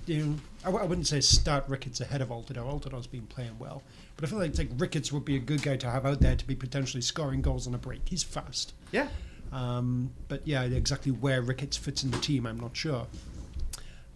you 0.10 0.26
know, 0.26 0.36
I, 0.66 0.72
I 0.72 0.86
wouldn't 0.86 1.08
say 1.08 1.22
start 1.22 1.66
Ricketts 1.68 2.02
ahead 2.02 2.22
of 2.22 2.30
Altidore. 2.30 2.66
Altidore's 2.66 3.08
been 3.08 3.28
playing 3.28 3.58
well, 3.60 3.84
but 4.16 4.26
I 4.26 4.28
feel 4.30 4.40
like, 4.40 4.58
like 4.58 4.70
Ricketts 4.78 5.12
would 5.12 5.24
be 5.26 5.36
a 5.36 5.40
good 5.40 5.62
guy 5.62 5.78
to 5.78 5.90
have 5.90 6.06
out 6.06 6.20
there 6.20 6.36
to 6.36 6.48
be 6.48 6.56
potentially 6.56 7.02
scoring 7.02 7.42
goals 7.42 7.68
on 7.68 7.76
a 7.76 7.78
break. 7.78 8.02
He's 8.10 8.24
fast. 8.24 8.74
yeah. 8.92 9.08
Um, 9.52 10.12
but 10.28 10.48
yeah, 10.48 10.62
exactly 10.64 11.12
where 11.12 11.42
Ricketts 11.42 11.76
fits 11.76 12.04
in 12.04 12.12
the 12.12 12.20
team, 12.20 12.46
I'm 12.46 12.60
not 12.60 12.78
sure. 12.78 13.08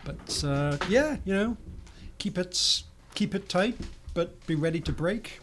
But 0.05 0.43
uh, 0.43 0.77
yeah, 0.89 1.17
you 1.25 1.33
know, 1.33 1.57
keep 2.17 2.37
it 2.37 2.83
keep 3.15 3.33
it 3.33 3.49
tight, 3.49 3.75
but 4.13 4.45
be 4.45 4.55
ready 4.55 4.79
to 4.81 4.91
break, 4.91 5.39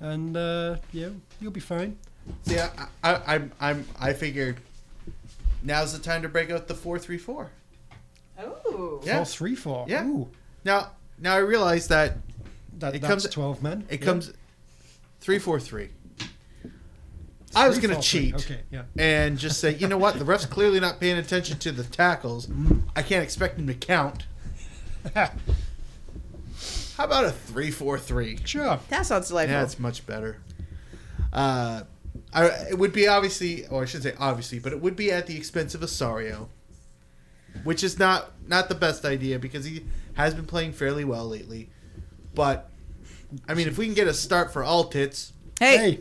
and 0.00 0.36
uh, 0.36 0.76
yeah, 0.92 1.08
you'll 1.40 1.50
be 1.52 1.60
fine. 1.60 1.98
Yeah, 2.44 2.70
I, 3.02 3.14
I, 3.14 3.34
I'm, 3.34 3.52
I'm, 3.60 3.86
I 3.98 4.12
figured 4.12 4.58
now's 5.62 5.92
the 5.92 5.98
time 5.98 6.22
to 6.22 6.28
break 6.28 6.50
out 6.50 6.68
the 6.68 6.74
four 6.74 6.98
three 6.98 7.18
four. 7.18 7.50
Oh. 8.70 9.00
Yeah. 9.04 9.16
Four 9.16 9.24
three 9.26 9.54
four. 9.54 9.86
Yeah. 9.88 10.04
Ooh, 10.06 10.28
Now, 10.64 10.92
now 11.18 11.34
I 11.34 11.38
realize 11.38 11.88
that 11.88 12.18
that, 12.78 12.94
It 12.94 13.00
that's 13.02 13.10
comes- 13.24 13.28
twelve 13.34 13.62
men. 13.62 13.84
it 13.88 14.00
Yeah. 14.00 14.06
comes 14.06 14.32
three 15.20 15.38
four 15.38 15.58
three. 15.60 15.90
I 17.56 17.66
was 17.68 17.78
gonna 17.78 17.94
four, 17.94 18.02
cheat 18.02 18.34
Okay, 18.34 18.60
yeah. 18.70 18.82
and 18.98 19.38
just 19.38 19.58
say, 19.58 19.74
you 19.74 19.88
know 19.88 19.96
what, 19.98 20.18
the 20.18 20.24
ref's 20.24 20.44
clearly 20.46 20.80
not 20.80 21.00
paying 21.00 21.16
attention 21.16 21.58
to 21.60 21.72
the 21.72 21.82
tackles. 21.82 22.46
I 22.94 23.02
can't 23.02 23.22
expect 23.24 23.58
him 23.58 23.66
to 23.68 23.74
count. 23.74 24.26
How 25.14 25.30
about 27.04 27.24
a 27.24 27.30
three 27.30 27.70
four 27.70 27.98
three? 27.98 28.38
Sure. 28.44 28.78
That 28.90 29.06
sounds 29.06 29.28
delightful. 29.28 29.54
Yeah, 29.56 29.62
it's 29.62 29.78
much 29.78 30.04
better. 30.06 30.38
Uh, 31.32 31.82
I, 32.32 32.46
it 32.70 32.78
would 32.78 32.92
be 32.92 33.06
obviously, 33.08 33.66
or 33.68 33.82
I 33.82 33.86
should 33.86 34.02
say 34.02 34.14
obviously, 34.18 34.58
but 34.58 34.72
it 34.72 34.80
would 34.80 34.96
be 34.96 35.10
at 35.12 35.26
the 35.26 35.36
expense 35.36 35.74
of 35.74 35.82
Osorio, 35.82 36.48
which 37.64 37.82
is 37.82 37.98
not 37.98 38.32
not 38.46 38.68
the 38.68 38.74
best 38.74 39.04
idea 39.04 39.38
because 39.38 39.64
he 39.64 39.84
has 40.14 40.34
been 40.34 40.46
playing 40.46 40.72
fairly 40.72 41.04
well 41.04 41.26
lately. 41.26 41.70
But 42.34 42.70
I 43.48 43.54
mean, 43.54 43.68
if 43.68 43.78
we 43.78 43.86
can 43.86 43.94
get 43.94 44.08
a 44.08 44.14
start 44.14 44.52
for 44.52 44.64
all 44.64 44.84
tits, 44.84 45.32
hey, 45.58 45.76
Hey, 45.76 46.00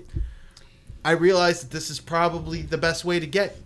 I 1.04 1.12
realize 1.12 1.62
that 1.62 1.72
this 1.72 1.90
is 1.90 2.00
probably 2.00 2.62
the 2.62 2.78
best 2.78 3.06
way 3.06 3.20
to 3.20 3.28
get. 3.28 3.58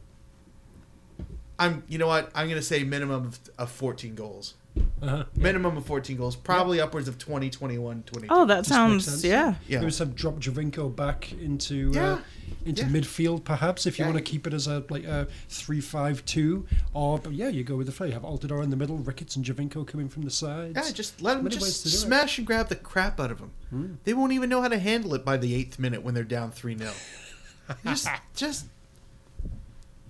I'm, 1.59 1.83
you 1.87 1.97
know 1.97 2.07
what? 2.07 2.31
I'm 2.33 2.49
gonna 2.49 2.61
say 2.61 2.83
minimum 2.83 3.27
of, 3.27 3.39
of 3.57 3.71
14 3.71 4.15
goals. 4.15 4.55
Uh-huh. 5.01 5.25
Minimum 5.35 5.75
of 5.77 5.85
14 5.85 6.15
goals, 6.15 6.35
probably 6.35 6.79
upwards 6.79 7.07
of 7.09 7.17
20, 7.17 7.49
21, 7.49 8.03
22. 8.03 8.33
oh, 8.33 8.45
that 8.45 8.57
Just 8.59 8.69
sounds 8.69 8.93
makes 8.93 9.05
sense. 9.05 9.23
yeah. 9.25 9.55
Yeah. 9.67 9.79
Maybe 9.79 9.91
some 9.91 10.11
drop 10.11 10.35
Giovinco 10.35 10.95
back 10.95 11.33
into 11.33 11.91
Yeah. 11.93 12.13
uh, 12.13 12.19
into 12.65 12.83
Yeah. 12.83 12.89
midfield, 12.89 13.43
perhaps, 13.43 13.85
if 13.85 13.99
you 13.99 14.05
Yeah. 14.05 14.11
want 14.11 14.23
to 14.25 14.31
keep 14.31 14.47
it 14.47 14.53
as 14.53 14.67
a 14.67 14.85
like 14.89 15.03
a 15.03 15.27
three-five-two, 15.49 16.65
or 16.93 17.19
but 17.19 17.33
yeah, 17.33 17.49
you 17.49 17.63
go 17.65 17.75
with 17.75 17.87
the 17.87 17.91
play. 17.93 18.07
You 18.07 18.13
have 18.13 18.21
Altidore 18.21 18.63
in 18.63 18.69
the 18.69 18.77
middle, 18.77 18.97
Ricketts 18.97 19.35
and 19.35 19.43
Giovinco 19.43 19.85
coming 19.85 20.07
from 20.07 20.21
the 20.23 20.29
sides. 20.31 20.73
Yeah, 20.75 20.91
just 20.93 21.21
let 21.21 21.33
them 21.35 21.43
Many 21.43 21.55
just 21.55 21.63
ways 21.65 21.77
to 21.83 21.89
do 21.89 21.95
it. 21.95 21.97
smash 21.97 22.37
and 22.37 22.47
grab 22.47 22.69
the 22.69 22.75
crap 22.77 23.19
out 23.19 23.31
of 23.31 23.39
them. 23.39 23.97
They 24.05 24.13
won't 24.13 24.31
even 24.31 24.49
know 24.49 24.61
how 24.61 24.67
to 24.69 24.79
handle 24.79 25.13
it 25.15 25.25
by 25.25 25.35
the 25.37 25.53
eighth 25.53 25.79
minute 25.79 26.03
when 26.03 26.13
they're 26.13 26.23
down 26.23 26.51
three 26.51 26.77
0 26.77 26.91
Just, 27.85 28.07
just. 28.35 28.65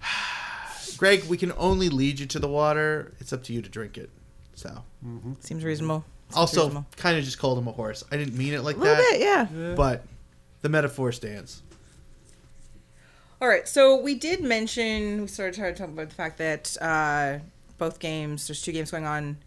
Greg, 0.97 1.23
we 1.25 1.37
can 1.37 1.51
only 1.57 1.89
lead 1.89 2.19
you 2.19 2.25
to 2.27 2.37
the 2.39 2.47
water. 2.47 3.13
It's 3.19 3.33
up 3.33 3.43
to 3.45 3.53
you 3.53 3.61
to 3.61 3.69
drink 3.69 3.97
it. 3.97 4.09
So, 4.61 4.83
Seems 5.39 5.63
reasonable. 5.63 6.05
Seems 6.29 6.37
also, 6.37 6.85
kind 6.97 7.17
of 7.17 7.23
just 7.23 7.39
called 7.39 7.57
him 7.57 7.67
a 7.67 7.71
horse. 7.71 8.03
I 8.11 8.17
didn't 8.17 8.37
mean 8.37 8.53
it 8.53 8.61
like 8.61 8.75
a 8.75 8.79
little 8.79 8.95
that, 8.95 9.11
bit, 9.13 9.21
yeah. 9.21 9.73
but 9.75 10.05
the 10.61 10.69
metaphor 10.69 11.11
stands. 11.11 11.63
All 13.41 13.47
right, 13.47 13.67
so 13.67 13.99
we 13.99 14.13
did 14.13 14.43
mention 14.43 15.21
we 15.21 15.27
started 15.27 15.55
trying 15.55 15.73
to 15.73 15.79
talk 15.79 15.89
about 15.89 16.09
the 16.09 16.15
fact 16.15 16.37
that 16.37 16.77
uh, 16.79 17.39
both 17.79 17.97
games. 17.97 18.45
There's 18.45 18.61
two 18.61 18.71
games 18.71 18.91
going 18.91 19.07
on. 19.07 19.37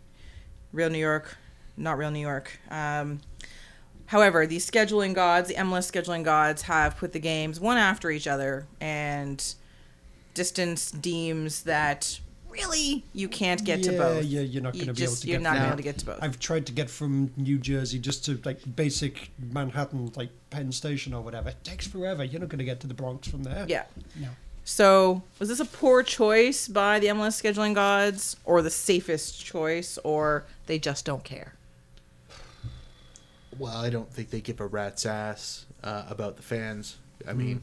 Real 0.72 0.90
New 0.90 0.98
York, 0.98 1.36
not 1.76 1.96
real 1.96 2.10
New 2.10 2.18
York. 2.18 2.58
Um, 2.72 3.20
however, 4.06 4.48
the 4.48 4.56
scheduling 4.56 5.14
gods, 5.14 5.48
the 5.48 5.54
MLS 5.54 5.88
scheduling 5.92 6.24
gods, 6.24 6.62
have 6.62 6.96
put 6.96 7.12
the 7.12 7.20
games 7.20 7.60
one 7.60 7.76
after 7.76 8.10
each 8.10 8.26
other, 8.26 8.66
and 8.80 9.54
distance 10.34 10.90
deems 10.90 11.62
that 11.62 12.18
really 12.54 13.04
you 13.12 13.28
can't 13.28 13.62
get 13.64 13.82
to 13.84 13.92
Yeah, 13.92 13.98
both. 13.98 14.24
yeah, 14.24 14.40
you're 14.40 14.62
not 14.62 14.72
gonna 14.72 14.84
be 14.92 15.02
able 15.02 15.12
just- 15.12 15.22
to 15.22 15.28
You're 15.28 15.38
get 15.38 15.42
not 15.44 15.54
gonna 15.56 15.66
able 15.68 15.76
to 15.76 15.82
get 15.82 15.98
to 15.98 16.06
both. 16.06 16.18
I've 16.22 16.38
tried 16.38 16.66
to 16.66 16.72
get 16.72 16.88
from 16.90 17.30
New 17.36 17.58
Jersey 17.58 17.98
just 17.98 18.24
to 18.26 18.40
like 18.44 18.60
basic 18.76 19.30
Manhattan, 19.52 20.12
like 20.16 20.30
Penn 20.50 20.72
Station 20.72 21.12
or 21.14 21.22
whatever. 21.22 21.50
It 21.50 21.62
takes 21.64 21.86
forever. 21.86 22.24
You're 22.24 22.40
not 22.40 22.48
going 22.48 22.58
to 22.60 22.64
get 22.64 22.80
to 22.80 22.86
the 22.86 22.94
Bronx 22.94 23.28
from 23.28 23.42
there. 23.42 23.66
yeah. 23.68 23.84
No. 24.16 24.28
So, 24.66 25.22
was 25.38 25.50
this 25.50 25.60
a 25.60 25.66
poor 25.66 26.02
choice 26.02 26.68
by 26.68 26.98
the 26.98 27.08
MLS 27.08 27.38
scheduling 27.42 27.74
gods, 27.74 28.36
or 28.46 28.62
the 28.62 28.70
safest 28.70 29.44
choice, 29.44 29.98
or 30.04 30.44
they 30.66 30.78
just 30.78 31.04
don't 31.04 31.22
care? 31.22 31.52
Well, 33.58 33.76
I 33.76 33.90
don't 33.90 34.10
think 34.10 34.30
they 34.30 34.40
give 34.40 34.60
a 34.60 34.66
rat's 34.66 35.04
ass 35.06 35.66
uh, 35.82 36.04
about 36.08 36.36
the 36.36 36.42
fans. 36.42 36.96
I 37.28 37.32
mean, 37.34 37.62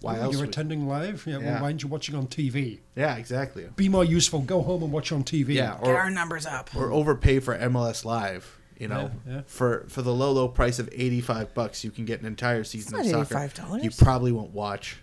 why 0.00 0.18
Oh, 0.18 0.22
else? 0.22 0.32
You're 0.32 0.40
would- 0.42 0.50
attending 0.50 0.86
live? 0.88 1.24
Yeah, 1.26 1.38
Yeah. 1.38 1.44
Well, 1.52 1.54
why 1.62 1.66
aren't 1.68 1.82
you 1.82 1.88
watching 1.88 2.14
on 2.14 2.26
TV? 2.26 2.80
yeah, 2.96 3.16
exactly. 3.16 3.66
Be 3.76 3.88
more 3.88 4.04
useful. 4.04 4.40
Go 4.40 4.62
home 4.62 4.82
and 4.82 4.92
watch 4.92 5.10
on 5.12 5.24
TV. 5.24 5.54
Yeah, 5.54 5.76
Get 5.82 5.94
our 5.94 6.10
numbers 6.10 6.46
up. 6.46 6.70
or 6.76 6.92
overpay 6.92 7.40
for 7.40 7.56
MLS 7.58 8.04
Live. 8.04 8.56
You 8.78 8.86
know, 8.86 9.10
Yeah, 9.26 9.32
yeah. 9.34 9.40
for 9.46 9.84
for 9.88 10.02
the 10.02 10.14
low 10.14 10.30
low 10.30 10.46
price 10.46 10.78
of 10.78 10.88
eighty 10.92 11.20
five 11.20 11.52
bucks, 11.52 11.82
you 11.82 11.90
can 11.90 12.04
get 12.04 12.20
an 12.20 12.26
entire 12.26 12.62
season 12.62 12.96
It's 13.00 13.08
of 13.12 13.26
soccer. 13.28 13.34
$85. 13.48 13.82
You 13.82 13.90
probably 13.90 14.30
won't 14.30 14.52
watch. 14.52 14.98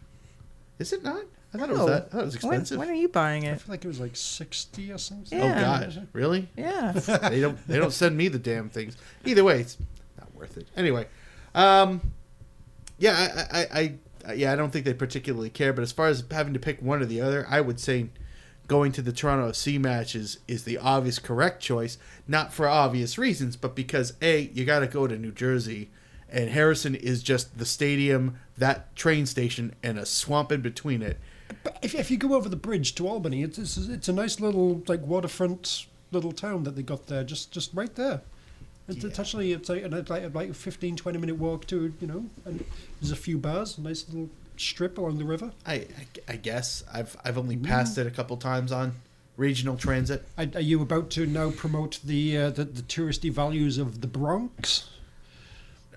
Is 0.79 0.93
it 0.93 1.03
not? 1.03 1.23
I 1.53 1.57
thought 1.57 1.69
it 1.69 1.73
was 1.73 1.79
No. 1.79 1.85
that. 1.87 2.05
I 2.05 2.07
thought 2.09 2.21
it 2.21 2.25
was 2.25 2.35
expensive. 2.35 2.77
when 2.77 2.89
are 2.89 2.93
you 2.93 3.09
buying 3.09 3.43
it? 3.43 3.51
I 3.53 3.55
feel 3.55 3.73
like 3.73 3.83
it 3.83 3.87
was 3.89 3.99
like 3.99 4.15
60 4.15 4.91
or 4.93 4.97
something. 4.97 5.39
Oh 5.41 5.47
God, 5.53 6.07
really? 6.13 6.47
Yeah. 6.57 6.91
they 7.29 7.41
don't 7.41 7.57
they 7.67 7.77
don't 7.77 7.91
send 7.91 8.15
me 8.15 8.29
the 8.29 8.39
damn 8.39 8.69
things. 8.69 8.95
Either 9.25 9.43
way, 9.43 9.59
it's 9.59 9.77
not 10.17 10.33
worth 10.35 10.55
it. 10.57 10.67
Anyway, 10.77 11.07
um, 11.53 11.99
yeah, 12.97 13.47
I, 13.51 13.59
I, 13.59 13.61
I, 13.61 13.79
I 13.81 13.93
Uh, 14.27 14.33
yeah, 14.33 14.51
I 14.51 14.55
don't 14.55 14.71
think 14.71 14.85
they 14.85 14.93
particularly 14.93 15.49
care. 15.49 15.73
But 15.73 15.83
as 15.83 15.91
far 15.91 16.07
as 16.07 16.23
having 16.31 16.53
to 16.53 16.59
pick 16.59 16.81
one 16.81 17.01
or 17.01 17.05
the 17.05 17.21
other, 17.21 17.45
I 17.49 17.61
would 17.61 17.79
say 17.79 18.09
going 18.67 18.91
to 18.93 19.01
the 19.01 19.11
Toronto 19.11 19.51
FC 19.51 19.79
match 19.79 20.15
is, 20.15 20.39
is 20.47 20.63
the 20.63 20.77
obvious 20.77 21.19
correct 21.19 21.61
choice. 21.61 21.97
Not 22.27 22.53
for 22.53 22.67
obvious 22.67 23.17
reasons, 23.17 23.55
but 23.55 23.75
because 23.75 24.13
a 24.21 24.49
you 24.53 24.65
got 24.65 24.79
to 24.79 24.87
go 24.87 25.07
to 25.07 25.17
New 25.17 25.31
Jersey, 25.31 25.89
and 26.29 26.49
Harrison 26.49 26.95
is 26.95 27.21
just 27.21 27.57
the 27.57 27.65
stadium, 27.65 28.39
that 28.57 28.95
train 28.95 29.25
station, 29.25 29.75
and 29.83 29.99
a 29.99 30.05
swamp 30.05 30.51
in 30.51 30.61
between 30.61 31.01
it. 31.01 31.19
But 31.63 31.77
if, 31.81 31.93
if 31.93 32.09
you 32.09 32.17
go 32.17 32.33
over 32.33 32.49
the 32.49 32.55
bridge 32.55 32.95
to 32.95 33.07
Albany, 33.07 33.43
it's, 33.43 33.57
it's 33.57 33.77
it's 33.77 34.07
a 34.07 34.13
nice 34.13 34.39
little 34.39 34.83
like 34.87 35.01
waterfront 35.01 35.85
little 36.11 36.31
town 36.31 36.63
that 36.63 36.75
they 36.75 36.83
got 36.83 37.07
there, 37.07 37.23
just 37.23 37.51
just 37.51 37.71
right 37.73 37.93
there. 37.95 38.21
It's, 38.87 39.03
it's 39.03 39.19
actually 39.19 39.51
it's 39.51 39.67
like, 39.69 39.81
it's 39.83 40.09
like 40.09 40.33
like 40.35 40.49
a 40.49 40.53
15, 40.53 40.95
20 40.95 41.17
minute 41.17 41.37
walk 41.37 41.65
to 41.67 41.93
you 41.99 42.07
know, 42.07 42.25
and 42.45 42.63
there's 43.01 43.11
a 43.11 43.15
few 43.15 43.37
bars, 43.37 43.77
a 43.77 43.81
nice 43.81 44.05
little 44.07 44.29
strip 44.57 44.97
along 44.97 45.17
the 45.17 45.25
river. 45.25 45.51
I, 45.65 45.73
I, 45.73 45.87
I 46.29 46.35
guess 46.35 46.83
I've 46.93 47.17
I've 47.25 47.37
only 47.37 47.57
passed 47.57 47.97
it 47.97 48.05
a 48.07 48.11
couple 48.11 48.37
times 48.37 48.71
on 48.71 48.93
regional 49.37 49.75
transit. 49.75 50.25
Are, 50.37 50.45
are 50.55 50.61
you 50.61 50.81
about 50.81 51.09
to 51.11 51.25
now 51.25 51.51
promote 51.51 51.99
the, 52.03 52.37
uh, 52.37 52.49
the 52.51 52.63
the 52.65 52.83
touristy 52.83 53.31
values 53.31 53.77
of 53.77 54.01
the 54.01 54.07
Bronx? 54.07 54.89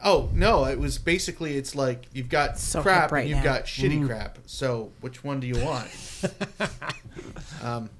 Oh 0.02 0.31
no! 0.32 0.65
It 0.65 0.78
was 0.78 0.97
basically 0.97 1.56
it's 1.56 1.74
like 1.74 2.06
you've 2.12 2.28
got 2.28 2.59
So 2.59 2.82
crap 2.82 3.10
right 3.12 3.20
and 3.20 3.28
you've 3.31 3.39
now. 3.39 3.44
got 3.55 3.65
shitty 3.65 4.06
crap. 4.06 4.39
So 4.47 4.93
which 5.01 5.23
one 5.24 5.40
do 5.40 5.47
you 5.47 5.59
want? 5.62 5.90
um, 7.62 7.90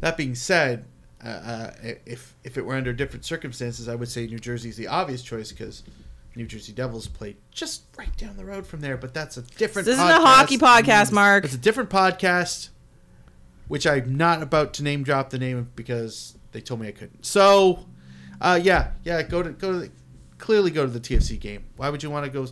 that 0.00 0.16
being 0.16 0.34
said, 0.34 0.84
uh, 1.24 1.28
uh, 1.28 1.70
if 2.04 2.34
if 2.44 2.58
it 2.58 2.64
were 2.64 2.74
under 2.74 2.92
different 2.92 3.24
circumstances, 3.24 3.88
I 3.88 3.94
would 3.94 4.08
say 4.08 4.26
New 4.26 4.38
Jersey 4.38 4.68
is 4.68 4.76
the 4.76 4.88
obvious 4.88 5.22
choice 5.22 5.50
because 5.50 5.82
New 6.34 6.46
Jersey 6.46 6.72
Devils 6.72 7.08
play 7.08 7.36
just 7.50 7.84
right 7.96 8.14
down 8.18 8.36
the 8.36 8.44
road 8.44 8.66
from 8.66 8.80
there. 8.80 8.96
But 8.96 9.14
that's 9.14 9.36
a 9.36 9.42
different. 9.42 9.86
This 9.86 9.94
isn't 9.96 10.08
a 10.08 10.20
hockey 10.20 10.58
podcast, 10.58 11.12
Mark. 11.12 11.44
It's 11.44 11.54
a 11.54 11.58
different 11.58 11.88
podcast, 11.90 12.68
which 13.68 13.86
I'm 13.86 14.14
not 14.16 14.42
about 14.42 14.74
to 14.74 14.82
name 14.82 15.02
drop 15.02 15.30
the 15.30 15.38
name 15.38 15.56
of 15.58 15.74
because 15.74 16.36
they 16.52 16.60
told 16.60 16.80
me 16.80 16.88
I 16.88 16.92
couldn't. 16.92 17.24
So, 17.24 17.86
uh, 18.40 18.60
yeah, 18.62 18.92
yeah, 19.04 19.22
go 19.22 19.42
to 19.42 19.50
go 19.50 19.72
to 19.72 19.78
the, 19.78 19.90
clearly 20.38 20.70
go 20.70 20.84
to 20.84 20.90
the 20.90 21.00
TFC 21.00 21.40
game. 21.40 21.64
Why 21.76 21.88
would 21.88 22.02
you 22.02 22.10
want 22.10 22.26
to 22.26 22.30
go? 22.30 22.46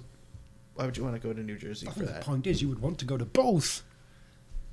Why 0.75 0.87
would 0.87 0.97
you 0.97 1.05
want 1.05 1.15
to 1.21 1.21
go 1.21 1.33
to 1.35 1.43
New 1.43 1.57
Jersey 1.59 1.87
I 1.87 1.91
for 1.91 1.99
think 2.01 2.07
the 2.09 2.13
that? 2.15 2.23
point 2.25 2.47
is 2.47 2.63
you 2.63 2.69
would 2.71 2.81
want 2.81 2.99
to 2.99 3.05
go 3.05 3.17
to 3.19 3.25
both, 3.27 3.83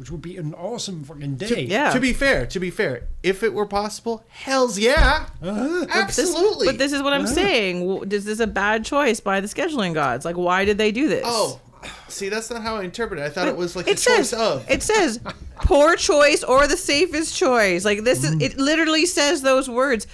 which 0.02 0.10
would 0.10 0.22
be 0.22 0.36
an 0.38 0.52
awesome 0.56 1.04
fucking 1.04 1.36
day. 1.36 1.62
Yeah. 1.70 1.92
To 1.94 2.00
be 2.00 2.12
fair, 2.12 2.48
to 2.48 2.60
be 2.60 2.72
fair, 2.72 3.08
if 3.22 3.44
it 3.44 3.54
were 3.54 3.68
possible, 3.68 4.24
hell's 4.30 4.80
yeah, 4.80 5.28
Uh-huh. 5.44 5.86
Absolutely. 5.92 6.66
but 6.66 6.80
this 6.80 6.92
is 6.92 7.04
what 7.04 7.14
I'm 7.14 7.28
saying. 7.28 7.82
W- 7.88 8.04
Is 8.10 8.26
this 8.26 8.40
a 8.40 8.48
bad 8.48 8.84
choice 8.84 9.20
by 9.20 9.40
the 9.42 9.48
scheduling 9.48 9.94
gods? 9.94 10.26
Like, 10.26 10.38
why 10.38 10.66
did 10.66 10.80
they 10.80 10.92
do 10.92 11.08
this? 11.08 11.22
oh, 11.24 11.62
see, 12.08 12.30
that's 12.30 12.50
not 12.50 12.64
how 12.64 12.78
I 12.78 12.84
interpret 12.84 13.20
it. 13.20 13.24
I 13.26 13.30
thought 13.30 13.48
it 13.48 13.56
was 13.56 13.76
like 13.76 13.88
it 13.88 13.98
the 13.98 14.02
says 14.02 14.32
choice 14.32 14.40
of. 14.40 14.68
it 14.72 14.82
says 14.82 15.20
poor 15.58 15.96
choice 15.96 16.44
or 16.44 16.66
the 16.66 16.78
safest 16.78 17.36
choice. 17.38 17.86
Like 17.86 18.04
this 18.04 18.24
is 18.24 18.42
it. 18.42 18.58
Literally 18.58 19.06
says 19.06 19.44
those 19.44 19.70
words. 19.70 20.08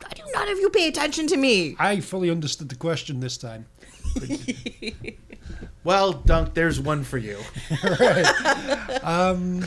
Why 0.00 0.10
do 0.14 0.22
none 0.32 0.48
of 0.48 0.58
you 0.58 0.70
pay 0.70 0.86
attention 0.86 1.26
to 1.26 1.36
me? 1.36 1.74
I 1.80 1.98
fully 1.98 2.30
understood 2.30 2.68
the 2.68 2.76
question 2.76 3.18
this 3.18 3.36
time. 3.36 3.66
well, 5.84 6.12
Dunk, 6.12 6.54
there's 6.54 6.80
one 6.80 7.04
for 7.04 7.18
you. 7.18 7.38
Um, 9.04 9.66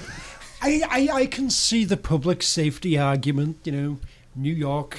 I, 0.61 0.81
I, 0.89 1.09
I 1.13 1.25
can 1.25 1.49
see 1.49 1.83
the 1.83 1.97
public 1.97 2.41
safety 2.41 2.97
argument, 2.97 3.57
you 3.65 3.71
know, 3.73 3.97
New 4.33 4.53
York 4.53 4.97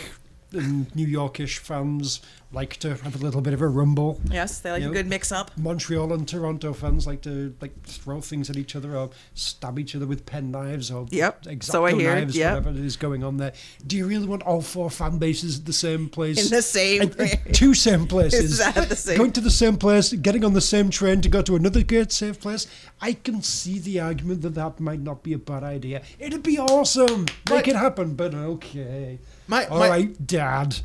and 0.56 0.94
New 0.96 1.06
Yorkish 1.06 1.58
fans 1.58 2.20
like 2.52 2.76
to 2.78 2.90
have 2.96 3.14
a 3.14 3.18
little 3.18 3.40
bit 3.40 3.52
of 3.52 3.60
a 3.60 3.66
rumble. 3.66 4.20
Yes, 4.30 4.60
they 4.60 4.70
like 4.70 4.80
You 4.80 4.86
a 4.86 4.90
know, 4.90 4.94
good 4.94 5.08
mix 5.08 5.30
up. 5.32 5.50
Montreal 5.58 6.12
and 6.12 6.26
Toronto 6.26 6.72
fans 6.72 7.06
like 7.06 7.20
to 7.22 7.54
like 7.60 7.82
throw 7.82 8.20
things 8.20 8.48
at 8.48 8.56
each 8.56 8.76
other 8.76 8.96
or 8.96 9.10
stab 9.34 9.78
each 9.78 9.94
other 9.96 10.06
with 10.06 10.24
pen 10.26 10.52
knives 10.52 10.90
or 10.90 11.06
Yep, 11.10 11.42
exacto 11.44 11.64
so 11.64 11.84
I 11.86 11.92
hear, 11.92 12.14
knives, 12.14 12.36
yep. 12.36 12.64
whatever 12.64 12.78
is 12.78 12.96
going 12.96 13.24
on 13.24 13.36
there. 13.38 13.52
Do 13.86 13.96
you 13.96 14.06
really 14.06 14.26
want 14.26 14.42
all 14.44 14.62
four 14.62 14.90
fan 14.90 15.18
bases 15.18 15.58
at 15.58 15.64
the 15.66 15.72
same 15.72 16.08
place? 16.08 16.44
In 16.44 16.54
the 16.56 16.62
same 16.62 17.02
And- 17.02 17.16
and 17.20 17.38
two 17.52 17.74
same 17.74 18.06
places. 18.06 18.52
Is 18.52 18.58
that 18.58 18.88
the 18.88 18.96
same- 18.96 19.18
Going 19.18 19.32
to 19.32 19.40
the 19.40 19.50
same 19.50 19.76
place, 19.76 20.12
getting 20.12 20.44
on 20.44 20.52
the 20.54 20.60
same 20.60 20.88
train 20.90 21.20
to 21.22 21.28
go 21.28 21.42
to 21.42 21.56
another 21.56 21.82
great 21.82 22.12
safe 22.12 22.40
place. 22.40 22.66
I 23.00 23.12
can 23.14 23.42
see 23.42 23.78
the 23.80 24.00
argument 24.00 24.42
that 24.42 24.54
that 24.54 24.78
might 24.80 25.00
not 25.00 25.22
be 25.24 25.32
a 25.32 25.38
bad 25.38 25.64
idea. 25.64 26.02
It'd 26.18 26.44
be 26.44 26.58
awesome. 26.58 27.22
Make 27.22 27.44
But- 27.44 27.68
it 27.68 27.76
happen, 27.76 28.14
but 28.14 28.34
okay. 28.34 29.18
My- 29.48 29.66
All 29.66 29.78
my- 29.78 29.88
right, 29.88 30.26
Dad. 30.26 30.76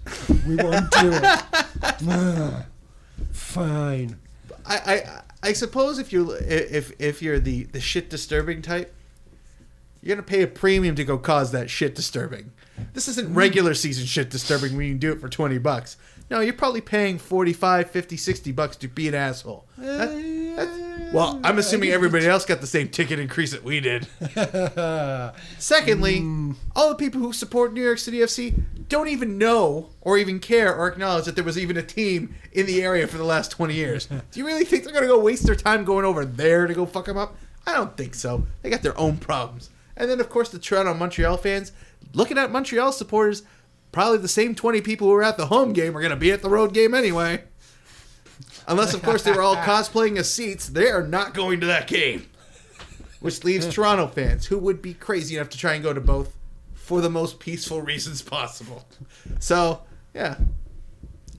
We 0.47 0.55
won't 0.55 0.91
do 0.91 1.11
it. 1.13 1.41
Fine. 3.31 4.17
I, 4.65 4.75
I 4.75 5.21
I 5.43 5.53
suppose 5.53 5.97
if 5.99 6.13
you 6.13 6.31
if 6.31 6.91
if 6.99 7.21
you're 7.21 7.39
the 7.39 7.63
the 7.63 7.81
shit 7.81 8.09
disturbing 8.09 8.61
type, 8.61 8.93
you're 10.01 10.15
gonna 10.15 10.25
pay 10.25 10.43
a 10.43 10.47
premium 10.47 10.95
to 10.95 11.03
go 11.03 11.17
cause 11.17 11.51
that 11.51 11.69
shit 11.69 11.95
disturbing. 11.95 12.51
This 12.93 13.07
isn't 13.07 13.29
mm. 13.29 13.35
regular 13.35 13.73
season 13.73 14.05
shit 14.05 14.29
disturbing 14.29 14.75
when 14.75 14.85
you 14.85 14.91
can 14.93 14.99
do 14.99 15.11
it 15.11 15.21
for 15.21 15.29
20 15.29 15.57
bucks. 15.59 15.97
No, 16.31 16.39
you're 16.39 16.53
probably 16.53 16.79
paying 16.79 17.17
45, 17.19 17.91
50, 17.91 18.15
60 18.15 18.51
bucks 18.53 18.77
to 18.77 18.87
be 18.87 19.09
an 19.09 19.13
asshole. 19.13 19.65
That- 19.77 20.09
that's- 20.55 21.13
well, 21.13 21.41
I'm 21.43 21.57
assuming 21.57 21.89
everybody 21.91 22.25
else 22.25 22.45
got 22.45 22.61
the 22.61 22.67
same 22.67 22.87
ticket 22.87 23.19
increase 23.19 23.51
that 23.51 23.65
we 23.65 23.81
did. 23.81 24.07
Secondly, 25.59 26.23
all 26.73 26.89
the 26.89 26.95
people 26.95 27.19
who 27.19 27.33
support 27.33 27.73
New 27.73 27.83
York 27.83 27.97
City 27.99 28.19
FC 28.19 28.63
don't 28.87 29.09
even 29.09 29.37
know 29.37 29.89
or 29.99 30.17
even 30.17 30.39
care 30.39 30.73
or 30.73 30.87
acknowledge 30.87 31.25
that 31.25 31.35
there 31.35 31.43
was 31.43 31.57
even 31.57 31.75
a 31.75 31.83
team 31.83 32.33
in 32.53 32.65
the 32.65 32.81
area 32.81 33.07
for 33.07 33.17
the 33.17 33.25
last 33.25 33.51
20 33.51 33.73
years. 33.73 34.05
Do 34.31 34.39
you 34.39 34.45
really 34.45 34.63
think 34.63 34.83
they're 34.85 34.93
going 34.93 35.03
to 35.03 35.09
go 35.09 35.19
waste 35.19 35.45
their 35.45 35.55
time 35.55 35.83
going 35.83 36.05
over 36.05 36.23
there 36.23 36.65
to 36.65 36.73
go 36.73 36.85
fuck 36.85 37.05
them 37.05 37.17
up? 37.17 37.35
I 37.67 37.73
don't 37.73 37.95
think 37.97 38.15
so. 38.15 38.45
They 38.61 38.69
got 38.69 38.81
their 38.83 38.97
own 38.97 39.17
problems. 39.17 39.69
And 39.97 40.09
then, 40.09 40.21
of 40.21 40.29
course, 40.29 40.49
the 40.49 40.59
Toronto 40.59 40.93
Montreal 40.93 41.35
fans, 41.37 41.73
looking 42.13 42.37
at 42.37 42.51
Montreal 42.51 42.93
supporters, 42.93 43.43
probably 43.91 44.18
the 44.18 44.27
same 44.27 44.55
20 44.55 44.81
people 44.81 45.07
who 45.07 45.13
were 45.13 45.23
at 45.23 45.38
the 45.38 45.47
home 45.47 45.73
game 45.73 45.95
are 45.95 46.01
going 46.01 46.11
to 46.11 46.15
be 46.15 46.31
at 46.31 46.41
the 46.41 46.49
road 46.49 46.73
game 46.73 46.93
anyway. 46.93 47.43
Unless, 48.68 48.93
of 48.93 49.03
course, 49.03 49.23
they 49.23 49.31
were 49.31 49.41
all 49.41 49.55
cosplaying 49.57 50.18
as 50.18 50.31
seats, 50.31 50.68
they 50.68 50.89
are 50.89 51.05
not 51.05 51.34
going 51.34 51.59
to 51.61 51.65
that 51.68 51.88
game. 51.88 52.27
Which 53.19 53.43
leaves 53.43 53.68
Toronto 53.73 54.07
fans 54.07 54.47
who 54.47 54.57
would 54.59 54.81
be 54.81 54.93
crazy 54.93 55.35
enough 55.35 55.49
to 55.49 55.57
try 55.57 55.73
and 55.73 55.84
go 55.84 55.93
to 55.93 56.01
both 56.01 56.35
for 56.73 57.01
the 57.01 57.09
most 57.09 57.39
peaceful 57.39 57.81
reasons 57.81 58.22
possible. 58.22 58.85
So, 59.39 59.81
yeah. 60.13 60.38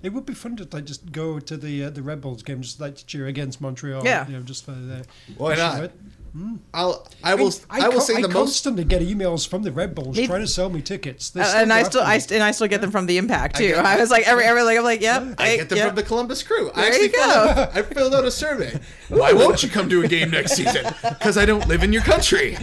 It 0.02 0.12
would 0.12 0.26
be 0.26 0.34
fun 0.34 0.56
to 0.56 0.68
like 0.72 0.84
just 0.84 1.12
go 1.12 1.38
to 1.38 1.56
the 1.56 1.84
uh, 1.84 1.90
the 1.90 2.02
Red 2.02 2.20
Bulls 2.20 2.42
game, 2.42 2.60
just 2.60 2.80
like 2.80 2.96
to 2.96 3.06
cheer 3.06 3.28
against 3.28 3.60
Montreal. 3.60 4.04
Yeah. 4.04 4.26
you 4.26 4.32
know, 4.32 4.42
just 4.42 4.64
for 4.64 4.72
the. 4.72 5.06
Why 5.36 5.54
pushing 5.54 5.82
not? 5.82 5.92
It. 6.34 6.58
I'll 6.74 7.06
I 7.22 7.34
will 7.34 7.52
I, 7.70 7.88
will 7.88 7.92
con- 7.98 8.00
say 8.00 8.14
I 8.16 8.22
the 8.22 8.28
most 8.28 8.34
constantly 8.64 8.84
get 8.84 9.02
emails 9.02 9.46
from 9.46 9.62
the 9.62 9.72
Red 9.72 9.94
Bulls 9.94 10.16
They- 10.16 10.26
trying 10.26 10.40
to 10.40 10.46
sell 10.46 10.70
me 10.70 10.80
tickets. 10.82 11.30
They 11.30 11.40
Uh, 11.40 11.52
and 11.56 11.72
I 11.72 11.82
still, 11.82 12.02
I 12.02 12.18
st- 12.18 12.32
and 12.32 12.42
I 12.42 12.50
still 12.52 12.68
get 12.68 12.80
them 12.80 12.90
from 12.90 13.06
the 13.06 13.18
Impact 13.18 13.56
too. 13.56 13.68
get- 13.68 13.84
I, 13.84 13.98
was 14.00 14.10
like 14.10 14.26
every, 14.26 14.44
every, 14.44 14.62
like 14.62 14.78
I'm 14.78 14.84
like, 14.84 15.00
yep. 15.02 15.34
I 15.38 15.56
get 15.56 15.68
them 15.68 15.78
yep. 15.78 15.86
from 15.88 15.96
the 15.96 16.02
Columbus 16.02 16.42
Crew. 16.42 16.70
I 16.74 16.74
There 16.76 16.84
actually 16.86 17.02
you 17.04 17.08
filled 17.10 17.34
go. 17.34 17.40
out, 17.62 17.76
I 17.76 17.82
filled 17.94 18.14
out 18.14 18.24
a 18.24 18.30
survey. 18.30 18.80
Why 19.08 19.32
won't 19.32 19.62
you 19.62 19.68
come 19.68 19.88
to 19.90 20.02
a 20.02 20.08
game 20.08 20.30
next 20.30 20.52
season? 20.54 20.86
Because 21.02 21.36
I 21.36 21.44
don't 21.44 21.68
live 21.68 21.82
in 21.82 21.92
your 21.92 22.02
country. 22.02 22.56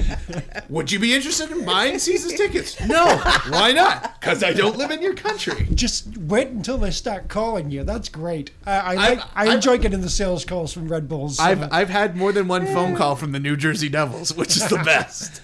Would 0.70 0.92
you 0.92 1.00
be 1.00 1.14
interested 1.14 1.52
in 1.52 1.64
buying 1.66 2.00
season 2.00 2.36
tickets? 2.36 2.80
No. 2.88 3.06
Why 3.50 3.72
not? 3.72 4.20
Because 4.20 4.44
I 4.44 4.54
don't 4.54 4.78
live 4.78 4.92
in 4.92 5.02
your 5.02 5.14
country. 5.14 5.68
Just 5.74 6.18
wait 6.18 6.48
until 6.50 6.78
they 6.78 6.92
start 6.92 7.28
calling 7.28 7.70
you. 7.72 7.84
That's 7.84 8.10
great. 8.10 8.52
I 8.66 8.72
I, 8.72 8.94
like, 8.96 9.20
I 9.20 9.44
I've- 9.44 9.52
enjoy 9.52 9.78
getting 9.78 10.02
the 10.02 10.10
sales 10.10 10.44
calls 10.46 10.74
from 10.74 10.88
Red 10.88 11.08
Bulls. 11.08 11.40
I've 11.40 11.62
uh, 11.62 11.70
I've 11.72 11.90
had 11.90 12.16
more 12.16 12.32
than 12.32 12.48
one 12.48 12.66
phone 12.66 12.96
call 12.96 13.16
from 13.16 13.32
the 13.32 13.40
New 13.40 13.56
Jersey 13.60 13.90
Devils, 13.90 14.36
which 14.36 14.56
is 14.58 14.68
the 14.68 14.78
best. 14.86 15.42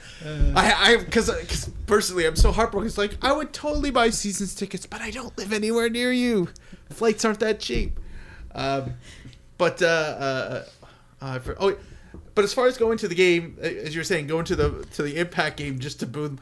I 0.56 0.74
I 0.74 0.98
because 0.98 1.70
personally 1.86 2.26
I'm 2.26 2.36
so 2.36 2.52
heartbroken. 2.52 2.88
It's 2.88 2.98
like 2.98 3.18
I 3.22 3.32
would 3.32 3.54
totally 3.54 3.92
buy 3.92 4.10
seasons 4.10 4.56
tickets, 4.56 4.86
but 4.86 5.02
I 5.02 5.12
don't 5.12 5.38
live 5.38 5.54
anywhere 5.54 5.90
near 5.90 6.12
you. 6.12 6.50
Flights 6.90 7.24
aren't 7.26 7.40
that 7.42 7.60
cheap. 7.60 8.00
Um, 8.54 8.94
but 9.58 9.82
uh, 9.82 9.86
uh, 9.86 10.66
uh, 11.22 11.40
for, 11.40 11.56
oh, 11.60 11.78
but 12.34 12.44
as 12.44 12.54
far 12.54 12.68
as 12.68 12.78
going 12.78 12.98
to 13.00 13.08
the 13.08 13.16
game, 13.16 13.58
uh, 13.60 13.66
as 13.66 13.94
you 13.94 14.00
were 14.00 14.06
saying, 14.06 14.28
going 14.28 14.46
to 14.46 14.56
the 14.56 14.86
to 14.94 15.04
the 15.04 15.18
Impact 15.18 15.58
game 15.58 15.80
just 15.80 16.00
to 16.00 16.08
boo 16.08 16.38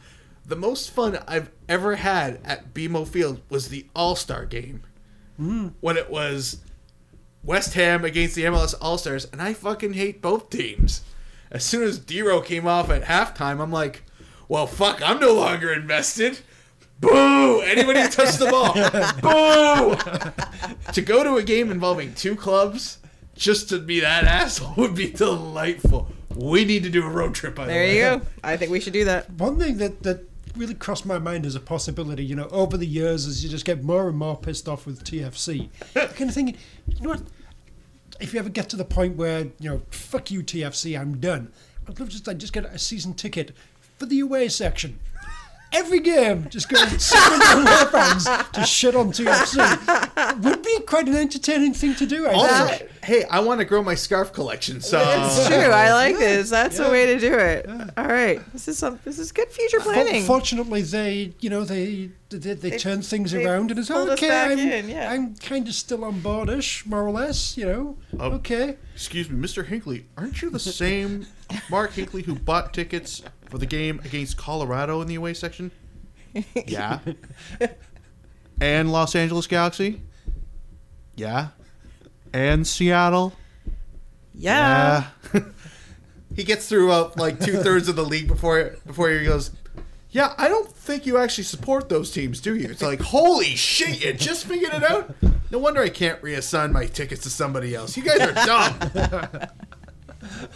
the 0.46 0.56
most 0.56 0.92
fun 0.92 1.20
I've 1.28 1.50
ever 1.70 1.96
had 1.96 2.40
at 2.44 2.74
BMO 2.74 3.08
Field 3.08 3.42
was 3.50 3.70
the 3.70 3.86
All 3.96 4.16
Star 4.16 4.46
game 4.46 4.84
when 5.82 5.98
it 5.98 6.10
was 6.10 6.58
West 7.44 7.74
Ham 7.74 8.06
against 8.06 8.36
the 8.36 8.44
MLS 8.44 8.76
All 8.80 8.98
Stars, 8.98 9.26
and 9.32 9.42
I 9.42 9.54
fucking 9.54 9.94
hate 9.94 10.22
both 10.22 10.50
teams. 10.50 11.02
As 11.54 11.64
soon 11.64 11.84
as 11.84 12.00
Dero 12.00 12.44
came 12.44 12.68
off 12.68 12.90
at 12.90 13.04
halftime, 13.04 13.62
I'm 13.62 13.72
like, 13.72 14.04
well, 14.50 14.68
fuck, 14.68 15.02
I'm 15.08 15.20
no 15.20 15.34
longer 15.34 15.72
invested. 15.72 16.40
Boo! 17.00 17.62
Anybody 17.62 18.02
who 18.02 18.08
touched 18.10 18.40
the 18.40 18.48
ball, 18.48 18.74
boo! 19.22 20.92
to 20.94 21.02
go 21.02 21.24
to 21.24 21.36
a 21.36 21.44
game 21.44 21.70
involving 21.72 22.14
two 22.14 22.36
clubs 22.36 22.98
just 23.36 23.70
to 23.70 23.80
be 23.80 24.00
that 24.00 24.24
asshole 24.26 24.74
would 24.78 24.96
be 24.96 25.10
delightful. 25.12 26.08
We 26.36 26.66
need 26.66 26.84
to 26.84 26.90
do 26.90 27.04
a 27.06 27.10
road 27.10 27.36
trip. 27.36 27.56
By 27.56 27.66
the 27.66 27.74
There 27.74 27.84
way. 27.84 27.96
you 27.98 28.02
go. 28.04 28.22
I 28.44 28.58
think 28.58 28.72
we 28.72 28.80
should 28.80 28.94
do 28.94 29.06
that. 29.06 29.30
One 29.32 29.60
thing 29.60 29.78
that, 29.78 30.02
that 30.04 30.22
really 30.56 30.74
crossed 30.76 31.06
my 31.06 31.20
mind 31.20 31.46
as 31.46 31.56
a 31.56 31.60
possibility, 31.60 32.24
you 32.26 32.36
know, 32.36 32.48
over 32.50 32.78
the 32.78 32.88
years 32.88 33.28
as 33.28 33.44
you 33.44 33.50
just 33.50 33.66
get 33.66 33.84
more 33.84 34.08
and 34.08 34.18
more 34.18 34.38
pissed 34.38 34.68
off 34.70 34.86
with 34.86 35.04
TFC, 35.04 35.70
kind 35.94 36.30
of 36.30 36.34
thinking, 36.34 36.58
you 36.88 37.02
know 37.04 37.10
what? 37.10 37.22
If 38.20 38.34
you 38.34 38.40
ever 38.40 38.50
get 38.50 38.70
to 38.70 38.76
the 38.76 38.86
point 38.86 39.16
where, 39.18 39.48
you 39.60 39.70
know, 39.70 39.82
fuck 39.90 40.32
you 40.32 40.44
TFC, 40.44 41.00
I'm 41.00 41.20
done. 41.20 41.52
I'd 41.88 42.00
love 42.00 42.10
to 42.10 42.14
just, 42.14 42.28
like, 42.28 42.38
just 42.38 42.54
get 42.54 42.66
a 42.66 42.80
season 42.80 43.14
ticket 43.14 43.52
for 43.98 44.06
the 44.06 44.20
away 44.20 44.48
section. 44.50 45.00
Every 45.74 46.00
game, 46.00 46.48
just 46.50 46.70
go 46.70 46.80
and 46.82 47.02
sit 47.02 47.20
with 47.32 47.40
the 47.40 47.62
away 47.62 47.92
fans 47.92 48.26
to 48.54 48.64
shit 48.66 48.96
on 48.96 49.12
TFC. 49.12 50.42
Would 50.44 50.62
be 50.64 50.80
quite 50.82 51.08
an 51.08 51.16
entertaining 51.16 51.74
thing 51.74 51.96
to 51.96 52.06
do, 52.06 52.28
I 52.28 52.34
Also, 52.34 52.66
think. 52.68 52.92
hey, 53.04 53.24
I 53.26 53.40
want 53.40 53.60
to 53.60 53.66
grow 53.66 53.82
my 53.84 53.96
scarf 53.96 54.32
collection, 54.34 54.82
so 54.82 55.00
It's 55.00 55.48
true. 55.48 55.56
I 55.58 55.94
like 55.94 56.18
this. 56.18 56.50
That's 56.50 56.80
a 56.80 56.90
way 56.92 57.08
to 57.08 57.20
do 57.20 57.34
it. 57.38 57.68
All 57.98 58.06
right. 58.06 58.40
This 58.54 58.68
is 58.68 58.78
some. 58.78 59.00
This 59.04 59.20
is 59.20 59.32
good 59.32 59.50
future 59.50 59.80
For- 59.80 59.94
planning. 59.94 60.24
Fortunately, 60.24 60.82
they, 60.84 61.34
you 61.40 61.50
know, 61.50 61.64
they 61.64 62.10
they, 62.30 62.54
they, 62.56 62.78
turn 62.78 63.02
things 63.04 63.32
they 63.32 63.46
around 63.46 63.70
and 63.70 63.80
it's 63.80 63.90
pulled 63.90 64.10
okay. 64.10 64.52
I'm, 64.54 64.58
in, 64.58 64.90
yeah. 64.90 65.12
I'm 65.12 65.36
kind 65.36 65.68
of 65.68 65.74
still 65.76 66.04
on 66.04 66.22
boardish, 66.22 66.84
more 66.86 67.06
or 67.06 67.12
less. 67.12 67.58
You 67.58 67.66
know, 67.66 67.98
Um, 68.20 68.34
okay. 68.34 68.78
Excuse 68.96 69.30
me, 69.30 69.40
Mr. 69.46 69.66
Hinkley, 69.68 70.06
aren't 70.18 70.42
you 70.42 70.50
the 70.50 70.60
same 70.60 71.28
Mark 71.70 71.94
Hinkley 71.94 72.26
who 72.26 72.34
bought 72.36 72.74
tickets 72.74 73.22
for 73.54 73.60
the 73.60 73.66
game 73.68 74.02
against 74.04 74.36
Colorado 74.36 75.00
in 75.02 75.08
the 75.08 75.14
away 75.14 75.36
section? 75.36 75.70
Yeah. 76.66 76.98
and 78.60 78.92
Los 78.92 79.16
Angeles 79.16 79.46
Galaxy? 79.46 80.02
Yeah. 81.16 81.50
And 82.34 82.66
Seattle? 82.66 83.34
yeah. 84.34 85.06
Yeah. 85.32 85.42
he 86.36 86.44
gets 86.44 86.68
through 86.68 86.92
uh, 86.92 87.12
like 87.16 87.40
two 87.40 87.58
thirds 87.58 87.88
of 87.88 87.96
the 87.96 88.04
league 88.04 88.28
before 88.28 88.76
before 88.88 89.12
he 89.12 89.24
goes. 89.24 89.52
Yeah, 90.10 90.34
I 90.40 90.48
don't 90.48 90.68
think 90.68 91.06
you 91.06 91.20
actually 91.20 91.44
support 91.44 91.90
those 91.90 92.10
teams, 92.10 92.42
do 92.42 92.56
you? 92.56 92.68
It's 92.70 92.82
like, 92.82 93.02
holy 93.02 93.56
shit, 93.56 94.04
you 94.04 94.14
just 94.14 94.46
figured 94.46 94.74
it 94.74 94.84
out? 94.84 95.14
No 95.52 95.60
wonder 95.60 95.84
I 95.84 95.90
can't 95.90 96.20
reassign 96.24 96.72
my 96.72 96.88
tickets 96.88 97.22
to 97.24 97.30
somebody 97.30 97.76
else. 97.76 97.96
You 97.96 98.04
guys 98.04 98.22
are 98.22 98.34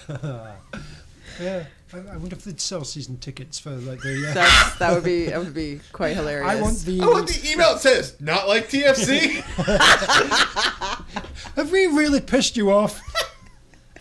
dumb. 0.08 0.78
Yeah. 1.40 1.66
I, 1.94 1.98
I 1.98 2.18
wonder 2.18 2.36
if 2.36 2.44
they'd 2.44 2.60
sell 2.60 2.84
season 2.84 3.18
tickets 3.18 3.60
for 3.60 3.72
like 3.72 4.02
the. 4.02 4.30
Uh, 4.30 4.34
That's, 4.34 4.76
that 4.80 4.94
would 4.94 5.04
be 5.04 5.28
that 5.28 5.40
would 5.40 5.54
be 5.54 5.80
quite 5.94 6.10
hilarious. 6.18 6.50
I 6.50 6.62
want 6.62 6.80
the. 6.80 7.02
I 7.02 7.06
want 7.08 7.28
the 7.28 7.52
email 7.52 7.74
that 7.74 7.82
says, 7.82 8.20
not 8.20 8.48
like 8.48 8.70
TFC. 8.70 9.42
Have 11.56 11.72
we 11.72 11.88
really 11.88 12.22
pissed 12.22 12.58
you 12.58 12.72
off? 12.72 13.02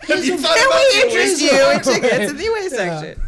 Have 0.02 0.24
you 0.24 0.36
thought 0.38 0.56
Can 0.56 0.66
about 0.66 0.78
we 0.78 1.00
the 1.00 1.06
interest 1.06 1.42
you 1.42 1.70
in 1.70 1.80
tickets 1.80 2.30
in 2.30 2.36
the 2.36 2.46
away 2.46 2.68
section? 2.68 3.22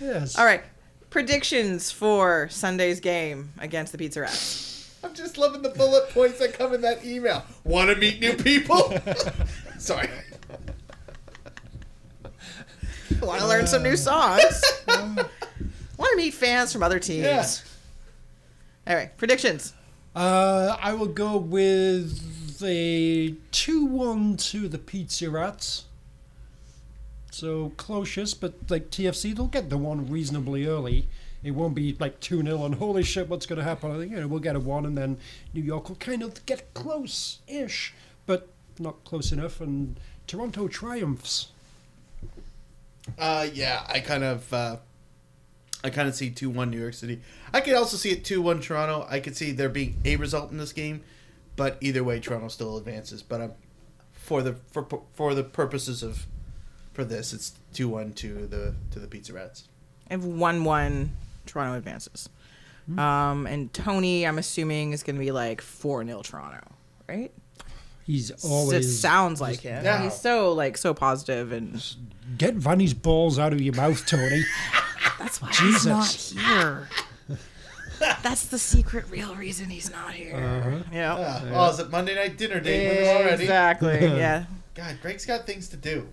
Yes. 0.00 0.38
All 0.38 0.44
right. 0.44 0.62
Predictions 1.10 1.90
for 1.90 2.48
Sunday's 2.50 3.00
game 3.00 3.52
against 3.58 3.92
the 3.92 3.98
Pizza 3.98 4.22
Rats. 4.22 4.94
I'm 5.04 5.14
just 5.14 5.36
loving 5.36 5.62
the 5.62 5.68
bullet 5.70 6.10
points 6.10 6.38
that 6.38 6.54
come 6.54 6.74
in 6.74 6.80
that 6.82 7.04
email. 7.04 7.44
Want 7.64 7.90
to 7.90 7.96
meet 7.96 8.20
new 8.20 8.34
people? 8.34 8.94
Sorry. 9.78 10.08
Want 13.22 13.40
to 13.40 13.46
learn 13.46 13.66
some 13.66 13.82
new 13.82 13.96
songs? 13.96 14.62
Want 14.86 16.10
to 16.10 16.16
meet 16.16 16.34
fans 16.34 16.72
from 16.72 16.82
other 16.82 16.98
teams? 16.98 17.24
Yeah. 17.24 17.46
All 18.92 18.96
right. 18.96 19.16
Predictions. 19.16 19.72
Uh, 20.14 20.76
I 20.80 20.92
will 20.94 21.06
go 21.06 21.36
with 21.36 22.60
a 22.62 23.34
two-one 23.52 24.36
to 24.36 24.68
the 24.68 24.78
Pizza 24.78 25.30
Rats. 25.30 25.84
So 27.30 27.72
closius, 27.76 28.38
but 28.38 28.54
like 28.68 28.90
TFC, 28.90 29.34
they'll 29.34 29.46
get 29.46 29.70
the 29.70 29.78
one 29.78 30.10
reasonably 30.10 30.66
early. 30.66 31.08
It 31.42 31.52
won't 31.52 31.74
be 31.74 31.96
like 31.98 32.20
2 32.20 32.42
0 32.42 32.64
and 32.64 32.74
holy 32.74 33.02
shit, 33.02 33.28
what's 33.28 33.46
going 33.46 33.58
to 33.58 33.64
happen? 33.64 33.90
I 33.90 33.98
think 33.98 34.12
you 34.12 34.20
know, 34.20 34.28
we'll 34.28 34.40
get 34.40 34.54
a 34.54 34.60
1 34.60 34.84
and 34.84 34.96
then 34.96 35.16
New 35.54 35.62
York 35.62 35.88
will 35.88 35.96
kind 35.96 36.22
of 36.22 36.44
get 36.46 36.74
close 36.74 37.38
ish, 37.48 37.94
but 38.26 38.48
not 38.78 39.02
close 39.04 39.32
enough. 39.32 39.60
And 39.60 39.98
Toronto 40.26 40.68
triumphs. 40.68 41.48
Uh, 43.18 43.46
yeah, 43.52 43.84
I 43.88 44.00
kind 44.00 44.24
of, 44.24 44.52
uh, 44.52 44.76
I 45.82 45.90
kind 45.90 46.08
of 46.08 46.14
see 46.14 46.30
two 46.30 46.50
one 46.50 46.70
New 46.70 46.80
York 46.80 46.94
City. 46.94 47.20
I 47.52 47.60
could 47.60 47.74
also 47.74 47.96
see 47.96 48.10
it 48.10 48.24
two 48.24 48.40
one 48.40 48.60
Toronto. 48.60 49.06
I 49.10 49.20
could 49.20 49.36
see 49.36 49.52
there 49.52 49.68
being 49.68 50.00
a 50.04 50.16
result 50.16 50.50
in 50.50 50.58
this 50.58 50.72
game, 50.72 51.02
but 51.56 51.78
either 51.80 52.04
way, 52.04 52.20
Toronto 52.20 52.48
still 52.48 52.76
advances. 52.76 53.22
But 53.22 53.40
um, 53.40 53.52
for 54.12 54.42
the 54.42 54.54
for 54.70 54.86
for 55.14 55.34
the 55.34 55.44
purposes 55.44 56.02
of 56.02 56.26
for 56.92 57.04
this, 57.04 57.32
it's 57.32 57.52
two 57.72 57.88
one 57.88 58.12
to 58.14 58.46
the 58.46 58.74
to 58.92 58.98
the 58.98 59.06
Pizza 59.06 59.32
Rats. 59.32 59.68
I 60.08 60.14
have 60.14 60.24
one 60.24 60.64
one 60.64 61.12
Toronto 61.46 61.76
advances. 61.76 62.28
Um, 62.98 63.46
and 63.46 63.72
Tony, 63.72 64.26
I'm 64.26 64.38
assuming 64.38 64.92
is 64.92 65.02
going 65.02 65.16
to 65.16 65.20
be 65.20 65.30
like 65.30 65.60
four 65.60 66.04
0 66.04 66.22
Toronto, 66.22 66.60
right? 67.08 67.32
He's 68.04 68.30
it 68.30 68.40
always. 68.44 68.98
sounds 69.00 69.40
like 69.40 69.60
him. 69.60 69.84
Yeah. 69.84 70.02
He's 70.02 70.14
so 70.20 70.52
like 70.52 70.76
so 70.76 70.92
positive, 70.94 71.52
and 71.52 71.82
Get 72.38 72.56
Vanney's 72.58 72.94
balls 72.94 73.38
out 73.38 73.52
of 73.52 73.60
your 73.60 73.74
mouth, 73.74 74.04
Tony. 74.06 74.42
that's 75.18 75.40
why 75.40 75.50
Jesus. 75.52 76.32
he's 76.32 76.34
not 76.34 76.42
here. 76.48 76.88
that's 78.22 78.46
the 78.46 78.58
secret, 78.58 79.04
real 79.10 79.34
reason 79.36 79.70
he's 79.70 79.90
not 79.90 80.12
here. 80.12 80.34
Uh-huh. 80.36 80.82
Yeah, 80.92 81.14
Uh, 81.14 81.50
Oh, 81.52 81.70
is 81.70 81.78
it 81.78 81.90
Monday 81.90 82.14
night 82.14 82.36
dinner 82.36 82.58
date 82.60 83.06
already? 83.08 83.42
exactly. 83.44 84.00
yeah, 84.00 84.44
God, 84.74 84.98
Greg's 85.02 85.24
got 85.26 85.46
things 85.46 85.68
to 85.68 85.76
do. 85.76 86.08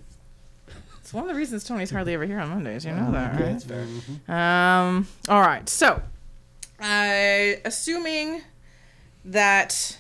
it's 1.02 1.14
one 1.14 1.24
of 1.24 1.30
the 1.30 1.36
reasons 1.36 1.64
Tony's 1.64 1.90
hardly 1.90 2.14
ever 2.14 2.26
here 2.26 2.40
on 2.40 2.50
Mondays. 2.50 2.86
You 2.86 2.92
know 2.92 3.12
that, 3.12 3.34
Yeah, 3.40 3.42
right? 3.46 3.56
it's 3.56 3.64
fair. 3.64 3.86
Um. 4.36 5.08
All 5.28 5.42
right. 5.42 5.68
So, 5.68 6.02
uh, 6.80 7.60
assuming 7.66 8.42
that, 9.26 9.98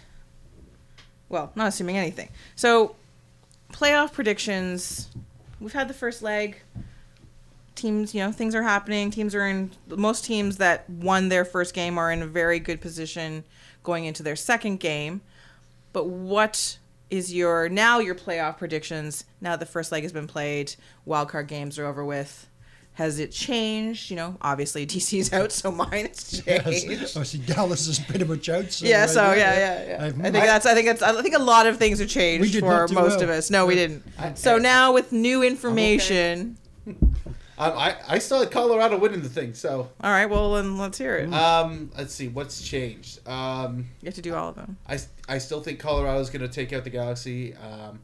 well, 1.29 1.51
not 1.55 1.67
assuming 1.67 1.97
anything. 1.97 2.29
So, 2.55 2.95
playoff 3.71 4.13
predictions. 4.13 5.09
We've 5.59 5.73
had 5.73 5.87
the 5.87 5.93
first 5.93 6.21
leg. 6.21 6.61
Teams, 7.75 8.13
you 8.13 8.21
know, 8.21 8.31
things 8.31 8.55
are 8.55 8.63
happening. 8.63 9.11
Teams 9.11 9.33
are 9.33 9.47
in. 9.47 9.71
Most 9.87 10.25
teams 10.25 10.57
that 10.57 10.89
won 10.89 11.29
their 11.29 11.45
first 11.45 11.73
game 11.73 11.97
are 11.97 12.11
in 12.11 12.21
a 12.21 12.27
very 12.27 12.59
good 12.59 12.81
position 12.81 13.45
going 13.83 14.05
into 14.05 14.23
their 14.23 14.35
second 14.35 14.79
game. 14.79 15.21
But 15.93 16.07
what 16.07 16.77
is 17.09 17.33
your 17.33 17.69
now 17.69 17.99
your 17.99 18.15
playoff 18.15 18.57
predictions? 18.57 19.23
Now 19.39 19.55
the 19.55 19.65
first 19.65 19.91
leg 19.91 20.03
has 20.03 20.11
been 20.11 20.27
played, 20.27 20.75
wild 21.05 21.29
card 21.29 21.47
games 21.47 21.79
are 21.79 21.85
over 21.85 22.03
with. 22.03 22.48
Has 22.99 23.17
it 23.17 23.31
changed? 23.31 24.09
You 24.11 24.17
know, 24.17 24.35
obviously 24.41 24.85
DC's 24.93 25.31
out, 25.39 25.53
so 25.53 25.71
mine 25.71 26.07
has 26.07 26.41
changed. 26.43 26.45
Yes. 26.89 27.15
Obviously, 27.15 27.39
Dallas 27.39 27.87
is 27.87 27.97
pretty 27.97 28.25
much 28.25 28.49
out. 28.49 28.69
So, 28.71 28.85
Yeah, 28.85 29.03
uh, 29.05 29.07
so 29.07 29.33
yeah, 29.33 29.35
yeah, 29.35 29.87
yeah. 29.87 30.05
I've- 30.05 30.19
I 30.19 30.31
think 30.31 30.45
that's. 30.45 30.65
I 30.65 30.73
think 30.73 30.85
that's. 30.87 31.01
I 31.01 31.21
think 31.21 31.35
a 31.35 31.39
lot 31.39 31.65
of 31.65 31.77
things 31.77 31.99
have 31.99 32.09
changed 32.09 32.59
for 32.59 32.87
most 32.89 32.93
well. 32.93 33.23
of 33.23 33.29
us. 33.29 33.49
No, 33.49 33.65
we 33.65 33.75
didn't. 33.75 34.03
So 34.37 34.57
now 34.57 34.91
with 34.93 35.11
new 35.11 35.41
information. 35.43 36.57
Um, 37.61 37.73
I 37.77 37.97
I 38.07 38.19
still 38.19 38.39
had 38.39 38.51
Colorado 38.51 38.97
winning 38.97 39.21
the 39.21 39.27
thing. 39.27 39.53
So 39.53 39.89
All 40.01 40.11
right, 40.11 40.27
well 40.27 40.53
then 40.53 40.77
let's 40.77 40.97
hear 40.97 41.17
it. 41.17 41.33
um, 41.33 41.91
let's 41.97 42.13
see 42.13 42.29
what's 42.29 42.61
changed. 42.61 43.19
Um, 43.27 43.89
You 44.01 44.05
have 44.05 44.13
to 44.15 44.21
do 44.21 44.33
all 44.33 44.47
of 44.47 44.55
them. 44.55 44.77
I, 44.87 44.97
I 45.27 45.39
still 45.39 45.59
think 45.59 45.77
Colorado's 45.77 46.29
going 46.29 46.41
to 46.41 46.47
take 46.47 46.71
out 46.71 46.85
the 46.85 46.89
Galaxy. 46.89 47.53
Um, 47.55 47.99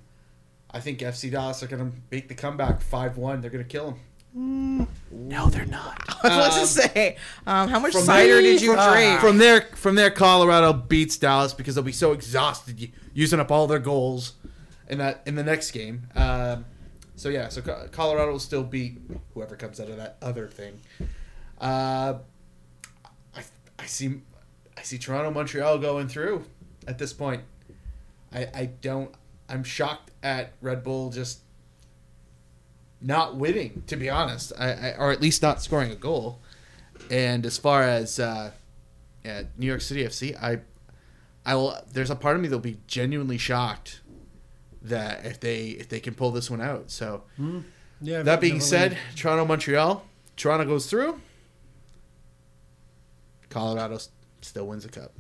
I 0.72 0.81
think 0.81 0.99
FC 0.99 1.31
Dallas 1.31 1.63
are 1.63 1.67
going 1.67 1.89
to 1.89 1.97
make 2.11 2.27
the 2.27 2.35
comeback 2.35 2.81
5 2.81 3.15
1. 3.15 3.39
They're 3.39 3.49
going 3.49 3.63
to 3.63 3.69
kill 3.69 3.91
them. 3.91 3.99
No, 4.38 5.49
they're 5.49 5.66
not. 5.66 5.98
I 6.24 6.38
was 6.38 6.48
about 6.48 6.60
to 6.60 6.68
say. 6.68 7.18
Um, 7.48 7.70
how 7.70 7.80
much 7.80 7.94
cider 7.94 8.34
there- 8.34 8.41
did 8.41 8.62
you 8.62 8.76
from- 8.76 8.91
drink? 8.94 9.20
From 9.22 9.38
there, 9.38 9.62
from 9.76 9.95
there, 9.95 10.12
Colorado 10.12 10.74
beats 10.74 11.18
Dallas 11.18 11.53
because 11.53 11.76
they'll 11.76 11.84
be 11.84 11.91
so 11.94 12.12
exhausted 12.12 12.91
using 13.14 13.40
up 13.40 13.49
all 13.52 13.66
their 13.68 13.80
goals 13.80 14.34
in 14.90 14.98
that 14.98 15.22
in 15.26 15.36
the 15.36 15.44
next 15.44 15.72
game. 15.72 16.07
Um, 16.16 16.66
so 17.16 17.30
yeah, 17.30 17.48
so 17.48 17.62
Colorado 17.91 18.34
will 18.34 18.40
still 18.40 18.64
beat 18.64 18.99
whoever 19.34 19.56
comes 19.56 19.80
out 19.80 19.90
of 19.90 19.95
that 19.98 20.18
other 20.22 20.48
thing. 20.49 20.82
Uh, 21.62 22.16
I 23.34 23.41
I 23.80 23.86
see 23.86 24.20
I 24.78 24.82
see 24.82 24.98
Toronto 24.98 25.32
Montreal 25.32 25.78
going 25.78 26.10
through 26.10 26.44
at 26.88 26.98
this 26.98 27.14
point. 27.14 27.41
I 28.34 28.48
I 28.53 28.66
don't. 28.82 29.16
I'm 29.48 29.64
shocked 29.64 30.12
at 30.24 30.52
Red 30.62 30.84
Bull 30.84 31.10
just 31.10 31.40
not 33.01 33.35
winning, 33.35 33.84
to 33.88 33.95
be 33.95 34.09
honest, 34.09 34.51
I, 34.57 34.72
I, 34.72 34.95
or 34.97 35.11
at 35.11 35.22
least 35.22 35.41
not 35.41 35.61
scoring 35.61 35.91
a 35.91 35.95
goal. 35.95 36.39
And 37.11 37.45
as 37.45 37.57
far 37.57 37.84
as 37.84 38.19
uh, 38.19 38.51
yeah, 39.23 39.43
New 39.57 39.67
York 39.67 39.81
City 39.81 40.03
FC, 40.03 40.35
I, 40.41 40.59
I 41.45 41.55
will. 41.55 41.77
There's 41.91 42.09
a 42.09 42.15
part 42.15 42.35
of 42.35 42.41
me 42.41 42.47
that'll 42.47 42.59
be 42.59 42.77
genuinely 42.88 43.38
shocked 43.38 44.01
that 44.81 45.26
if 45.26 45.39
they 45.39 45.67
if 45.67 45.89
they 45.89 45.99
can 45.99 46.13
pull 46.15 46.31
this 46.31 46.49
one 46.49 46.61
out. 46.61 46.89
So 46.91 47.23
Yeah, 48.01 48.22
that 48.23 48.41
being 48.41 48.59
said, 48.59 48.97
Toronto 49.15 49.45
Montreal, 49.45 50.03
Toronto 50.38 50.65
goes 50.65 50.88
through. 50.89 51.19
Colorado 53.49 53.99
still 54.41 54.67
wins 54.67 54.84
the 54.84 54.89
cup. 54.89 55.11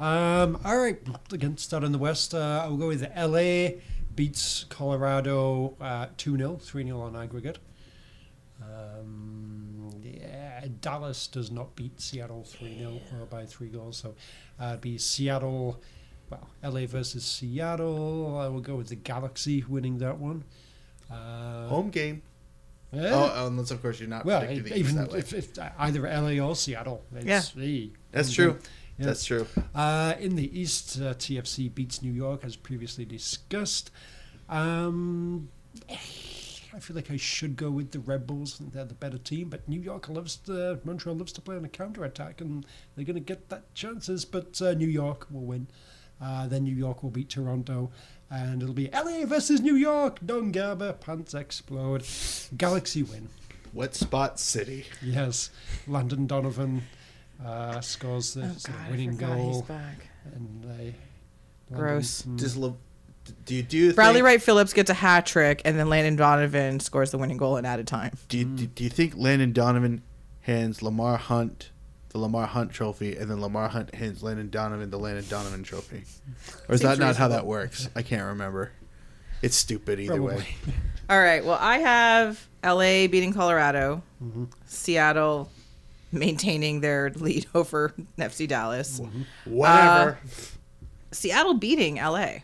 Um, 0.00 0.58
all 0.64 0.76
right, 0.78 0.98
again, 1.32 1.56
start 1.56 1.84
in 1.84 1.92
the 1.92 1.98
West. 1.98 2.34
Uh, 2.34 2.62
I'll 2.64 2.76
go 2.76 2.88
with 2.88 3.02
LA 3.16 3.78
beats 4.16 4.64
Colorado 4.68 5.76
uh, 5.80 6.06
2 6.16 6.36
0, 6.36 6.56
3 6.56 6.84
0 6.84 7.00
on 7.00 7.16
aggregate. 7.16 7.58
Um, 8.62 9.90
yeah, 10.02 10.64
Dallas 10.80 11.26
does 11.26 11.50
not 11.50 11.74
beat 11.76 12.00
Seattle 12.00 12.44
3 12.44 12.78
0 12.78 13.00
or 13.20 13.26
by 13.26 13.44
three 13.46 13.68
goals. 13.68 13.98
So 13.98 14.14
uh, 14.60 14.68
it'd 14.70 14.80
be 14.80 14.98
Seattle, 14.98 15.80
well, 16.30 16.48
LA 16.62 16.86
versus 16.86 17.24
Seattle. 17.24 18.38
I 18.38 18.48
will 18.48 18.60
go 18.60 18.76
with 18.76 18.88
the 18.88 18.96
Galaxy 18.96 19.64
winning 19.68 19.98
that 19.98 20.18
one. 20.18 20.44
Uh, 21.10 21.68
Home 21.68 21.90
game. 21.90 22.22
yeah. 22.92 23.10
Oh, 23.12 23.46
unless 23.46 23.70
of 23.70 23.82
course 23.82 24.00
you're 24.00 24.08
not 24.08 24.24
well, 24.24 24.40
predicting 24.40 24.64
the 24.64 24.70
East 24.70 24.90
even 24.90 24.96
that 24.96 25.12
way. 25.12 25.18
if, 25.18 25.32
if 25.32 25.48
either 25.78 26.02
LA 26.02 26.42
or 26.44 26.56
Seattle. 26.56 27.04
It's, 27.14 27.26
Yeah. 27.26 27.42
hey, 27.62 27.90
That's 28.12 28.32
true. 28.32 28.52
game. 28.52 28.60
Yeah. 28.98 29.06
That's 29.06 29.24
true. 29.24 29.46
Uh, 29.74 30.14
in 30.20 30.36
the 30.36 30.58
East, 30.58 30.98
uh, 31.00 31.14
TFC 31.14 31.72
beats 31.74 32.02
New 32.02 32.12
York, 32.12 32.44
as 32.44 32.54
previously 32.56 33.04
discussed. 33.04 33.90
Um, 34.48 35.48
I 35.90 36.80
feel 36.80 36.96
like 36.96 37.10
I 37.10 37.16
should 37.16 37.56
go 37.56 37.70
with 37.70 37.92
the 37.92 37.98
Red 38.00 38.26
Bulls. 38.26 38.54
I 38.54 38.58
think 38.58 38.72
they're 38.72 38.84
the 38.84 38.94
better 38.94 39.18
team, 39.18 39.48
but 39.48 39.68
New 39.68 39.80
York 39.80 40.08
loves 40.08 40.36
to, 40.46 40.80
Montreal 40.84 41.16
loves 41.16 41.32
to 41.32 41.40
play 41.40 41.56
on 41.56 41.64
a 41.64 41.68
counter 41.68 42.04
attack, 42.04 42.40
and 42.40 42.66
they're 42.94 43.04
going 43.04 43.14
to 43.14 43.20
get 43.20 43.48
that 43.48 43.72
chances. 43.74 44.24
But 44.24 44.60
uh, 44.60 44.74
New 44.74 44.88
York 44.88 45.26
will 45.30 45.44
win. 45.44 45.68
Uh, 46.20 46.46
then 46.46 46.64
New 46.64 46.74
York 46.74 47.02
will 47.02 47.10
beat 47.10 47.28
Toronto, 47.28 47.90
and 48.30 48.62
it'll 48.62 48.74
be 48.74 48.88
LA 48.92 49.24
versus 49.26 49.60
New 49.60 49.74
York. 49.74 50.18
Don 50.24 50.52
Garber, 50.52 50.92
pants 50.92 51.34
explode. 51.34 52.04
Galaxy 52.56 53.02
win. 53.02 53.28
Wet 53.72 53.94
spot 53.94 54.38
city. 54.38 54.86
Yes, 55.02 55.50
Landon 55.88 56.26
Donovan 56.26 56.84
uh, 57.44 57.80
scores 57.80 58.34
the 58.34 58.42
Oh, 58.42 58.56
God, 58.62 58.74
I 58.86 58.90
winning 58.90 59.12
forgot 59.12 59.38
he's 59.38 59.46
goal, 59.46 59.62
back. 59.62 60.08
and 60.34 60.64
they. 60.64 60.94
Gross. 61.72 62.22
Does 62.22 62.56
mm. 62.56 62.60
Le- 62.60 62.76
do 63.46 63.54
you 63.54 63.62
do 63.62 63.78
you 63.78 63.92
Bradley 63.94 64.16
think, 64.16 64.26
Wright 64.26 64.42
Phillips 64.42 64.72
gets 64.72 64.90
a 64.90 64.94
hat 64.94 65.24
trick, 65.26 65.62
and 65.64 65.78
then 65.78 65.88
Landon 65.88 66.16
Donovan 66.16 66.80
scores 66.80 67.10
the 67.10 67.18
winning 67.18 67.38
goal 67.38 67.56
in 67.56 67.64
added 67.64 67.86
time. 67.86 68.16
Do 68.28 68.38
you, 68.38 68.44
do, 68.44 68.66
mm. 68.66 68.74
do 68.74 68.84
you 68.84 68.90
think 68.90 69.14
Landon 69.16 69.52
Donovan 69.52 70.02
hands 70.42 70.82
Lamar 70.82 71.16
Hunt 71.16 71.70
the 72.10 72.18
Lamar 72.18 72.46
Hunt 72.46 72.70
trophy, 72.70 73.16
and 73.16 73.28
then 73.28 73.40
Lamar 73.40 73.68
Hunt 73.68 73.94
hands 73.94 74.22
Landon 74.22 74.48
Donovan 74.48 74.90
the 74.90 74.98
Landon 74.98 75.24
Donovan 75.28 75.62
trophy? 75.62 76.04
Or 76.68 76.74
is 76.74 76.80
that 76.82 76.90
Seems 76.90 77.00
not 77.00 77.16
how 77.16 77.28
that 77.28 77.44
works? 77.44 77.88
I 77.96 78.02
can't 78.02 78.24
remember. 78.24 78.72
It's 79.42 79.56
stupid 79.56 80.00
either 80.00 80.22
way. 80.22 80.56
All 81.10 81.20
right. 81.20 81.44
Well, 81.44 81.58
I 81.60 81.78
have 81.78 82.48
LA 82.62 83.08
beating 83.08 83.32
Colorado, 83.32 84.02
mm-hmm. 84.22 84.44
Seattle 84.64 85.50
maintaining 86.14 86.80
their 86.80 87.10
lead 87.16 87.46
over 87.54 87.94
FC 88.18 88.46
Dallas, 88.48 89.00
mm-hmm. 89.00 89.22
uh, 89.22 89.50
Whatever. 89.50 90.18
Seattle 91.12 91.54
beating 91.54 91.96
LA, 91.96 92.38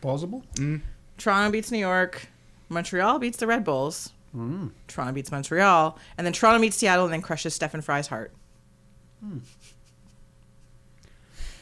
Plausible? 0.00 0.42
Mm. 0.54 0.80
Toronto 1.18 1.50
beats 1.52 1.70
New 1.70 1.78
York, 1.78 2.26
Montreal 2.68 3.18
beats 3.18 3.38
the 3.38 3.46
Red 3.46 3.64
Bulls, 3.64 4.12
mm. 4.36 4.70
Toronto 4.88 5.12
beats 5.12 5.30
Montreal, 5.30 5.98
and 6.18 6.26
then 6.26 6.32
Toronto 6.32 6.58
meets 6.60 6.76
Seattle 6.76 7.04
and 7.04 7.12
then 7.12 7.22
crushes 7.22 7.54
Stefan 7.54 7.80
Frei's 7.82 8.06
heart. 8.08 8.32
Hmm. 9.20 9.38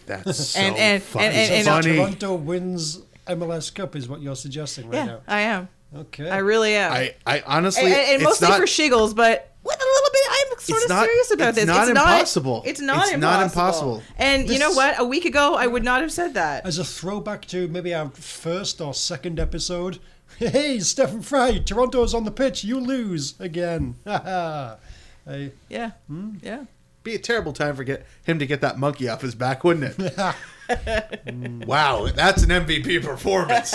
That's 0.06 0.48
so 0.50 0.60
And- 0.60 0.76
and- 0.76 1.02
funny. 1.02 1.26
and- 1.26 1.34
and- 1.36 1.52
and- 1.52 1.66
funny. 1.66 1.96
Toronto 1.96 2.34
wins 2.34 3.00
MLS 3.26 3.74
Cup 3.74 3.96
is 3.96 4.08
what 4.08 4.20
you're 4.20 4.36
suggesting 4.36 4.88
right 4.88 5.06
now? 5.06 5.20
Yeah, 5.26 5.34
I 5.34 5.40
am. 5.40 5.68
Okay. 5.96 6.28
I 6.28 6.38
really 6.38 6.74
am. 6.74 6.92
I, 6.92 7.14
I 7.26 7.42
honestly, 7.46 7.84
and, 7.84 7.92
and- 7.94 8.02
and 8.02 8.14
it's 8.16 8.24
mostly 8.24 8.48
not, 8.48 8.58
for 8.58 8.66
shiggles, 8.66 9.14
but 9.14 9.52
with 9.62 9.76
a 9.76 9.78
little 9.84 9.93
bit, 10.14 10.22
I'm 10.30 10.58
sort 10.58 10.76
It's 10.82 10.84
of 10.84 10.88
not- 10.90 11.04
serious 11.06 11.30
about 11.32 11.54
this. 11.54 11.64
it's 11.64 11.72
this. 11.72 11.76
not 11.76 11.88
impossible. 11.88 12.62
It's 12.64 12.80
not 12.80 12.94
impossible. 12.94 13.12
It's 13.12 13.14
impossible. 13.14 13.20
not 13.20 13.42
impossible. 13.42 14.02
And 14.18 14.48
you 14.50 14.58
know 14.58 14.72
what? 14.72 14.98
A 14.98 15.04
week 15.04 15.24
ago, 15.24 15.54
I 15.54 15.66
would 15.66 15.84
not 15.84 16.00
have 16.00 16.12
said 16.12 16.34
that. 16.34 16.64
As 16.66 16.78
a 16.78 16.84
throwback 16.84 17.46
to 17.48 17.68
maybe 17.68 17.92
our 17.94 18.08
first 18.10 18.80
or 18.80 18.94
second 18.94 19.38
episode, 19.40 19.98
Hey, 20.38 20.80
Stefan 20.80 21.22
Frei, 21.22 21.60
Toronto's 21.60 22.12
on 22.14 22.24
the 22.24 22.30
pitch. 22.32 22.64
You 22.64 22.80
lose 22.80 23.34
again. 23.40 23.96
Haha. 24.06 24.76
Hey, 25.26 25.52
Yeah. 25.70 25.92
Hmm? 26.06 26.34
Yeah. 26.42 26.64
Be 27.02 27.14
a 27.14 27.18
terrible 27.18 27.52
time 27.54 27.76
for 27.76 27.84
get 27.84 28.06
him 28.24 28.38
to 28.38 28.46
get 28.46 28.60
that 28.62 28.78
monkey 28.78 29.08
off 29.08 29.20
his 29.22 29.34
back, 29.34 29.62
wouldn't 29.64 29.94
it? 29.98 30.16
wow, 31.66 32.08
that's 32.14 32.42
an 32.42 32.50
MVP 32.50 33.02
performance. 33.04 33.74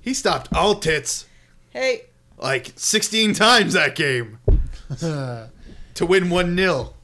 he 0.00 0.12
stopped 0.14 0.52
all 0.54 0.74
tits 0.76 1.26
Hey. 1.70 2.02
like 2.38 2.72
16 2.76 3.34
times 3.34 3.72
that 3.74 3.94
game 3.94 4.38
to 4.98 6.06
win 6.06 6.30
1 6.30 6.56
0. 6.56 6.94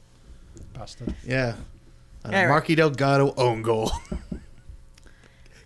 bastard. 0.73 1.15
Yeah. 1.25 1.55
On 2.25 2.33
All 2.33 2.39
a 2.39 2.43
right. 2.43 2.49
Marky 2.49 2.75
Delgado 2.75 3.33
own 3.37 3.61
goal. 3.61 3.91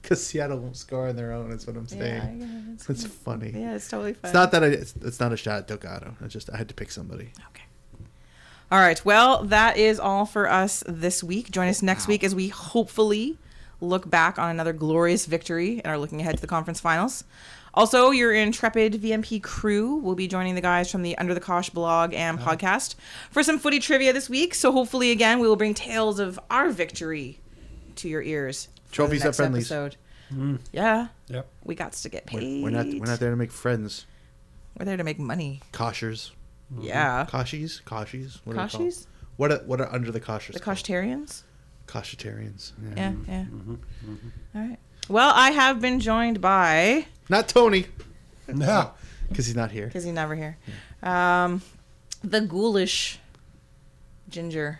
Because 0.01 0.25
Seattle 0.25 0.59
won't 0.59 0.77
score 0.77 1.09
on 1.09 1.17
their 1.17 1.33
own, 1.33 1.51
is 1.51 1.67
what 1.67 1.75
I'm 1.75 1.85
saying. 1.85 2.39
Yeah, 2.39 2.73
it's, 2.75 2.89
It's 2.89 3.05
funny. 3.05 3.51
yeah, 3.53 3.75
it's 3.75 3.89
totally 3.89 4.13
fine. 4.13 4.29
It's 4.29 4.33
not 4.33 4.51
that 4.53 4.63
I, 4.63 4.67
it's, 4.67 4.95
it's 5.01 5.19
not 5.19 5.33
a 5.33 5.37
shot 5.37 5.57
at 5.57 5.67
Delgado. 5.67 6.15
I 6.23 6.27
just 6.27 6.49
I 6.49 6.55
had 6.55 6.69
to 6.69 6.73
pick 6.73 6.91
somebody. 6.91 7.31
Okay. 7.49 7.63
All 8.71 8.79
right. 8.79 9.03
Well, 9.03 9.43
that 9.43 9.75
is 9.75 9.99
all 9.99 10.25
for 10.25 10.49
us 10.49 10.81
this 10.87 11.21
week. 11.25 11.51
Join 11.51 11.67
us 11.67 11.81
next 11.81 12.07
week 12.07 12.23
as 12.23 12.33
we 12.33 12.47
hopefully 12.47 13.37
look 13.81 14.09
back 14.09 14.39
on 14.39 14.49
another 14.49 14.71
glorious 14.71 15.25
victory 15.25 15.79
and 15.83 15.87
are 15.87 15.97
looking 15.97 16.21
ahead 16.21 16.35
to 16.35 16.41
the 16.41 16.47
conference 16.47 16.79
finals. 16.79 17.25
Also, 17.77 18.09
your 18.09 18.33
intrepid 18.33 18.93
VMP 18.93 19.41
crew 19.43 19.97
will 19.97 20.15
be 20.15 20.27
joining 20.27 20.55
the 20.55 20.61
guys 20.61 20.91
from 20.91 21.03
the 21.03 21.15
Under 21.19 21.35
the 21.35 21.39
Kosh 21.39 21.69
blog 21.69 22.11
and 22.11 22.39
uh-huh. 22.39 22.55
podcast 22.55 22.95
for 23.29 23.43
some 23.43 23.59
footy 23.59 23.77
trivia 23.79 24.11
this 24.13 24.27
week. 24.27 24.55
So 24.55 24.71
hopefully, 24.71 25.11
again, 25.11 25.37
we 25.37 25.47
will 25.47 25.55
bring 25.55 25.75
tales 25.75 26.19
of 26.19 26.39
our 26.49 26.71
victory 26.71 27.39
to 27.97 28.09
your 28.09 28.23
ears. 28.23 28.65
for 28.65 28.71
the 28.89 28.95
Trophies 28.95 29.21
at 29.21 29.25
next 29.25 29.37
friendlies. 29.37 29.71
episode. 29.71 29.95
Mm. 30.33 30.59
Yeah, 30.73 31.09
Yep. 31.27 31.47
we 31.65 31.75
got 31.75 31.93
to 31.93 32.09
get 32.09 32.27
We're, 32.33 32.39
paid. 32.39 32.63
we're 32.63 32.69
not 32.71 32.87
we're 32.87 33.05
not 33.05 33.19
there 33.19 33.29
to 33.29 33.35
make 33.35 33.51
friends. 33.51 34.07
We're 34.79 34.85
there 34.85 34.97
to 34.97 35.03
make 35.03 35.19
money. 35.19 35.61
Koshers, 35.71 36.31
mm-hmm. 36.73 36.81
Yeah, 36.81 37.27
Koshies, 37.29 37.83
Koshies. 37.83 38.39
What 38.43 38.57
are 38.57 38.67
they 38.67 38.91
What 39.35 39.51
are, 39.51 39.57
what 39.67 39.81
are 39.81 39.93
under 39.93 40.11
the 40.11 40.19
Koshers? 40.19 40.53
the 40.53 40.59
called? 40.59 40.77
Koshtarians. 40.77 41.43
Koshitarians. 41.85 42.73
Yeah, 42.95 43.13
yeah. 43.27 43.43
Mm-hmm. 43.43 43.73
Mm-hmm. 43.73 44.57
All 44.57 44.61
right. 44.67 44.79
Well, 45.09 45.31
I 45.35 45.51
have 45.51 45.79
been 45.81 45.99
joined 45.99 46.41
by 46.41 47.05
Not 47.29 47.47
Tony, 47.47 47.87
No. 48.47 48.91
because 49.29 49.45
he's 49.47 49.55
not 49.55 49.71
here. 49.71 49.87
because 49.87 50.03
he's 50.03 50.13
never 50.13 50.35
here. 50.35 50.57
Um, 51.03 51.61
the 52.23 52.41
ghoulish 52.41 53.19
ginger 54.29 54.79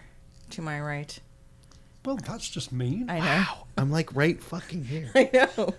to 0.52 0.62
my 0.62 0.80
right. 0.82 1.18
Well, 2.06 2.18
that's 2.18 2.50
just 2.50 2.72
mean. 2.72 3.10
I 3.10 3.20
know. 3.20 3.68
I'm 3.78 3.92
like 3.92 4.16
right 4.16 4.42
fucking 4.42 4.86
here. 4.86 5.12
I 5.16 5.30
know. 5.34 5.74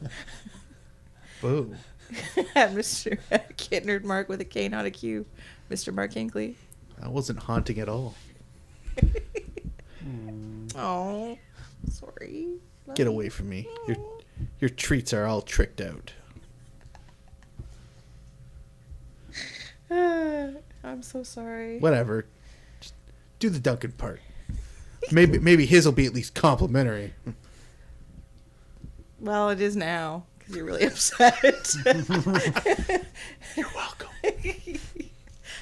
Boo. 1.41 1.75
Mr. 2.55 3.19
Kid 3.57 3.85
Nerd 3.85 4.05
Mark 4.05 4.29
with 4.29 4.41
a 4.41 4.45
K, 4.45 4.69
not 4.69 4.87
a 4.87 4.91
Q. 4.91 5.27
Mr. 5.70 5.93
Mark 5.93 6.12
Hinkley. 6.12 6.55
That 7.01 7.11
wasn't 7.12 7.39
haunting 7.41 7.79
at 7.81 7.89
all. 7.89 8.15
Oh, 10.77 11.39
sorry. 11.91 12.49
Get 12.95 13.07
away 13.07 13.29
from 13.29 13.49
me. 13.51 13.69
Your 13.87 13.97
your 14.60 14.69
treats 14.70 15.12
are 15.12 15.24
all 15.27 15.40
tricked 15.43 15.81
out. 15.81 16.12
I'm 19.90 21.02
so 21.02 21.23
sorry. 21.23 21.78
Whatever. 21.78 22.27
Just 22.81 22.94
do 23.39 23.48
the 23.51 23.59
Duncan 23.59 23.93
part. 23.93 24.20
Maybe 25.10 25.39
maybe 25.39 25.65
his 25.65 25.85
will 25.85 25.93
be 25.93 26.06
at 26.06 26.12
least 26.15 26.35
complimentary. 26.35 27.15
Well, 29.20 29.51
it 29.51 29.60
is 29.60 29.77
now 29.77 30.24
because 30.39 30.56
you're 30.56 30.65
really 30.65 30.85
upset. 30.86 31.74
You're 33.56 33.66
welcome. 33.74 34.09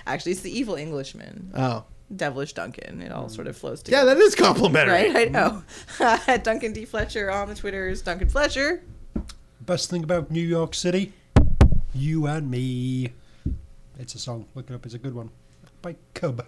Actually, 0.06 0.32
it's 0.32 0.40
the 0.42 0.56
evil 0.56 0.74
Englishman, 0.74 1.52
Oh. 1.56 1.84
Devilish 2.14 2.52
Duncan. 2.52 3.00
It 3.00 3.12
all 3.12 3.28
sort 3.28 3.46
of 3.46 3.56
flows 3.56 3.82
together. 3.82 4.08
Yeah, 4.08 4.14
that 4.14 4.20
is 4.20 4.34
complimentary. 4.34 5.12
Right, 5.12 5.16
I 5.16 5.24
know. 5.24 5.62
Duncan 6.42 6.72
D. 6.72 6.84
Fletcher 6.84 7.30
on 7.30 7.48
the 7.48 7.54
Twitters. 7.54 8.02
Duncan 8.02 8.28
Fletcher. 8.28 8.82
Best 9.60 9.90
thing 9.90 10.04
about 10.04 10.30
New 10.30 10.44
York 10.44 10.74
City, 10.74 11.12
you 11.94 12.26
and 12.26 12.50
me. 12.50 13.12
It's 13.98 14.14
a 14.14 14.18
song. 14.18 14.46
Look 14.54 14.70
it 14.70 14.74
up. 14.74 14.84
It's 14.84 14.94
a 14.94 14.98
good 14.98 15.14
one. 15.14 15.30
By 15.82 15.96
Cub. 16.14 16.44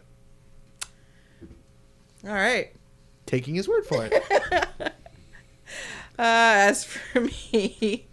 All 2.24 2.32
right. 2.32 2.72
Taking 3.26 3.54
his 3.54 3.68
word 3.68 3.84
for 3.86 4.06
it. 4.06 4.92
Uh, 6.18 6.66
as 6.66 6.82
for 6.82 7.20
me, 7.52 8.04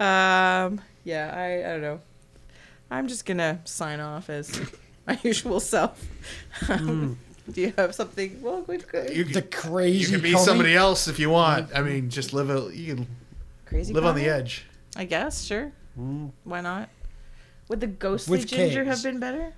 um, 0.00 0.80
yeah, 1.04 1.34
I, 1.36 1.68
I 1.68 1.72
don't 1.72 1.82
know. 1.82 2.00
I'm 2.90 3.08
just 3.08 3.26
gonna 3.26 3.60
sign 3.64 4.00
off 4.00 4.30
as 4.30 4.58
my 5.06 5.18
usual 5.22 5.60
self. 5.60 6.04
Um, 6.68 6.78
hmm. 7.46 7.52
Do 7.52 7.60
you 7.60 7.72
have 7.76 7.94
something? 7.94 8.42
Well, 8.42 8.62
good, 8.62 8.88
good. 8.88 9.16
You, 9.16 9.24
The 9.24 9.40
you 9.88 10.06
can 10.08 10.20
be 10.20 10.32
Connie. 10.32 10.44
somebody 10.44 10.74
else 10.74 11.06
if 11.06 11.18
you 11.18 11.30
want. 11.30 11.72
I 11.72 11.80
hmm. 11.80 11.86
mean, 11.86 12.10
just 12.10 12.32
live 12.32 12.50
a 12.50 12.74
you 12.74 12.94
can 12.94 13.06
Crazy. 13.66 13.92
live 13.92 14.04
on 14.04 14.16
the 14.16 14.28
edge. 14.28 14.66
I 14.96 15.04
guess. 15.04 15.44
Sure. 15.44 15.72
Hmm. 15.94 16.28
Why 16.44 16.60
not? 16.60 16.88
Would 17.68 17.80
the 17.80 17.86
ghostly 17.86 18.38
With 18.38 18.48
ginger 18.48 18.84
Ks. 18.84 18.88
have 18.88 19.02
been 19.02 19.20
better? 19.20 19.52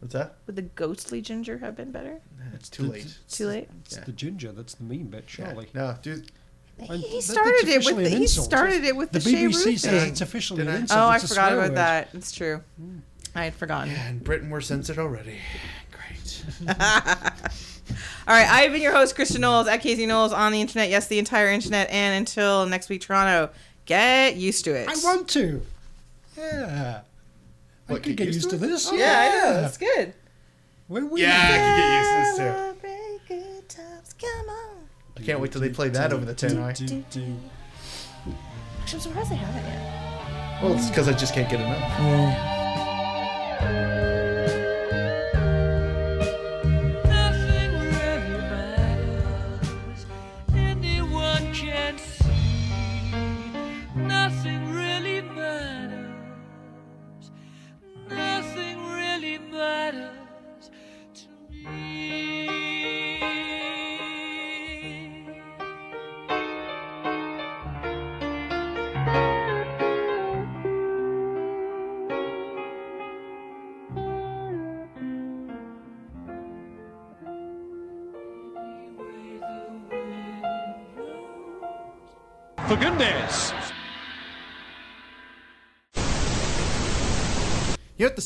What's 0.00 0.14
that? 0.14 0.36
Would 0.46 0.56
the 0.56 0.62
ghostly 0.62 1.20
ginger 1.20 1.58
have 1.58 1.76
been 1.76 1.92
better? 1.92 2.20
It's 2.54 2.70
too 2.70 2.84
late. 2.84 3.18
Too 3.28 3.48
late. 3.48 3.68
It's 3.84 3.98
the 3.98 4.12
ginger. 4.12 4.52
That's 4.52 4.74
the 4.74 4.84
mean 4.84 5.08
bit, 5.08 5.24
surely. 5.26 5.68
No, 5.74 5.94
dude. 6.02 6.30
He 6.78 7.20
started 7.20 7.68
it 7.68 7.84
with 7.84 7.96
the, 7.96 8.08
he 8.08 8.26
started 8.26 8.84
it 8.84 8.96
with 8.96 9.12
the, 9.12 9.18
The 9.18 9.30
BBC 9.30 9.42
Roof 9.66 9.78
says 9.78 9.82
thing. 9.84 10.08
it's 10.10 10.22
officially 10.22 10.64
Did 10.64 10.68
an 10.74 10.80
insult. 10.82 10.98
Oh, 10.98 11.08
I 11.08 11.16
It's 11.16 11.24
a 11.24 11.28
forgot 11.28 11.52
about 11.52 11.68
word. 11.68 11.76
that. 11.76 12.08
It's 12.14 12.32
true. 12.32 12.62
I 13.34 13.44
had 13.44 13.54
forgotten. 13.54 13.90
Yeah, 13.92 14.08
in 14.08 14.18
Britain 14.18 14.50
we're 14.50 14.60
censored 14.60 14.98
already. 14.98 15.36
Great. 15.92 16.44
All 18.28 18.34
right, 18.36 18.48
I've 18.48 18.72
been 18.72 18.82
your 18.82 18.92
host, 18.92 19.16
Kristin 19.16 19.40
Knowles 19.40 19.66
at 19.66 19.80
Casey 19.80 20.06
Knowles 20.06 20.32
on 20.32 20.52
the 20.52 20.60
internet. 20.60 20.88
Yes, 20.90 21.06
the 21.08 21.18
entire 21.18 21.48
internet. 21.48 21.90
And 21.90 22.16
until 22.18 22.66
next 22.66 22.88
week, 22.88 23.00
Toronto, 23.02 23.50
get 23.86 24.36
used 24.36 24.64
to 24.64 24.74
it. 24.74 24.88
I 24.88 24.94
want 25.02 25.28
to. 25.30 25.62
Yeah. 26.36 27.00
I 27.88 27.92
What, 27.92 28.02
could 28.02 28.16
get 28.16 28.18
get 28.18 28.26
used 28.28 28.36
used 28.36 28.50
to 28.50 28.58
to 28.58 28.64
it? 28.64 28.68
this. 28.68 28.88
Oh, 28.90 28.94
yeah, 28.96 29.18
I 29.20 29.28
know. 29.52 29.60
That's 29.62 29.78
good. 29.78 30.14
Where 30.88 31.04
we 31.06 31.22
Yeah, 31.22 31.36
I 31.36 31.48
can 31.48 31.78
get 31.80 31.98
used 31.98 32.10
to 32.10 32.44
this 32.44 32.52
too. 32.52 32.58
Celebrate 32.58 33.20
good 33.28 33.68
times. 33.68 34.14
Come 34.20 34.48
on. 34.50 34.76
I 35.16 35.20
can't 35.22 35.40
wait 35.40 35.52
till 35.52 35.60
they 35.60 35.68
play 35.70 35.88
that 35.88 36.12
over 36.12 36.24
the 36.24 36.34
tannoy. 36.34 36.76
Do, 36.76 37.04
do. 37.10 37.36
Actually, 38.80 38.96
I'm 38.96 39.00
surprised 39.00 39.30
they 39.30 39.36
haven't 39.36 39.64
yet. 39.64 40.62
Well, 40.62 40.74
it's 40.74 40.88
because 40.88 41.08
I 41.08 41.12
just 41.12 41.34
can't 41.34 41.48
get 41.50 41.60
enough. 41.60 42.59
Nothing 43.60 44.19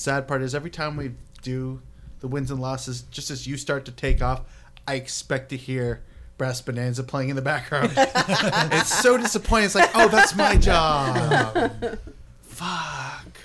sad 0.05 0.29
part 0.29 0.43
is? 0.43 0.55
Every 0.55 0.71
time 0.71 0.97
we 0.97 1.13
do 1.43 1.81
the 2.21 2.29
wins 2.29 2.51
and 2.51 2.61
losses, 2.61 3.03
just 3.11 3.31
as 3.31 3.47
you 3.47 3.57
start 3.57 3.87
to 3.87 3.93
take 3.93 4.23
off, 4.23 4.43
I 4.87 4.95
expect 4.95 5.49
to 5.49 5.57
hear 5.57 6.03
Brass 6.37 6.61
Bonanza 6.61 7.03
playing 7.03 7.31
in 7.31 7.37
the 7.37 7.43
background. 7.43 7.93
it's 7.97 8.93
so 9.03 9.17
disappointing. 9.17 9.67
It's 9.67 9.75
like, 9.75 9.91
oh, 9.95 10.09
that's 10.09 10.35
my 10.37 10.57
job. 10.59 11.99
Fuck. 12.43 13.39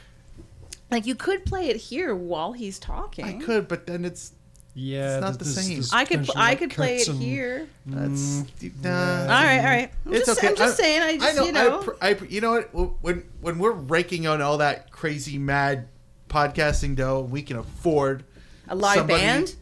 Like, 0.91 1.05
you 1.05 1.15
could 1.15 1.45
play 1.45 1.69
it 1.69 1.77
here 1.77 2.13
while 2.15 2.51
he's 2.53 2.77
talking. 2.79 3.25
I 3.25 3.33
could, 3.33 3.67
but 3.67 3.85
then 3.87 4.03
it's 4.05 4.33
Yeah, 4.73 5.15
It's 5.17 5.21
not 5.21 5.21
there's- 5.21 5.37
the 5.37 5.43
there's- 5.43 5.65
same. 5.67 5.75
there's 5.77 5.93
I 5.93 6.05
could, 6.05 6.29
I 6.35 6.55
could 6.55 6.71
play 6.71 6.97
it 6.97 7.07
and- 7.07 7.21
here. 7.21 7.67
Mm, 7.87 7.93
that's 7.95 8.83
nah. 8.83 8.89
All 9.21 9.27
right, 9.27 9.59
all 9.59 9.65
right. 9.65 9.91
I'm 10.05 10.13
It's 10.13 10.25
just, 10.25 10.39
okay. 10.39 10.49
I'm 10.49 10.55
just 10.55 10.79
I- 10.79 10.83
saying. 10.83 11.01
I 11.01 11.17
just, 11.17 11.31
I 11.31 11.35
know. 11.35 11.45
you 11.45 11.51
know. 11.53 11.79
I, 11.79 11.83
pr- 11.83 11.91
I, 12.01 12.13
pr- 12.15 12.25
you 12.25 12.41
know 12.41 12.51
what? 12.73 13.01
When 13.03 13.23
when 13.41 13.59
we're 13.59 13.71
raking 13.71 14.25
on 14.27 14.41
all 14.41 14.57
that 14.59 14.91
crazy 14.91 15.37
mad 15.37 15.87
podcasting 16.29 16.95
dough, 16.95 17.21
we 17.21 17.41
can 17.41 17.57
afford 17.57 18.23
A 18.67 18.75
live 18.75 18.99
somebody- 18.99 19.19
band? 19.21 19.55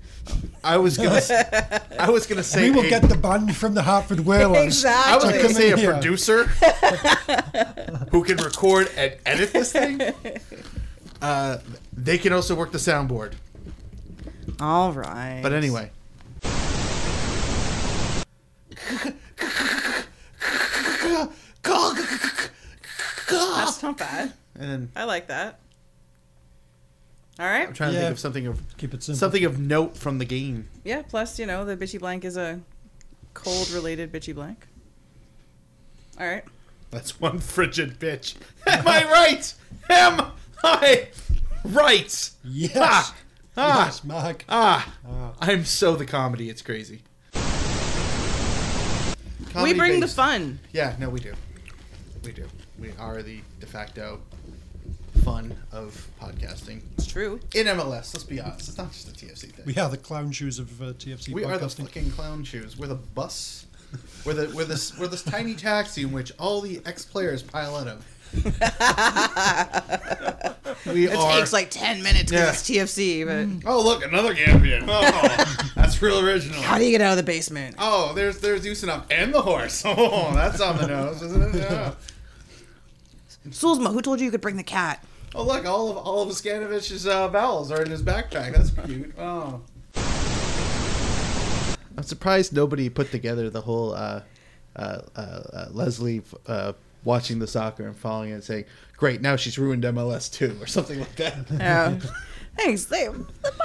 I 0.61 0.75
was 0.75 0.97
gonna. 0.97 1.15
s- 1.15 1.31
I 1.99 2.09
was 2.09 2.27
gonna 2.27 2.43
say. 2.43 2.69
we 2.69 2.75
will 2.75 2.85
a- 2.85 2.89
get 2.89 3.01
the 3.03 3.15
band 3.15 3.55
from 3.55 3.73
the 3.73 3.81
Hartford 3.81 4.19
Whalers. 4.19 4.61
Exactly. 4.65 5.13
I 5.13 5.15
was 5.15 5.23
gonna 5.23 5.41
come 5.41 5.53
say 5.53 5.67
in 5.69 5.73
a 5.75 5.77
here. 5.77 5.93
producer 5.93 6.43
who 8.11 8.23
can 8.25 8.35
record 8.37 8.91
and 8.97 9.15
edit 9.25 9.53
this 9.53 9.71
thing. 9.71 10.01
Uh, 11.19 11.57
they 11.93 12.19
can 12.19 12.31
also 12.31 12.53
work 12.53 12.71
the 12.71 12.77
soundboard. 12.77 13.33
All 14.59 14.93
right. 14.93 15.39
But 15.41 15.51
anyway. 15.51 15.89
That's 23.29 23.83
not 23.83 23.97
bad. 23.97 24.33
And 24.55 24.69
then 24.71 24.91
I 24.95 25.03
like 25.03 25.27
that. 25.27 25.59
All 27.39 27.45
right. 27.45 27.67
I'm 27.67 27.73
trying 27.73 27.91
to 27.91 27.95
Yeah. 27.97 28.01
think 28.05 28.13
of 28.13 28.19
something 28.19 28.47
of 28.47 28.77
Keep 28.77 28.95
it 28.95 29.03
simple. 29.03 29.19
something 29.19 29.45
of 29.45 29.59
note 29.59 29.95
from 29.95 30.17
the 30.17 30.25
game. 30.25 30.67
Yeah, 30.83 31.03
plus, 31.03 31.37
you 31.37 31.45
know, 31.45 31.65
the 31.65 31.77
bitchy 31.77 31.99
blank 31.99 32.25
is 32.25 32.35
a 32.35 32.61
cold 33.35 33.69
related 33.69 34.11
bitchy 34.11 34.33
blank. 34.33 34.65
All 36.19 36.25
right. 36.27 36.43
That's 36.89 37.19
one 37.19 37.39
frigid 37.39 37.99
bitch. 37.99 38.35
Am 38.65 38.87
I 38.87 39.03
right? 39.03 39.53
Am 39.89 40.31
I 40.63 41.07
right? 41.63 42.31
Yes. 42.43 42.71
Ah, 42.75 43.15
ah, 43.57 43.85
Yes, 43.85 44.03
Mark. 44.03 44.43
ah. 44.49 44.93
I'm 45.39 45.63
so 45.65 45.95
the 45.95 46.05
comedy. 46.05 46.49
It's 46.49 46.61
crazy. 46.63 47.03
we 47.35 47.41
Comedy 49.53 49.73
bring 49.73 49.99
the 49.99 50.05
based. 50.07 50.15
fun. 50.15 50.59
Yeah, 50.71 50.95
no, 50.99 51.09
we 51.09 51.19
do. 51.19 51.33
We 52.23 52.31
do. 52.31 52.45
We 52.79 52.91
are 52.99 53.21
the 53.21 53.41
de 53.59 53.65
facto 53.65 54.19
fun 55.27 55.53
of 55.73 56.07
podcasting 56.21 56.79
It's 56.97 57.05
true. 57.05 57.41
in 57.53 57.67
MLS. 57.67 58.13
Let's 58.13 58.23
be 58.23 58.39
honest. 58.39 58.69
It's 58.69 58.77
not 58.77 58.93
just 58.93 59.09
a 59.09 59.11
TFC 59.11 59.51
thing. 59.51 59.65
We 59.65 59.75
are 59.77 59.89
the 59.89 59.97
clown 59.97 60.31
shoes 60.31 60.57
of 60.57 60.81
uh, 60.81 60.93
TFC 60.93 61.33
We 61.33 61.43
are 61.43 61.57
the 61.57 61.67
fucking 61.67 62.11
clown 62.11 62.45
shoes. 62.45 62.77
We're 62.77 62.87
the 62.87 62.95
bus. 62.95 63.65
We're 64.25 64.35
the 64.35 64.55
we're 64.55 64.63
this 64.63 64.97
we're 64.97 65.07
this 65.07 65.23
tiny 65.23 65.53
taxi 65.55 66.03
in 66.03 66.13
which 66.13 66.31
all 66.39 66.61
the 66.61 66.81
ex 66.85 67.03
players 67.03 67.43
pile 67.43 67.75
out 67.75 67.87
of. 67.89 68.05
we 70.93 71.07
It 71.07 71.15
are. 71.15 71.37
takes 71.37 71.51
like 71.51 71.71
10 71.71 72.01
minutes 72.03 72.31
because 72.31 72.69
Yeah. 72.69 72.83
it's 72.83 72.93
TFC, 72.93 73.25
but 73.25 73.67
oh 73.69 73.81
look, 73.83 74.05
another 74.05 74.33
Gambian. 74.33 74.85
Oh, 74.87 75.69
that's 75.75 76.01
real 76.01 76.25
original. 76.25 76.61
how 76.61 76.77
do 76.77 76.85
you 76.85 76.91
get 76.91 77.01
out 77.01 77.11
of 77.11 77.17
the 77.17 77.23
basement? 77.23 77.75
Oh, 77.79 78.13
there's 78.13 78.39
there's 78.39 78.65
Usanov 78.65 79.03
and 79.11 79.33
the 79.33 79.41
horse. 79.41 79.83
Oh, 79.85 80.31
that's 80.33 80.61
on 80.61 80.77
the 80.77 80.87
nose, 80.87 81.21
isn't 81.21 81.55
it? 81.55 81.59
Yeah. 81.59 81.95
Sulzma, 83.49 83.93
who 83.93 84.01
told 84.01 84.19
you 84.19 84.25
you 84.25 84.31
could 84.31 84.41
bring 84.41 84.57
the 84.57 84.63
cat? 84.63 85.01
Oh 85.35 85.43
look, 85.43 85.65
all 85.65 85.89
of 85.91 85.97
all 85.97 86.21
of 86.21 86.29
Iskanovich's 86.29 87.05
uh, 87.05 87.27
vowels 87.27 87.71
are 87.71 87.81
in 87.83 87.91
his 87.91 88.01
backpack. 88.01 88.55
That's 88.55 88.71
cute. 88.71 89.13
Oh. 89.19 89.61
I'm 91.97 92.03
surprised 92.03 92.53
nobody 92.53 92.89
put 92.89 93.09
together 93.11 93.49
the 93.49 93.61
whole 93.61 93.93
uh, 93.93 94.21
uh, 94.75 95.01
uh, 95.15 95.19
uh, 95.19 95.65
Leslie 95.71 96.21
uh, 96.45 96.73
watching 97.03 97.39
the 97.39 97.47
soccer 97.47 97.87
and 97.87 97.95
following 97.95 98.29
it 98.29 98.33
and 98.33 98.43
saying, 98.43 98.65
"Great, 98.95 99.21
now 99.21 99.35
she's 99.35 99.57
ruined 99.57 99.83
MLS 99.83 100.31
too," 100.31 100.55
or 100.61 100.67
something 100.67 100.99
like 100.99 101.15
that. 101.15 101.49
Yeah. 101.51 101.99
Thanks. 102.57 102.85
They, 102.85 103.07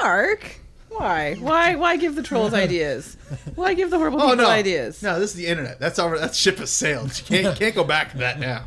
Mark. 0.01 0.61
Why? 0.89 1.35
Why? 1.35 1.75
Why 1.77 1.97
give 1.97 2.17
the 2.17 2.23
trolls 2.23 2.53
ideas? 2.53 3.17
Why 3.55 3.73
give 3.73 3.89
the 3.91 3.97
horrible 3.97 4.21
oh 4.21 4.31
people 4.31 4.45
no, 4.45 4.51
ideas? 4.51 5.03
no, 5.03 5.19
this 5.19 5.31
is 5.31 5.37
the 5.37 5.47
internet. 5.47 5.79
That's 5.81 5.99
our 5.99 6.19
that 6.19 6.35
ship 6.35 6.59
has 6.59 6.71
sailed. 6.71 7.19
You 7.19 7.25
can't 7.25 7.59
can't 7.59 7.75
go 7.75 7.85
back 7.85 8.13
to 8.13 8.19
that 8.19 8.39
now. 8.39 8.67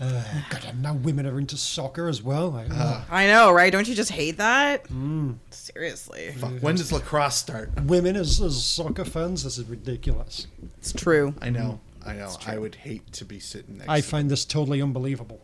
Uh, 0.00 0.22
God, 0.50 0.64
and 0.66 0.82
now 0.82 0.92
women 0.94 1.26
are 1.26 1.38
into 1.38 1.56
soccer 1.56 2.06
as 2.08 2.22
well. 2.22 2.50
Like, 2.50 2.66
oh, 2.70 3.04
I 3.10 3.26
know, 3.26 3.50
right? 3.50 3.72
Don't 3.72 3.88
you 3.88 3.94
just 3.94 4.10
hate 4.12 4.36
that? 4.36 4.84
Mm. 4.88 5.36
Seriously, 5.50 6.32
Fuck, 6.38 6.52
when 6.60 6.76
does 6.76 6.92
lacrosse 6.92 7.36
start? 7.36 7.70
women 7.84 8.14
as, 8.16 8.40
as 8.40 8.62
soccer 8.62 9.04
fans, 9.06 9.44
this 9.44 9.56
is 9.56 9.64
ridiculous. 9.64 10.46
it's 10.78 10.92
true. 10.92 11.34
I 11.40 11.48
know, 11.48 11.80
I 12.04 12.12
know. 12.12 12.36
I 12.46 12.58
would 12.58 12.74
hate 12.74 13.10
to 13.14 13.24
be 13.24 13.40
sitting 13.40 13.78
next. 13.78 13.88
I 13.88 14.00
to 14.00 14.06
find 14.06 14.30
this 14.30 14.44
totally 14.44 14.82
unbelievable. 14.82 15.40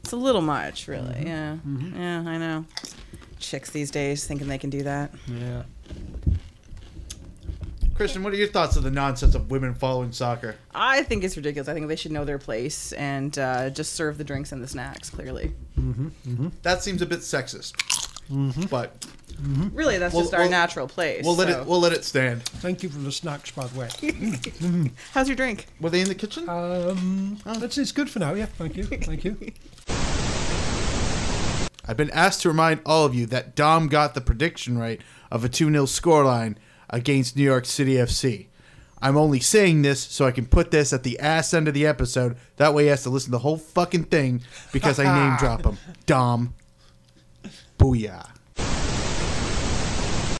It's 0.00 0.12
a 0.12 0.16
little 0.16 0.42
much, 0.42 0.88
really. 0.88 1.14
Mm-hmm. 1.14 1.96
Yeah, 1.96 2.22
yeah, 2.22 2.30
I 2.30 2.38
know. 2.38 2.64
Chicks 3.38 3.70
these 3.70 3.90
days 3.90 4.26
thinking 4.26 4.48
they 4.48 4.58
can 4.58 4.70
do 4.70 4.82
that. 4.84 5.10
Yeah. 5.26 5.64
Kristin, 7.94 8.22
what 8.24 8.32
are 8.32 8.36
your 8.36 8.48
thoughts 8.48 8.76
of 8.76 8.82
the 8.82 8.90
nonsense 8.90 9.36
of 9.36 9.50
women 9.52 9.72
following 9.74 10.10
soccer? 10.10 10.56
I 10.74 11.04
think 11.04 11.22
it's 11.22 11.36
ridiculous. 11.36 11.68
I 11.68 11.74
think 11.74 11.86
they 11.86 11.94
should 11.96 12.10
know 12.10 12.24
their 12.24 12.38
place 12.38 12.92
and 12.92 13.38
uh, 13.38 13.70
just 13.70 13.92
serve 13.92 14.18
the 14.18 14.24
drinks 14.24 14.50
and 14.50 14.60
the 14.62 14.66
snacks. 14.66 15.10
Clearly, 15.10 15.52
That 16.62 16.82
seems 16.82 17.02
a 17.02 17.06
bit 17.06 17.20
sexist, 17.20 17.72
but 18.68 19.06
really, 19.72 19.98
that's 19.98 20.12
Well- 20.12 20.24
just 20.24 20.34
our 20.34 20.40
well, 20.40 20.50
natural 20.50 20.88
place. 20.88 21.24
we'll 21.24 21.36
let 21.36 21.48
so- 21.48 21.60
it 21.60 21.66
we'll 21.68 21.78
let 21.80 21.92
it 21.92 22.04
stand. 22.04 22.42
Thank 22.42 22.82
you 22.82 22.88
for 22.88 22.98
the 22.98 23.12
snacks, 23.12 23.52
by 23.52 23.66
the 23.68 23.78
way. 23.78 24.90
How's 25.12 25.28
your 25.28 25.36
drink? 25.36 25.66
Were 25.80 25.90
they 25.90 26.00
in 26.00 26.08
the 26.08 26.14
kitchen? 26.16 26.48
Um, 26.48 27.38
that's 27.44 27.78
it's 27.78 27.92
good 27.92 28.10
for 28.10 28.18
now. 28.18 28.34
Yeah, 28.34 28.46
thank 28.46 28.76
you, 28.76 28.84
thank 28.84 29.24
you. 29.24 29.36
I've 31.86 31.96
been 31.98 32.10
asked 32.10 32.42
to 32.42 32.48
remind 32.48 32.80
all 32.84 33.04
of 33.04 33.14
you 33.14 33.26
that 33.26 33.54
Dom 33.54 33.86
got 33.86 34.14
the 34.14 34.20
prediction 34.20 34.78
right 34.78 35.00
of 35.30 35.44
a 35.44 35.48
2 35.48 35.70
0 35.70 35.84
scoreline 35.84 36.56
against 36.94 37.36
New 37.36 37.42
York 37.42 37.66
City 37.66 37.94
FC. 37.94 38.46
I'm 39.02 39.16
only 39.16 39.40
saying 39.40 39.82
this 39.82 40.00
so 40.00 40.26
I 40.26 40.30
can 40.30 40.46
put 40.46 40.70
this 40.70 40.92
at 40.92 41.02
the 41.02 41.18
ass 41.18 41.52
end 41.52 41.66
of 41.66 41.74
the 41.74 41.86
episode. 41.86 42.36
That 42.56 42.72
way 42.72 42.84
he 42.84 42.88
has 42.88 43.02
to 43.02 43.10
listen 43.10 43.26
to 43.26 43.32
the 43.32 43.38
whole 43.40 43.58
fucking 43.58 44.04
thing 44.04 44.42
because 44.72 45.00
I 45.00 45.04
name 45.04 45.36
drop 45.40 45.64
him. 45.64 45.76
Dom. 46.06 46.54
Booyah. 47.78 48.33